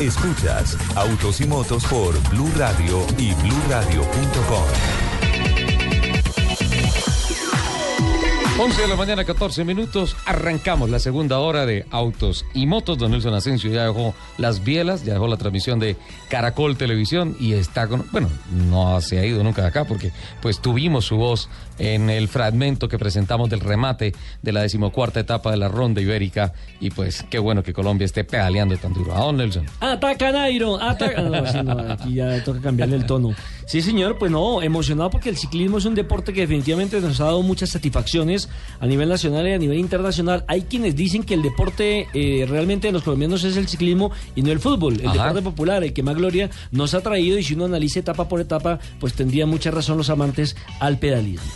Escuchas 0.00 0.76
Autos 0.94 1.40
y 1.40 1.46
Motos 1.46 1.84
por 1.84 2.18
Blue 2.30 2.50
Radio 2.56 3.06
y 3.18 3.34
bluradio.com. 3.34 5.09
11 8.62 8.82
de 8.82 8.88
la 8.88 8.96
mañana, 8.96 9.24
14 9.24 9.64
minutos. 9.64 10.14
Arrancamos 10.26 10.90
la 10.90 10.98
segunda 10.98 11.38
hora 11.38 11.64
de 11.64 11.86
Autos 11.90 12.44
y 12.52 12.66
Motos. 12.66 12.98
Don 12.98 13.10
Nelson 13.10 13.32
Asensio 13.32 13.70
ya 13.70 13.84
dejó 13.84 14.14
las 14.36 14.62
bielas, 14.62 15.02
ya 15.02 15.14
dejó 15.14 15.28
la 15.28 15.38
transmisión 15.38 15.78
de 15.78 15.96
Caracol 16.28 16.76
Televisión 16.76 17.34
y 17.40 17.54
está 17.54 17.88
con. 17.88 18.06
Bueno, 18.12 18.28
no 18.68 19.00
se 19.00 19.18
ha 19.18 19.24
ido 19.24 19.42
nunca 19.42 19.62
de 19.62 19.68
acá 19.68 19.86
porque 19.86 20.12
pues 20.42 20.60
tuvimos 20.60 21.06
su 21.06 21.16
voz 21.16 21.48
en 21.80 22.10
el 22.10 22.28
fragmento 22.28 22.88
que 22.88 22.98
presentamos 22.98 23.50
del 23.50 23.60
remate 23.60 24.12
de 24.42 24.52
la 24.52 24.62
decimocuarta 24.62 25.20
etapa 25.20 25.50
de 25.50 25.56
la 25.56 25.68
ronda 25.68 26.00
ibérica. 26.00 26.52
Y 26.80 26.90
pues 26.90 27.24
qué 27.28 27.38
bueno 27.38 27.62
que 27.62 27.72
Colombia 27.72 28.04
esté 28.04 28.22
pedaleando 28.24 28.76
tan 28.76 28.92
duro. 28.92 29.14
¿A 29.16 29.20
don 29.20 29.36
Nelson? 29.38 29.66
Ataca 29.80 30.30
Nairo, 30.30 30.80
ataca. 30.80 31.20
No, 31.30 31.46
sí, 31.46 31.58
no, 31.62 31.78
aquí 31.92 32.14
ya 32.14 32.42
toca 32.42 32.60
cambiarle 32.60 32.96
el 32.96 33.06
tono. 33.06 33.34
Sí, 33.66 33.82
señor, 33.82 34.18
pues 34.18 34.32
no, 34.32 34.62
emocionado 34.62 35.10
porque 35.10 35.28
el 35.28 35.36
ciclismo 35.36 35.78
es 35.78 35.84
un 35.84 35.94
deporte 35.94 36.32
que 36.32 36.40
definitivamente 36.40 37.00
nos 37.00 37.20
ha 37.20 37.24
dado 37.26 37.42
muchas 37.42 37.70
satisfacciones 37.70 38.48
a 38.80 38.86
nivel 38.86 39.08
nacional 39.08 39.46
y 39.46 39.52
a 39.52 39.58
nivel 39.58 39.78
internacional. 39.78 40.44
Hay 40.48 40.62
quienes 40.62 40.96
dicen 40.96 41.22
que 41.22 41.34
el 41.34 41.42
deporte 41.42 42.08
eh, 42.12 42.46
realmente 42.48 42.88
de 42.88 42.92
los 42.92 43.02
colombianos 43.02 43.44
es 43.44 43.56
el 43.56 43.68
ciclismo 43.68 44.10
y 44.34 44.42
no 44.42 44.50
el 44.50 44.58
fútbol, 44.60 45.00
el 45.00 45.06
Ajá. 45.06 45.18
deporte 45.18 45.42
popular, 45.42 45.84
el 45.84 45.92
que 45.92 46.02
más 46.02 46.16
gloria 46.16 46.50
nos 46.72 46.94
ha 46.94 47.00
traído 47.00 47.38
y 47.38 47.44
si 47.44 47.54
uno 47.54 47.66
analiza 47.66 48.00
etapa 48.00 48.28
por 48.28 48.40
etapa, 48.40 48.80
pues 48.98 49.14
tendría 49.14 49.46
mucha 49.46 49.70
razón 49.70 49.96
los 49.98 50.10
amantes 50.10 50.56
al 50.80 50.98
pedalismo. 50.98 51.46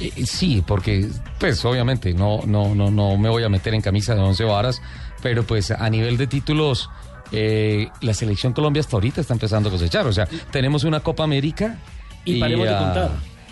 Eh, 0.00 0.26
sí, 0.26 0.62
porque 0.66 1.08
pues 1.38 1.64
obviamente 1.64 2.12
no, 2.14 2.40
no, 2.46 2.74
no, 2.74 2.90
no 2.90 3.16
me 3.16 3.28
voy 3.28 3.44
a 3.44 3.48
meter 3.48 3.74
en 3.74 3.80
camisa 3.80 4.14
de 4.14 4.20
once 4.20 4.42
varas, 4.44 4.82
pero 5.22 5.44
pues 5.44 5.70
a 5.70 5.88
nivel 5.90 6.16
de 6.16 6.26
títulos 6.26 6.90
eh, 7.32 7.88
la 8.00 8.12
selección 8.14 8.52
Colombia 8.52 8.80
hasta 8.80 8.96
ahorita 8.96 9.20
está 9.20 9.34
empezando 9.34 9.68
a 9.68 9.72
cosechar. 9.72 10.06
O 10.06 10.12
sea, 10.12 10.26
tenemos 10.50 10.84
una 10.84 11.00
Copa 11.00 11.24
América 11.24 11.78
Y 12.24 12.40
paremos 12.40 12.66
de 12.66 12.72
contar. 12.76 13.10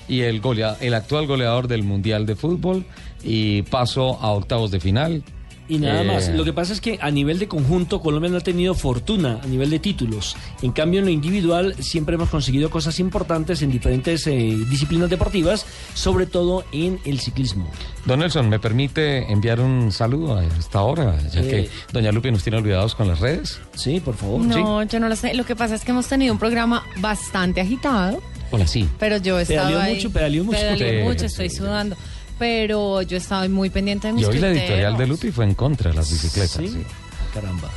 Y 0.09 0.20
el, 0.23 0.43
golea- 0.43 0.77
el 0.81 0.94
actual 0.94 1.27
goleador 1.27 1.69
del 1.69 1.85
Mundial 1.85 2.27
de 2.27 2.35
Fútbol 2.36 2.85
y 3.23 3.62
paso 3.62 4.19
a 4.20 4.31
octavos 4.32 4.70
de 4.73 4.81
final. 4.81 5.23
Y 5.72 5.78
nada 5.78 6.02
Eh, 6.02 6.04
más. 6.04 6.28
Lo 6.28 6.44
que 6.44 6.52
pasa 6.52 6.72
es 6.74 6.80
que 6.82 6.98
a 7.00 7.10
nivel 7.10 7.38
de 7.38 7.48
conjunto 7.48 8.00
Colombia 8.00 8.30
no 8.30 8.36
ha 8.36 8.40
tenido 8.42 8.74
fortuna 8.74 9.40
a 9.42 9.46
nivel 9.46 9.70
de 9.70 9.78
títulos. 9.78 10.36
En 10.60 10.72
cambio, 10.72 11.00
en 11.00 11.06
lo 11.06 11.10
individual 11.10 11.74
siempre 11.78 12.16
hemos 12.16 12.28
conseguido 12.28 12.68
cosas 12.68 12.98
importantes 13.00 13.62
en 13.62 13.70
diferentes 13.70 14.26
eh, 14.26 14.32
disciplinas 14.68 15.08
deportivas, 15.08 15.64
sobre 15.94 16.26
todo 16.26 16.64
en 16.72 16.98
el 17.06 17.20
ciclismo. 17.20 17.70
Don 18.04 18.18
Nelson, 18.20 18.50
¿me 18.50 18.58
permite 18.58 19.32
enviar 19.32 19.60
un 19.60 19.92
saludo 19.92 20.36
a 20.36 20.44
esta 20.44 20.82
hora? 20.82 21.16
Ya 21.32 21.40
Eh. 21.40 21.48
que 21.48 21.70
Doña 21.92 22.12
Lupi 22.12 22.30
nos 22.30 22.42
tiene 22.42 22.58
olvidados 22.58 22.94
con 22.94 23.08
las 23.08 23.20
redes. 23.20 23.58
Sí, 23.74 23.98
por 24.00 24.14
favor. 24.14 24.42
No, 24.42 24.82
yo 24.82 25.00
no 25.00 25.08
lo 25.08 25.16
sé. 25.16 25.32
Lo 25.32 25.44
que 25.46 25.56
pasa 25.56 25.74
es 25.74 25.84
que 25.84 25.92
hemos 25.92 26.06
tenido 26.06 26.34
un 26.34 26.38
programa 26.38 26.84
bastante 26.98 27.62
agitado, 27.62 28.20
Hola, 28.50 28.66
sí. 28.66 28.86
pero 28.98 29.16
yo 29.16 29.38
he 29.38 29.42
estado 29.42 29.68
Pedaleó 29.68 29.80
ahí. 29.80 29.94
mucho, 29.94 30.10
pedaleó 30.10 30.44
mucho. 30.44 30.58
Pedaleé 30.58 30.98
Sí, 31.02 31.08
mucho, 31.08 31.24
estoy 31.24 31.48
sudando. 31.48 31.96
Pero 32.43 33.02
yo 33.02 33.19
estaba 33.19 33.47
muy 33.48 33.70
pendiente 33.70 34.09
de 34.09 34.14
mis 34.14 34.24
Y 34.24 34.27
hoy 34.27 34.39
la 34.40 34.48
editorial 34.48 34.97
de 34.97 35.06
Lupi 35.06 35.31
fue 35.31 35.44
en 35.44 35.55
contra 35.55 35.90
de 35.93 35.97
las 35.97 36.10
bicicletas. 36.10 36.51
sí. 36.51 36.82
Caramba. 37.32 37.70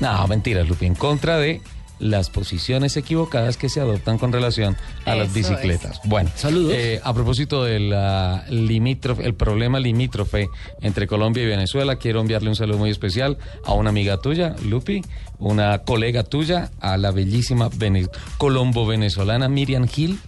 No, 0.00 0.26
mentira, 0.26 0.64
Lupi, 0.64 0.86
en 0.86 0.96
contra 0.96 1.36
de 1.36 1.60
las 2.00 2.28
posiciones 2.28 2.96
equivocadas 2.96 3.56
que 3.56 3.68
se 3.68 3.80
adoptan 3.80 4.18
con 4.18 4.32
relación 4.32 4.76
a 5.04 5.14
las 5.14 5.32
bicicletas. 5.32 6.00
Bueno, 6.02 6.30
Saludos. 6.34 6.72
eh, 6.74 7.00
a 7.04 7.14
propósito 7.14 7.62
del 7.62 7.94
limítrofe, 8.50 9.24
el 9.24 9.34
problema 9.34 9.78
limítrofe 9.78 10.48
entre 10.80 11.06
Colombia 11.06 11.44
y 11.44 11.46
Venezuela, 11.46 11.94
quiero 11.94 12.20
enviarle 12.20 12.48
un 12.48 12.56
saludo 12.56 12.78
muy 12.78 12.90
especial 12.90 13.38
a 13.64 13.72
una 13.74 13.90
amiga 13.90 14.16
tuya, 14.20 14.56
Lupi, 14.64 15.00
una 15.38 15.78
colega 15.84 16.24
tuya, 16.24 16.72
a 16.80 16.96
la 16.96 17.12
bellísima 17.12 17.68
vene- 17.68 18.08
colombo-venezolana 18.36 19.48
Miriam 19.48 19.86
Gil, 19.86 20.18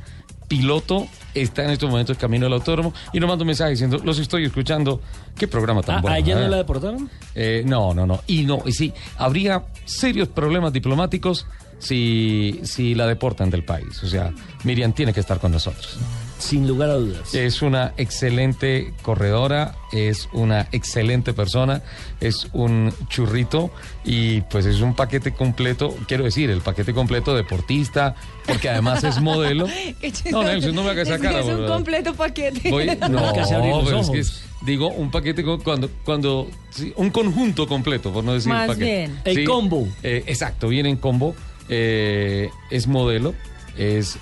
piloto, 0.47 1.09
está 1.35 1.65
en 1.65 1.71
estos 1.71 1.89
momentos 1.91 2.17
camino 2.19 2.47
al 2.47 2.53
autódromo 2.53 2.93
y 3.13 3.21
nos 3.21 3.29
manda 3.29 3.43
un 3.43 3.49
mensaje 3.49 3.71
diciendo, 3.71 4.01
los 4.05 4.19
estoy 4.19 4.45
escuchando, 4.45 5.01
qué 5.37 5.47
programa 5.49 5.83
tan 5.83 5.97
Ah, 5.99 6.01
bueno. 6.03 6.15
¿A 6.15 6.19
ella 6.19 6.35
no 6.37 6.47
¿eh?". 6.47 6.49
la 6.49 6.57
deportaron? 6.59 7.11
Eh, 7.35 7.63
no, 7.67 7.95
no, 7.95 8.07
no. 8.07 8.21
Y 8.27 8.43
no, 8.45 8.63
y 8.67 8.73
sí, 8.73 8.93
habría 9.17 9.65
serios 9.85 10.29
problemas 10.29 10.73
diplomáticos 10.73 11.47
si, 11.79 12.61
si 12.65 12.95
la 12.95 13.07
deportan 13.07 13.51
del 13.51 13.65
país. 13.65 14.03
O 14.03 14.09
sea, 14.09 14.33
Miriam 14.65 14.93
tiene 14.93 15.13
que 15.13 15.21
estar 15.21 15.39
con 15.39 15.53
nosotros. 15.53 15.99
Sin 16.41 16.67
lugar 16.67 16.91
a 16.91 16.95
dudas. 16.95 17.35
Es 17.35 17.63
una 17.63 17.93
excelente 17.99 18.93
corredora, 19.03 19.77
es 19.93 20.29
una 20.33 20.67
excelente 20.73 21.33
persona, 21.33 21.83
es 22.21 22.49
un 22.53 22.93
churrito 23.09 23.71
y 24.05 24.41
pues 24.43 24.65
es 24.67 24.81
un 24.81 24.95
paquete 24.95 25.33
completo, 25.33 25.95
quiero 26.09 26.25
decir, 26.25 26.51
el 26.51 26.61
paquete 26.63 26.93
completo 26.95 27.35
deportista, 27.37 28.15
porque 28.47 28.69
además 28.71 29.05
es 29.05 29.21
modelo. 29.21 29.67
No, 30.31 30.43
Nelson, 30.43 30.75
no 30.75 30.83
me 30.83 30.91
hagas 30.91 31.07
esa 31.09 31.17
Es 31.17 31.21
cara, 31.23 31.41
Es 31.41 31.47
un 31.47 31.67
completo 31.67 32.15
paquete. 32.15 32.71
Voy- 32.71 32.87
no, 33.01 33.09
los 33.21 33.33
pero 33.85 34.01
es 34.01 34.11
que 34.11 34.19
es- 34.21 34.43
digo 34.63 34.89
un 34.89 35.11
paquete 35.11 35.45
cuando, 35.63 35.91
cuando 36.05 36.49
sí, 36.71 36.93
un 36.97 37.11
conjunto 37.11 37.67
completo, 37.69 38.13
por 38.13 38.25
no 38.25 38.33
decir 38.35 38.49
Más 38.51 38.67
paquete. 38.69 38.85
bien. 38.85 39.21
El 39.25 39.45
combo. 39.45 39.87
eh, 40.03 40.25
exacto, 40.27 40.69
viene 40.69 40.89
en 40.89 40.97
combo. 40.97 41.35
eh, 41.69 42.49
es 42.71 42.87
modelo, 42.87 43.35
es 43.77 44.19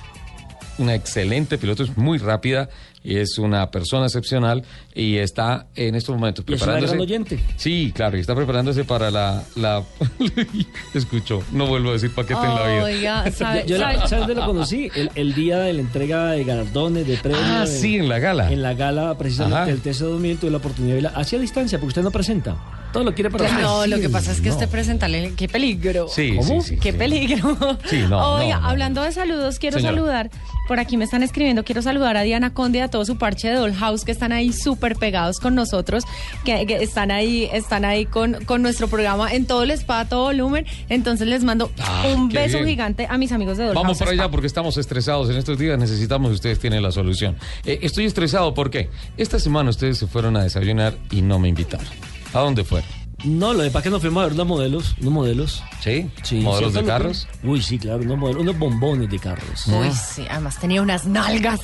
una 0.78 0.94
excelente 0.94 1.58
piloto, 1.58 1.82
es 1.82 1.96
muy 1.96 2.18
rápida 2.18 2.68
y 3.02 3.18
es 3.18 3.38
una 3.38 3.70
persona 3.70 4.06
excepcional 4.06 4.64
y 4.98 5.16
está 5.18 5.68
en 5.76 5.94
estos 5.94 6.12
momentos 6.16 6.44
Y 6.48 6.54
es 6.54 6.58
preparándose. 6.58 6.94
gran 6.94 7.00
oyente. 7.02 7.38
Sí, 7.56 7.92
claro, 7.94 8.16
y 8.16 8.20
está 8.20 8.34
preparándose 8.34 8.82
para 8.84 9.10
la. 9.12 9.44
la 9.54 9.84
Escucho, 10.94 11.42
no 11.52 11.66
vuelvo 11.66 11.90
a 11.90 11.92
decir 11.92 12.10
paquete 12.14 12.40
en 12.40 12.54
la 12.54 12.66
vida. 12.66 12.84
Oiga, 12.84 13.30
¿sabe- 13.32 13.64
Yo 13.66 13.78
la- 13.78 13.92
sabe- 13.94 14.08
¿Sabes 14.08 14.18
dónde 14.26 14.34
lo 14.34 14.46
conocí? 14.46 14.90
El, 14.94 15.10
el 15.14 15.34
día 15.34 15.58
de 15.60 15.72
la 15.72 15.80
entrega 15.80 16.26
de 16.32 16.44
galardones, 16.44 17.06
de 17.06 17.16
premios. 17.16 17.42
Ah, 17.44 17.60
de- 17.60 17.66
sí, 17.68 17.96
en 17.96 18.08
la 18.08 18.18
gala. 18.18 18.52
En 18.52 18.60
la 18.62 18.74
gala, 18.74 19.16
precisamente, 19.16 19.56
Ajá. 19.56 19.66
del 19.66 19.82
TC2000, 19.82 20.38
tuve 20.40 20.50
la 20.50 20.56
oportunidad 20.58 20.96
de 20.96 21.02
verla 21.02 21.18
hacia 21.18 21.38
distancia, 21.38 21.78
porque 21.78 21.88
usted 21.90 22.02
no 22.02 22.10
presenta. 22.10 22.56
Todo 22.92 23.04
lo 23.04 23.14
quiere 23.14 23.30
para 23.30 23.52
no, 23.60 23.86
lo 23.86 24.00
que 24.00 24.08
pasa 24.08 24.32
es 24.32 24.40
que 24.40 24.48
no. 24.48 24.54
usted 24.54 24.66
presentarle, 24.66 25.34
qué 25.36 25.46
peligro. 25.46 26.08
Sí, 26.08 26.34
¿Cómo? 26.36 26.62
sí, 26.62 26.70
sí, 26.70 26.76
Qué 26.78 26.92
sí. 26.92 26.96
peligro. 26.98 27.78
Sí, 27.84 28.02
no, 28.08 28.36
Oiga, 28.36 28.56
no, 28.56 28.62
no. 28.62 28.68
hablando 28.68 29.02
de 29.02 29.12
saludos, 29.12 29.58
quiero 29.58 29.76
Señora. 29.76 29.94
saludar. 29.94 30.30
Por 30.66 30.80
aquí 30.80 30.96
me 30.96 31.04
están 31.04 31.22
escribiendo, 31.22 31.64
quiero 31.64 31.82
saludar 31.82 32.16
a 32.16 32.22
Diana 32.22 32.54
Conde 32.54 32.78
y 32.78 32.80
a 32.80 32.88
todo 32.88 33.04
su 33.04 33.18
parche 33.18 33.48
de 33.48 33.54
Dollhouse 33.56 34.04
que 34.06 34.12
están 34.12 34.32
ahí 34.32 34.52
súper 34.54 34.87
pegados 34.96 35.38
con 35.40 35.54
nosotros, 35.54 36.04
que, 36.44 36.66
que 36.66 36.82
están 36.82 37.10
ahí, 37.10 37.48
están 37.52 37.84
ahí 37.84 38.06
con, 38.06 38.44
con 38.44 38.62
nuestro 38.62 38.88
programa 38.88 39.32
en 39.32 39.46
todo 39.46 39.62
el 39.62 39.70
spa, 39.72 40.04
todo 40.06 40.24
volumen. 40.24 40.66
Entonces 40.88 41.26
les 41.28 41.44
mando 41.44 41.70
Ah, 41.80 42.04
un 42.14 42.28
beso 42.28 42.58
bien. 42.58 42.68
gigante 42.70 43.06
a 43.08 43.18
mis 43.18 43.32
amigos 43.32 43.58
de 43.58 43.64
Dollhouse. 43.66 43.82
Vamos 43.82 43.98
para 43.98 44.10
allá 44.12 44.30
porque 44.30 44.46
estamos 44.46 44.76
estresados 44.76 45.30
en 45.30 45.36
estos 45.36 45.58
días. 45.58 45.78
Necesitamos, 45.78 46.32
ustedes 46.32 46.58
tienen 46.58 46.82
la 46.82 46.92
solución. 46.92 47.36
Eh, 47.64 47.78
estoy 47.82 48.06
estresado 48.06 48.54
porque 48.54 48.90
esta 49.16 49.38
semana 49.38 49.70
ustedes 49.70 49.98
se 49.98 50.06
fueron 50.06 50.36
a 50.36 50.42
desayunar 50.42 50.94
y 51.10 51.22
no 51.22 51.38
me 51.38 51.48
invitaron. 51.48 51.86
¿A 52.32 52.40
dónde 52.40 52.64
fueron? 52.64 52.88
No, 53.24 53.52
lo 53.52 53.64
de 53.64 53.70
para 53.72 53.82
que 53.82 53.90
nos 53.90 54.00
fuimos 54.00 54.20
a 54.20 54.26
ver 54.26 54.34
unos 54.34 54.46
modelos, 54.46 54.94
unos 55.00 55.12
modelos. 55.12 55.62
¿Sí? 55.80 56.08
Sí, 56.22 56.36
¿Modelos 56.36 56.72
de 56.72 56.80
¿cierto, 56.82 56.88
carros? 56.88 57.26
Uy, 57.42 57.60
sí, 57.60 57.76
claro, 57.78 58.02
unos, 58.02 58.16
modelos, 58.16 58.42
unos 58.42 58.58
bombones 58.58 59.10
de 59.10 59.18
carros. 59.18 59.66
Uy, 59.66 59.90
sí, 59.90 60.24
además 60.30 60.58
tenía 60.60 60.80
unas 60.82 61.04
nalgas. 61.04 61.62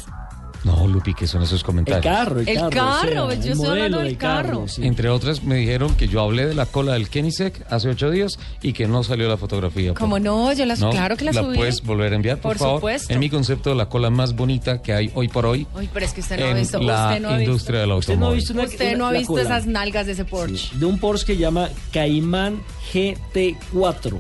No, 0.65 0.87
Lupi, 0.89 1.13
¿qué 1.13 1.27
son 1.27 1.43
esos 1.43 1.61
El 1.61 1.67
comentarios? 1.67 2.03
carro, 2.05 2.41
el, 2.41 2.49
El 2.49 2.57
carro. 2.57 2.71
carro, 2.71 3.25
o 3.27 3.31
sea, 3.31 3.39
yo 3.41 3.47
el 3.47 3.53
estoy 3.53 3.69
hablando 3.69 3.97
modelo 3.99 3.99
del 3.99 4.17
carro. 4.17 4.67
sí. 4.67 4.87
Entre 4.87 5.11
otras, 5.11 5.43
me 5.43 5.57
dijeron 5.57 5.95
que 5.95 6.09
yo 6.09 6.23
hablé 6.23 6.47
de 6.47 6.55
la 6.55 6.65
cola 6.65 6.95
del 6.95 7.11
Kennisec 7.11 7.67
hace 7.71 7.91
ocho 7.91 8.11
días 8.11 8.39
y 8.63 8.73
que 8.73 8.89
no 8.89 9.05
salió 9.05 9.29
la 9.29 9.37
fotografía. 9.37 9.93
por- 9.93 10.01
Como 10.01 10.19
no, 10.19 10.53
yo 10.55 10.65
las, 10.65 10.81
¿No? 10.81 10.89
claro 10.91 11.17
que 11.19 11.27
la, 11.27 11.35
subí. 11.35 11.57
puedes 11.57 11.83
volver 11.83 12.13
a 12.13 12.17
enviar, 12.17 12.39
por, 12.39 12.53
Por 12.53 12.59
favor? 12.59 12.77
supuesto. 12.79 13.13
En 13.13 13.21
mi 13.21 13.29
concepto, 13.29 13.75
la 13.75 13.91
cola 13.91 14.09
más 14.09 14.35
bonita 14.35 14.81
que 14.81 14.95
hay 14.95 15.11
hoy 15.15 15.29
por 15.29 15.45
hoy 15.45 15.67
Uy, 15.77 15.89
pero 15.93 16.07
es 16.07 16.13
que 16.15 16.21
usted 16.23 16.41
no 16.41 16.47
ha 16.47 16.55
visto. 16.55 16.79
la 16.81 17.09
usted 17.09 17.21
no 17.23 17.39
industria 17.41 17.81
del 17.81 17.93
Usted 17.93 18.15
no 18.17 18.27
ha 18.27 18.29
automóvil. 18.31 18.37
visto 18.41 18.53
una, 18.55 18.63
Usted 18.65 18.89
una- 18.89 18.97
no 18.99 19.07
ha 19.09 19.13
la 19.13 19.19
visto 19.19 19.39
esas 19.39 19.67
nalgas 19.67 20.07
de 20.07 20.13
ese 20.13 20.25
Porsche. 20.25 20.71
de 20.79 20.87
un 20.87 20.99
Porsche 20.99 21.27
que 21.27 21.37
llama 21.37 21.69
Cayman 21.93 22.63
GT4. 22.93 24.17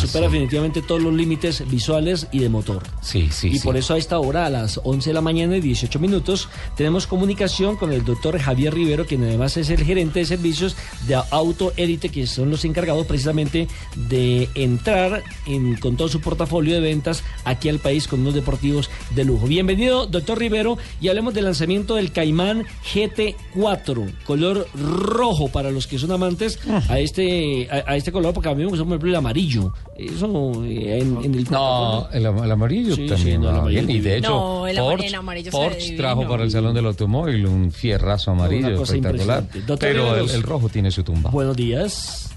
Que 0.00 0.06
supera 0.06 0.26
definitivamente 0.26 0.82
todos 0.82 1.02
los 1.02 1.12
límites 1.14 1.62
visuales 1.68 2.26
y 2.32 2.38
de 2.40 2.48
motor. 2.48 2.82
Sí, 3.00 3.28
sí, 3.30 3.48
Y 3.48 3.58
sí. 3.58 3.64
por 3.64 3.76
eso 3.76 3.94
a 3.94 3.98
esta 3.98 4.18
hora, 4.18 4.46
a 4.46 4.50
las 4.50 4.80
11 4.84 5.10
de 5.10 5.14
la 5.14 5.20
mañana 5.20 5.56
y 5.56 5.60
18 5.60 5.98
minutos, 5.98 6.48
tenemos 6.76 7.06
comunicación 7.06 7.76
con 7.76 7.92
el 7.92 8.04
doctor 8.04 8.38
Javier 8.38 8.74
Rivero, 8.74 9.06
quien 9.06 9.22
además 9.24 9.56
es 9.56 9.70
el 9.70 9.84
gerente 9.84 10.20
de 10.20 10.24
servicios 10.26 10.76
de 11.06 11.14
Auto 11.30 11.72
Elite, 11.76 12.08
que 12.08 12.26
son 12.26 12.50
los 12.50 12.64
encargados 12.64 13.06
precisamente 13.06 13.68
de 14.08 14.48
entrar 14.54 15.22
en- 15.46 15.76
con 15.76 15.96
todo 15.96 16.08
su 16.08 16.20
portafolio 16.20 16.74
de 16.74 16.80
ventas 16.80 17.22
aquí 17.44 17.68
al 17.68 17.78
país 17.78 18.08
con 18.08 18.20
unos 18.20 18.34
deportivos 18.34 18.90
de 19.14 19.24
lujo. 19.24 19.46
Bienvenido, 19.46 20.06
doctor 20.06 20.38
Rivero, 20.38 20.78
y 21.00 21.08
hablemos 21.08 21.34
del 21.34 21.44
lanzamiento 21.44 21.96
del 21.96 22.12
Caimán 22.12 22.64
GT4, 22.92 24.12
color 24.24 24.66
rojo 24.74 25.48
para 25.48 25.70
los 25.70 25.86
que 25.86 25.98
son 25.98 26.12
amantes 26.12 26.58
a 26.88 26.98
este 26.98 27.68
a, 27.70 27.92
a 27.92 27.96
este 27.96 28.12
color, 28.12 28.32
porque 28.34 28.48
a 28.48 28.54
mí 28.54 28.62
me 28.62 28.68
gusta 28.68 28.84
por 28.84 28.92
ejemplo, 28.92 29.10
el 29.10 29.16
amarillo. 29.16 29.72
Eso 29.96 30.64
en, 30.64 31.22
en 31.24 31.34
el 31.34 31.44
No, 31.50 32.08
el, 32.12 32.26
am- 32.26 32.42
el 32.42 32.50
amarillo 32.50 32.94
Sí, 32.94 33.06
también 33.06 33.36
sí, 33.36 33.38
no, 33.38 33.50
el 33.50 33.56
amarillo. 33.56 33.90
Y 33.90 34.00
de 34.00 34.16
hecho, 34.16 34.30
No, 34.30 34.66
el 34.66 34.76
Porsche, 34.78 35.16
amarillo 35.16 35.50
trajo 35.96 36.26
para 36.26 36.44
el 36.44 36.50
Salón 36.50 36.74
del 36.74 36.86
Automóvil 36.86 37.46
un 37.46 37.70
fierrazo 37.70 38.30
amarillo 38.30 38.82
espectacular. 38.82 39.44
Pero 39.78 40.16
el, 40.16 40.42
rojo 40.42 40.68
tiene 40.68 40.90
su 40.90 41.02
tumba. 41.04 41.30
Buenos 41.30 41.56
días. 41.56 42.34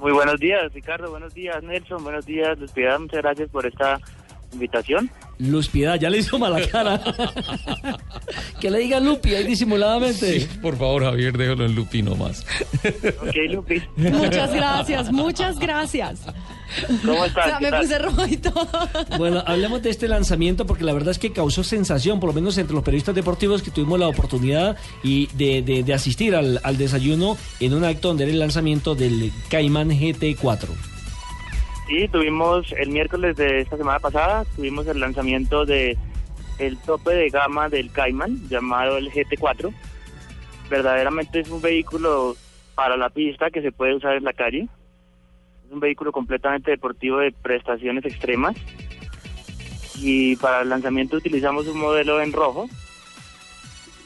Muy 0.00 0.12
buenos 0.12 0.38
días, 0.38 0.72
Ricardo. 0.74 1.10
Buenos 1.10 1.32
días, 1.32 1.62
Nelson. 1.62 2.02
Buenos 2.04 2.26
días, 2.26 2.58
Piedad. 2.74 2.98
Muchas 2.98 3.22
gracias 3.22 3.48
por 3.50 3.66
esta 3.66 3.98
invitación. 4.56 5.10
Luz 5.38 5.68
Piedad, 5.68 6.00
ya 6.00 6.08
le 6.08 6.18
hizo 6.18 6.38
mala 6.38 6.66
cara. 6.68 6.98
que 8.60 8.70
le 8.70 8.78
diga 8.78 9.00
Lupi 9.00 9.34
ahí 9.34 9.44
disimuladamente. 9.44 10.40
Sí, 10.40 10.48
por 10.62 10.76
favor, 10.78 11.04
Javier, 11.04 11.36
déjalo 11.36 11.66
en 11.66 11.74
Lupino 11.74 12.14
más. 12.16 12.44
Ok, 13.20 13.34
Lupi. 13.50 13.82
Muchas 13.96 14.52
gracias, 14.54 15.12
muchas 15.12 15.58
gracias. 15.58 16.20
¿Cómo 17.04 17.20
O 17.20 17.24
estás? 17.26 17.44
sea, 17.46 17.58
¿Qué 17.58 17.64
me 17.66 17.70
tal? 17.70 17.82
puse 17.82 17.98
rojo 17.98 18.26
y 18.26 18.36
todo. 18.38 18.68
Bueno, 19.18 19.42
hablemos 19.46 19.82
de 19.82 19.90
este 19.90 20.08
lanzamiento 20.08 20.66
porque 20.66 20.84
la 20.84 20.92
verdad 20.94 21.10
es 21.10 21.18
que 21.18 21.32
causó 21.32 21.62
sensación, 21.62 22.18
por 22.18 22.28
lo 22.30 22.34
menos 22.34 22.56
entre 22.58 22.74
los 22.74 22.82
periodistas 22.82 23.14
deportivos 23.14 23.62
que 23.62 23.70
tuvimos 23.70 24.00
la 24.00 24.08
oportunidad 24.08 24.76
y 25.02 25.26
de, 25.34 25.60
de- 25.62 25.82
de 25.82 25.94
asistir 25.94 26.34
al, 26.34 26.60
al 26.64 26.76
desayuno 26.78 27.36
en 27.60 27.74
un 27.74 27.84
acto 27.84 28.08
donde 28.08 28.24
era 28.24 28.32
el 28.32 28.38
lanzamiento 28.38 28.94
del 28.94 29.30
Caimán 29.50 29.90
GT4. 29.90 30.66
Sí, 31.86 32.08
tuvimos 32.08 32.72
el 32.72 32.88
miércoles 32.90 33.36
de 33.36 33.60
esta 33.60 33.76
semana 33.76 34.00
pasada, 34.00 34.44
tuvimos 34.56 34.86
el 34.88 34.98
lanzamiento 34.98 35.64
de 35.64 35.96
el 36.58 36.76
tope 36.78 37.10
de 37.14 37.28
gama 37.28 37.68
del 37.68 37.92
Cayman, 37.92 38.48
llamado 38.48 38.96
el 38.96 39.10
GT4. 39.12 39.72
Verdaderamente 40.68 41.40
es 41.40 41.48
un 41.50 41.60
vehículo 41.62 42.34
para 42.74 42.96
la 42.96 43.10
pista 43.10 43.50
que 43.50 43.62
se 43.62 43.70
puede 43.72 43.94
usar 43.94 44.16
en 44.16 44.24
la 44.24 44.32
calle. 44.32 44.66
Es 45.66 45.72
un 45.72 45.80
vehículo 45.80 46.10
completamente 46.12 46.70
deportivo 46.72 47.18
de 47.18 47.30
prestaciones 47.32 48.04
extremas. 48.04 48.56
Y 49.98 50.36
para 50.36 50.62
el 50.62 50.68
lanzamiento 50.68 51.16
utilizamos 51.16 51.66
un 51.68 51.78
modelo 51.78 52.20
en 52.20 52.32
rojo. 52.32 52.68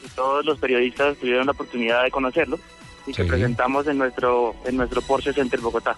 Y 0.05 0.09
todos 0.15 0.45
los 0.45 0.59
periodistas 0.59 1.17
tuvieron 1.17 1.47
la 1.47 1.51
oportunidad 1.53 2.03
de 2.03 2.11
conocerlo 2.11 2.59
y 3.07 3.13
que 3.13 3.23
Sí. 3.23 3.29
presentamos 3.29 3.87
en 3.87 3.97
nuestro 3.97 4.55
en 4.65 4.77
nuestro 4.77 5.01
Porsche 5.01 5.33
Center 5.33 5.59
Bogotá. 5.59 5.95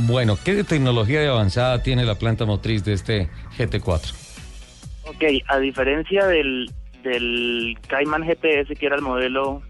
Bueno, 0.00 0.38
¿qué 0.44 0.62
tecnología 0.64 1.20
de 1.20 1.28
avanzada 1.28 1.82
tiene 1.82 2.04
la 2.04 2.16
planta 2.16 2.44
motriz 2.44 2.84
de 2.84 2.92
este 2.92 3.28
GT4? 3.56 4.12
Ok, 5.08 5.24
a 5.48 5.58
diferencia 5.58 6.26
del, 6.26 6.70
del 7.02 7.78
Cayman 7.88 8.24
GPS, 8.24 8.74
que 8.74 8.86
era 8.86 8.96
el 8.96 9.02
modelo 9.02 9.62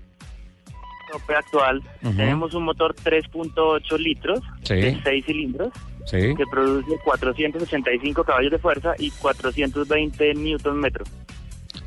actual, 1.39 1.81
tenemos 2.03 2.53
un 2.55 2.65
motor 2.65 2.95
3.8 2.95 3.97
litros 3.99 4.41
Sí. 4.65 4.75
de 4.75 5.01
6 5.03 5.25
cilindros 5.25 5.69
Sí. 6.05 6.35
que 6.37 6.45
produce 6.51 6.91
485 7.05 8.25
caballos 8.25 8.51
de 8.51 8.59
fuerza 8.59 8.95
y 8.99 9.11
420 9.13 10.35
newton 10.35 10.79
metro. 10.79 11.05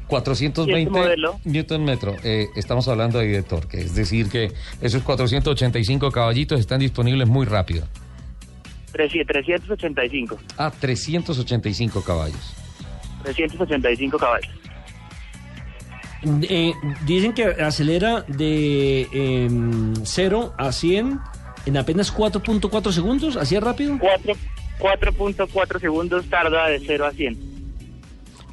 420 0.08 0.80
¿Y 0.80 0.84
este 0.84 0.90
modelo? 1.00 1.40
newton 1.44 1.84
metro. 1.84 2.16
Eh, 2.24 2.48
estamos 2.56 2.88
hablando 2.88 3.20
ahí 3.20 3.28
de 3.28 3.44
torque, 3.44 3.78
es 3.82 3.94
decir 3.94 4.30
que 4.30 4.52
esos 4.82 5.04
485 5.04 6.12
caballitos 6.12 6.60
están 6.60 6.80
disponibles 6.80 7.28
muy 7.28 7.46
rápido. 7.46 7.86
385, 8.92 10.38
Ah, 10.58 10.72
385 10.80 12.04
caballos. 12.04 12.56
385 13.24 14.18
caballos. 14.18 14.50
Eh, 16.50 16.74
dicen 17.06 17.34
que 17.34 17.46
acelera 17.46 18.22
de 18.28 19.48
0 20.04 20.54
a 20.58 20.72
100 20.72 21.20
en 21.66 21.78
apenas 21.78 22.14
4.4 22.14 22.92
segundos, 22.92 23.38
así 23.38 23.56
es 23.56 23.64
rápido. 23.64 23.98
4 24.00 24.34
4.4 24.80 25.80
segundos 25.80 26.26
tarda 26.30 26.68
de 26.68 26.80
0 26.80 27.06
a 27.06 27.12
100. 27.12 27.50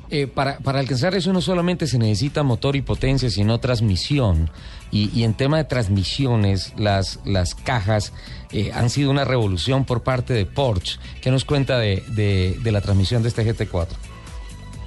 Eh, 0.08 0.26
para, 0.28 0.58
para 0.58 0.78
alcanzar 0.78 1.14
eso 1.16 1.32
no 1.32 1.40
solamente 1.40 1.86
se 1.88 1.98
necesita 1.98 2.42
motor 2.44 2.76
y 2.76 2.82
potencia, 2.82 3.28
sino 3.30 3.58
transmisión. 3.58 4.50
Y, 4.92 5.10
y 5.12 5.24
en 5.24 5.34
tema 5.34 5.56
de 5.58 5.64
transmisiones, 5.64 6.72
las, 6.76 7.20
las 7.24 7.54
cajas 7.54 8.12
eh, 8.52 8.70
han 8.72 8.90
sido 8.90 9.10
una 9.10 9.24
revolución 9.24 9.84
por 9.84 10.02
parte 10.02 10.32
de 10.34 10.46
Porsche. 10.46 10.98
¿Qué 11.20 11.30
nos 11.30 11.44
cuenta 11.44 11.78
de, 11.78 12.02
de- 12.08 12.56
de 12.62 12.72
la 12.72 12.80
transmisión 12.80 13.22
de 13.22 13.28
este 13.28 13.44
GT4? 13.44 13.88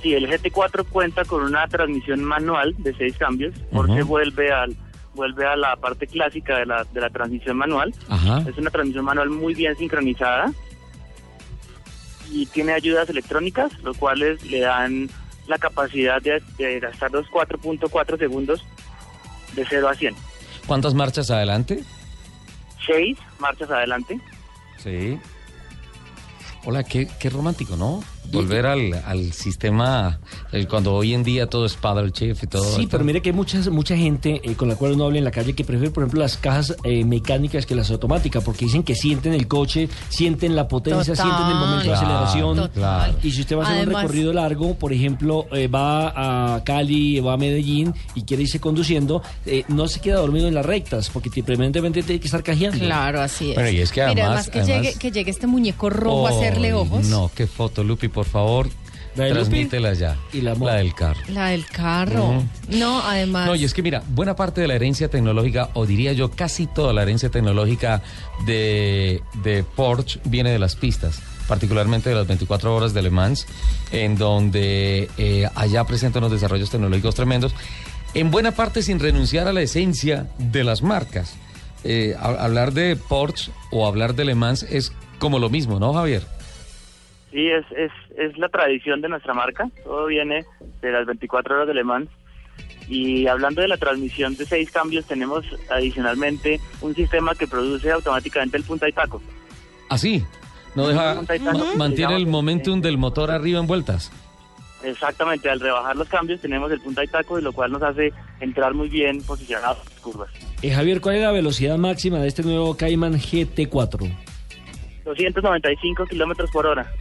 Sí, 0.01 0.13
el 0.13 0.29
GT4 0.29 0.85
cuenta 0.89 1.25
con 1.25 1.43
una 1.43 1.67
transmisión 1.67 2.23
manual 2.23 2.73
de 2.77 2.93
seis 2.95 3.17
cambios, 3.17 3.53
porque 3.71 4.01
vuelve 4.03 4.51
al 4.51 4.75
vuelve 5.13 5.45
a 5.45 5.57
la 5.57 5.75
parte 5.75 6.07
clásica 6.07 6.57
de 6.59 6.65
la, 6.65 6.85
de 6.93 7.01
la 7.01 7.09
transmisión 7.09 7.57
manual. 7.57 7.93
Ajá. 8.07 8.45
Es 8.47 8.57
una 8.57 8.69
transmisión 8.69 9.03
manual 9.03 9.29
muy 9.29 9.53
bien 9.53 9.75
sincronizada 9.75 10.53
y 12.31 12.45
tiene 12.45 12.73
ayudas 12.73 13.09
electrónicas, 13.09 13.71
lo 13.83 13.93
cuales 13.93 14.41
le 14.45 14.61
dan 14.61 15.09
la 15.47 15.57
capacidad 15.57 16.21
de, 16.21 16.41
de 16.57 16.79
gastar 16.79 17.11
los 17.11 17.25
4.4 17.27 18.17
segundos 18.19 18.63
de 19.55 19.65
0 19.67 19.89
a 19.89 19.95
100. 19.95 20.15
¿Cuántas 20.67 20.93
marchas 20.93 21.31
adelante? 21.31 21.83
Seis 22.89 23.19
marchas 23.39 23.69
adelante. 23.69 24.19
Sí. 24.77 25.19
Hola, 26.65 26.83
qué, 26.83 27.07
qué 27.19 27.29
romántico, 27.29 27.75
¿no? 27.75 28.03
Volver 28.31 28.65
al, 28.65 28.93
al 29.05 29.33
sistema, 29.33 30.19
cuando 30.69 30.93
hoy 30.93 31.13
en 31.13 31.23
día 31.23 31.47
todo 31.47 31.65
es 31.65 31.75
paddle 31.75 32.11
shift 32.11 32.43
y 32.43 32.47
todo. 32.47 32.63
Sí, 32.63 32.81
esto. 32.81 32.87
pero 32.91 33.03
mire 33.03 33.21
que 33.21 33.29
hay 33.29 33.35
muchas, 33.35 33.67
mucha 33.69 33.95
gente 33.95 34.41
eh, 34.43 34.55
con 34.55 34.67
la 34.67 34.75
cual 34.75 34.93
uno 34.93 35.05
habla 35.05 35.17
en 35.19 35.23
la 35.23 35.31
calle 35.31 35.53
que 35.53 35.63
prefiere, 35.63 35.91
por 35.91 36.03
ejemplo, 36.03 36.19
las 36.21 36.37
cajas 36.37 36.75
eh, 36.83 37.03
mecánicas 37.05 37.65
que 37.65 37.75
las 37.75 37.89
automáticas, 37.91 38.43
porque 38.43 38.65
dicen 38.65 38.83
que 38.83 38.95
sienten 38.95 39.33
el 39.33 39.47
coche, 39.47 39.89
sienten 40.09 40.55
la 40.55 40.67
potencia, 40.67 41.13
Total. 41.13 41.25
sienten 41.27 41.47
el 41.47 41.55
momento 41.59 41.89
de 41.89 41.93
aceleración. 41.95 42.55
Total. 42.57 43.17
Y 43.23 43.31
si 43.31 43.41
usted 43.41 43.57
va 43.57 43.65
a 43.65 43.71
hacer 43.71 43.87
un 43.87 43.93
recorrido 43.95 44.33
largo, 44.33 44.75
por 44.75 44.93
ejemplo, 44.93 45.45
eh, 45.51 45.67
va 45.67 46.55
a 46.55 46.63
Cali, 46.63 47.19
va 47.19 47.33
a 47.33 47.37
Medellín 47.37 47.93
y 48.15 48.23
quiere 48.23 48.43
irse 48.43 48.59
conduciendo, 48.59 49.21
eh, 49.45 49.63
no 49.67 49.87
se 49.87 49.99
queda 50.01 50.17
dormido 50.17 50.47
en 50.47 50.53
las 50.55 50.65
rectas, 50.65 51.09
porque 51.09 51.29
te- 51.29 51.43
permanentemente 51.43 52.03
tiene 52.03 52.19
que 52.19 52.27
estar 52.27 52.43
cajeando. 52.43 52.79
Claro, 52.79 53.21
así 53.21 53.49
es. 53.49 53.55
Bueno, 53.55 53.69
y 53.69 53.79
es 53.79 53.91
que 53.91 54.05
Mire, 54.07 54.21
además- 54.21 54.49
que, 54.49 54.59
además- 54.59 54.83
llegue, 54.83 54.99
que 54.99 55.11
llegue 55.11 55.31
este 55.31 55.47
muñeco 55.47 55.89
rojo 55.89 56.27
a 56.27 56.31
hacerle 56.31 56.73
ojos. 56.73 57.05
No, 57.07 57.31
qué 57.33 57.47
foto, 57.47 57.83
Lupi, 57.83 58.07
por 58.19 58.25
favor. 58.27 58.69
¿La 59.15 59.23
de 59.25 59.29
Lupi? 59.31 59.39
Transmítela 59.43 59.93
ya. 59.93 60.17
Y 60.33 60.41
la, 60.41 60.53
la 60.55 60.75
del 60.75 60.93
carro. 60.93 61.19
La 61.29 61.47
del 61.47 61.65
carro. 61.65 62.43
No, 62.69 62.99
además. 63.01 63.47
No, 63.47 63.55
y 63.55 63.63
es 63.63 63.73
que 63.73 63.81
mira, 63.81 64.03
buena 64.09 64.35
parte 64.35 64.59
de 64.61 64.67
la 64.67 64.75
herencia 64.75 65.09
tecnológica, 65.09 65.69
o 65.73 65.85
diría 65.85 66.11
yo 66.13 66.29
casi 66.31 66.67
toda 66.67 66.91
la 66.93 67.01
herencia 67.03 67.29
tecnológica 67.29 68.01
de, 68.45 69.21
de 69.43 69.63
Porsche 69.63 70.19
viene 70.25 70.51
de 70.51 70.59
las 70.59 70.75
pistas, 70.75 71.21
particularmente 71.47 72.09
de 72.09 72.15
las 72.15 72.27
24 72.27 72.75
horas 72.75 72.93
de 72.93 73.01
Le 73.01 73.09
Mans, 73.09 73.47
en 73.91 74.17
donde 74.17 75.09
eh, 75.17 75.47
allá 75.55 75.83
presenta 75.85 76.19
unos 76.19 76.31
desarrollos 76.31 76.69
tecnológicos 76.69 77.15
tremendos, 77.15 77.53
en 78.13 78.31
buena 78.31 78.51
parte 78.51 78.83
sin 78.83 78.99
renunciar 78.99 79.47
a 79.47 79.53
la 79.53 79.61
esencia 79.61 80.27
de 80.37 80.63
las 80.65 80.81
marcas. 80.81 81.33
Eh, 81.83 82.15
ha- 82.19 82.43
hablar 82.45 82.73
de 82.73 82.95
Porsche 82.95 83.51
o 83.71 83.87
hablar 83.87 84.13
de 84.13 84.25
Le 84.25 84.35
Mans 84.35 84.63
es 84.63 84.91
como 85.19 85.39
lo 85.39 85.49
mismo, 85.49 85.79
¿no, 85.79 85.93
Javier? 85.93 86.23
Sí, 87.31 87.47
es, 87.47 87.65
es, 87.71 87.91
es 88.17 88.37
la 88.37 88.49
tradición 88.49 89.01
de 89.01 89.09
nuestra 89.09 89.33
marca. 89.33 89.69
Todo 89.83 90.07
viene 90.07 90.45
de 90.81 90.91
las 90.91 91.05
24 91.05 91.55
horas 91.55 91.67
de 91.67 91.73
Le 91.73 91.83
Mans. 91.83 92.09
Y 92.87 93.27
hablando 93.27 93.61
de 93.61 93.67
la 93.67 93.77
transmisión 93.77 94.35
de 94.35 94.45
seis 94.45 94.71
cambios, 94.71 95.05
tenemos 95.05 95.45
adicionalmente 95.69 96.59
un 96.81 96.95
sistema 96.95 97.35
que 97.35 97.45
produce 97.45 97.91
automáticamente 97.91 98.57
el 98.57 98.63
punta 98.63 98.89
y 98.89 98.93
taco. 98.93 99.21
Así, 99.89 100.25
no 100.73 100.87
deja, 100.87 101.21
mantiene 101.77 102.15
el 102.15 102.25
momentum 102.25 102.81
del 102.81 102.97
motor 102.97 103.29
arriba 103.29 103.59
en 103.59 103.67
vueltas. 103.67 104.11
Exactamente, 104.83 105.49
al 105.49 105.59
rebajar 105.59 105.95
los 105.95 106.07
cambios 106.07 106.39
tenemos 106.39 106.71
el 106.71 106.79
punta 106.79 107.03
y 107.03 107.07
taco, 107.07 107.37
y 107.37 107.41
lo 107.41 107.51
cual 107.51 107.71
nos 107.71 107.83
hace 107.83 108.13
entrar 108.39 108.73
muy 108.73 108.87
bien 108.87 109.21
posicionados 109.23 109.77
en 109.79 109.89
las 109.89 109.99
curvas. 109.99 110.29
Eh, 110.61 110.71
Javier, 110.71 111.01
¿cuál 111.01 111.15
es 111.15 111.21
la 111.21 111.31
velocidad 111.31 111.77
máxima 111.77 112.19
de 112.19 112.27
este 112.27 112.43
nuevo 112.43 112.75
Cayman 112.77 113.13
GT4? 113.13 114.09
295 115.03 116.05
kilómetros 116.05 116.49
por 116.51 116.65
hora. 116.65 116.91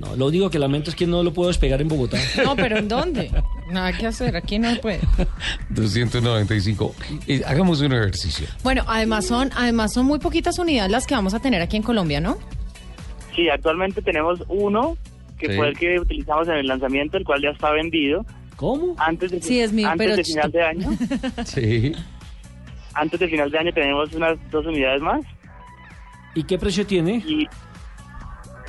No, 0.00 0.14
lo 0.16 0.26
único 0.26 0.48
que 0.50 0.58
lamento 0.58 0.90
es 0.90 0.96
que 0.96 1.06
no 1.06 1.22
lo 1.22 1.32
puedo 1.32 1.48
despegar 1.48 1.80
en 1.80 1.88
Bogotá. 1.88 2.18
No, 2.44 2.54
pero 2.56 2.78
¿en 2.78 2.88
dónde? 2.88 3.30
Nada 3.70 3.92
que 3.92 4.06
hacer, 4.06 4.36
aquí 4.36 4.58
no 4.58 4.74
puede. 4.80 5.00
295. 5.70 6.94
Y 7.26 7.42
hagamos 7.42 7.80
un 7.80 7.92
ejercicio. 7.92 8.46
Bueno, 8.62 8.84
además 8.86 9.26
son, 9.26 9.50
además 9.56 9.92
son 9.92 10.06
muy 10.06 10.18
poquitas 10.18 10.58
unidades 10.58 10.90
las 10.90 11.06
que 11.06 11.14
vamos 11.14 11.34
a 11.34 11.40
tener 11.40 11.60
aquí 11.62 11.76
en 11.76 11.82
Colombia, 11.82 12.20
¿no? 12.20 12.38
Sí, 13.34 13.48
actualmente 13.48 14.02
tenemos 14.02 14.42
uno 14.48 14.96
que 15.38 15.46
Sí. 15.50 15.56
fue 15.56 15.68
el 15.68 15.78
que 15.78 16.00
utilizamos 16.00 16.48
en 16.48 16.54
el 16.54 16.66
lanzamiento, 16.66 17.16
el 17.16 17.24
cual 17.24 17.40
ya 17.42 17.50
está 17.50 17.70
vendido. 17.70 18.24
¿Cómo? 18.56 18.96
Antes 18.98 19.30
de, 19.30 19.40
Sí, 19.40 19.60
es 19.60 19.72
mío, 19.72 19.88
antes 19.88 20.04
pero 20.06 20.16
de 20.16 20.24
final 20.24 20.50
de 20.50 20.62
año. 20.62 20.88
Sí. 21.44 21.92
Antes 22.94 23.20
de 23.20 23.28
final 23.28 23.50
de 23.50 23.58
año 23.58 23.72
tenemos 23.72 24.12
unas 24.14 24.36
dos 24.50 24.66
unidades 24.66 25.00
más 25.00 25.20
¿Y 26.34 26.42
qué 26.42 26.58
precio 26.58 26.84
tiene? 26.86 27.22
y 27.26 27.46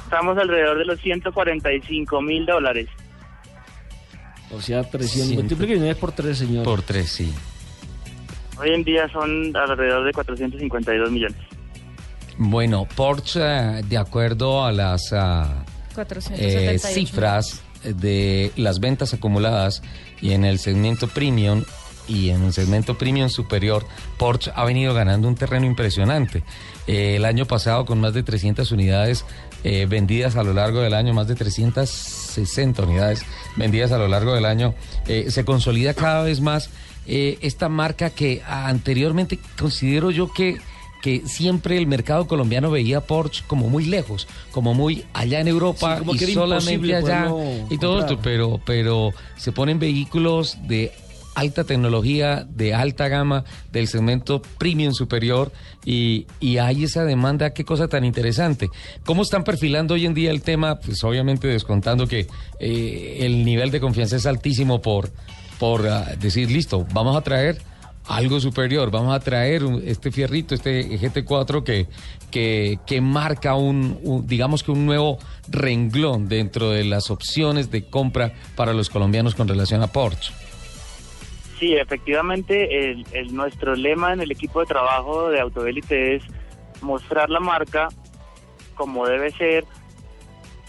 estamos 0.10 0.36
alrededor 0.40 0.80
de 0.80 0.86
los 0.86 1.00
145 1.02 2.22
mil 2.22 2.46
dólares. 2.46 2.88
O 4.52 4.60
sea, 4.60 4.82
300. 4.84 5.12
Ciento- 5.12 5.36
Multiplique 5.42 5.74
unidades 5.76 5.98
por 5.98 6.12
3, 6.12 6.36
señor. 6.38 6.64
Por 6.64 6.82
tres, 6.82 7.12
sí. 7.12 7.32
Hoy 8.60 8.72
en 8.72 8.84
día 8.84 9.08
son 9.14 9.56
alrededor 9.56 10.04
de 10.06 10.12
452 10.12 11.12
millones. 11.12 11.38
Bueno, 12.38 12.88
Porsche, 12.96 13.40
eh, 13.42 13.82
de 13.88 13.98
acuerdo 13.98 14.66
a 14.66 14.72
las 14.72 15.14
ah, 15.14 15.64
478. 15.94 16.42
eh, 16.42 16.80
cifras 16.80 17.62
de 17.84 18.52
las 18.56 18.80
ventas 18.80 19.14
acumuladas 19.14 19.82
y 20.22 20.32
en 20.32 20.44
el 20.44 20.58
segmento 20.58 21.08
premium 21.08 21.64
y 22.08 22.32
en 22.32 22.44
el 22.44 22.54
segmento 22.54 22.98
premium 22.98 23.30
superior, 23.30 23.86
Porsche 24.18 24.52
ha 24.56 24.66
venido 24.66 24.94
ganando 24.96 25.28
un 25.28 25.36
terreno 25.36 25.68
impresionante. 25.68 26.44
Eh, 26.88 27.18
el 27.18 27.24
año 27.26 27.46
pasado 27.46 27.86
con 27.86 28.02
más 28.02 28.14
de 28.16 28.24
300 28.24 28.72
unidades 28.72 29.26
eh, 29.64 29.86
vendidas 29.90 30.36
a 30.36 30.44
lo 30.44 30.54
largo 30.54 30.80
del 30.82 30.94
año, 30.94 31.14
más 31.14 31.28
de 31.28 31.36
360 31.36 32.84
unidades 32.84 33.26
vendidas 33.56 33.92
a 33.92 33.98
lo 33.98 34.08
largo 34.08 34.34
del 34.34 34.46
año, 34.46 34.74
eh, 35.08 35.28
se 35.30 35.46
consolida 35.46 35.94
cada 35.94 36.24
vez 36.24 36.42
más 36.42 36.70
eh, 37.08 37.38
esta 37.42 37.70
marca 37.70 38.10
que 38.10 38.42
anteriormente 38.46 39.40
considero 39.58 40.12
yo 40.12 40.32
que 40.32 40.58
que 41.02 41.22
siempre 41.26 41.78
el 41.78 41.88
mercado 41.88 42.28
colombiano 42.28 42.70
veía 42.72 42.98
a 42.98 43.02
Porsche 43.02 43.46
como 43.48 43.70
muy 43.70 43.86
lejos, 43.86 44.28
como 44.52 44.74
muy 44.74 45.06
allá 45.14 45.40
en 45.40 45.48
Europa 45.48 45.94
Sí, 45.94 46.00
como 46.00 46.16
y 46.16 46.18
que 46.18 46.34
solamente 46.34 46.94
allá 46.94 47.26
y 47.70 47.78
todo 47.78 48.00
comprar. 48.00 48.12
esto, 48.12 48.20
pero 48.22 48.60
pero 48.66 49.14
se 49.38 49.54
ponen 49.54 49.80
vehículos 49.80 50.58
de 50.68 50.92
alta 51.40 51.64
tecnología, 51.64 52.46
de 52.50 52.74
alta 52.74 53.08
gama, 53.08 53.44
del 53.72 53.88
segmento 53.88 54.42
premium 54.58 54.94
superior 54.94 55.52
y, 55.86 56.26
y 56.40 56.58
hay 56.58 56.84
esa 56.84 57.04
demanda, 57.06 57.52
qué 57.52 57.64
cosa 57.64 57.88
tan 57.88 58.04
interesante. 58.04 58.70
¿Cómo 59.06 59.22
están 59.24 59.44
perfilando 59.44 59.94
hoy 59.94 60.06
en 60.06 60.14
día 60.14 60.32
el 60.32 60.42
tema? 60.42 60.80
Pues 60.80 61.04
obviamente 61.04 61.48
descontando 61.48 62.08
que 62.08 62.28
eh, 62.60 63.18
el 63.22 63.46
nivel 63.46 63.72
de 63.72 63.80
confianza 63.80 64.16
es 64.18 64.26
altísimo 64.26 64.82
por, 64.82 65.12
por 65.60 65.88
ah, 65.88 66.12
decir, 66.20 66.52
listo, 66.52 66.86
vamos 66.94 67.16
a 67.16 67.22
traer 67.22 67.62
algo 68.06 68.40
superior, 68.40 68.90
vamos 68.90 69.14
a 69.16 69.20
traer 69.20 69.62
este 69.86 70.12
fierrito, 70.12 70.56
este 70.56 71.00
GT4 71.00 71.64
que, 71.64 71.86
que, 72.32 72.80
que 72.88 73.02
marca 73.02 73.54
un, 73.54 74.00
un- 74.04 74.26
digamos 74.26 74.64
que 74.64 74.72
un 74.72 74.88
nuevo 74.88 75.20
renglón 75.48 76.28
dentro 76.28 76.72
de 76.72 76.86
las 76.86 77.12
opciones 77.12 77.70
de 77.70 77.84
compra 77.86 78.34
para 78.56 78.74
los 78.74 78.90
colombianos 78.90 79.36
con 79.36 79.48
relación 79.48 79.84
a 79.84 79.88
Porsche. 79.88 80.34
Sí, 81.60 81.76
efectivamente, 81.76 82.90
el, 82.92 83.06
el- 83.12 83.36
nuestro 83.36 83.76
lema 83.76 84.14
en 84.14 84.22
el 84.22 84.32
equipo 84.32 84.62
de 84.62 84.66
trabajo 84.68 85.30
de 85.30 85.42
Autobélite 85.42 86.16
es 86.16 86.24
mostrar 86.82 87.30
la 87.30 87.40
marca 87.42 87.90
como 88.76 89.06
debe 89.06 89.30
ser, 89.32 89.66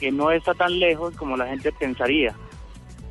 que 0.01 0.11
no 0.11 0.33
está 0.33 0.53
tan 0.55 0.81
lejos 0.81 1.15
como 1.15 1.37
la 1.37 1.47
gente 1.47 1.71
pensaría. 1.71 2.35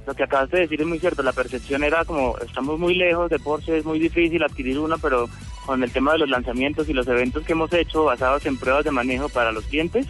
Lo 0.06 0.14
que 0.14 0.24
acabas 0.24 0.50
de 0.50 0.62
decir 0.62 0.82
es 0.82 0.88
muy 0.88 1.00
cierto, 1.00 1.24
la 1.24 1.32
percepción 1.32 1.84
era 1.84 2.04
como 2.04 2.38
estamos 2.40 2.78
muy 2.80 2.96
lejos 2.96 3.30
de 3.30 3.40
Porsche, 3.40 3.78
es 3.78 3.86
muy 3.86 4.00
difícil 4.00 4.44
adquirir 4.44 4.78
uno, 4.80 4.98
pero 4.98 5.30
con 5.66 5.82
el 5.84 5.92
tema 5.92 6.14
de 6.14 6.18
los 6.18 6.30
lanzamientos 6.30 6.90
y 6.90 6.94
los 6.94 7.08
eventos 7.08 7.46
que 7.46 7.54
hemos 7.54 7.72
hecho 7.72 8.04
basados 8.06 8.46
en 8.46 8.58
pruebas 8.58 8.84
de 8.84 8.92
manejo 8.92 9.30
para 9.30 9.52
los 9.54 9.64
clientes, 9.66 10.06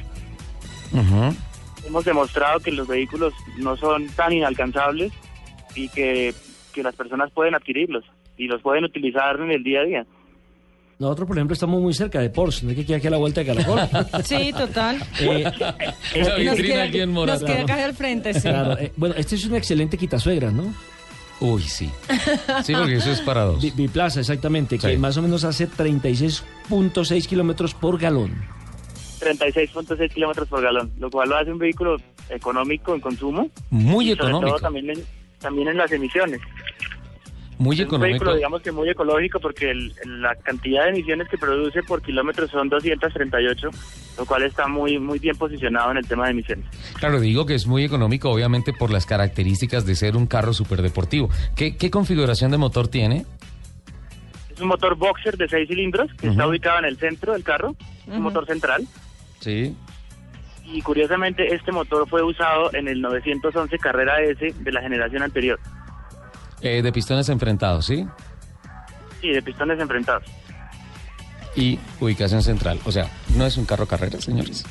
hemos 1.86 2.06
demostrado 2.06 2.60
que 2.62 2.72
los 2.72 2.88
vehículos 2.88 3.34
no 3.58 3.76
son 3.78 4.08
tan 4.10 4.34
inalcanzables 4.34 5.12
y 5.76 5.90
que, 5.90 6.34
que 6.80 6.84
las 6.84 6.96
personas 6.96 7.30
pueden 7.32 7.56
adquirirlos 7.56 8.04
y 8.38 8.48
los 8.48 8.62
pueden 8.62 8.86
utilizar 8.86 9.40
en 9.40 9.52
el 9.52 9.64
día 9.64 9.82
a 9.82 9.84
día. 9.84 10.06
Nosotros, 10.98 11.28
por 11.28 11.38
ejemplo, 11.38 11.54
estamos 11.54 11.82
muy 11.82 11.94
cerca 11.94 12.20
de 12.20 12.30
Porsche, 12.30 12.64
no 12.66 12.72
hay 12.72 12.76
que 12.76 12.86
quedar 12.86 12.98
aquí 13.00 13.08
a 13.08 13.12
la 13.12 13.18
vuelta 13.18 13.42
de 13.42 13.48
Caracol. 13.48 13.80
Sí, 14.24 14.52
total. 14.52 14.98
Eh, 15.22 15.44
Esa 16.14 16.30
Nos 16.32 16.38
vitrina 16.38 16.58
queda- 16.58 16.84
aquí 16.84 17.00
en 17.00 17.10
Nos 17.10 17.16
Morazán. 17.16 17.48
queda 17.48 17.62
acá 17.64 17.86
al 17.86 17.94
frente, 17.94 18.34
sí. 18.34 18.42
Claro, 18.42 18.78
eh, 18.78 18.92
bueno, 18.98 19.16
este 19.18 19.36
es 19.36 19.46
un 19.46 19.56
excelente 19.56 19.98
quitasuegras, 19.98 20.52
¿no? 20.54 20.74
Uy, 21.42 21.62
sí. 21.62 21.90
Sí, 22.64 22.74
porque 22.76 22.96
eso 22.96 23.12
es 23.12 23.22
para 23.22 23.44
dos. 23.46 23.62
Bi- 23.62 23.72
Biplaza, 23.76 24.20
exactamente, 24.20 24.78
que 24.78 24.98
más 24.98 25.16
o 25.16 25.22
menos 25.22 25.46
hace 25.46 25.70
36.6 25.70 27.28
kilómetros 27.28 27.74
por 27.74 27.98
galón. 27.98 28.34
36.6 29.22 30.14
kilómetros 30.14 30.48
por 30.48 30.62
galón, 30.62 30.92
lo 31.00 31.10
cual 31.10 31.30
lo 31.30 31.38
hace 31.38 31.52
un 31.52 31.60
vehículo 31.60 31.98
económico 32.30 32.94
en 32.94 33.02
consumo. 33.02 33.50
Muy 33.70 34.12
y 34.12 34.16
sobre 34.16 34.24
económico. 34.32 34.50
todo 34.58 34.60
también 34.62 34.90
en, 34.90 35.04
también 35.40 35.68
en 35.70 35.78
las 35.78 35.92
emisiones. 35.92 36.40
Muy 37.60 37.76
es 37.76 37.82
un 37.82 37.88
económico. 37.88 38.12
vehículo, 38.14 38.36
digamos 38.36 38.62
que 38.62 38.72
muy 38.72 38.90
ecológico 38.90 39.40
porque 39.40 39.70
el- 39.70 39.94
la 40.22 40.34
cantidad 40.36 40.86
de 40.86 40.90
emisiones 40.92 41.28
que 41.28 41.38
produce 41.38 41.84
por 41.84 42.02
kilómetro 42.02 42.48
son 42.48 42.70
238, 42.70 43.70
lo 44.18 44.26
cual 44.26 44.44
está 44.44 44.68
muy 44.68 44.98
muy 44.98 45.20
bien 45.20 45.36
posicionado 45.36 45.92
en 45.92 45.98
el 45.98 46.08
tema 46.08 46.26
de 46.26 46.32
emisiones. 46.32 46.66
Claro, 46.98 47.20
digo 47.20 47.46
que 47.46 47.56
es 47.56 47.68
muy 47.68 47.84
económico, 47.84 48.30
obviamente, 48.32 48.72
por 48.74 48.92
las 48.92 49.06
características 49.06 49.86
de 49.86 49.96
ser 49.96 50.16
un 50.16 50.26
carro 50.26 50.54
superdeportivo. 50.54 51.30
¿Qué, 51.56 51.76
¿Qué 51.76 51.92
configuración 51.92 52.50
de 52.52 52.58
motor 52.58 52.88
tiene? 52.88 53.26
Es 54.54 54.62
un 54.62 54.70
motor 54.70 54.96
boxer 54.96 55.38
de 55.38 55.48
6 55.50 55.68
cilindros 55.68 56.10
que 56.16 56.28
está 56.28 56.44
Ujú. 56.44 56.50
ubicado 56.52 56.80
en 56.80 56.86
el 56.86 56.98
centro 56.98 57.34
del 57.34 57.44
carro, 57.44 57.76
es 58.08 58.14
un 58.14 58.22
motor 58.22 58.46
central. 58.46 58.86
Sí. 59.42 59.76
Y 60.66 60.82
curiosamente 60.82 61.54
este 61.54 61.72
motor 61.72 62.08
fue 62.08 62.24
usado 62.24 62.74
en 62.74 62.88
el 62.88 63.02
911 63.02 63.78
Carrera 63.80 64.22
S 64.22 64.54
de 64.60 64.72
la 64.72 64.82
generación 64.82 65.24
anterior. 65.24 65.60
Eh, 66.62 66.82
de 66.82 66.92
pistones 66.92 67.30
enfrentados, 67.30 67.86
¿sí? 67.86 68.06
Sí, 69.22 69.30
de 69.30 69.42
pistones 69.42 69.80
enfrentados. 69.80 70.24
Y 71.56 71.80
ubicación 72.00 72.42
central. 72.44 72.80
O 72.86 72.92
sea, 72.92 73.10
no 73.36 73.46
es 73.46 73.58
un 73.58 73.66
carro 73.66 73.86
carrera, 73.86 74.20
señores. 74.22 74.66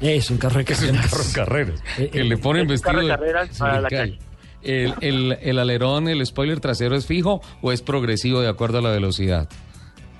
Es 0.00 0.30
un 0.30 0.38
carro 0.38 0.62
de 0.62 0.72
Es 0.72 0.82
un 0.82 0.96
carro 0.96 1.24
carreras. 1.34 1.82
Que 1.96 2.24
le 2.24 2.36
ponen 2.38 2.66
vestido 2.66 3.00
de 3.00 3.08
carreras 3.08 3.58
para 3.58 3.80
la 3.80 3.88
calle. 3.88 4.18
El, 4.62 4.94
el, 5.00 5.38
el 5.40 5.58
alerón, 5.58 6.08
el 6.08 6.24
spoiler 6.24 6.60
trasero 6.60 6.94
es 6.94 7.06
fijo 7.06 7.40
o 7.62 7.72
es 7.72 7.80
progresivo 7.80 8.40
de 8.40 8.48
acuerdo 8.48 8.78
a 8.78 8.82
la 8.82 8.90
velocidad? 8.90 9.48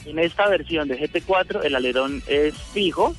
En 0.07 0.19
esta 0.19 0.49
versión 0.49 0.89
de 0.89 0.99
GT4 0.99 1.63
el 1.65 1.75
alerón 1.75 2.23
es 2.27 2.55
fijo, 2.55 3.15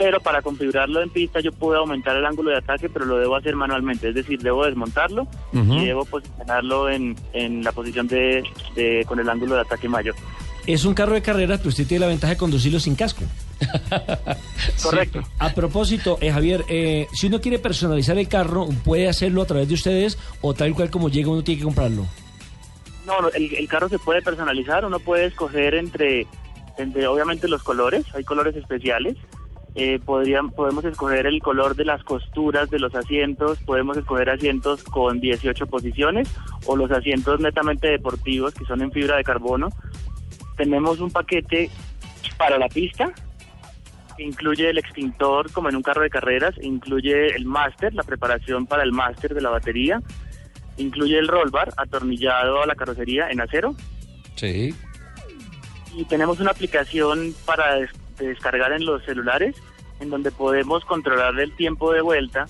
pero 0.00 0.18
para 0.18 0.40
configurarlo 0.40 1.02
en 1.02 1.10
pista 1.10 1.40
yo 1.40 1.52
puedo 1.52 1.80
aumentar 1.80 2.16
el 2.16 2.24
ángulo 2.24 2.50
de 2.52 2.56
ataque, 2.56 2.88
pero 2.88 3.04
lo 3.04 3.18
debo 3.18 3.36
hacer 3.36 3.54
manualmente, 3.54 4.08
es 4.08 4.14
decir, 4.14 4.40
debo 4.40 4.64
desmontarlo 4.64 5.28
y 5.52 5.84
debo 5.84 6.06
posicionarlo 6.06 6.88
en, 6.88 7.14
en 7.34 7.62
la 7.62 7.70
posición 7.72 8.08
de, 8.08 8.42
de- 8.74 9.04
con 9.06 9.20
el 9.20 9.28
ángulo 9.28 9.56
de 9.56 9.60
ataque 9.60 9.90
mayor. 9.90 10.14
Es 10.66 10.86
un 10.86 10.94
carro 10.94 11.12
de 11.12 11.20
carreras, 11.20 11.58
pero 11.58 11.68
usted 11.68 11.86
tiene 11.86 12.00
la 12.00 12.06
ventaja 12.06 12.32
de 12.32 12.38
conducirlo 12.38 12.80
sin 12.80 12.94
casco. 12.94 13.24
Correcto. 14.82 15.20
A 15.38 15.50
propósito, 15.50 16.16
eh, 16.22 16.32
Javier, 16.32 16.64
eh, 16.68 17.06
si 17.12 17.26
uno 17.26 17.40
quiere 17.42 17.58
personalizar 17.58 18.16
el 18.16 18.26
carro, 18.28 18.68
¿puede 18.82 19.06
hacerlo 19.06 19.42
a 19.42 19.46
través 19.46 19.68
de 19.68 19.74
ustedes 19.74 20.18
o 20.40 20.54
tal 20.54 20.72
cual 20.74 20.90
como 20.90 21.10
llega 21.10 21.28
uno 21.28 21.44
tiene 21.44 21.58
que 21.58 21.64
comprarlo? 21.64 22.06
No, 23.06 23.20
no, 23.20 23.28
el, 23.34 23.54
el 23.54 23.68
carro 23.68 23.90
se 23.90 23.98
puede 23.98 24.22
personalizar, 24.22 24.84
uno 24.86 24.98
puede 24.98 25.26
escoger 25.26 25.74
entre, 25.74 26.26
entre 26.78 27.06
obviamente 27.06 27.48
los 27.48 27.62
colores, 27.62 28.04
hay 28.14 28.24
colores 28.24 28.56
especiales. 28.56 29.16
Eh, 29.76 30.00
podrían, 30.04 30.50
podemos 30.50 30.84
escoger 30.84 31.26
el 31.26 31.40
color 31.40 31.76
de 31.76 31.84
las 31.84 32.02
costuras 32.02 32.70
de 32.70 32.80
los 32.80 32.94
asientos, 32.94 33.58
podemos 33.60 33.96
escoger 33.96 34.28
asientos 34.30 34.82
con 34.82 35.20
18 35.20 35.66
posiciones 35.66 36.28
o 36.66 36.76
los 36.76 36.90
asientos 36.90 37.40
netamente 37.40 37.86
deportivos 37.88 38.52
que 38.52 38.64
son 38.64 38.82
en 38.82 38.90
fibra 38.90 39.16
de 39.16 39.24
carbono. 39.24 39.68
Tenemos 40.56 40.98
un 40.98 41.10
paquete 41.10 41.70
para 42.36 42.58
la 42.58 42.68
pista, 42.68 43.12
que 44.16 44.24
incluye 44.24 44.68
el 44.68 44.78
extintor 44.78 45.52
como 45.52 45.68
en 45.68 45.76
un 45.76 45.82
carro 45.82 46.02
de 46.02 46.10
carreras, 46.10 46.54
incluye 46.62 47.34
el 47.36 47.44
máster, 47.46 47.94
la 47.94 48.02
preparación 48.02 48.66
para 48.66 48.82
el 48.82 48.92
máster 48.92 49.34
de 49.34 49.40
la 49.40 49.50
batería, 49.50 50.00
incluye 50.78 51.16
el 51.18 51.28
roll 51.28 51.50
bar 51.50 51.72
atornillado 51.76 52.62
a 52.62 52.66
la 52.66 52.74
carrocería 52.74 53.30
en 53.30 53.40
acero 53.40 53.74
Sí. 54.34 54.74
y 55.94 56.04
tenemos 56.06 56.40
una 56.40 56.50
aplicación 56.50 57.34
para 57.44 57.78
descargar 58.26 58.72
en 58.72 58.84
los 58.84 59.02
celulares 59.04 59.56
en 60.00 60.10
donde 60.10 60.30
podemos 60.30 60.84
controlar 60.84 61.38
el 61.38 61.54
tiempo 61.56 61.92
de 61.92 62.00
vuelta, 62.00 62.46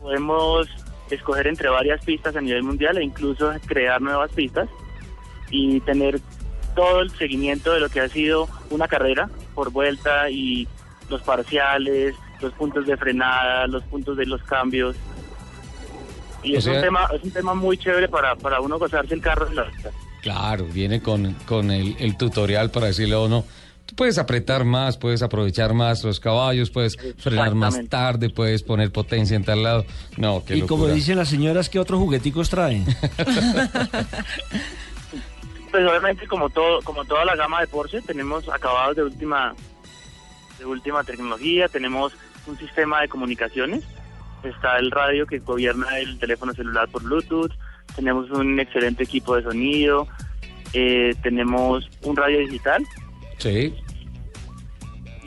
podemos 0.00 0.68
escoger 1.10 1.46
entre 1.46 1.68
varias 1.68 2.04
pistas 2.04 2.36
a 2.36 2.40
nivel 2.40 2.62
mundial 2.62 2.98
e 2.98 3.04
incluso 3.04 3.52
crear 3.66 4.00
nuevas 4.00 4.30
pistas 4.32 4.68
y 5.50 5.80
tener 5.80 6.20
todo 6.74 7.00
el 7.00 7.10
seguimiento 7.10 7.72
de 7.72 7.80
lo 7.80 7.88
que 7.88 8.00
ha 8.00 8.08
sido 8.08 8.48
una 8.70 8.86
carrera 8.88 9.30
por 9.54 9.70
vuelta 9.70 10.28
y 10.30 10.68
los 11.08 11.22
parciales, 11.22 12.14
los 12.40 12.52
puntos 12.52 12.86
de 12.86 12.96
frenada, 12.96 13.66
los 13.66 13.82
puntos 13.84 14.16
de 14.16 14.26
los 14.26 14.42
cambios. 14.42 14.96
Y 16.42 16.54
O 16.54 16.58
es, 16.58 16.64
sea- 16.64 16.74
un 16.74 16.80
tema, 16.82 17.08
es 17.14 17.22
un 17.22 17.30
tema 17.30 17.54
muy 17.54 17.78
chévere 17.78 18.08
para, 18.08 18.34
para 18.36 18.60
uno 18.60 18.78
gozarse 18.78 19.14
el 19.14 19.20
carro 19.20 19.46
en 19.48 19.56
la 19.56 19.64
pista. 19.66 19.90
Claro, 20.22 20.64
viene 20.66 21.00
con, 21.00 21.34
con 21.46 21.70
el, 21.70 21.96
el 21.98 22.16
tutorial 22.16 22.70
para 22.70 22.86
decirle 22.88 23.14
a 23.14 23.20
uno 23.20 23.44
Tú 23.86 23.94
puedes 23.94 24.18
apretar 24.18 24.64
más, 24.64 24.98
puedes 24.98 25.22
aprovechar 25.22 25.72
más 25.72 26.02
los 26.02 26.18
caballos, 26.18 26.70
puedes 26.70 26.96
frenar 27.18 27.54
más 27.54 27.78
tarde, 27.88 28.30
puedes 28.30 28.64
poner 28.64 28.90
potencia 28.90 29.36
en 29.36 29.44
tal 29.44 29.62
lado. 29.62 29.86
No, 30.16 30.44
qué 30.44 30.56
y 30.56 30.62
como 30.62 30.88
dicen 30.88 31.16
las 31.16 31.28
señoras, 31.28 31.68
¿qué 31.68 31.78
otros 31.78 32.00
jugueticos 32.00 32.50
traen? 32.50 32.84
Pues 35.68 35.86
obviamente 35.86 36.26
como 36.26 36.48
todo, 36.48 36.80
como 36.82 37.04
toda 37.04 37.26
la 37.26 37.36
gama 37.36 37.60
de 37.60 37.66
Porsche, 37.66 38.00
tenemos 38.00 38.48
acabados 38.48 38.96
de 38.96 39.02
última, 39.02 39.54
de 40.58 40.64
última 40.64 41.04
tecnología, 41.04 41.68
tenemos 41.68 42.14
un 42.46 42.56
sistema 42.56 43.02
de 43.02 43.08
comunicaciones, 43.08 43.84
está 44.42 44.78
el 44.78 44.90
radio 44.90 45.26
que 45.26 45.38
gobierna 45.40 45.98
el 45.98 46.18
teléfono 46.18 46.54
celular 46.54 46.88
por 46.88 47.02
Bluetooth, 47.02 47.52
tenemos 47.94 48.30
un 48.30 48.58
excelente 48.58 49.02
equipo 49.02 49.36
de 49.36 49.42
sonido, 49.42 50.08
eh, 50.72 51.14
tenemos 51.22 51.90
un 52.02 52.16
radio 52.16 52.38
digital 52.38 52.82
Sí. 53.38 53.74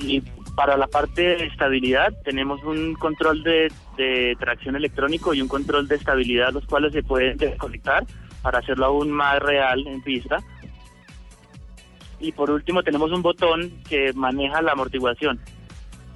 y 0.01 0.21
para 0.55 0.75
la 0.77 0.87
parte 0.87 1.21
de 1.21 1.45
estabilidad 1.45 2.13
tenemos 2.23 2.61
un 2.63 2.93
control 2.95 3.43
de, 3.43 3.71
de 3.97 4.35
tracción 4.39 4.75
electrónico 4.75 5.33
y 5.33 5.41
un 5.41 5.47
control 5.47 5.87
de 5.87 5.95
estabilidad, 5.95 6.51
los 6.51 6.65
cuales 6.65 6.91
se 6.91 7.03
pueden 7.03 7.37
desconectar 7.37 8.05
para 8.41 8.59
hacerlo 8.59 8.87
aún 8.87 9.11
más 9.11 9.39
real 9.39 9.85
en 9.87 10.01
pista. 10.01 10.43
Y 12.19 12.33
por 12.33 12.51
último 12.51 12.83
tenemos 12.83 13.11
un 13.11 13.21
botón 13.21 13.71
que 13.87 14.11
maneja 14.13 14.61
la 14.61 14.73
amortiguación. 14.73 15.39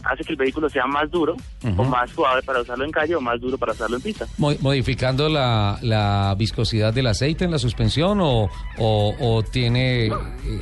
Hace 0.04 0.24
que 0.24 0.34
el 0.34 0.38
vehículo 0.38 0.70
sea 0.70 0.86
más 0.86 1.10
duro 1.10 1.36
o 1.78 1.84
más 1.86 2.10
suave 2.12 2.42
para 2.44 2.62
usarlo 2.62 2.84
en 2.84 2.92
calle 2.92 3.16
o 3.16 3.22
más 3.22 3.40
duro 3.40 3.58
para 3.58 3.72
usarlo 3.72 3.96
en 3.96 4.02
pista. 4.02 4.26
Mo- 4.38 4.52
¿Modificando 4.60 5.30
la, 5.30 5.80
la 5.82 6.36
viscosidad 6.38 6.94
del 6.94 7.08
aceite 7.08 7.46
en 7.46 7.52
la 7.52 7.58
suspensión 7.60 8.20
o, 8.22 8.50
o- 8.78 9.16
o 9.20 9.44
tiene 9.44 10.08
eh, 10.08 10.12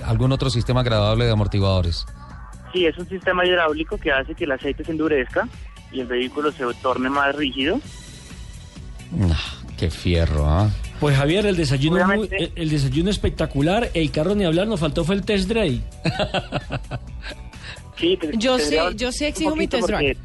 algún 0.05 0.31
otro 0.31 0.49
sistema 0.49 0.81
agradable 0.81 1.26
de 1.26 1.31
amortiguadores? 1.31 2.05
Sí, 2.72 2.85
es 2.85 2.97
un 2.97 3.09
sistema 3.09 3.45
hidráulico 3.45 3.97
que 3.97 4.11
hace 4.11 4.35
que 4.35 4.43
el 4.45 4.51
aceite 4.51 4.84
se 4.85 4.91
endurezca 4.91 5.47
y 5.91 5.99
el 6.01 6.07
vehículo 6.07 6.51
se 6.51 6.63
torne 6.81 7.09
más 7.09 7.35
rígido. 7.35 7.80
Qué 9.77 9.89
fierro, 9.89 10.45
¿ah? 10.47 10.69
Pues 10.99 11.18
Javier, 11.18 11.47
el 11.47 11.57
desayuno, 11.57 11.95
muy- 12.05 12.27
Obviamente. 12.27 12.38
el, 12.38 12.51
el 12.55 12.69
desayuno 12.69 13.09
espectacular, 13.09 13.89
el 13.95 14.11
carro 14.11 14.35
ni 14.35 14.45
hablar, 14.45 14.68
nos 14.68 14.80
faltó 14.80 15.03
fue 15.03 15.15
el 15.15 15.23
test 15.26 15.49
drive. 15.49 15.81
Sí, 18.02 18.18
te- 18.18 18.32
Yo 18.38 18.57
sí- 18.60 18.76
yo 18.95 19.11
sí 19.11 19.26
exijo 19.26 19.56
mi 19.56 19.68
test 19.68 19.88
drive. 19.88 20.18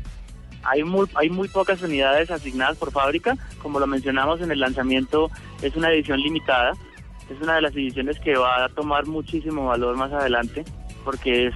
Hay 0.64 0.82
muy, 0.82 1.06
hay 1.14 1.30
muy 1.30 1.46
pocas 1.48 1.80
unidades 1.82 2.30
asignadas 2.30 2.76
por 2.76 2.90
fábrica. 2.90 3.36
Como 3.62 3.78
lo 3.78 3.86
mencionamos 3.86 4.40
en 4.40 4.50
el 4.50 4.58
lanzamiento, 4.58 5.30
es 5.62 5.76
una 5.76 5.92
edición 5.92 6.20
limitada. 6.20 6.72
Es 7.30 7.40
una 7.40 7.54
de 7.56 7.62
las 7.62 7.72
ediciones 7.72 8.18
que 8.18 8.34
va 8.36 8.64
a 8.64 8.68
tomar 8.70 9.06
muchísimo 9.06 9.66
valor 9.66 9.96
más 9.96 10.12
adelante 10.12 10.64
porque 11.04 11.48
es, 11.48 11.54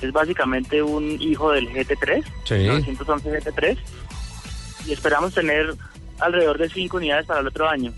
es 0.00 0.12
básicamente 0.12 0.82
un 0.82 1.20
hijo 1.20 1.50
del 1.52 1.68
GT3, 1.68 2.24
Sí. 2.44 2.54
911 2.66 3.30
GT3. 3.30 3.76
Y 4.86 4.92
esperamos 4.92 5.34
tener 5.34 5.74
alrededor 6.20 6.56
de 6.58 6.68
5 6.70 6.96
unidades 6.98 7.26
para 7.26 7.40
el 7.40 7.46
otro 7.48 7.68
año. 7.68 7.92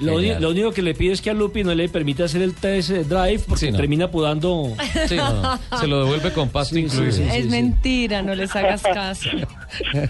Lo, 0.00 0.12
uni- 0.14 0.22
Genial. 0.22 0.42
lo 0.42 0.50
único 0.50 0.72
que 0.72 0.82
le 0.82 0.94
pide 0.94 1.12
es 1.12 1.20
que 1.20 1.30
a 1.30 1.34
Lupi 1.34 1.62
no 1.64 1.74
le 1.74 1.88
permita 1.88 2.24
hacer 2.24 2.40
el 2.42 2.54
test 2.54 2.90
drive 2.90 3.40
porque 3.46 3.66
Sí, 3.66 3.70
no. 3.72 3.76
termina 3.78 4.10
pudando. 4.10 4.72
Sí, 5.08 5.16
no, 5.16 5.42
no. 5.42 5.78
Se 5.78 5.86
lo 5.86 6.00
devuelve 6.04 6.32
con 6.32 6.48
pasto 6.48 6.74
Sí, 6.74 6.82
incluido. 6.82 7.12
sí, 7.12 7.22
es 7.30 7.46
mentira, 7.46 8.22
no 8.22 8.34
les 8.34 8.54
hagas 8.56 8.82
caso. 8.82 9.28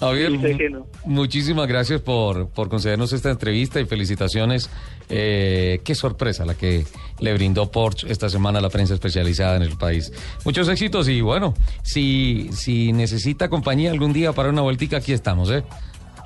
Javier, 0.00 0.32
no. 0.72 0.86
muchísimas 1.04 1.68
gracias 1.68 2.00
por, 2.00 2.48
por 2.48 2.68
concedernos 2.68 3.12
esta 3.12 3.30
entrevista 3.30 3.80
y 3.80 3.84
felicitaciones. 3.84 4.68
Eh, 5.08 5.80
qué 5.84 5.94
sorpresa 5.94 6.44
la 6.44 6.54
que 6.54 6.84
le 7.20 7.32
brindó 7.34 7.70
Porsche 7.70 8.10
esta 8.10 8.28
semana 8.28 8.58
a 8.58 8.62
la 8.62 8.68
prensa 8.70 8.94
especializada 8.94 9.56
en 9.56 9.62
el 9.62 9.76
país. 9.76 10.12
Muchos 10.44 10.68
éxitos 10.68 11.08
y 11.08 11.20
bueno, 11.20 11.54
si, 11.84 12.50
si 12.52 12.92
necesita 12.92 13.48
compañía 13.48 13.92
algún 13.92 14.12
día 14.12 14.32
para 14.32 14.48
una 14.48 14.62
vueltica, 14.62 14.96
aquí 14.96 15.12
estamos, 15.12 15.50
¿eh? 15.52 15.62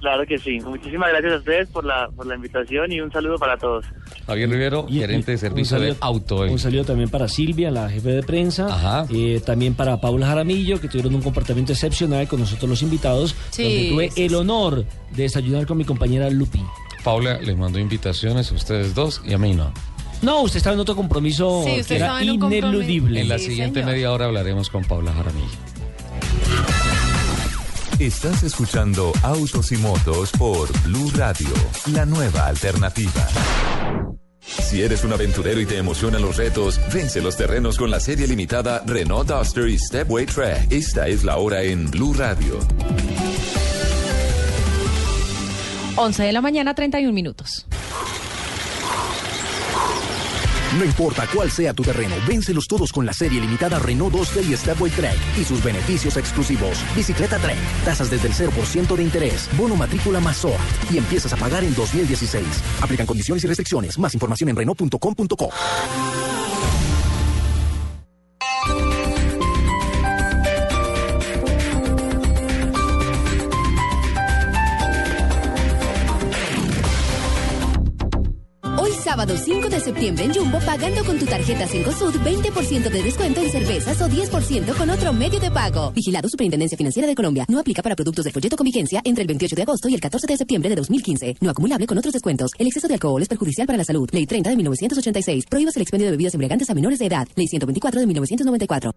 Claro 0.01 0.27
que 0.27 0.39
sí. 0.39 0.61
Muchísimas 0.61 1.09
gracias 1.11 1.33
a 1.33 1.37
ustedes 1.39 1.69
por 1.69 1.85
la, 1.85 2.09
por 2.15 2.27
la 2.27 2.35
invitación 2.35 2.93
y 2.93 3.01
un 3.01 3.11
saludo 3.11 3.39
para 3.39 3.57
todos. 3.57 3.85
Javier 4.27 4.51
Rivero, 4.51 4.87
gerente 4.89 5.33
de 5.33 5.39
servicio 5.39 5.81
de 5.81 5.97
auto. 6.01 6.43
Un 6.43 6.59
saludo 6.59 6.85
también 6.85 7.09
para 7.09 7.29
Silvia, 7.29 7.71
la 7.71 7.89
jefe 7.89 8.11
de 8.11 8.23
prensa. 8.23 9.07
eh, 9.11 9.41
también 9.45 9.75
para 9.75 10.01
Paula 10.01 10.27
Jaramillo, 10.27 10.81
que 10.81 10.89
tuvieron 10.89 11.15
un 11.15 11.23
comportamiento 11.23 11.73
excepcional 11.73 12.29
con 12.29 12.41
nosotros 12.41 12.69
los 12.69 12.83
invitados. 12.83 13.35
Sí, 13.51 13.63
donde 13.63 13.89
tuve 13.91 14.11
sí, 14.11 14.25
el 14.25 14.35
honor 14.35 14.85
de 15.15 15.23
desayunar 15.23 15.67
con 15.67 15.79
mi 15.79 15.85
compañera 15.85 16.29
Lupi. 16.31 16.63
Paula 17.05 17.39
les 17.41 17.57
mandó 17.57 17.79
invitaciones 17.79 18.51
a 18.51 18.55
ustedes 18.55 18.95
dos 18.95 19.23
y 19.25 19.33
a 19.33 19.39
mí 19.39 19.55
no. 19.55 19.73
No, 20.23 20.41
usted 20.43 20.57
estaba 20.59 20.75
en 20.75 20.81
otro 20.81 20.97
compromiso 20.97 21.63
Sí, 21.65 21.83
que 21.87 21.97
era 21.97 22.21
en 22.21 22.35
ineludible. 22.35 23.21
En 23.21 23.29
la 23.29 23.39
siguiente 23.39 23.85
media 23.85 24.13
hora 24.13 24.25
hablaremos 24.25 24.71
con 24.71 24.83
Paula 24.85 25.13
Jaramillo. 25.13 25.47
Estás 27.99 28.43
escuchando 28.43 29.11
Autos 29.23 29.73
y 29.73 29.79
Motos 29.79 30.31
por 30.33 30.71
Blue 30.83 31.11
Radio, 31.15 31.49
la 31.95 32.05
nueva 32.05 32.47
alternativa. 32.47 33.27
Si 34.43 34.83
eres 34.83 35.03
un 35.03 35.15
aventurero 35.15 35.59
y 35.63 35.65
te 35.65 35.79
emocionan 35.79 36.21
los 36.21 36.37
retos, 36.37 36.79
vence 36.93 37.23
los 37.23 37.39
terrenos 37.39 37.79
con 37.79 37.91
la 37.91 37.99
serie 37.99 38.27
limitada 38.27 38.83
Renault 38.85 39.31
Duster 39.31 39.67
y 39.69 39.79
Stepway 39.79 40.27
Track. 40.27 40.71
Esta 40.71 41.09
es 41.09 41.25
la 41.25 41.39
hora 41.39 41.63
en 41.63 41.91
Blue 41.91 42.13
Radio. 42.13 42.59
11 45.97 46.23
de 46.23 46.33
la 46.33 46.43
mañana, 46.43 46.75
31 46.75 47.15
minutos. 47.15 47.67
No 50.79 50.85
importa 50.85 51.27
cuál 51.33 51.51
sea 51.51 51.73
tu 51.73 51.83
terreno, 51.83 52.15
véncelos 52.27 52.67
todos 52.67 52.93
con 52.93 53.07
la 53.07 53.13
serie 53.13 53.41
limitada 53.41 53.79
Renault 53.79 54.13
Duster 54.13 54.45
y 54.45 54.57
Stepway 54.57 54.91
Trek 54.91 55.17
y 55.39 55.45
sus 55.45 55.63
beneficios 55.63 56.17
exclusivos. 56.17 56.79
Bicicleta 56.95 57.39
Trek, 57.39 57.57
tasas 57.85 58.11
desde 58.11 58.29
el 58.29 58.35
0% 58.35 58.97
de 58.97 59.03
interés, 59.03 59.49
bono 59.57 59.77
matrícula 59.77 60.21
más 60.21 60.39
SOAT 60.39 60.61
y 60.91 60.99
empiezas 60.99 61.33
a 61.33 61.37
pagar 61.37 61.65
en 61.65 61.75
2016. 61.75 62.45
Aplican 62.83 63.07
condiciones 63.07 63.45
y 63.45 63.47
restricciones. 63.47 63.99
Más 63.99 64.13
información 64.15 64.51
en 64.51 64.57
Renault.com.co. 64.57 65.51
sábado 79.07 79.37
5 79.37 79.69
de 79.69 79.79
septiembre 79.79 80.25
en 80.25 80.35
Jumbo, 80.35 80.59
pagando 80.67 81.05
con 81.05 81.17
tu 81.17 81.27
tarjeta 81.27 81.69
Cencosud, 81.69 82.13
20% 82.25 82.91
de 82.91 83.03
descuento 83.05 83.41
en 83.41 83.53
cervezas 83.53 84.01
o 84.01 84.09
10% 84.09 84.77
con 84.77 84.91
otro 84.91 85.13
medio 85.13 85.39
de 85.39 85.49
pago. 85.49 85.93
Vigilado 85.93 86.29
Superintendencia 86.29 86.77
Financiera 86.77 87.07
de 87.07 87.15
Colombia. 87.15 87.45
No 87.49 87.61
aplica 87.61 87.85
para 87.85 87.95
productos 87.95 88.25
del 88.25 88.33
folleto 88.33 88.57
con 88.57 88.65
vigencia 88.65 89.01
entre 89.05 89.23
el 89.23 89.29
28 89.29 89.55
de 89.55 89.63
agosto 89.63 89.89
y 89.89 89.95
el 89.95 90.01
14 90.01 90.27
de 90.27 90.37
septiembre 90.37 90.71
de 90.71 90.75
2015. 90.75 91.37
No 91.41 91.51
acumulable 91.51 91.87
con 91.87 91.97
otros 91.97 92.15
descuentos. 92.15 92.51
El 92.59 92.67
exceso 92.67 92.89
de 92.89 92.95
alcohol 92.95 93.23
es 93.23 93.29
perjudicial 93.29 93.69
para 93.69 93.77
la 93.77 93.85
salud. 93.85 94.09
Ley 94.11 94.27
30 94.27 94.51
de 94.51 94.57
1986. 94.57 95.45
Prohíbas 95.49 95.77
el 95.77 95.83
expendio 95.83 96.07
de 96.07 96.11
bebidas 96.11 96.35
embriagantes 96.35 96.69
a 96.71 96.75
menores 96.75 96.99
de 96.99 97.07
edad. 97.07 97.29
Ley 97.37 97.47
124 97.47 98.01
de 98.01 98.07
1994. 98.09 98.91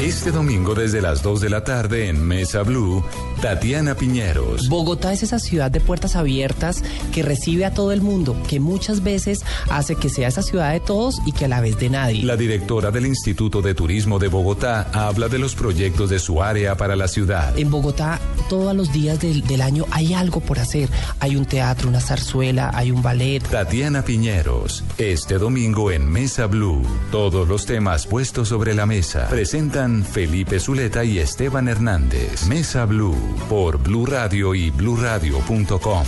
Este 0.00 0.30
domingo 0.30 0.74
desde 0.74 1.00
las 1.00 1.22
2 1.22 1.40
de 1.40 1.48
la 1.48 1.64
tarde 1.64 2.10
en 2.10 2.22
Mesa 2.22 2.62
Blue, 2.62 3.02
Tatiana 3.40 3.94
Piñeros. 3.94 4.68
Bogotá 4.68 5.14
es 5.14 5.22
esa 5.22 5.38
ciudad 5.38 5.70
de 5.70 5.80
puertas 5.80 6.16
abiertas 6.16 6.84
que 7.14 7.22
recibe 7.22 7.64
a 7.64 7.72
todo 7.72 7.92
el 7.92 8.02
mundo, 8.02 8.36
que 8.46 8.60
muchas 8.60 9.02
veces 9.02 9.42
hace 9.70 9.96
que 9.96 10.08
sea 10.08 10.28
esa 10.28 10.42
ciudad 10.42 10.72
de 10.72 10.80
todos 10.80 11.20
y 11.26 11.32
que 11.32 11.46
a 11.46 11.48
la 11.48 11.60
vez 11.60 11.78
de 11.78 11.90
nadie. 11.90 12.22
La 12.24 12.36
directora 12.36 12.90
del 12.90 13.06
Instituto 13.06 13.62
de 13.62 13.74
Turismo 13.74 14.18
de 14.18 14.28
Bogotá 14.28 14.88
habla 14.92 15.28
de 15.28 15.38
los 15.38 15.54
proyectos 15.54 16.10
de 16.10 16.18
su 16.18 16.42
área 16.42 16.76
para 16.76 16.96
la 16.96 17.08
ciudad. 17.08 17.56
En 17.58 17.70
Bogotá 17.70 18.20
todos 18.48 18.74
los 18.74 18.92
días 18.92 19.20
del, 19.20 19.42
del 19.42 19.62
año 19.62 19.84
hay 19.90 20.14
algo 20.14 20.40
por 20.40 20.58
hacer. 20.58 20.88
Hay 21.20 21.36
un 21.36 21.44
teatro, 21.44 21.88
una 21.88 22.00
zarzuela, 22.00 22.70
hay 22.74 22.90
un 22.90 23.02
ballet. 23.02 23.42
Tatiana 23.42 24.02
Piñeros, 24.02 24.84
este 24.98 25.38
domingo 25.38 25.90
en 25.90 26.08
Mesa 26.08 26.46
Blue. 26.46 26.82
Todos 27.10 27.48
los 27.48 27.66
temas 27.66 28.06
puestos 28.06 28.48
sobre 28.48 28.74
la 28.74 28.86
mesa. 28.86 29.28
Presentan 29.28 30.04
Felipe 30.04 30.60
Zuleta 30.60 31.04
y 31.04 31.18
Esteban 31.18 31.68
Hernández. 31.68 32.46
Mesa 32.46 32.84
Blue 32.84 33.16
por 33.48 33.78
Blue 33.78 34.06
Radio 34.06 34.54
y 34.54 34.70
bluradio.com. 34.70 36.04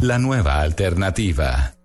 La 0.00 0.18
nueva 0.18 0.60
alternativa. 0.60 1.77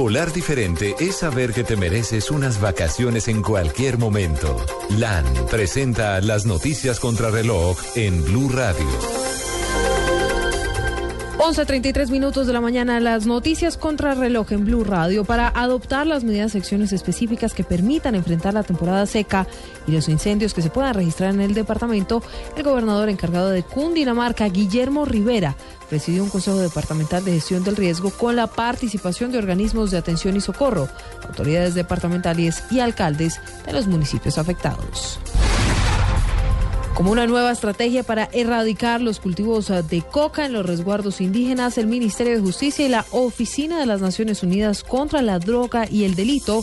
Volar 0.00 0.32
diferente 0.32 0.94
es 0.98 1.16
saber 1.16 1.52
que 1.52 1.62
te 1.62 1.76
mereces 1.76 2.30
unas 2.30 2.60
vacaciones 2.60 3.28
en 3.28 3.42
cualquier 3.42 3.98
momento. 3.98 4.56
LAN 4.88 5.26
presenta 5.50 6.20
las 6.20 6.46
noticias 6.46 6.98
contra 6.98 7.30
reloj 7.30 7.78
en 7.96 8.24
Blue 8.24 8.48
Radio. 8.48 9.29
11.33 11.40 12.10
minutos 12.10 12.46
de 12.46 12.52
la 12.52 12.60
mañana, 12.60 13.00
las 13.00 13.24
noticias 13.24 13.78
contra 13.78 14.14
reloj 14.14 14.52
en 14.52 14.66
Blue 14.66 14.84
Radio 14.84 15.24
para 15.24 15.48
adoptar 15.48 16.06
las 16.06 16.22
medidas 16.22 16.54
y 16.54 16.58
acciones 16.58 16.92
específicas 16.92 17.54
que 17.54 17.64
permitan 17.64 18.14
enfrentar 18.14 18.52
la 18.52 18.62
temporada 18.62 19.06
seca 19.06 19.46
y 19.86 19.92
los 19.92 20.10
incendios 20.10 20.52
que 20.52 20.60
se 20.60 20.68
puedan 20.68 20.92
registrar 20.92 21.32
en 21.32 21.40
el 21.40 21.54
departamento. 21.54 22.22
El 22.58 22.62
gobernador 22.62 23.08
encargado 23.08 23.48
de 23.48 23.62
Cundinamarca, 23.62 24.50
Guillermo 24.50 25.06
Rivera, 25.06 25.56
presidió 25.88 26.22
un 26.22 26.28
consejo 26.28 26.58
departamental 26.58 27.24
de 27.24 27.32
gestión 27.32 27.64
del 27.64 27.76
riesgo 27.76 28.10
con 28.10 28.36
la 28.36 28.46
participación 28.46 29.32
de 29.32 29.38
organismos 29.38 29.90
de 29.90 29.96
atención 29.96 30.36
y 30.36 30.42
socorro, 30.42 30.90
autoridades 31.26 31.74
departamentales 31.74 32.64
y 32.70 32.80
alcaldes 32.80 33.40
de 33.64 33.72
los 33.72 33.86
municipios 33.86 34.36
afectados. 34.36 35.18
Como 36.94 37.12
una 37.12 37.26
nueva 37.26 37.52
estrategia 37.52 38.02
para 38.02 38.28
erradicar 38.32 39.00
los 39.00 39.20
cultivos 39.20 39.68
de 39.68 40.02
coca 40.02 40.44
en 40.44 40.52
los 40.52 40.66
resguardos 40.66 41.20
indígenas, 41.20 41.78
el 41.78 41.86
Ministerio 41.86 42.34
de 42.34 42.42
Justicia 42.42 42.84
y 42.84 42.88
la 42.88 43.06
Oficina 43.10 43.78
de 43.78 43.86
las 43.86 44.00
Naciones 44.00 44.42
Unidas 44.42 44.82
contra 44.82 45.22
la 45.22 45.38
Droga 45.38 45.86
y 45.90 46.04
el 46.04 46.14
Delito 46.14 46.62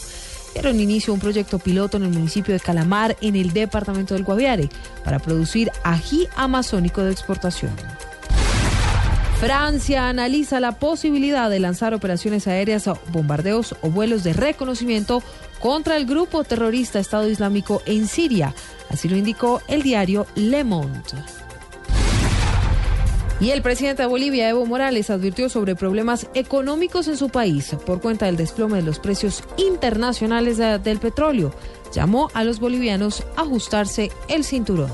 dieron 0.54 0.80
inicio 0.80 1.12
a 1.12 1.16
un 1.16 1.20
proyecto 1.20 1.60
piloto 1.60 1.98
en 1.98 2.04
el 2.04 2.10
municipio 2.10 2.54
de 2.54 2.60
Calamar, 2.60 3.16
en 3.22 3.36
el 3.36 3.54
departamento 3.54 4.14
del 4.14 4.24
Guaviare, 4.24 4.70
para 5.04 5.20
producir 5.20 5.72
ají 5.84 6.28
amazónico 6.36 7.04
de 7.04 7.12
exportación. 7.12 7.72
Francia 9.40 10.10
analiza 10.10 10.60
la 10.60 10.80
posibilidad 10.80 11.48
de 11.52 11.60
lanzar 11.60 11.94
operaciones 11.94 12.48
aéreas, 12.48 12.90
bombardeos 13.12 13.76
o 13.82 13.92
vuelos 13.92 14.24
de 14.24 14.34
reconocimiento 14.34 15.22
contra 15.60 15.98
el 15.98 16.06
grupo 16.06 16.44
terrorista 16.44 17.00
Estado 17.00 17.30
Islámico 17.30 17.82
en 17.86 18.08
Siria. 18.08 18.54
Así 18.90 19.10
lo 19.10 19.18
indicó 19.18 19.62
el 19.68 19.84
diario 19.84 20.28
Le 20.36 20.64
Monde. 20.64 21.02
Y 23.40 23.52
el 23.52 23.62
presidente 23.62 24.02
de 24.02 24.08
Bolivia, 24.08 24.50
Evo 24.50 24.66
Morales, 24.66 25.10
advirtió 25.10 25.48
sobre 25.48 25.76
problemas 25.76 26.28
económicos 26.34 27.08
en 27.08 27.18
su 27.18 27.30
país 27.30 27.76
por 27.86 28.02
cuenta 28.02 28.26
del 28.26 28.36
desplome 28.36 28.78
de 28.78 28.84
los 28.84 28.98
precios 28.98 29.44
internacionales 29.58 30.58
del 30.58 31.00
petróleo. 31.00 31.54
Llamó 31.94 32.30
a 32.34 32.44
los 32.44 32.60
bolivianos 32.60 33.24
a 33.36 33.42
ajustarse 33.42 34.12
el 34.28 34.44
cinturón. 34.44 34.92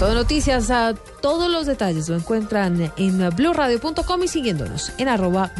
De 0.00 0.14
noticias, 0.14 0.70
a 0.70 0.92
todos 1.22 1.50
los 1.50 1.64
detalles 1.64 2.10
lo 2.10 2.16
encuentran 2.16 2.92
en 2.98 3.30
blurradio.com 3.34 4.22
y 4.22 4.28
siguiéndonos 4.28 4.92
en 4.98 5.08
arroba. 5.08 5.50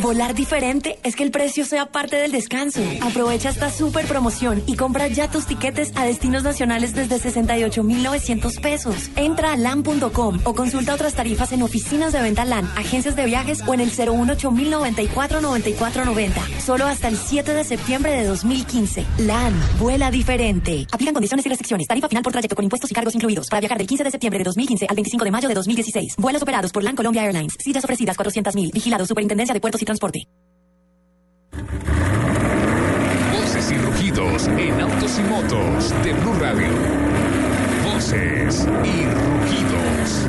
Volar 0.00 0.34
diferente 0.34 0.98
es 1.02 1.14
que 1.14 1.22
el 1.22 1.30
precio 1.30 1.64
sea 1.64 1.86
parte 1.86 2.16
del 2.16 2.32
descanso. 2.32 2.80
Aprovecha 3.02 3.50
esta 3.50 3.70
super 3.70 4.06
promoción 4.06 4.62
y 4.66 4.76
compra 4.76 5.08
ya 5.08 5.30
tus 5.30 5.46
tiquetes 5.46 5.92
a 5.94 6.04
destinos 6.04 6.42
nacionales 6.42 6.94
desde 6.94 7.18
68,900 7.18 8.56
pesos. 8.56 9.10
Entra 9.16 9.52
a 9.52 9.56
LAN.com 9.56 10.40
o 10.44 10.54
consulta 10.54 10.94
otras 10.94 11.14
tarifas 11.14 11.52
en 11.52 11.62
oficinas 11.62 12.12
de 12.12 12.22
venta 12.22 12.44
LAN, 12.44 12.68
agencias 12.76 13.16
de 13.16 13.26
viajes 13.26 13.62
o 13.66 13.74
en 13.74 13.80
el 13.80 13.92
018-094-9490. 13.92 16.60
Solo 16.60 16.86
hasta 16.86 17.08
el 17.08 17.16
7 17.16 17.54
de 17.54 17.64
septiembre 17.64 18.12
de 18.12 18.24
2015. 18.24 19.04
LAN, 19.18 19.52
vuela 19.78 20.10
diferente. 20.10 20.86
Aplican 20.90 21.14
condiciones 21.14 21.46
y 21.46 21.48
restricciones. 21.48 21.86
Tarifa 21.86 22.08
final 22.08 22.22
por 22.22 22.32
trayecto 22.32 22.56
con 22.56 22.64
impuestos 22.64 22.90
y 22.90 22.94
cargos 22.94 23.14
incluidos. 23.14 23.48
Para 23.48 23.60
viajar 23.60 23.78
del 23.78 23.86
15 23.86 24.04
de 24.04 24.10
septiembre 24.10 24.38
de 24.38 24.44
2015 24.44 24.86
al 24.88 24.96
25 24.96 25.24
de 25.24 25.30
mayo 25.30 25.48
de 25.48 25.54
2016. 25.54 26.16
Vuelos 26.16 26.42
operados 26.42 26.72
por 26.72 26.82
LAN 26.82 26.96
Colombia 26.96 27.24
Airlines. 27.24 27.56
Sillas 27.58 27.84
ofrecidas 27.84 28.16
400.000. 28.16 28.72
Vigilado 28.72 29.06
Superintendencia 29.06 29.54
de 29.54 29.60
Puertos 29.60 29.81
y 29.82 29.84
Transporte. 29.84 30.28
Voces 33.32 33.70
y 33.70 33.78
rugidos 33.78 34.46
en 34.46 34.80
autos 34.80 35.18
y 35.18 35.22
motos 35.22 35.90
de 36.04 36.12
Blue 36.12 36.34
Radio. 36.40 36.68
Voces 37.84 38.66
y 38.84 39.04
rugidos. 39.04 40.28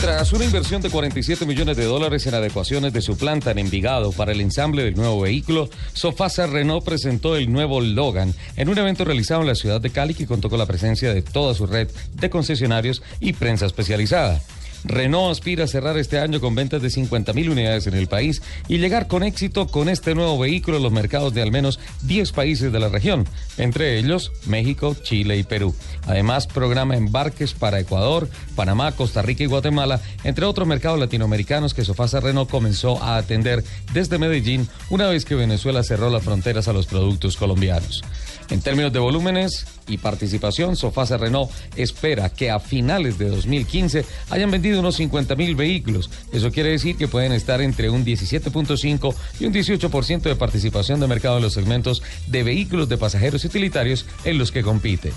Tras 0.00 0.32
una 0.32 0.44
inversión 0.46 0.80
de 0.82 0.90
47 0.90 1.44
millones 1.46 1.76
de 1.76 1.84
dólares 1.84 2.26
en 2.26 2.34
adecuaciones 2.34 2.92
de 2.92 3.02
su 3.02 3.16
planta 3.16 3.50
en 3.50 3.58
Envigado 3.58 4.12
para 4.12 4.32
el 4.32 4.40
ensamble 4.40 4.82
del 4.82 4.96
nuevo 4.96 5.20
vehículo, 5.20 5.68
Sofasa 5.92 6.46
Renault 6.46 6.84
presentó 6.84 7.36
el 7.36 7.52
nuevo 7.52 7.80
Logan 7.80 8.34
en 8.56 8.68
un 8.70 8.78
evento 8.78 9.04
realizado 9.04 9.42
en 9.42 9.46
la 9.46 9.54
ciudad 9.54 9.80
de 9.80 9.90
Cali 9.90 10.14
que 10.14 10.26
contó 10.26 10.48
con 10.50 10.58
la 10.58 10.66
presencia 10.66 11.12
de 11.14 11.22
toda 11.22 11.54
su 11.54 11.66
red 11.66 11.88
de 12.14 12.30
concesionarios 12.30 13.02
y 13.20 13.34
prensa 13.34 13.66
especializada. 13.66 14.40
Renault 14.84 15.30
aspira 15.30 15.64
a 15.64 15.68
cerrar 15.68 15.98
este 15.98 16.18
año 16.18 16.40
con 16.40 16.54
ventas 16.54 16.82
de 16.82 16.88
50.000 16.88 17.50
unidades 17.50 17.86
en 17.86 17.94
el 17.94 18.06
país 18.06 18.42
y 18.68 18.78
llegar 18.78 19.08
con 19.08 19.22
éxito 19.22 19.66
con 19.66 19.88
este 19.88 20.14
nuevo 20.14 20.38
vehículo 20.38 20.78
a 20.78 20.80
los 20.80 20.92
mercados 20.92 21.34
de 21.34 21.42
al 21.42 21.50
menos 21.50 21.78
10 22.02 22.32
países 22.32 22.72
de 22.72 22.80
la 22.80 22.88
región, 22.88 23.26
entre 23.58 23.98
ellos 23.98 24.32
México, 24.46 24.96
Chile 25.02 25.36
y 25.38 25.42
Perú. 25.42 25.74
Además, 26.06 26.46
programa 26.46 26.96
embarques 26.96 27.52
para 27.52 27.80
Ecuador, 27.80 28.28
Panamá, 28.56 28.92
Costa 28.92 29.22
Rica 29.22 29.44
y 29.44 29.46
Guatemala, 29.46 30.00
entre 30.24 30.44
otros 30.46 30.66
mercados 30.66 30.98
latinoamericanos 30.98 31.74
que 31.74 31.84
Sofasa 31.84 32.20
Renault 32.20 32.50
comenzó 32.50 33.02
a 33.02 33.16
atender 33.16 33.64
desde 33.92 34.18
Medellín 34.18 34.68
una 34.88 35.08
vez 35.08 35.24
que 35.24 35.34
Venezuela 35.34 35.82
cerró 35.82 36.10
las 36.10 36.22
fronteras 36.22 36.68
a 36.68 36.72
los 36.72 36.86
productos 36.86 37.36
colombianos. 37.36 38.02
En 38.50 38.60
términos 38.60 38.92
de 38.92 38.98
volúmenes 38.98 39.64
y 39.86 39.98
participación, 39.98 40.74
Sofasa 40.74 41.16
Renault 41.16 41.50
espera 41.76 42.30
que 42.30 42.50
a 42.50 42.58
finales 42.58 43.16
de 43.16 43.28
2015 43.28 44.04
hayan 44.30 44.50
vendido 44.50 44.80
unos 44.80 44.96
50 44.96 45.36
mil 45.36 45.54
vehículos. 45.54 46.10
Eso 46.32 46.50
quiere 46.50 46.70
decir 46.70 46.96
que 46.96 47.06
pueden 47.06 47.32
estar 47.32 47.60
entre 47.60 47.90
un 47.90 48.04
17.5 48.04 49.14
y 49.38 49.46
un 49.46 49.54
18% 49.54 50.22
de 50.22 50.36
participación 50.36 50.98
de 50.98 51.06
mercado 51.06 51.36
en 51.36 51.44
los 51.44 51.54
segmentos 51.54 52.02
de 52.26 52.42
vehículos 52.42 52.88
de 52.88 52.98
pasajeros 52.98 53.44
utilitarios 53.44 54.04
en 54.24 54.38
los 54.38 54.50
que 54.50 54.62
compite. 54.62 55.12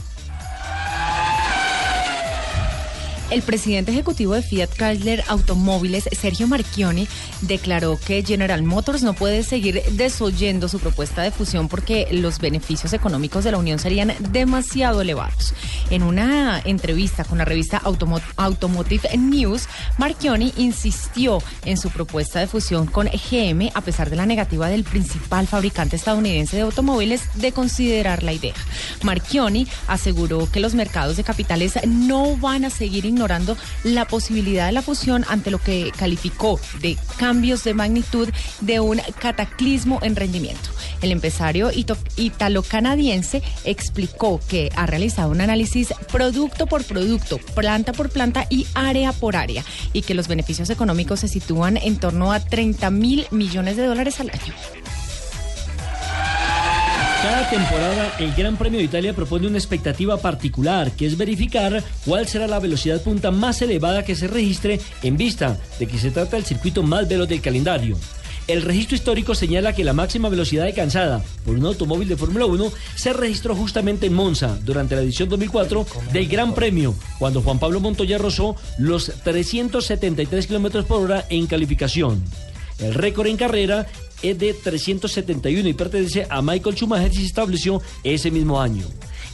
El 3.34 3.42
presidente 3.42 3.90
ejecutivo 3.90 4.36
de 4.36 4.44
Fiat 4.44 4.70
Chrysler 4.78 5.24
Automóviles, 5.28 6.08
Sergio 6.12 6.48
Marchioni, 6.48 7.08
declaró 7.42 7.98
que 7.98 8.24
General 8.24 8.62
Motors 8.62 9.02
no 9.02 9.16
puede 9.16 9.42
seguir 9.42 9.82
desoyendo 9.94 10.70
su 10.70 10.78
propuesta 10.78 11.24
de 11.24 11.32
fusión 11.32 11.68
porque 11.68 12.08
los 12.12 12.38
beneficios 12.38 12.94
económicos 12.94 13.44
de 13.44 13.52
la 13.52 13.58
unión 13.58 13.80
serían 13.80 14.14
demasiado 14.30 15.02
elevados. 15.02 15.56
En 15.90 16.04
una 16.04 16.62
entrevista 16.64 17.24
con 17.24 17.40
la 17.40 17.46
revista 17.46 17.78
Automo 17.78 18.22
Automotive 18.38 19.18
News, 19.18 19.68
Marchioni 19.98 20.54
insistió 20.58 21.40
en 21.66 21.78
su 21.78 21.90
propuesta 21.90 22.40
de 22.40 22.46
fusión 22.46 22.86
con 22.86 23.08
GM 23.08 23.72
a 23.74 23.82
pesar 23.82 24.12
de 24.12 24.16
la 24.16 24.28
negativa 24.28 24.68
del 24.68 24.84
principal 24.84 25.48
fabricante 25.48 25.96
estadounidense 25.96 26.58
de 26.58 26.62
automóviles 26.62 27.24
de 27.34 27.52
considerar 27.52 28.22
la 28.22 28.34
idea. 28.34 28.54
Marchioni 29.02 29.68
aseguró 29.88 30.48
que 30.52 30.60
los 30.60 30.76
mercados 30.76 31.18
de 31.18 31.24
capitales 31.24 31.80
no 31.88 32.38
van 32.38 32.66
a 32.66 32.70
seguir 32.70 33.06
ignorando 33.06 33.23
la 33.84 34.06
posibilidad 34.06 34.68
de 34.68 34.72
la 34.72 34.82
fusión 34.82 35.26
ante 35.28 35.52
lo 35.52 35.60
que 35.60 35.92
calificó 35.98 36.60
de 36.82 36.98
cambios 37.18 37.64
de 37.64 37.74
magnitud 37.74 38.30
de 38.62 38.80
un 38.80 39.02
cataclismo 39.20 40.00
en 40.02 40.16
rendimiento. 40.16 40.70
El 41.02 41.12
empresario 41.12 41.72
italo-canadiense 42.16 43.42
explicó 43.66 44.40
que 44.48 44.72
ha 44.76 44.86
realizado 44.86 45.32
un 45.32 45.42
análisis 45.42 45.94
producto 46.12 46.68
por 46.68 46.84
producto, 46.84 47.38
planta 47.56 47.94
por 47.94 48.10
planta 48.10 48.48
y 48.50 48.68
área 48.74 49.12
por 49.12 49.36
área, 49.36 49.64
y 49.92 50.02
que 50.02 50.14
los 50.14 50.28
beneficios 50.28 50.70
económicos 50.70 51.20
se 51.20 51.28
sitúan 51.28 51.78
en 51.78 51.98
torno 51.98 52.32
a 52.32 52.40
30 52.40 52.90
mil 52.90 53.28
millones 53.32 53.78
de 53.78 53.86
dólares 53.86 54.20
al 54.20 54.30
año. 54.30 54.54
Cada 57.24 57.50
temporada 57.50 58.14
el 58.20 58.34
Gran 58.36 58.58
Premio 58.58 58.80
de 58.80 58.86
Italia 58.86 59.16
propone 59.16 59.48
una 59.48 59.58
expectativa 59.58 60.18
particular, 60.18 60.92
que 60.92 61.06
es 61.06 61.16
verificar 61.18 61.82
cuál 62.04 62.28
será 62.28 62.48
la 62.48 62.60
velocidad 62.60 63.02
punta 63.02 63.32
más 63.32 63.62
elevada 63.62 64.04
que 64.04 64.14
se 64.14 64.28
registre 64.28 64.82
en 65.04 65.16
vista 65.16 65.58
de 65.80 65.88
que 65.88 65.98
se 65.98 66.12
trata 66.12 66.36
del 66.36 66.44
circuito 66.44 66.84
más 66.84 67.08
veloz 67.08 67.30
del 67.30 67.40
calendario. 67.40 67.98
El 68.46 68.62
registro 68.62 68.98
histórico 68.98 69.36
señala 69.36 69.72
que 69.72 69.86
la 69.86 69.94
máxima 69.94 70.28
velocidad 70.28 70.66
alcanzada 70.66 71.24
por 71.46 71.56
un 71.56 71.66
automóvil 71.66 72.10
de 72.10 72.18
Fórmula 72.18 72.46
1 72.46 72.74
se 72.96 73.14
registró 73.14 73.56
justamente 73.56 74.08
en 74.08 74.14
Monza 74.16 74.58
durante 74.62 74.98
la 74.98 75.02
edición 75.02 75.30
2004 75.30 75.88
del 76.12 76.28
Gran 76.28 76.54
Premio, 76.54 76.94
cuando 77.20 77.42
Juan 77.42 77.58
Pablo 77.58 77.80
Montoya 77.80 78.18
rozó 78.18 78.58
los 78.78 79.14
373 79.24 80.46
kilómetros 80.46 80.84
por 80.84 81.00
hora 81.00 81.26
en 81.30 81.48
calificación. 81.48 82.22
El 82.80 82.94
récord 82.94 83.28
en 83.28 83.38
carrera 83.38 83.88
es 84.24 84.40
de 84.40 84.54
371 84.54 85.70
y 85.70 85.74
pertenece 85.74 86.26
a 86.30 86.42
Michael 86.42 86.76
Schumacher 86.76 87.12
y 87.12 87.18
se 87.18 87.26
estableció 87.26 87.82
ese 88.04 88.32
mismo 88.32 88.60
año. 88.60 88.86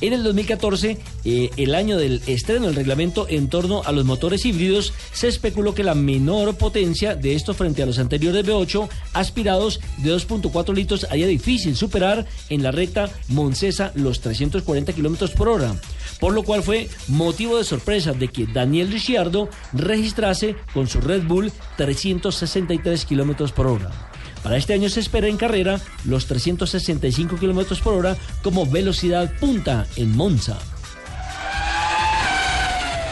En 0.02 0.14
el 0.14 0.24
2014, 0.24 0.98
eh, 1.26 1.50
el 1.58 1.76
año 1.76 1.98
del 1.98 2.22
estreno 2.26 2.68
del 2.68 2.76
reglamento 2.76 3.28
en 3.28 3.50
torno 3.50 3.82
a 3.84 3.92
los 3.92 4.06
motores 4.06 4.46
híbridos, 4.46 4.94
se 5.12 5.28
especuló 5.28 5.76
que 5.76 5.84
la 5.84 5.94
menor 5.94 6.56
potencia 6.56 7.16
de 7.16 7.36
estos 7.36 7.58
frente 7.58 7.84
a 7.84 7.86
los 7.86 8.00
anteriores 8.00 8.46
V8 8.46 8.88
aspirados 9.14 9.82
de 9.98 10.16
2.4 10.16 10.74
litros 10.74 11.06
haría 11.10 11.28
difícil 11.28 11.76
superar 11.76 12.26
en 12.50 12.64
la 12.64 12.72
recta 12.72 13.10
Moncesa 13.28 13.92
los 13.96 14.22
340 14.22 14.94
kilómetros 14.94 15.32
por 15.32 15.50
hora. 15.50 15.76
Por 16.22 16.34
lo 16.34 16.44
cual 16.44 16.64
fue 16.64 16.88
motivo 17.10 17.58
de 17.58 17.66
sorpresa 17.66 18.14
de 18.14 18.30
que 18.30 18.48
Daniel 18.48 18.92
Ricciardo 18.92 19.50
registrase 19.74 20.56
con 20.74 20.88
su 20.88 21.02
Red 21.02 21.24
Bull 21.24 21.52
363 21.76 23.04
kilómetros 23.04 23.52
por 23.52 23.68
hora. 23.68 24.09
Para 24.44 24.58
este 24.58 24.74
año 24.74 24.90
se 24.90 25.00
espera 25.00 25.28
en 25.28 25.38
carrera 25.38 25.80
los 26.06 26.26
365 26.28 27.38
kilómetros 27.38 27.82
por 27.82 27.94
hora 27.94 28.18
como 28.42 28.66
velocidad 28.66 29.32
punta 29.40 29.86
en 29.96 30.16
Monza. 30.16 30.58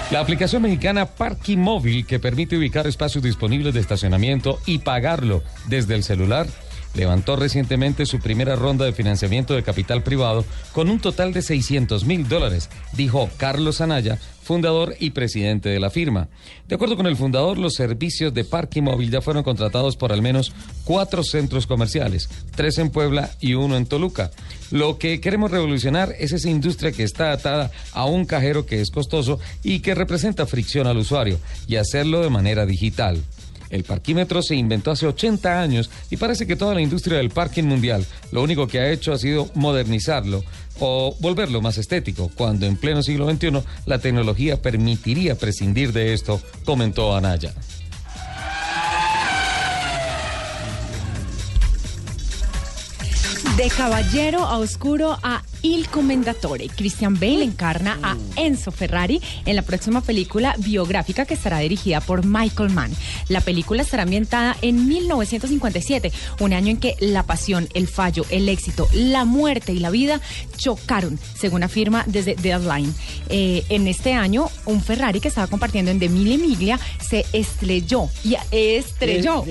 La 0.10 0.22
aplicación 0.22 0.62
mexicana 0.62 1.06
Parking 1.06 1.58
Móvil, 1.58 2.06
que 2.06 2.18
permite 2.18 2.58
ubicar 2.58 2.88
espacios 2.88 3.22
disponibles 3.22 3.74
de 3.74 3.82
estacionamiento 3.82 4.58
y 4.66 4.78
pagarlo 4.78 5.44
desde 5.68 5.95
el 5.95 6.04
celular, 6.04 6.48
levantó 6.94 7.36
recientemente 7.36 8.06
su 8.06 8.20
primera 8.20 8.56
ronda 8.56 8.86
de 8.86 8.94
financiamiento 8.94 9.54
de 9.54 9.64
capital 9.64 10.04
privado 10.04 10.45
con 10.72 10.90
un 10.90 10.99
total 10.99 11.34
de 11.34 11.41
600 11.41 12.06
mil 12.06 12.28
dólares, 12.30 12.70
dijo 12.94 13.30
Carlos 13.36 13.82
Anaya, 13.82 14.18
fundador 14.48 14.95
y 14.98 15.10
presidente 15.10 15.68
de 15.68 15.80
la 15.80 15.90
firma. 15.90 16.30
De 16.69 16.76
acuerdo 16.76 16.95
con 16.95 17.06
el 17.06 17.18
fundador, 17.18 17.57
los 17.57 17.74
servicios 17.74 18.34
de 18.34 18.45
parking 18.45 18.84
móvil 18.84 19.11
ya 19.11 19.19
fueron 19.19 19.44
contratados 19.44 19.98
por 19.98 20.14
al 20.14 20.22
menos 20.22 20.53
cuatro 20.86 21.22
centros 21.22 21.68
comerciales, 21.68 22.30
tres 22.56 22.78
en 22.78 22.90
Puebla 22.90 23.30
y 23.41 23.56
uno 23.56 23.76
en 23.76 23.86
Toluca. 23.86 24.32
Lo 24.72 24.98
que 24.98 25.19
queremos 25.19 25.52
revolucionar 25.52 26.15
es 26.18 26.32
esa 26.32 26.49
industria 26.49 26.94
que 26.94 27.03
está 27.03 27.34
atada 27.34 27.72
a 27.91 28.06
un 28.06 28.24
cajero 28.24 28.65
que 28.65 28.80
es 28.80 28.90
costoso 28.90 29.38
y 29.64 29.82
que 29.82 29.95
representa 29.95 30.45
fricción 30.45 30.88
al 30.88 30.98
usuario, 30.98 31.40
y 31.68 31.76
hacerlo 31.76 32.22
de 32.22 32.30
manera 32.30 32.65
digital. 32.65 33.22
El 33.69 33.84
parquímetro 33.84 34.41
se 34.41 34.56
inventó 34.56 34.91
hace 34.91 35.07
80 35.07 35.61
años 35.61 35.89
y 36.10 36.18
parece 36.18 36.48
que 36.48 36.56
toda 36.56 36.73
la 36.73 36.81
industria 36.81 37.18
del 37.18 37.30
parking 37.30 37.64
mundial 37.64 38.06
lo 38.31 38.44
único 38.44 38.68
que 38.68 38.80
ha 38.80 38.91
hecho 38.91 39.14
ha 39.14 39.18
sido 39.18 39.49
modernizarlo 39.56 40.44
o 40.80 41.15
volverlo 41.19 41.61
más 41.61 41.77
estético, 41.77 42.30
cuando 42.35 42.65
en 42.65 42.77
pleno 42.77 43.02
siglo 43.02 43.30
XXI 43.30 43.64
la 43.85 43.99
tecnología 43.99 44.61
permitiría 44.61 45.35
prescindir 45.35 45.91
de 45.91 46.14
esto, 46.14 46.41
comentó 46.65 47.15
Anaya. 47.15 47.53
De 53.57 53.69
caballero 53.69 54.45
a 54.45 54.60
oscuro 54.60 55.18
a 55.23 55.41
Il 55.68 55.89
Commendatore. 55.89 56.69
Christian 56.69 57.19
Bale 57.19 57.44
encarna 57.44 57.99
a 58.02 58.15
Enzo 58.38 58.72
Ferrari 58.72 59.22
en 59.45 59.57
la 59.57 59.64
próxima 59.64 59.99
película 59.99 60.56
biográfica 60.60 61.26
que 61.26 61.34
estará 61.34 61.60
dirigida 61.60 61.99
por 61.99 62.26
Michael 62.26 62.69
Mann. 62.69 62.95
La 63.27 63.41
película 63.41 63.81
estará 63.81 64.03
ambientada 64.03 64.56
en 64.61 64.88
1957, 64.88 66.14
un 66.39 66.53
año 66.53 66.69
en 66.69 66.77
que 66.77 66.95
la 67.02 67.23
pasión, 67.23 67.68
el 67.73 67.89
fallo, 67.89 68.26
el 68.30 68.48
éxito, 68.48 68.88
la 68.94 69.26
muerte 69.26 69.73
y 69.73 69.80
la 69.80 69.89
vida 69.89 70.22
chocaron, 70.56 71.19
según 71.38 71.64
afirma 71.64 72.06
desde 72.07 72.35
Deadline. 72.35 72.95
Eh, 73.27 73.65
en 73.68 73.88
este 73.88 74.14
año, 74.14 74.49
un 74.65 74.81
Ferrari 74.81 75.19
que 75.19 75.27
estaba 75.27 75.48
compartiendo 75.48 75.91
en 75.91 75.99
De 75.99 76.07
Mille 76.07 76.38
Miglia 76.38 76.80
se 77.02 77.26
estrelló 77.34 78.07
y 78.23 78.38
estrelló. 78.52 79.44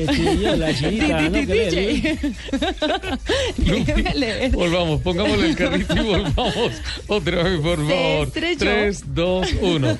Volvamos, 4.52 5.02
pongámosle 5.02 5.48
el 5.48 5.56
carrito 5.56 6.05
volvamos 6.06 6.72
otra 7.08 7.42
vez, 7.42 7.60
por 7.60 7.76
Se 7.86 7.94
favor. 7.94 8.26
estrelló. 8.28 8.58
3, 8.58 9.04
2, 9.14 9.48
1. 9.60 9.98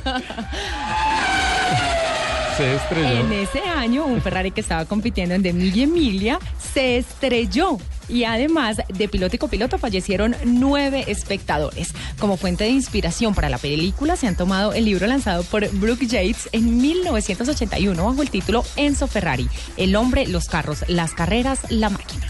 Se 2.56 2.74
estrelló. 2.74 3.20
En 3.20 3.32
ese 3.34 3.60
año, 3.60 4.06
un 4.06 4.22
Ferrari 4.22 4.50
que 4.50 4.62
estaba 4.62 4.86
compitiendo 4.86 5.34
en 5.34 5.42
De 5.42 5.52
Mille 5.52 5.82
Emilia 5.82 6.38
se 6.72 6.96
estrelló. 6.96 7.76
Y 8.08 8.24
además, 8.24 8.78
de 8.88 9.08
piloto 9.08 9.36
y 9.36 9.38
copiloto 9.38 9.76
fallecieron 9.76 10.34
nueve 10.44 11.04
espectadores. 11.08 11.92
Como 12.18 12.38
fuente 12.38 12.64
de 12.64 12.70
inspiración 12.70 13.34
para 13.34 13.50
la 13.50 13.58
película, 13.58 14.16
se 14.16 14.26
han 14.26 14.36
tomado 14.36 14.72
el 14.72 14.86
libro 14.86 15.06
lanzado 15.06 15.42
por 15.42 15.68
Brooke 15.68 16.06
Yates 16.06 16.48
en 16.52 16.78
1981 16.80 18.02
bajo 18.02 18.22
el 18.22 18.30
título 18.30 18.64
Enzo 18.76 19.06
Ferrari: 19.06 19.48
El 19.76 19.94
hombre, 19.94 20.26
los 20.26 20.46
carros, 20.46 20.82
las 20.88 21.12
carreras, 21.12 21.60
la 21.68 21.90
máquina. 21.90 22.26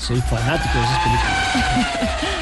Soy 0.00 0.20
fanático 0.22 0.78
de 0.78 0.84
esas 0.84 0.98
películas. 1.00 2.08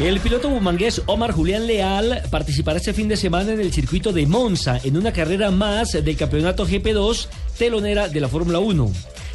El 0.00 0.18
piloto 0.20 0.48
bumangués 0.48 1.02
Omar 1.04 1.30
Julián 1.30 1.66
Leal 1.66 2.22
participará 2.30 2.78
este 2.78 2.94
fin 2.94 3.06
de 3.06 3.18
semana 3.18 3.52
en 3.52 3.60
el 3.60 3.70
circuito 3.70 4.14
de 4.14 4.26
Monza 4.26 4.80
en 4.82 4.96
una 4.96 5.12
carrera 5.12 5.50
más 5.50 5.92
del 5.92 6.16
campeonato 6.16 6.66
GP2 6.66 7.26
telonera 7.58 8.08
de 8.08 8.18
la 8.18 8.28
Fórmula 8.28 8.60
1. 8.60 8.90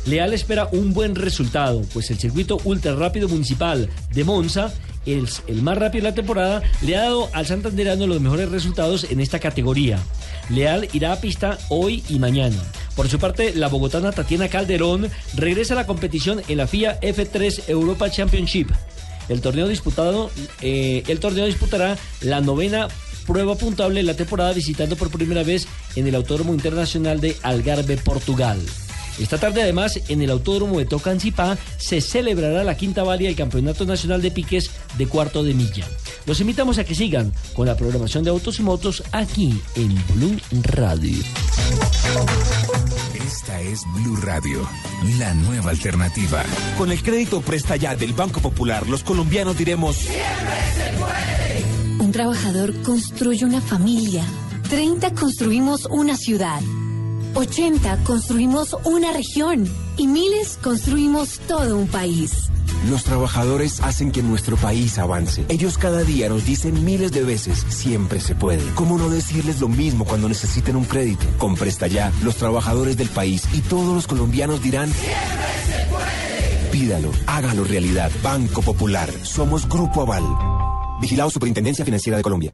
Leal 0.08 0.34
espera 0.34 0.68
un 0.72 0.92
buen 0.92 1.14
resultado, 1.14 1.84
pues 1.94 2.10
el 2.10 2.18
circuito 2.18 2.58
ultra 2.64 2.96
rápido 2.96 3.30
municipal 3.30 3.88
de 4.12 4.24
Monza, 4.24 4.74
el, 5.06 5.30
el 5.46 5.62
más 5.62 5.78
rápido 5.78 6.06
de 6.06 6.10
la 6.10 6.16
temporada, 6.16 6.64
le 6.82 6.98
ha 6.98 7.04
dado 7.04 7.30
al 7.34 7.46
santanderano 7.46 8.08
los 8.08 8.20
mejores 8.20 8.50
resultados 8.50 9.04
en 9.04 9.20
esta 9.20 9.38
categoría. 9.38 10.00
Leal 10.50 10.90
irá 10.94 11.14
a 11.14 11.22
pista 11.22 11.60
hoy 11.70 12.04
y 12.10 12.18
mañana. 12.18 12.58
Por 12.96 13.08
su 13.08 13.20
parte, 13.20 13.54
la 13.54 13.68
bogotana 13.68 14.12
Tatiana 14.12 14.48
Calderón 14.48 15.12
regresa 15.36 15.76
a 15.76 15.78
la 15.78 15.86
competición 15.86 16.42
en 16.48 16.58
la 16.58 16.66
FIA 16.66 17.00
F3 17.02 17.70
Europa 17.70 18.10
Championship. 18.10 18.72
El 19.30 19.42
torneo 19.42 19.68
disputado, 19.68 20.30
eh, 20.62 21.04
el 21.08 21.20
torneo 21.20 21.46
disputará 21.46 21.98
la 22.22 22.42
novena 22.42 22.88
prueba 23.26 23.56
puntable 23.56 24.02
de 24.02 24.04
la 24.06 24.14
temporada 24.16 24.54
visitando 24.54 24.96
por 24.96 25.10
primera 25.10 25.44
vez 25.44 25.68
en 25.96 26.08
el 26.08 26.16
Autódromo 26.16 26.54
Internacional 26.54 27.20
de 27.20 27.36
Algarve, 27.42 27.98
Portugal. 27.98 28.60
Esta 29.20 29.38
tarde 29.38 29.62
además 29.62 30.00
en 30.10 30.22
el 30.22 30.30
Autódromo 30.30 30.78
de 30.78 30.86
Tocancipá 30.86 31.58
se 31.78 32.02
celebrará 32.02 32.64
la 32.64 32.76
quinta 32.76 33.04
valia 33.04 33.30
del 33.30 33.38
Campeonato 33.38 33.86
Nacional 33.86 34.22
de 34.22 34.32
Piques 34.32 34.72
de 34.98 35.08
cuarto 35.08 35.44
de 35.44 35.54
milla. 35.54 35.88
Los 36.26 36.42
invitamos 36.42 36.80
a 36.80 36.84
que 36.84 36.96
sigan 36.96 37.32
con 37.54 37.68
la 37.68 37.78
programación 37.78 38.24
de 38.24 38.32
autos 38.32 38.60
y 38.60 38.64
motos 38.64 39.04
aquí 39.12 39.62
en 39.76 39.96
Blue 40.14 40.38
Radio. 40.64 41.24
Esta 43.56 43.72
es 43.72 43.86
Blue 43.94 44.18
Radio, 44.18 44.68
la 45.18 45.34
nueva 45.34 45.72
alternativa. 45.72 46.44
Con 46.78 46.92
el 46.92 47.02
crédito 47.02 47.40
Presta 47.40 47.78
Ya 47.78 47.96
del 47.96 48.12
Banco 48.12 48.42
Popular, 48.42 48.86
los 48.90 49.02
colombianos 49.02 49.58
diremos... 49.58 50.10
Un 52.00 52.12
trabajador 52.12 52.82
construye 52.82 53.46
una 53.46 53.62
familia. 53.62 54.26
30 54.70 55.14
construimos 55.14 55.86
una 55.90 56.18
ciudad. 56.18 56.60
80 57.36 58.04
construimos 58.04 58.76
una 58.84 59.12
región. 59.12 59.68
Y 59.98 60.08
miles 60.08 60.58
construimos 60.62 61.40
todo 61.48 61.78
un 61.78 61.88
país. 61.88 62.50
Los 62.90 63.04
trabajadores 63.04 63.82
hacen 63.82 64.12
que 64.12 64.24
nuestro 64.24 64.58
país 64.58 64.98
avance. 64.98 65.46
Ellos 65.50 65.78
cada 65.78 66.04
día 66.04 66.30
nos 66.30 66.46
dicen 66.46 66.84
miles 66.86 67.12
de 67.12 67.24
veces, 67.24 67.66
siempre 67.70 68.20
se 68.20 68.36
puede. 68.36 68.64
¿Cómo 68.76 68.98
no 68.98 69.10
decirles 69.10 69.60
lo 69.60 69.68
mismo 69.68 70.06
cuando 70.06 70.30
necesiten 70.30 70.76
un 70.76 70.86
crédito? 70.86 71.26
Con 71.38 71.56
Presta 71.56 71.88
Ya, 71.88 72.12
los 72.24 72.36
trabajadores 72.36 72.98
del 72.98 73.10
país 73.10 73.44
y 73.54 73.62
todos 73.62 73.94
los 73.94 74.08
colombianos 74.08 74.62
dirán... 74.62 74.92
Pídalo, 76.72 77.12
hágalo 77.26 77.64
realidad. 77.64 78.12
Banco 78.22 78.62
Popular, 78.62 79.10
somos 79.24 79.68
Grupo 79.68 80.02
Aval. 80.02 80.24
Vigilado 81.02 81.30
Superintendencia 81.30 81.86
Financiera 81.86 82.18
de 82.18 82.24
Colombia. 82.24 82.54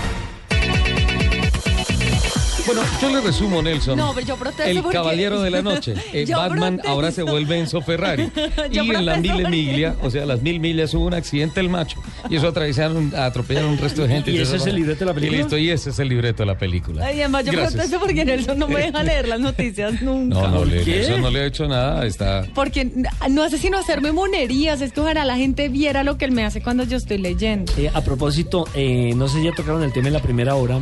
Bueno, 2.73 2.89
yo 3.01 3.09
le 3.09 3.21
resumo, 3.21 3.61
Nelson. 3.61 3.97
No, 3.97 4.13
pero 4.13 4.27
yo 4.27 4.37
protesto 4.37 4.63
El 4.63 4.81
porque- 4.81 4.97
caballero 4.97 5.41
de 5.41 5.49
la 5.49 5.61
noche. 5.71 5.93
Eh, 6.13 6.25
Batman 6.29 6.75
protesto. 6.75 6.89
ahora 6.89 7.11
se 7.11 7.23
vuelve 7.23 7.59
Enzo 7.59 7.81
Ferrari. 7.81 8.31
Yo 8.71 8.83
y 8.83 8.91
en 8.91 9.05
la 9.05 9.17
mil 9.17 9.31
porque- 9.33 9.49
miglia, 9.49 9.95
o 10.01 10.09
sea, 10.09 10.25
las 10.25 10.41
mil 10.41 10.59
millas 10.61 10.93
hubo 10.93 11.05
un 11.05 11.13
accidente 11.13 11.59
el 11.59 11.67
macho. 11.69 12.01
Y 12.29 12.37
eso 12.37 12.47
atravesaron, 12.47 13.13
atropellaron 13.15 13.71
un 13.71 13.77
resto 13.77 14.03
de 14.03 14.07
gente. 14.07 14.31
¿Y 14.31 14.37
ese 14.37 14.51
se 14.51 14.57
es 14.57 14.65
el 14.67 14.75
libreto 14.75 14.99
de 14.99 15.05
la 15.07 15.13
película? 15.13 15.37
Y 15.37 15.41
listo, 15.41 15.57
y 15.57 15.69
ese 15.69 15.89
es 15.89 15.99
el 15.99 16.07
libreto 16.07 16.43
de 16.43 16.47
la 16.47 16.57
película. 16.57 17.05
Ay, 17.05 17.19
además 17.19 17.43
yo 17.45 17.51
Gracias. 17.51 17.73
protesto 17.73 17.99
porque 17.99 18.23
Nelson 18.23 18.57
no 18.57 18.67
me 18.69 18.79
deja 18.79 19.03
leer 19.03 19.27
las 19.27 19.39
noticias 19.41 20.01
nunca. 20.01 20.35
No, 20.35 20.47
no, 20.47 20.65
le, 20.65 20.83
qué? 20.83 21.01
eso 21.01 21.17
no 21.17 21.29
le 21.29 21.41
ha 21.41 21.45
hecho 21.47 21.67
nada. 21.67 22.05
Está. 22.05 22.45
Porque 22.55 22.89
no 23.29 23.43
hace 23.43 23.57
sino 23.57 23.77
hacerme 23.77 24.13
monerías. 24.13 24.79
Es 24.81 24.93
que 24.93 25.01
ojalá 25.01 25.25
la 25.25 25.35
gente 25.35 25.67
viera 25.67 26.03
lo 26.03 26.17
que 26.17 26.23
él 26.25 26.31
me 26.31 26.45
hace 26.45 26.61
cuando 26.61 26.83
yo 26.85 26.95
estoy 26.95 27.17
leyendo. 27.17 27.73
Eh, 27.77 27.91
a 27.93 28.01
propósito, 28.01 28.65
eh, 28.75 29.11
no 29.15 29.27
sé 29.27 29.39
si 29.39 29.45
ya 29.45 29.51
tocaron 29.51 29.83
el 29.83 29.91
tema 29.91 30.07
en 30.07 30.13
la 30.13 30.21
primera 30.21 30.55
hora, 30.55 30.79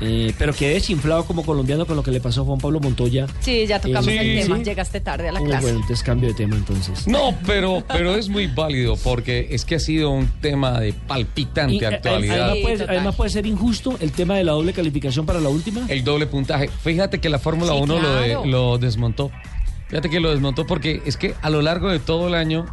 eh, 0.00 0.32
pero 0.38 0.52
quedé 0.52 0.74
desinflado 0.74 1.24
como 1.24 1.44
colombiano 1.44 1.86
con 1.86 1.96
lo 1.96 2.02
que 2.02 2.10
le 2.10 2.20
pasó 2.20 2.42
a 2.42 2.44
Juan 2.44 2.58
Pablo 2.58 2.80
Montoya. 2.80 3.26
Sí, 3.40 3.66
ya 3.66 3.80
tocamos 3.80 4.08
Eh, 4.08 4.18
el 4.36 4.42
sí. 4.42 4.48
tema. 4.48 4.62
Llegaste 4.62 5.00
tarde 5.00 5.28
a 5.28 5.32
la 5.32 5.40
Uh, 5.40 5.44
clase. 5.44 5.62
bueno, 5.62 5.80
entonces 5.80 6.02
cambio 6.04 6.28
de 6.30 6.34
tema 6.34 6.56
entonces. 6.56 7.06
No, 7.06 7.34
pero, 7.46 7.82
pero 7.88 8.14
es 8.16 8.28
muy 8.28 8.46
válido 8.48 8.96
porque 9.02 9.48
es 9.50 9.64
que 9.64 9.76
ha 9.76 9.80
sido 9.80 10.10
un 10.10 10.28
tema 10.40 10.80
de 10.80 10.92
palpitante 10.92 11.74
Y, 11.74 11.78
eh, 11.78 11.86
actualidad. 11.86 12.34
Además 12.50 12.58
puede, 12.62 12.78
total. 12.78 12.96
además 12.96 13.16
puede 13.16 13.30
ser 13.30 13.46
injusto 13.46 13.96
el 14.00 14.12
tema 14.12 14.34
de 14.36 14.44
la 14.44 14.52
doble 14.52 14.72
calificación 14.72 15.26
para 15.26 15.40
la 15.40 15.48
última. 15.48 15.86
El 15.88 16.04
doble 16.04 16.26
puntaje. 16.26 16.68
Fíjate 16.82 17.20
que 17.20 17.28
la 17.28 17.38
Fórmula 17.38 17.72
Sí, 17.72 17.78
1 17.82 17.98
lo, 18.00 18.14
de- 18.20 18.38
lo 18.46 18.78
desmontó. 18.78 19.30
Fíjate 19.88 20.10
que 20.10 20.18
lo 20.18 20.30
desmontó 20.30 20.66
porque 20.66 21.02
es 21.06 21.16
que 21.16 21.34
a 21.42 21.50
lo 21.50 21.62
largo 21.62 21.88
de 21.90 21.98
todo 22.00 22.26
el 22.28 22.34
año, 22.34 22.66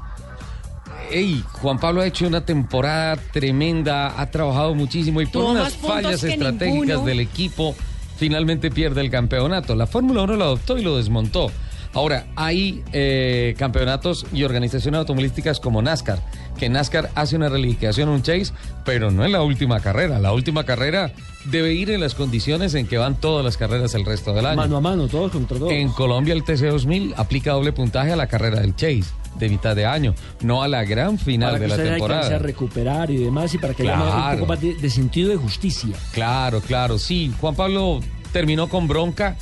ey, 1.11 1.43
Juan 1.53 1.79
Pablo 1.79 2.01
ha 2.01 2.07
hecho 2.07 2.27
una 2.27 2.45
temporada 2.45 3.17
tremenda, 3.17 4.19
ha 4.19 4.31
trabajado 4.31 4.75
muchísimo 4.75 5.21
y 5.21 5.25
por 5.25 5.43
unas 5.43 5.75
fallas 5.75 6.23
estratégicas 6.23 6.87
ninguno. 6.87 7.05
del 7.05 7.19
equipo, 7.19 7.75
finalmente 8.17 8.71
pierde 8.71 9.01
el 9.01 9.09
campeonato. 9.09 9.75
La 9.75 9.87
Fórmula 9.87 10.23
1 10.23 10.35
lo 10.35 10.43
adoptó 10.43 10.77
y 10.77 10.83
lo 10.83 10.97
desmontó. 10.97 11.51
Ahora, 11.93 12.27
hay 12.35 12.83
eh, 12.93 13.53
campeonatos 13.57 14.25
y 14.33 14.43
organizaciones 14.43 14.99
automovilísticas 14.99 15.59
como 15.59 15.81
NASCAR, 15.81 16.19
que 16.57 16.69
NASCAR 16.69 17.09
hace 17.15 17.35
una 17.35 17.49
reliquiación, 17.49 18.09
un 18.09 18.21
chase, 18.21 18.53
pero 18.85 19.09
no 19.11 19.25
en 19.25 19.31
la 19.31 19.41
última 19.41 19.79
carrera. 19.79 20.19
La 20.19 20.31
última 20.33 20.63
carrera 20.63 21.11
debe 21.45 21.73
ir 21.73 21.89
en 21.89 21.99
las 22.01 22.13
condiciones 22.13 22.73
en 22.75 22.85
que 22.87 22.97
van 22.97 23.15
todas 23.15 23.43
las 23.43 23.57
carreras 23.57 23.95
el 23.95 24.05
resto 24.05 24.33
del 24.33 24.45
año. 24.45 24.57
Mano 24.57 24.77
a 24.77 24.81
mano, 24.81 25.07
todos 25.07 25.31
contra 25.31 25.57
todos. 25.57 25.71
En 25.71 25.89
Colombia 25.89 26.33
el 26.33 26.43
TC2000 26.43 27.13
aplica 27.17 27.53
doble 27.53 27.71
puntaje 27.73 28.11
a 28.11 28.15
la 28.15 28.27
carrera 28.27 28.59
del 28.59 28.75
chase 28.75 29.03
de 29.39 29.47
mitad 29.49 29.75
de 29.75 29.85
año, 29.85 30.13
no 30.41 30.61
a 30.61 30.67
la 30.67 30.83
gran 30.83 31.17
final 31.17 31.51
para 31.53 31.59
de 31.59 31.65
que 31.65 31.69
la 31.69 31.75
usted 31.75 31.89
temporada. 31.93 32.19
alcance 32.21 32.35
a 32.35 32.45
recuperar 32.45 33.09
y 33.09 33.17
demás 33.17 33.53
y 33.53 33.57
para 33.57 33.73
que 33.73 33.83
haya 33.83 33.93
un 33.95 34.01
Claro. 34.11 34.37
poco 34.39 34.45
más 34.49 34.61
de, 34.61 34.75
de 34.75 34.89
sentido 34.89 35.29
de 35.29 35.37
justicia. 35.37 35.95
Claro, 36.11 36.59
claro, 36.59 36.99
sí. 36.99 37.33
Juan 37.39 37.55
Pablo 37.55 38.01
terminó 38.33 38.67
con 38.67 38.87
bronca 38.89 39.37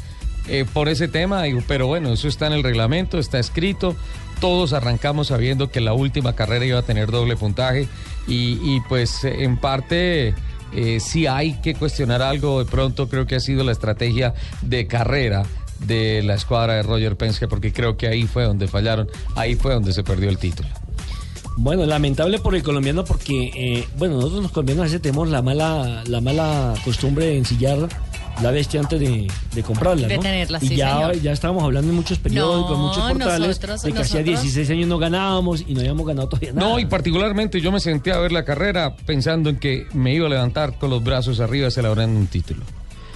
eh, 0.48 0.64
por 0.74 0.90
ese 0.90 1.08
tema, 1.08 1.44
pero 1.68 1.88
bueno, 1.88 2.14
eso 2.14 2.28
está 2.28 2.48
en 2.48 2.54
el 2.54 2.64
reglamento, 2.64 3.18
está 3.18 3.40
escrito. 3.40 3.96
Todos 4.40 4.74
arrancamos 4.74 5.28
sabiendo 5.28 5.70
que 5.70 5.82
la 5.82 5.94
última 5.94 6.34
carrera 6.34 6.66
iba 6.66 6.80
a 6.80 6.84
tener 6.84 7.12
doble 7.12 7.36
puntaje 7.36 7.88
y, 8.28 8.80
pues 8.82 9.24
en 9.24 9.58
parte 9.58 10.36
eh, 10.74 11.00
si 11.00 11.28
hay 11.28 11.54
que 11.62 11.74
cuestionar 11.76 12.22
algo, 12.22 12.64
de 12.64 12.70
pronto 12.70 13.10
creo 13.10 13.26
que 13.26 13.36
ha 13.36 13.40
sido 13.40 13.64
la 13.64 13.72
estrategia 13.72 14.34
de 14.62 14.88
carrera 14.88 15.44
de 15.80 16.22
la 16.24 16.36
escuadra 16.36 16.76
de 16.76 16.84
Roger 16.84 17.16
Penske, 17.16 17.48
porque 17.48 17.74
creo 17.74 17.98
que 17.98 18.08
ahí 18.08 18.24
fue 18.24 18.44
donde 18.44 18.68
fallaron, 18.68 19.10
ahí 19.36 19.56
fue 19.56 19.74
donde 19.74 19.94
se 19.94 20.04
perdió 20.04 20.30
el 20.30 20.38
título. 20.38 20.70
Bueno, 21.58 21.86
lamentable 21.86 22.40
por 22.40 22.56
el 22.56 22.64
colombiano 22.64 23.04
porque, 23.04 23.52
eh, 23.54 23.88
bueno, 23.98 24.16
nosotros 24.16 24.44
los 24.44 24.52
colombianos 24.52 24.84
a 24.84 24.86
veces 24.86 25.02
tenemos 25.02 25.28
la 25.28 25.42
mala, 25.42 26.04
la 26.06 26.22
mala 26.22 26.74
costumbre 26.86 27.26
de 27.26 27.38
ensillar 27.38 27.90
la 28.42 28.52
bestia 28.52 28.80
antes 28.80 29.00
de, 29.00 29.28
de 29.54 29.64
comprarla, 29.64 30.08
De 30.08 30.16
¿no? 30.16 30.22
tenerla, 30.22 30.60
y 30.62 30.68
sí, 30.70 30.76
ya, 30.76 30.94
señor. 30.94 31.22
ya 31.22 31.32
estábamos 31.32 31.64
hablando 31.64 31.90
en 31.90 31.96
muchos 31.96 32.18
periódicos, 32.20 32.70
No, 32.70 32.76
en 32.76 32.82
muchos 32.82 33.12
portales, 33.12 33.48
nosotros- 33.48 33.82
de 33.84 33.92
que 33.92 34.00
hacía 34.00 34.20
nosotros- 34.22 34.42
16 34.44 34.70
años 34.72 34.88
no 34.88 34.98
ganábamos 34.98 35.64
y 35.68 35.74
no 35.74 35.80
habíamos 35.82 36.08
ganado 36.08 36.30
todavía 36.30 36.54
nada. 36.54 36.68
No, 36.68 36.80
y 36.80 36.86
particularmente 36.86 37.60
yo 37.62 37.72
me 37.72 37.80
senté 37.80 38.12
a 38.12 38.18
ver 38.20 38.32
la 38.32 38.46
carrera 38.46 38.96
pensando 39.06 39.50
en 39.50 39.58
que 39.58 39.88
me 39.94 40.14
iba 40.14 40.28
a 40.28 40.30
levantar 40.30 40.78
con 40.78 40.90
los 40.90 41.04
brazos 41.04 41.40
arriba 41.40 41.70
celebrando 41.72 42.20
un 42.20 42.28
título. 42.28 42.64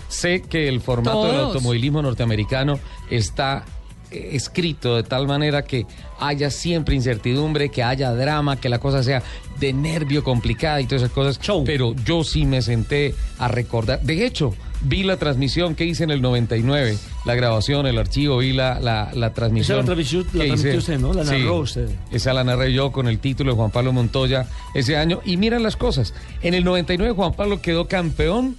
Sé 0.09 0.41
que 0.41 0.67
el 0.67 0.79
formato 0.81 1.25
del 1.25 1.39
automovilismo 1.39 2.01
norteamericano 2.01 2.79
está 3.09 3.63
eh, 4.11 4.29
escrito 4.33 4.95
de 4.95 5.01
tal 5.03 5.25
manera 5.27 5.63
que 5.63 5.87
haya 6.19 6.51
siempre 6.51 6.93
incertidumbre, 6.93 7.69
que 7.69 7.81
haya 7.81 8.13
drama, 8.13 8.57
que 8.57 8.69
la 8.69 8.77
cosa 8.79 9.01
sea 9.01 9.23
de 9.59 9.73
nervio 9.73 10.23
complicada 10.23 10.79
y 10.81 10.85
todas 10.85 11.01
esas 11.03 11.13
cosas. 11.13 11.39
Pero 11.65 11.95
yo 12.05 12.23
sí 12.23 12.45
me 12.45 12.61
senté 12.61 13.15
a 13.39 13.47
recordar. 13.47 14.01
De 14.01 14.23
hecho, 14.23 14.53
vi 14.83 15.03
la 15.03 15.17
transmisión 15.17 15.75
que 15.75 15.85
hice 15.85 16.03
en 16.03 16.11
el 16.11 16.21
99, 16.21 16.97
la 17.25 17.35
grabación, 17.35 17.87
el 17.87 17.97
archivo, 17.97 18.37
vi 18.37 18.53
la, 18.53 18.79
la, 18.79 19.11
la 19.13 19.33
transmisión. 19.33 19.79
Esa 19.79 19.81
la 19.87 19.95
transmisión- 19.95 20.25
la 20.33 20.45
transmitió 20.45 20.79
usted, 20.79 20.99
¿no? 20.99 21.13
La 21.13 21.25
Sí. 21.25 21.31
narró 21.31 21.57
usted. 21.57 21.89
Esa 22.11 22.33
la 22.33 22.43
narré 22.43 22.73
yo 22.73 22.91
con 22.91 23.07
el 23.07 23.19
título 23.19 23.51
de 23.51 23.57
Juan 23.57 23.71
Pablo 23.71 23.93
Montoya 23.93 24.47
ese 24.73 24.97
año. 24.97 25.21
Y 25.25 25.37
miran 25.37 25.63
las 25.63 25.75
cosas. 25.77 26.13
En 26.41 26.53
el 26.53 26.63
99 26.63 27.13
Juan 27.15 27.33
Pablo 27.33 27.61
quedó 27.61 27.87
campeón, 27.87 28.57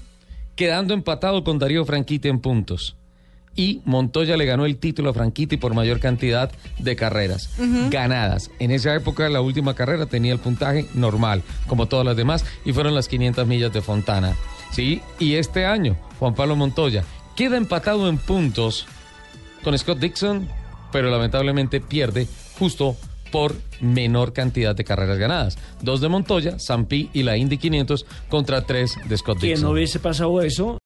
quedando 0.57 0.95
empatado 0.95 1.45
con 1.45 1.59
Darío 1.59 1.85
Franchitti 1.85 2.29
en 2.29 2.41
puntos. 2.41 2.97
Y 3.57 3.83
Montoya 3.85 4.37
le 4.37 4.47
ganó 4.47 4.67
el 4.67 4.79
título 4.79 5.11
a 5.11 5.15
Franchitti 5.15 5.57
por 5.59 5.75
mayor 5.75 6.01
cantidad 6.01 6.51
de 6.81 6.97
carreras 6.97 7.51
ganadas. 7.89 8.51
En 8.59 8.73
esa 8.73 8.93
época 8.97 9.29
la 9.29 9.41
última 9.41 9.75
carrera 9.75 10.07
tenía 10.07 10.33
el 10.33 10.41
puntaje 10.41 10.87
normal, 10.95 11.43
como 11.69 11.87
todas 11.87 12.05
las 12.05 12.17
demás, 12.17 12.45
y 12.65 12.73
fueron 12.73 12.97
las 12.97 13.07
500 13.07 13.47
millas 13.47 13.73
de 13.73 13.81
Fontana. 13.81 14.35
¿Sí? 14.75 15.01
Y 15.19 15.35
este 15.35 15.67
año 15.67 15.97
Juan 16.19 16.35
Pablo 16.35 16.57
Montoya 16.57 17.05
queda 17.37 17.57
empatado 17.57 18.09
en 18.09 18.19
puntos 18.19 18.87
con 19.63 19.79
Scott 19.79 19.99
Dixon, 19.99 20.49
pero 20.93 21.11
lamentablemente 21.11 21.81
pierde 21.81 22.27
justo 22.59 22.97
por 23.33 23.55
menor 23.81 24.33
cantidad 24.33 24.77
de 24.77 24.85
carreras 24.85 25.19
ganadas. 25.19 25.59
Dos 25.81 26.01
de 26.01 26.09
Montoya, 26.09 26.57
Zampi 26.59 27.11
y 27.13 27.23
la 27.25 27.37
Indy 27.37 27.59
500 27.59 28.07
contra 28.29 28.63
tres 28.63 28.97
de 29.09 29.17
Scott 29.17 29.41
Que 29.41 29.49
Dixon. 29.49 29.65
no 29.65 29.71
hubiese 29.73 29.99
pasado 29.99 30.41
eso 30.43 30.79